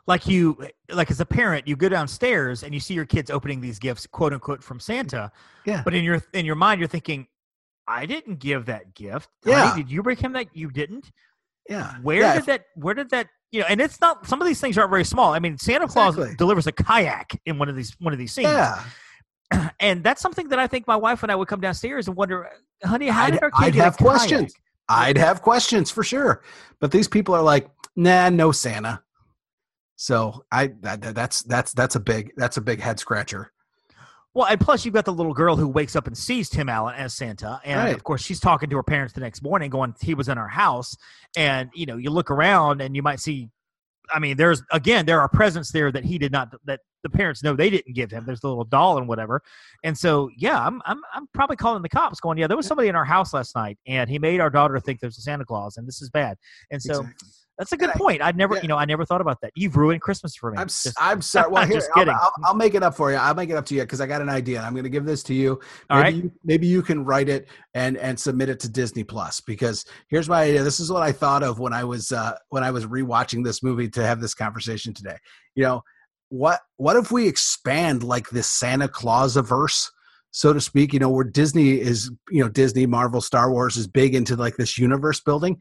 Like 0.06 0.26
you, 0.26 0.58
like 0.90 1.10
as 1.10 1.20
a 1.20 1.26
parent, 1.26 1.68
you 1.68 1.76
go 1.76 1.88
downstairs 1.88 2.64
and 2.64 2.74
you 2.74 2.80
see 2.80 2.94
your 2.94 3.04
kids 3.06 3.30
opening 3.30 3.60
these 3.60 3.78
gifts, 3.78 4.06
quote 4.06 4.32
unquote, 4.32 4.62
from 4.62 4.80
Santa. 4.80 5.30
Yeah. 5.64 5.82
But 5.84 5.94
in 5.94 6.02
your 6.02 6.22
in 6.32 6.44
your 6.44 6.56
mind, 6.56 6.80
you're 6.80 6.88
thinking, 6.88 7.28
I 7.86 8.06
didn't 8.06 8.40
give 8.40 8.66
that 8.66 8.94
gift. 8.94 9.28
Yeah. 9.44 9.68
Honey, 9.68 9.84
did 9.84 9.92
you 9.92 10.02
bring 10.02 10.16
him 10.16 10.32
that? 10.32 10.48
You 10.54 10.70
didn't. 10.70 11.12
Yeah. 11.68 11.94
Where 12.02 12.20
yeah. 12.20 12.34
did 12.34 12.46
that? 12.46 12.64
Where 12.74 12.94
did 12.94 13.10
that 13.10 13.28
you 13.52 13.60
know, 13.60 13.66
and 13.68 13.80
it's 13.80 14.00
not. 14.00 14.26
Some 14.26 14.40
of 14.40 14.48
these 14.48 14.60
things 14.60 14.76
aren't 14.78 14.90
very 14.90 15.04
small. 15.04 15.34
I 15.34 15.38
mean, 15.38 15.58
Santa 15.58 15.86
Claus 15.86 16.14
exactly. 16.14 16.36
delivers 16.36 16.66
a 16.66 16.72
kayak 16.72 17.38
in 17.44 17.58
one 17.58 17.68
of 17.68 17.76
these 17.76 17.94
one 18.00 18.12
of 18.12 18.18
these 18.18 18.32
scenes. 18.32 18.48
Yeah. 18.48 18.82
And 19.80 20.02
that's 20.02 20.22
something 20.22 20.48
that 20.48 20.58
I 20.58 20.66
think 20.66 20.86
my 20.86 20.96
wife 20.96 21.22
and 21.22 21.30
I 21.30 21.34
would 21.34 21.46
come 21.46 21.60
downstairs 21.60 22.08
and 22.08 22.16
wonder, 22.16 22.48
honey, 22.82 23.08
how 23.08 23.26
did 23.26 23.34
I'd, 23.34 23.42
our 23.42 23.50
kid 23.50 23.64
I'd 23.64 23.74
have 23.74 23.98
questions. 23.98 24.54
I'd 24.88 25.18
have 25.18 25.42
questions 25.42 25.90
for 25.90 26.02
sure. 26.02 26.42
But 26.80 26.90
these 26.90 27.06
people 27.06 27.34
are 27.34 27.42
like, 27.42 27.68
nah, 27.94 28.30
no 28.30 28.50
Santa. 28.50 29.02
So 30.02 30.42
I 30.50 30.72
that, 30.80 31.14
that's 31.14 31.42
that's 31.42 31.72
that's 31.74 31.94
a 31.94 32.00
big 32.00 32.32
that's 32.36 32.56
a 32.56 32.60
big 32.60 32.80
head 32.80 32.98
scratcher. 32.98 33.52
Well, 34.34 34.48
and 34.48 34.60
plus 34.60 34.84
you've 34.84 34.94
got 34.94 35.04
the 35.04 35.12
little 35.12 35.32
girl 35.32 35.54
who 35.54 35.68
wakes 35.68 35.94
up 35.94 36.08
and 36.08 36.18
sees 36.18 36.48
Tim 36.48 36.68
Allen 36.68 36.96
as 36.96 37.14
Santa, 37.14 37.60
and 37.64 37.78
right. 37.78 37.94
of 37.94 38.02
course 38.02 38.20
she's 38.20 38.40
talking 38.40 38.68
to 38.70 38.76
her 38.76 38.82
parents 38.82 39.14
the 39.14 39.20
next 39.20 39.44
morning, 39.44 39.70
going, 39.70 39.94
"He 40.00 40.14
was 40.14 40.28
in 40.28 40.38
our 40.38 40.48
house," 40.48 40.96
and 41.36 41.70
you 41.72 41.86
know 41.86 41.98
you 41.98 42.10
look 42.10 42.32
around 42.32 42.80
and 42.80 42.96
you 42.96 43.02
might 43.02 43.20
see. 43.20 43.48
I 44.12 44.18
mean, 44.18 44.36
there's 44.36 44.60
again 44.72 45.06
there 45.06 45.20
are 45.20 45.28
presents 45.28 45.70
there 45.70 45.92
that 45.92 46.04
he 46.04 46.18
did 46.18 46.32
not 46.32 46.52
that 46.64 46.80
the 47.04 47.08
parents 47.08 47.44
know 47.44 47.54
they 47.54 47.70
didn't 47.70 47.94
give 47.94 48.10
him. 48.10 48.24
There's 48.26 48.40
the 48.40 48.48
little 48.48 48.64
doll 48.64 48.98
and 48.98 49.06
whatever, 49.06 49.40
and 49.84 49.96
so 49.96 50.30
yeah, 50.36 50.66
I'm 50.66 50.82
I'm 50.84 51.00
I'm 51.14 51.28
probably 51.32 51.54
calling 51.54 51.80
the 51.80 51.88
cops, 51.88 52.18
going, 52.18 52.38
"Yeah, 52.38 52.48
there 52.48 52.56
was 52.56 52.66
somebody 52.66 52.88
in 52.88 52.96
our 52.96 53.04
house 53.04 53.32
last 53.32 53.54
night, 53.54 53.78
and 53.86 54.10
he 54.10 54.18
made 54.18 54.40
our 54.40 54.50
daughter 54.50 54.80
think 54.80 54.98
there's 54.98 55.18
a 55.18 55.22
Santa 55.22 55.44
Claus, 55.44 55.76
and 55.76 55.86
this 55.86 56.02
is 56.02 56.10
bad." 56.10 56.38
And 56.72 56.82
so. 56.82 57.02
Exactly 57.02 57.28
that's 57.62 57.70
a 57.70 57.76
good 57.76 57.90
I, 57.90 57.92
point. 57.92 58.20
I'd 58.20 58.36
never, 58.36 58.56
yeah. 58.56 58.62
you 58.62 58.68
know, 58.68 58.76
I 58.76 58.84
never 58.84 59.04
thought 59.04 59.20
about 59.20 59.40
that. 59.42 59.52
You've 59.54 59.76
ruined 59.76 60.00
Christmas 60.00 60.34
for 60.34 60.50
me. 60.50 60.58
I'm, 60.58 60.66
just, 60.66 60.92
I'm 60.98 61.22
sorry. 61.22 61.48
Well, 61.48 61.64
here, 61.64 61.76
just 61.76 61.92
kidding. 61.92 62.12
I'll, 62.12 62.32
I'll, 62.38 62.46
I'll, 62.46 62.54
make 62.56 62.74
it 62.74 62.82
up 62.82 62.96
for 62.96 63.12
you. 63.12 63.18
I'll 63.18 63.36
make 63.36 63.50
it 63.50 63.56
up 63.56 63.64
to 63.66 63.74
you 63.76 63.82
because 63.82 64.00
I 64.00 64.06
got 64.06 64.20
an 64.20 64.28
idea. 64.28 64.60
I'm 64.60 64.72
going 64.72 64.82
to 64.82 64.90
give 64.90 65.04
this 65.04 65.22
to 65.24 65.34
you. 65.34 65.50
Maybe 65.50 65.62
All 65.90 66.00
right. 66.00 66.14
You, 66.14 66.32
maybe 66.42 66.66
you 66.66 66.82
can 66.82 67.04
write 67.04 67.28
it 67.28 67.46
and 67.74 67.96
and 67.98 68.18
submit 68.18 68.48
it 68.48 68.58
to 68.60 68.68
Disney 68.68 69.04
Plus 69.04 69.40
because 69.40 69.84
here's 70.08 70.28
my 70.28 70.42
idea. 70.42 70.64
This 70.64 70.80
is 70.80 70.90
what 70.90 71.04
I 71.04 71.12
thought 71.12 71.44
of 71.44 71.60
when 71.60 71.72
I 71.72 71.84
was 71.84 72.10
uh, 72.10 72.36
when 72.48 72.64
I 72.64 72.72
was 72.72 72.84
rewatching 72.86 73.44
this 73.44 73.62
movie 73.62 73.88
to 73.90 74.04
have 74.04 74.20
this 74.20 74.34
conversation 74.34 74.92
today. 74.92 75.16
You 75.54 75.62
know, 75.62 75.82
what 76.30 76.62
what 76.78 76.96
if 76.96 77.12
we 77.12 77.28
expand 77.28 78.02
like 78.02 78.28
this 78.30 78.50
Santa 78.50 78.88
Claus 78.88 79.36
averse? 79.36 79.88
so 80.34 80.50
to 80.50 80.62
speak 80.62 80.94
you 80.94 80.98
know 80.98 81.10
where 81.10 81.24
disney 81.24 81.72
is 81.72 82.10
you 82.30 82.42
know 82.42 82.48
disney 82.48 82.86
marvel 82.86 83.20
star 83.20 83.50
wars 83.50 83.76
is 83.76 83.86
big 83.86 84.14
into 84.14 84.34
like 84.34 84.56
this 84.56 84.78
universe 84.78 85.20
building 85.20 85.60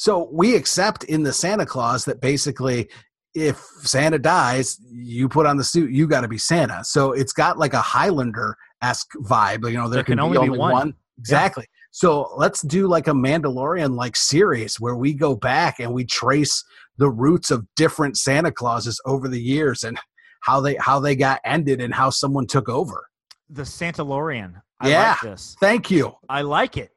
so 0.00 0.30
we 0.32 0.56
accept 0.56 1.04
in 1.04 1.24
the 1.24 1.32
Santa 1.34 1.66
Clause 1.66 2.06
that 2.06 2.22
basically 2.22 2.88
if 3.34 3.58
Santa 3.82 4.18
dies, 4.18 4.78
you 4.90 5.28
put 5.28 5.44
on 5.44 5.58
the 5.58 5.62
suit, 5.62 5.90
you 5.90 6.06
got 6.06 6.22
to 6.22 6.28
be 6.28 6.38
Santa. 6.38 6.82
So 6.84 7.12
it's 7.12 7.34
got 7.34 7.58
like 7.58 7.74
a 7.74 7.82
Highlander 7.82 8.56
esque 8.80 9.10
vibe. 9.18 9.70
You 9.70 9.76
know, 9.76 9.90
there, 9.90 9.96
there 9.96 10.04
can, 10.04 10.12
can, 10.12 10.20
only 10.20 10.38
be, 10.38 10.38
only 10.38 10.58
one. 10.58 10.72
one. 10.72 10.94
Exactly. 11.18 11.66
Yeah. 11.68 11.76
So 11.90 12.32
let's 12.38 12.62
do 12.62 12.88
like 12.88 13.08
a 13.08 13.12
Mandalorian 13.12 13.94
like 13.94 14.16
series 14.16 14.80
where 14.80 14.96
we 14.96 15.12
go 15.12 15.36
back 15.36 15.80
and 15.80 15.92
we 15.92 16.06
trace 16.06 16.64
the 16.96 17.10
roots 17.10 17.50
of 17.50 17.66
different 17.76 18.16
Santa 18.16 18.50
Clauses 18.50 18.98
over 19.04 19.28
the 19.28 19.42
years 19.42 19.84
and 19.84 19.98
how 20.40 20.62
they 20.62 20.76
how 20.76 20.98
they 20.98 21.14
got 21.14 21.42
ended 21.44 21.82
and 21.82 21.92
how 21.92 22.08
someone 22.08 22.46
took 22.46 22.70
over. 22.70 23.06
The 23.50 23.66
Santa 23.66 24.02
Lorian. 24.02 24.62
I 24.80 24.88
yeah. 24.88 25.10
Like 25.10 25.20
this. 25.20 25.56
Thank 25.60 25.90
you. 25.90 26.16
I 26.26 26.40
like 26.40 26.78
it. 26.78 26.90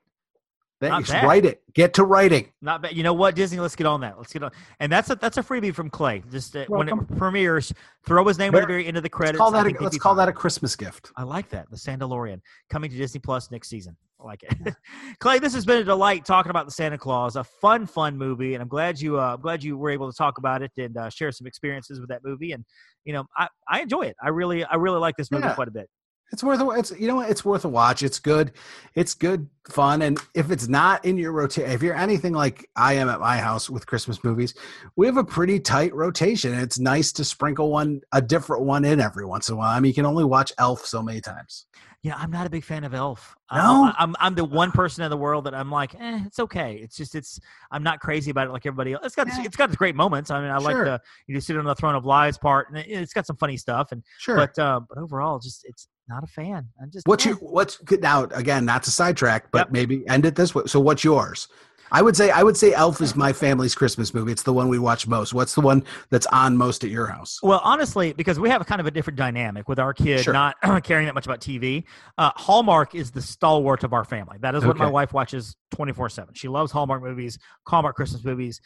Thanks. 0.90 1.12
Write 1.12 1.46
it. 1.46 1.62
Get 1.74 1.94
to 1.96 2.04
writing. 2.04 2.52
Not 2.62 2.82
bad. 2.82 2.96
You 2.96 3.04
know 3.04 3.14
what, 3.14 3.36
Disney? 3.36 3.60
Let's 3.60 3.76
get 3.76 3.88
on 3.88 4.02
that. 4.02 4.18
Let's 4.18 4.34
get 4.34 4.44
on. 4.44 4.52
And 4.80 4.92
that's 4.92 5.10
a 5.10 5.16
that's 5.16 5.38
a 5.38 5.44
freebie 5.44 5.74
from 5.74 5.90
Clay. 5.90 6.24
Just 6.32 6.56
uh, 6.56 6.66
when 6.68 6.90
it 6.90 7.18
premieres, 7.18 7.74
throw 8.06 8.26
his 8.26 8.38
name 8.38 8.54
Where, 8.54 8.62
at 8.62 8.68
the 8.68 8.74
very 8.74 8.86
end 8.86 8.98
of 8.98 9.04
the 9.04 9.10
credits. 9.10 9.40
Let's 9.40 9.52
call 9.52 9.64
that, 9.64 9.66
a, 9.66 9.84
let's 9.84 9.98
call 9.98 10.16
that 10.16 10.28
a 10.28 10.34
Christmas 10.34 10.76
gift. 10.76 11.12
I 11.16 11.24
like 11.24 11.50
that. 11.50 11.70
The 11.70 11.78
Sandalorian 11.78 12.40
coming 12.70 12.90
to 12.90 12.98
Disney 12.98 13.20
Plus 13.20 13.52
next 13.52 13.70
season. 13.70 13.96
I 14.20 14.26
like 14.26 14.44
it. 14.44 14.76
Clay, 15.20 15.40
this 15.40 15.54
has 15.54 15.66
been 15.66 15.78
a 15.78 15.84
delight 15.84 16.26
talking 16.26 16.50
about 16.50 16.66
the 16.66 16.72
Santa 16.72 16.98
Clause. 16.98 17.36
A 17.36 17.44
fun, 17.44 17.86
fun 17.86 18.18
movie, 18.18 18.54
and 18.54 18.62
I'm 18.62 18.70
glad 18.70 19.00
you 19.00 19.20
uh, 19.20 19.34
I'm 19.36 19.42
glad 19.42 19.64
you 19.64 19.78
were 19.78 19.90
able 19.90 20.12
to 20.12 20.18
talk 20.18 20.38
about 20.38 20.62
it 20.62 20.72
and 20.78 20.96
uh, 20.98 21.10
share 21.10 21.32
some 21.32 21.48
experiences 21.48 22.00
with 22.00 22.10
that 22.10 22.22
movie. 22.24 22.52
And 22.52 22.64
you 23.06 23.14
know, 23.14 23.26
I, 23.38 23.48
I 23.68 23.82
enjoy 23.82 24.04
it. 24.04 24.16
I 24.24 24.30
really 24.30 24.64
I 24.64 24.76
really 24.76 25.00
like 25.00 25.16
this 25.18 25.32
movie 25.32 25.46
yeah. 25.46 25.56
quite 25.56 25.68
a 25.68 25.72
bit 25.72 25.90
it's 26.32 26.44
worth 26.44 26.62
a, 26.62 26.70
it's 26.72 26.92
you 27.00 27.08
know 27.08 27.18
what? 27.18 27.30
It's 27.30 27.46
worth 27.46 27.66
a 27.66 27.70
watch. 27.70 28.02
It's 28.02 28.20
good. 28.20 28.54
It's 28.96 29.14
good 29.14 29.48
fun. 29.70 30.02
And 30.02 30.20
if 30.34 30.52
it's 30.52 30.68
not 30.68 31.04
in 31.06 31.18
your 31.18 31.32
rotation 31.32 31.72
if 31.72 31.82
you're 31.82 31.96
anything 31.96 32.34
like 32.34 32.70
i 32.76 32.94
am 32.94 33.08
at 33.08 33.20
my 33.20 33.38
house 33.38 33.70
with 33.70 33.88
christmas 33.88 34.22
movies 34.24 34.54
we 34.98 35.06
have 35.06 35.18
a 35.18 35.24
pretty 35.24 35.60
tight 35.60 35.94
rotation. 35.94 36.54
It's 36.54 36.80
nice 36.80 37.12
to 37.14 37.24
sprinkle 37.24 37.72
one 37.72 38.02
a 38.12 38.22
different 38.22 38.64
one 38.64 38.84
in 38.84 39.00
every 39.00 39.26
once 39.26 39.50
in 39.50 39.56
a 39.56 39.58
while. 39.58 39.70
I 39.70 39.80
mean 39.80 39.90
you 39.90 39.94
can 39.94 40.06
only 40.06 40.26
watch 40.26 40.52
elf 40.58 40.86
so 40.86 41.02
many 41.02 41.22
times. 41.22 41.66
Yeah 42.02 42.16
i'm 42.18 42.32
not 42.32 42.46
a 42.46 42.50
big 42.50 42.66
fan 42.66 42.84
of 42.84 42.94
elf. 42.94 43.36
No? 43.54 43.86
I'm, 43.86 43.94
I'm, 43.98 44.16
I'm 44.20 44.36
the 44.36 44.44
one 44.44 44.72
person 44.72 45.04
in 45.04 45.10
the 45.10 45.18
world 45.18 45.46
that 45.46 45.56
i'm 45.56 45.72
like 45.72 45.96
eh, 45.96 46.20
it's 46.26 46.40
okay. 46.40 46.76
It's 46.76 46.98
just 46.98 47.16
it's 47.16 47.40
i'm 47.72 47.84
not 47.84 48.02
crazy 48.02 48.32
about 48.32 48.48
it 48.48 48.52
like 48.52 48.66
everybody 48.66 48.94
else 48.94 49.06
it's 49.06 49.16
got 49.16 49.28
yeah. 49.28 49.44
it's 49.46 49.56
got 49.56 49.72
the 49.72 49.78
great 49.78 49.96
moments. 49.96 50.30
I 50.30 50.42
mean 50.42 50.50
i 50.50 50.60
sure. 50.60 50.74
like 50.74 50.84
the 50.84 51.02
you 51.28 51.36
know, 51.36 51.40
sit 51.40 51.56
on 51.56 51.64
the 51.64 51.76
throne 51.76 51.96
of 51.96 52.04
lies 52.04 52.38
part 52.38 52.68
and 52.70 52.80
it's 52.80 53.14
got 53.14 53.26
some 53.26 53.38
funny 53.38 53.56
stuff 53.56 53.94
and 53.94 54.04
sure. 54.18 54.36
but 54.36 54.60
uh, 54.60 54.82
but 54.90 54.98
overall 54.98 55.40
just 55.40 55.64
it's 55.64 55.88
not 56.08 56.24
a 56.24 56.28
fan. 56.28 56.70
I'm 56.82 56.92
just 56.92 57.08
what's 57.08 57.26
eh. 57.26 57.30
you 57.30 57.36
what's 57.36 57.80
now 58.02 58.24
again 58.26 58.66
not 58.66 58.84
to 58.84 58.92
sidetrack, 58.92 59.52
but 59.52 59.60
yep. 59.60 59.72
maybe 59.72 60.08
end 60.08 60.26
it 60.26 60.36
this 60.36 60.54
way. 60.54 60.64
So 60.68 60.80
what's 60.80 61.04
yours? 61.04 61.48
I 61.94 62.02
would 62.02 62.18
say 62.18 62.32
I 62.32 62.42
would 62.42 62.58
say 62.58 62.74
Elf 62.74 63.02
is 63.02 63.16
my 63.16 63.32
family's 63.32 63.76
Christmas 63.76 64.16
movie. 64.16 64.32
It's 64.32 64.42
the 64.42 64.52
one 64.52 64.68
we 64.68 64.80
watch 64.80 65.08
most. 65.08 65.34
What's 65.34 65.54
the 65.54 65.62
one 65.62 65.84
that's 66.10 66.26
on 66.28 66.58
most 66.58 66.84
at 66.84 66.90
your 66.90 67.06
house? 67.06 67.40
Well, 67.44 67.62
honestly, 67.64 68.14
because 68.14 68.40
we 68.40 68.50
have 68.50 68.62
a 68.62 68.66
kind 68.66 68.82
of 68.82 68.88
a 68.88 68.92
different 68.92 69.18
dynamic 69.18 69.70
with 69.70 69.78
our 69.78 69.94
kid 69.94 70.24
Sure. 70.24 70.34
not 70.34 70.56
caring 70.84 71.06
that 71.06 71.14
much 71.14 71.28
about 71.28 71.40
TV. 71.40 71.84
Uh, 72.18 72.32
Hallmark 72.36 72.96
is 72.96 73.12
the 73.12 73.22
stalwart 73.22 73.84
of 73.84 73.94
our 73.94 74.04
family. 74.04 74.38
That 74.42 74.56
is 74.56 74.66
what 74.66 74.76
my 74.76 74.88
wife 74.88 75.14
watches 75.14 75.56
twenty 75.70 75.94
four 75.94 76.10
seven. 76.10 76.34
She 76.34 76.48
loves 76.48 76.72
Hallmark 76.72 77.04
movies, 77.04 77.38
Hallmark 77.68 77.96
Christmas 77.96 78.24
movies. 78.26 78.60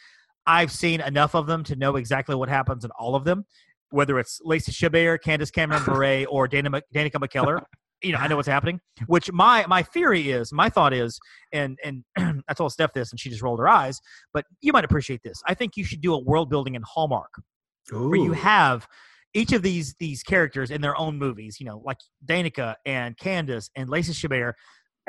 I've 0.46 0.72
seen 0.72 1.02
enough 1.02 1.34
of 1.34 1.46
them 1.46 1.62
to 1.64 1.76
know 1.76 1.96
exactly 1.96 2.34
what 2.34 2.48
happens 2.48 2.86
in 2.86 2.90
all 2.92 3.14
of 3.14 3.24
them, 3.24 3.44
whether 3.90 4.18
it's 4.18 4.40
Lacey 4.42 4.72
Chabert, 4.72 5.22
Candace 5.22 5.50
Cameron 5.50 5.82
Bure, 5.86 6.26
or 6.28 6.48
Dana 6.48 6.70
Danica 6.94 7.16
McKellar. 7.16 7.62
You 8.02 8.12
know, 8.12 8.18
I 8.18 8.28
know 8.28 8.36
what's 8.36 8.48
happening. 8.48 8.80
Which 9.06 9.32
my 9.32 9.66
my 9.66 9.82
theory 9.82 10.30
is, 10.30 10.52
my 10.52 10.68
thought 10.68 10.92
is, 10.92 11.18
and 11.52 11.78
and 11.84 12.04
I 12.48 12.54
told 12.54 12.72
Steph 12.72 12.92
this, 12.92 13.10
and 13.10 13.18
she 13.18 13.28
just 13.28 13.42
rolled 13.42 13.58
her 13.58 13.68
eyes. 13.68 14.00
But 14.32 14.44
you 14.60 14.72
might 14.72 14.84
appreciate 14.84 15.22
this. 15.24 15.42
I 15.46 15.54
think 15.54 15.76
you 15.76 15.84
should 15.84 16.00
do 16.00 16.14
a 16.14 16.22
world 16.22 16.48
building 16.48 16.74
in 16.74 16.82
Hallmark 16.82 17.30
where 17.90 18.16
you 18.16 18.32
have 18.32 18.86
each 19.34 19.52
of 19.52 19.62
these 19.62 19.94
these 19.98 20.22
characters 20.22 20.70
in 20.70 20.80
their 20.80 20.96
own 20.96 21.18
movies. 21.18 21.58
You 21.58 21.66
know, 21.66 21.82
like 21.84 21.98
Danica 22.24 22.76
and 22.86 23.16
Candace 23.16 23.70
and 23.74 23.88
Lacey 23.88 24.12
Chabert, 24.12 24.54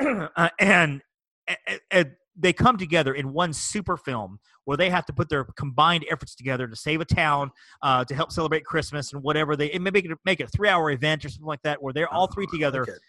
uh, 0.00 0.48
and, 0.58 1.02
and, 1.46 1.80
and 1.90 2.12
they 2.36 2.52
come 2.52 2.76
together 2.76 3.14
in 3.14 3.32
one 3.32 3.52
super 3.52 3.96
film 3.96 4.38
where 4.64 4.76
they 4.76 4.90
have 4.90 5.04
to 5.06 5.12
put 5.12 5.28
their 5.28 5.44
combined 5.44 6.04
efforts 6.10 6.34
together 6.34 6.68
to 6.68 6.76
save 6.76 7.00
a 7.00 7.04
town, 7.04 7.50
uh, 7.82 8.04
to 8.04 8.14
help 8.14 8.30
celebrate 8.32 8.64
Christmas 8.64 9.12
and 9.12 9.22
whatever 9.22 9.56
they 9.56 9.70
and 9.72 9.82
maybe 9.82 10.08
make 10.24 10.40
it 10.40 10.44
a 10.44 10.48
three 10.48 10.68
hour 10.68 10.90
event 10.90 11.24
or 11.24 11.28
something 11.28 11.46
like 11.46 11.62
that, 11.62 11.82
where 11.82 11.92
they're 11.92 12.12
all 12.12 12.26
three 12.26 12.46
together 12.46 12.80
like 12.80 12.88
it. 12.88 13.00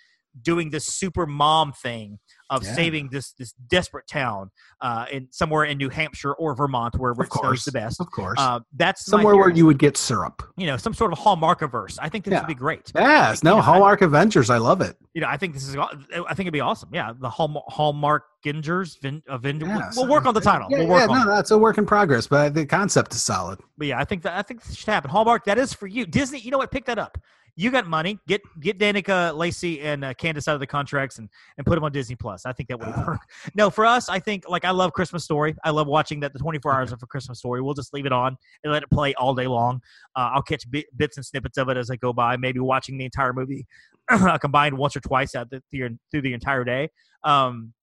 Doing 0.41 0.69
this 0.69 0.85
super 0.85 1.25
mom 1.25 1.73
thing 1.73 2.19
of 2.49 2.63
Yeah. 2.63 2.73
saving 2.75 3.09
this 3.09 3.31
this 3.33 3.53
desperate 3.53 4.07
town 4.07 4.51
uh, 4.81 5.05
in 5.11 5.27
somewhere 5.31 5.63
in 5.63 5.77
New 5.77 5.89
Hampshire 5.89 6.33
or 6.33 6.53
Vermont, 6.53 6.95
where 6.97 7.11
Of 7.11 7.19
it 7.19 7.31
snows 7.31 7.41
course, 7.41 7.65
the 7.65 7.71
best. 7.71 8.01
of 8.01 8.11
course. 8.11 8.37
Uh, 8.39 8.59
that's 8.75 9.05
Somewhere 9.05 9.35
where 9.37 9.49
you 9.49 9.65
would 9.65 9.77
get 9.77 9.95
syrup. 9.95 10.43
you 10.57 10.67
know, 10.67 10.75
some 10.75 10.93
sort 10.93 11.13
of 11.13 11.19
Hallmark 11.19 11.61
averse. 11.61 11.97
I 11.99 12.09
think 12.09 12.25
this 12.25 12.33
Yeah. 12.33 12.39
would 12.41 12.47
be 12.47 12.53
great. 12.53 12.91
Yes, 12.93 13.41
no 13.43 13.51
know, 13.55 13.57
I- 13.59 13.61
Hallmark 13.61 14.01
Adventures. 14.01 14.49
I 14.49 14.57
love 14.57 14.81
it. 14.81 14.97
You 15.13 15.21
know, 15.21 15.27
I 15.27 15.37
think 15.37 15.53
this 15.53 15.67
is. 15.67 15.75
I 15.77 15.87
think 16.33 16.41
it'd 16.41 16.53
be 16.53 16.59
awesome. 16.61 16.89
Yeah, 16.91 17.13
the 17.17 17.29
Hallmark 17.29 17.65
Hallmark 17.69 18.23
Gingers, 18.45 18.99
Vin. 19.01 19.21
Yeah, 19.27 19.37
we'll, 19.41 19.91
so- 19.91 20.07
work 20.07 20.25
on 20.25 20.33
the 20.33 20.41
title. 20.41 20.67
Yeah, 20.69 20.79
we'll 20.79 20.87
work 20.87 21.09
yeah, 21.09 21.15
on 21.15 21.25
no, 21.27 21.33
that's 21.35 21.51
a 21.51 21.57
work 21.57 21.77
in 21.77 21.85
progress, 21.85 22.27
but 22.27 22.53
the 22.53 22.65
concept 22.65 23.13
is 23.13 23.23
solid. 23.23 23.59
But 23.77 23.87
yeah, 23.87 23.99
I 23.99 24.03
think 24.05 24.23
that 24.23 24.37
I 24.37 24.41
think 24.41 24.63
this 24.63 24.75
should 24.75 24.89
happen. 24.89 25.09
Hallmark, 25.11 25.45
that 25.45 25.57
is 25.57 25.73
for 25.73 25.87
you. 25.87 26.05
Disney, 26.05 26.39
you 26.39 26.51
know 26.51 26.57
what? 26.57 26.71
Pick 26.71 26.85
that 26.85 26.99
up. 26.99 27.17
You 27.55 27.71
got 27.71 27.87
money. 27.87 28.19
Get 28.27 28.41
get 28.59 28.79
Danica, 28.79 29.35
Lacey, 29.35 29.81
and 29.81 30.03
uh, 30.03 30.13
Candace 30.13 30.47
out 30.47 30.53
of 30.53 30.59
the 30.59 30.67
contracts 30.67 31.17
and 31.17 31.29
and 31.57 31.65
put 31.65 31.75
them 31.75 31.83
on 31.83 31.91
Disney 31.91 32.15
Plus. 32.15 32.45
I 32.45 32.53
think 32.53 32.69
that 32.69 32.79
would 32.79 32.95
work. 33.07 33.21
No, 33.55 33.69
for 33.69 33.85
us, 33.85 34.07
I 34.07 34.19
think 34.19 34.47
like 34.47 34.65
I 34.65 34.71
love 34.71 34.93
Christmas 34.93 35.23
Story. 35.23 35.55
I 35.63 35.71
love 35.71 35.87
watching 35.87 36.19
that 36.21 36.33
the 36.33 36.39
24 36.39 36.73
hours 36.73 36.91
of 36.91 37.01
a 37.03 37.07
Christmas 37.07 37.39
Story. 37.39 37.61
We'll 37.61 37.73
just 37.73 37.93
leave 37.93 38.05
it 38.05 38.11
on 38.11 38.37
and 38.63 38.71
let 38.71 38.83
it 38.83 38.89
play 38.89 39.13
all 39.15 39.33
day 39.35 39.47
long. 39.47 39.81
Uh, 40.15 40.31
I'll 40.33 40.41
catch 40.41 40.69
bit, 40.69 40.85
bits 40.95 41.17
and 41.17 41.25
snippets 41.25 41.57
of 41.57 41.69
it 41.69 41.77
as 41.77 41.89
I 41.89 41.95
go 41.97 42.13
by. 42.13 42.37
Maybe 42.37 42.59
watching 42.59 42.97
the 42.97 43.05
entire 43.05 43.33
movie 43.33 43.65
combined 44.41 44.77
once 44.77 44.95
or 44.95 45.01
twice 45.01 45.35
out 45.35 45.49
the, 45.49 45.61
the, 45.71 45.97
through 46.11 46.21
the 46.21 46.33
entire 46.33 46.63
day. 46.63 46.89
Um, 47.23 47.73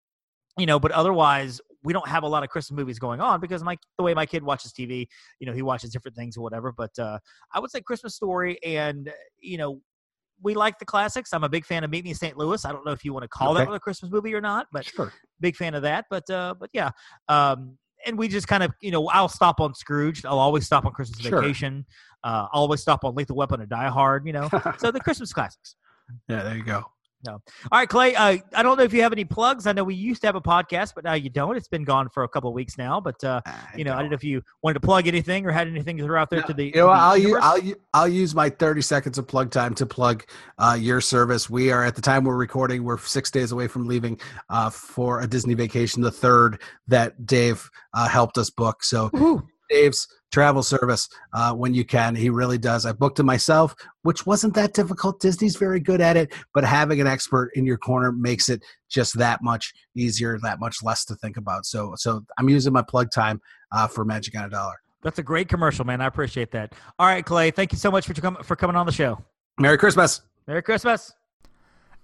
you 0.58 0.66
know, 0.66 0.78
but 0.78 0.90
otherwise, 0.92 1.60
we 1.82 1.92
don't 1.92 2.08
have 2.08 2.24
a 2.24 2.28
lot 2.28 2.42
of 2.42 2.48
Christmas 2.48 2.76
movies 2.76 2.98
going 2.98 3.20
on 3.20 3.40
because 3.40 3.62
my 3.62 3.76
the 3.96 4.02
way 4.04 4.14
my 4.14 4.26
kid 4.26 4.42
watches 4.42 4.72
TV, 4.72 5.06
you 5.40 5.46
know, 5.46 5.52
he 5.52 5.62
watches 5.62 5.90
different 5.90 6.16
things 6.16 6.36
or 6.36 6.40
whatever. 6.40 6.72
But 6.72 6.98
uh, 6.98 7.18
I 7.52 7.60
would 7.60 7.70
say 7.70 7.80
Christmas 7.80 8.14
Story, 8.16 8.58
and 8.64 9.12
you 9.40 9.58
know, 9.58 9.80
we 10.42 10.54
like 10.54 10.78
the 10.78 10.84
classics. 10.84 11.32
I'm 11.32 11.44
a 11.44 11.48
big 11.48 11.64
fan 11.64 11.84
of 11.84 11.90
Meet 11.90 12.04
Me 12.04 12.10
in 12.10 12.16
St. 12.16 12.36
Louis. 12.36 12.64
I 12.64 12.72
don't 12.72 12.84
know 12.84 12.92
if 12.92 13.04
you 13.04 13.12
want 13.12 13.22
to 13.24 13.28
call 13.28 13.56
Okay. 13.56 13.64
that 13.64 13.72
a 13.72 13.80
Christmas 13.80 14.10
movie 14.10 14.34
or 14.34 14.40
not, 14.40 14.66
but 14.72 14.84
Sure. 14.86 15.12
big 15.40 15.56
fan 15.56 15.74
of 15.74 15.82
that. 15.82 16.06
But 16.10 16.28
uh, 16.30 16.54
but 16.58 16.70
yeah, 16.72 16.90
um, 17.28 17.78
and 18.06 18.18
we 18.18 18.28
just 18.28 18.48
kind 18.48 18.62
of 18.62 18.72
you 18.80 18.90
know 18.90 19.08
I'll 19.08 19.28
stop 19.28 19.60
on 19.60 19.74
Scrooge. 19.74 20.24
I'll 20.24 20.38
always 20.38 20.66
stop 20.66 20.84
on 20.84 20.92
Christmas 20.92 21.20
Sure. 21.20 21.40
Vacation. 21.40 21.86
Uh, 22.24 22.46
I'll 22.52 22.62
always 22.62 22.80
stop 22.80 23.04
on 23.04 23.14
Lethal 23.14 23.36
Weapon 23.36 23.60
or 23.60 23.66
Die 23.66 23.88
Hard. 23.88 24.26
You 24.26 24.32
know, 24.32 24.48
so 24.78 24.90
the 24.90 25.00
Christmas 25.00 25.32
classics. 25.32 25.76
Yeah, 26.28 26.42
there 26.42 26.56
you 26.56 26.64
go. 26.64 26.84
No. 27.26 27.32
All 27.32 27.40
right, 27.72 27.88
Clay. 27.88 28.14
Uh, 28.14 28.38
I 28.54 28.62
don't 28.62 28.76
know 28.76 28.84
if 28.84 28.92
you 28.92 29.02
have 29.02 29.12
any 29.12 29.24
plugs. 29.24 29.66
I 29.66 29.72
know 29.72 29.82
we 29.82 29.94
used 29.94 30.20
to 30.20 30.28
have 30.28 30.36
a 30.36 30.40
podcast, 30.40 30.92
but 30.94 31.02
now 31.02 31.14
you 31.14 31.28
don't. 31.28 31.56
It's 31.56 31.66
been 31.66 31.82
gone 31.82 32.08
for 32.08 32.22
a 32.22 32.28
couple 32.28 32.48
of 32.48 32.54
weeks 32.54 32.78
now. 32.78 33.00
But 33.00 33.22
uh, 33.24 33.40
you 33.76 33.82
know, 33.82 33.94
I 33.94 34.00
don't 34.00 34.10
know 34.10 34.14
if 34.14 34.22
you 34.22 34.40
wanted 34.62 34.74
to 34.74 34.80
plug 34.80 35.08
anything 35.08 35.44
or 35.44 35.50
had 35.50 35.66
anything 35.66 35.96
to 35.96 36.04
throw 36.04 36.20
out 36.20 36.30
there 36.30 36.42
to 36.42 36.54
the. 36.54 36.66
You 36.66 36.72
know, 36.76 36.86
the 36.86 36.92
I'll, 36.92 37.18
use. 37.18 37.38
I'll, 37.42 37.60
I'll 37.92 38.08
use 38.08 38.34
my 38.34 38.48
30 38.48 38.82
seconds 38.82 39.18
of 39.18 39.26
plug 39.26 39.50
time 39.50 39.74
to 39.76 39.86
plug 39.86 40.24
uh, 40.58 40.76
your 40.78 41.00
service. 41.00 41.50
We 41.50 41.72
are, 41.72 41.84
at 41.84 41.96
the 41.96 42.02
time 42.02 42.24
we're 42.24 42.36
recording, 42.36 42.84
we're 42.84 42.98
six 42.98 43.30
days 43.32 43.50
away 43.50 43.66
from 43.66 43.86
leaving 43.86 44.20
uh, 44.48 44.70
for 44.70 45.20
a 45.20 45.26
Disney 45.26 45.54
vacation, 45.54 46.02
the 46.02 46.12
third 46.12 46.62
that 46.86 47.26
Dave 47.26 47.68
uh, 47.94 48.08
helped 48.08 48.38
us 48.38 48.50
book. 48.50 48.84
So, 48.84 49.42
Dave's 49.68 50.06
travel 50.30 50.62
service 50.62 51.08
uh, 51.32 51.52
when 51.54 51.74
you 51.74 51.84
can. 51.84 52.14
He 52.14 52.30
really 52.30 52.58
does. 52.58 52.84
I 52.86 52.92
booked 52.92 53.18
it 53.18 53.24
myself, 53.24 53.74
which 54.02 54.26
wasn't 54.26 54.54
that 54.54 54.74
difficult. 54.74 55.20
Disney's 55.20 55.56
very 55.56 55.80
good 55.80 56.00
at 56.00 56.16
it, 56.16 56.32
but 56.54 56.64
having 56.64 57.00
an 57.00 57.06
expert 57.06 57.50
in 57.54 57.64
your 57.64 57.78
corner 57.78 58.12
makes 58.12 58.48
it 58.48 58.62
just 58.88 59.16
that 59.18 59.42
much 59.42 59.72
easier, 59.96 60.38
that 60.42 60.60
much 60.60 60.82
less 60.82 61.04
to 61.06 61.14
think 61.16 61.36
about. 61.36 61.66
So, 61.66 61.94
so 61.96 62.24
I'm 62.38 62.48
using 62.48 62.72
my 62.72 62.82
plug 62.82 63.10
time 63.10 63.40
uh, 63.72 63.86
for 63.86 64.04
Magic 64.04 64.36
on 64.36 64.44
a 64.44 64.50
Dollar. 64.50 64.76
That's 65.02 65.18
a 65.18 65.22
great 65.22 65.48
commercial, 65.48 65.84
man. 65.84 66.00
I 66.00 66.06
appreciate 66.06 66.50
that. 66.52 66.74
All 66.98 67.06
right, 67.06 67.24
Clay. 67.24 67.50
Thank 67.50 67.72
you 67.72 67.78
so 67.78 67.90
much 67.90 68.06
for 68.06 68.14
com- 68.14 68.38
for 68.42 68.56
coming 68.56 68.76
on 68.76 68.84
the 68.84 68.92
show. 68.92 69.22
Merry 69.58 69.78
Christmas. 69.78 70.22
Merry 70.46 70.62
Christmas. 70.62 71.14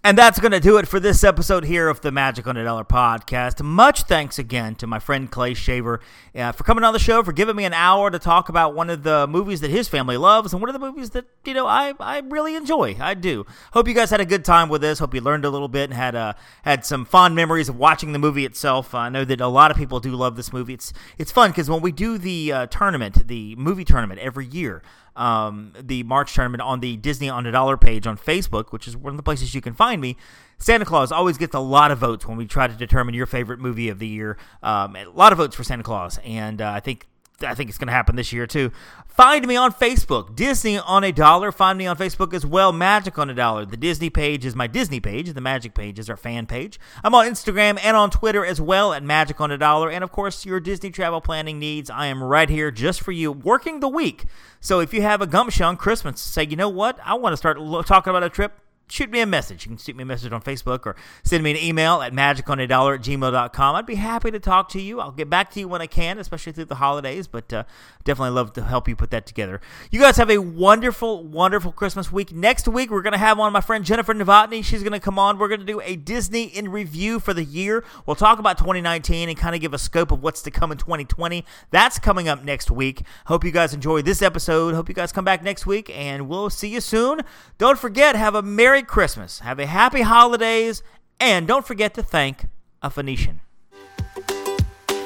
And 0.07 0.19
that's 0.19 0.39
going 0.39 0.53
to 0.53 0.61
do 0.61 0.77
it 0.77 0.87
for 0.87 1.01
this 1.01 1.25
episode 1.25 1.65
here 1.65 1.89
of 1.89 2.03
the 2.03 2.13
Magic 2.13 2.47
on 2.47 2.59
a 2.59 2.65
Dollar 2.65 2.85
podcast. 2.85 3.63
Much 3.63 4.03
thanks 4.03 4.39
again 4.39 4.75
to 4.75 4.87
my 4.87 4.99
friend 4.99 5.31
Clay 5.31 5.55
Shaver 5.55 5.99
uh, 6.35 6.53
for 6.53 6.63
coming 6.63 6.85
on 6.85 6.93
the 6.93 6.99
show, 6.99 7.23
for 7.23 7.33
giving 7.33 7.57
me 7.57 7.65
an 7.65 7.73
hour 7.73 8.11
to 8.11 8.19
talk 8.19 8.51
about 8.51 8.75
one 8.75 8.91
of 8.91 9.03
the 9.03 9.27
movies 9.27 9.63
that 9.63 9.71
his 9.71 9.89
family 9.89 10.19
loves 10.19 10.53
and 10.53 10.61
one 10.61 10.69
of 10.69 10.75
the 10.75 10.79
movies 10.79 11.09
that, 11.11 11.25
you 11.47 11.55
know, 11.55 11.67
I, 11.67 11.95
I 11.99 12.19
really 12.19 12.55
enjoy. 12.55 12.99
I 13.01 13.15
do. 13.15 13.47
Hope 13.73 13.89
you 13.89 13.95
guys 13.95 14.11
had 14.11 14.21
a 14.21 14.27
good 14.27 14.45
time 14.45 14.69
with 14.69 14.83
this. 14.83 14.99
Hope 14.99 15.15
you 15.15 15.23
learned 15.23 15.47
a 15.47 15.51
little 15.51 15.69
bit 15.69 15.85
and 15.85 15.95
had 15.95 16.15
uh, 16.15 16.35
had 16.65 16.85
some 16.85 17.07
fond 17.07 17.35
memories 17.35 17.71
of 17.71 17.79
watching 17.79 18.13
the 18.13 18.19
movie 18.19 18.45
itself. 18.45 18.95
I 18.95 19.09
know 19.09 19.25
that 19.25 19.41
a 19.41 19.49
lot 19.49 19.71
of 19.71 19.79
people 19.79 20.01
do 20.01 20.11
love 20.11 20.37
this 20.37 20.53
movie. 20.53 20.75
It's, 20.75 20.93
it's 21.17 21.33
fun 21.33 21.51
because 21.51 21.71
when 21.71 21.81
we 21.81 21.93
do 21.93 22.19
the 22.19 22.53
uh, 22.53 22.67
tournament, 22.67 23.27
the 23.27 23.57
movie 23.57 23.87
tournament 23.87 24.21
every 24.21 24.45
year, 24.45 24.83
um, 25.17 25.73
the 25.81 26.03
March 26.03 26.35
tournament 26.35 26.63
on 26.63 26.81
the 26.81 26.97
Disney 26.97 27.29
on 27.29 27.47
a 27.47 27.53
Dollar 27.53 27.77
page 27.77 28.07
on 28.07 28.17
Facebook, 28.17 28.73
which 28.73 28.89
is 28.89 28.97
one 28.97 29.13
of 29.13 29.17
the 29.17 29.23
places 29.23 29.55
you 29.55 29.61
can 29.61 29.75
find 29.75 30.01
me. 30.01 30.17
Santa 30.59 30.85
Clause 30.85 31.13
always 31.13 31.39
gets 31.39 31.55
a 31.55 31.61
lot 31.61 31.91
of 31.91 31.99
votes 31.99 32.27
when 32.27 32.37
we 32.37 32.47
try 32.47 32.67
to 32.67 32.75
determine 32.75 33.15
your 33.15 33.27
favorite 33.27 33.59
movie 33.61 33.89
of 33.89 33.99
the 33.99 34.09
year. 34.09 34.37
Um, 34.63 34.97
a 34.97 35.07
lot 35.07 35.33
of 35.33 35.39
votes 35.39 35.57
for 35.57 35.65
Santa 35.65 35.83
Clause, 35.83 36.19
and 36.25 36.61
uh, 36.61 36.71
I 36.71 36.81
think 36.81 37.07
I 37.41 37.55
think 37.55 37.69
it's 37.69 37.79
going 37.79 37.89
to 37.89 37.93
happen 37.93 38.17
this 38.17 38.33
year 38.33 38.47
too. 38.47 38.71
Find 39.09 39.47
me 39.47 39.57
on 39.57 39.73
Facebook, 39.73 40.35
Disney 40.35 40.79
on 40.79 41.05
a 41.05 41.13
Dollar. 41.13 41.53
Find 41.53 41.79
me 41.79 41.87
on 41.87 41.97
Facebook 41.97 42.35
as 42.35 42.45
well, 42.45 42.73
Magic 42.73 43.19
on 43.19 43.31
a 43.31 43.35
Dollar. 43.35 43.65
The 43.65 43.77
Disney 43.77 44.11
page 44.11 44.45
is 44.45 44.55
my 44.55 44.67
Disney 44.67 45.01
page. 45.01 45.33
The 45.33 45.41
Magic 45.41 45.75
page 45.75 45.99
is 45.99 46.11
our 46.11 46.17
fan 46.17 46.47
page. 46.47 46.81
I'm 47.03 47.15
on 47.15 47.27
Instagram 47.27 47.79
and 47.83 47.97
on 47.97 48.11
Twitter 48.11 48.45
as 48.45 48.61
well 48.61 48.93
at 48.93 49.03
Magic 49.03 49.41
on 49.41 49.51
a 49.51 49.59
Dollar. 49.59 49.91
And 49.91 50.03
of 50.03 50.11
course, 50.11 50.45
your 50.45 50.61
Disney 50.61 50.91
travel 50.91 51.21
planning 51.21 51.59
needs, 51.59 51.91
I 51.91 52.07
am 52.07 52.23
right 52.23 52.49
here 52.49 52.71
just 52.71 53.01
for 53.01 53.13
you, 53.13 53.31
working 53.31 53.81
the 53.81 53.89
week. 53.89 54.25
So 54.61 54.81
if 54.81 54.95
you 54.95 55.03
have 55.03 55.21
a 55.21 55.27
gumption 55.27 55.65
on 55.65 55.77
Christmas, 55.77 56.21
say, 56.21 56.45
you 56.45 56.57
know 56.57 56.69
what, 56.69 56.99
I 57.05 57.15
want 57.15 57.35
to 57.35 57.37
start 57.37 57.59
talking 57.87 58.11
about 58.11 58.25
a 58.25 58.31
trip 58.31 58.61
shoot 58.89 59.11
me 59.11 59.21
a 59.21 59.27
message. 59.27 59.65
You 59.65 59.71
can 59.71 59.79
shoot 59.79 59.97
me 59.97 60.03
a 60.03 60.07
message 60.07 60.33
on 60.33 60.43
Facebook 60.43 60.87
or 60.87 60.97
send 61.23 61.43
me 61.43 61.51
an 61.51 61.57
email 61.57 62.03
at 62.03 62.13
magiconadollar 62.13 62.97
at 62.97 63.03
gmail.com. 63.03 63.77
I'd 63.77 63.87
be 63.87 63.95
happy 63.95 64.31
to 64.31 64.39
talk 64.39 64.69
to 64.71 64.81
you. 64.81 65.01
I'll 65.01 65.13
get 65.13 65.31
back 65.31 65.51
to 65.53 65.61
you 65.61 65.69
when 65.69 65.81
I 65.81 65.87
can, 65.87 66.19
especially 66.19 66.53
through 66.53 66.67
the 66.67 66.77
holidays, 66.77 67.27
but 67.27 67.53
uh, 67.53 67.65
definitely 68.05 68.35
love 68.35 68.53
to 68.55 68.63
help 68.63 68.89
you 68.89 68.97
put 68.97 69.11
that 69.11 69.27
together. 69.27 69.61
You 69.91 70.01
guys 70.01 70.17
have 70.17 70.31
a 70.31 70.39
wonderful, 70.39 71.25
wonderful 71.25 71.73
Christmas 71.73 72.13
week. 72.13 72.33
Next 72.33 72.69
week, 72.69 72.91
we're 72.91 73.03
going 73.03 73.13
to 73.13 73.19
have 73.19 73.39
on 73.41 73.53
my 73.53 73.61
friend 73.61 73.85
Jennifer 73.85 74.15
Novotny. 74.15 74.65
She's 74.65 74.83
going 74.83 74.93
to 74.93 75.01
come 75.01 75.19
on. 75.19 75.39
We're 75.39 75.49
going 75.49 75.61
to 75.61 75.67
do 75.67 75.81
a 75.81 75.97
Disney 75.97 76.45
in 76.45 76.71
review 76.71 77.21
for 77.21 77.35
the 77.35 77.45
year. 77.45 77.85
We'll 78.07 78.17
talk 78.17 78.39
about 78.39 78.59
2019 78.59 79.29
and 79.29 79.39
kind 79.39 79.55
of 79.55 79.61
give 79.61 79.75
a 79.75 79.79
scope 79.79 80.13
of 80.13 80.23
what's 80.23 80.43
to 80.43 80.51
come 80.51 80.71
in 80.71 80.79
2020. 80.79 81.45
That's 81.71 81.99
coming 81.99 82.29
up 82.29 82.45
next 82.45 82.71
week. 82.71 83.03
Hope 83.27 83.45
you 83.45 83.51
guys 83.51 83.75
enjoy 83.75 84.03
this 84.03 84.23
episode. 84.23 84.75
Hope 84.75 84.89
you 84.89 84.95
guys 84.95 85.13
come 85.13 85.25
back 85.25 85.43
next 85.43 85.67
week, 85.67 85.91
and 85.95 86.29
we'll 86.29 86.51
see 86.51 86.69
you 86.69 86.81
soon. 86.81 87.23
Don't 87.59 87.79
forget, 87.79 88.17
have 88.17 88.35
a 88.35 88.43
Merry 88.43 88.84
Christmas, 88.85 89.41
have 89.41 89.59
a 89.59 89.67
Happy 89.67 90.03
Holidays, 90.03 90.83
and 91.21 91.47
don't 91.47 91.67
forget 91.67 91.93
to 91.95 92.03
thank 92.03 92.47
a 92.83 92.91
Phoenician. 92.91 93.41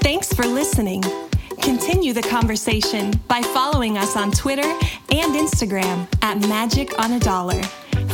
Thanks 0.01 0.33
for 0.33 0.47
listening. 0.47 1.03
Continue 1.61 2.13
the 2.13 2.23
conversation 2.23 3.13
by 3.29 3.43
following 3.43 3.99
us 3.99 4.17
on 4.17 4.31
Twitter 4.31 4.63
and 4.63 5.35
Instagram 5.35 6.07
at 6.23 6.39
Magic 6.49 6.99
on 6.99 7.13
a 7.13 7.21
Dollar, 7.21 7.61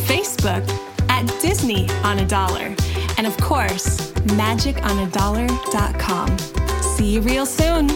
Facebook 0.08 0.68
at 1.08 1.26
Disney 1.40 1.88
on 2.02 2.18
a 2.18 2.26
Dollar, 2.26 2.74
and 3.16 3.26
of 3.26 3.36
course, 3.38 4.10
magiconadollar.com. 4.38 6.38
See 6.96 7.14
you 7.14 7.20
real 7.20 7.46
soon. 7.46 7.88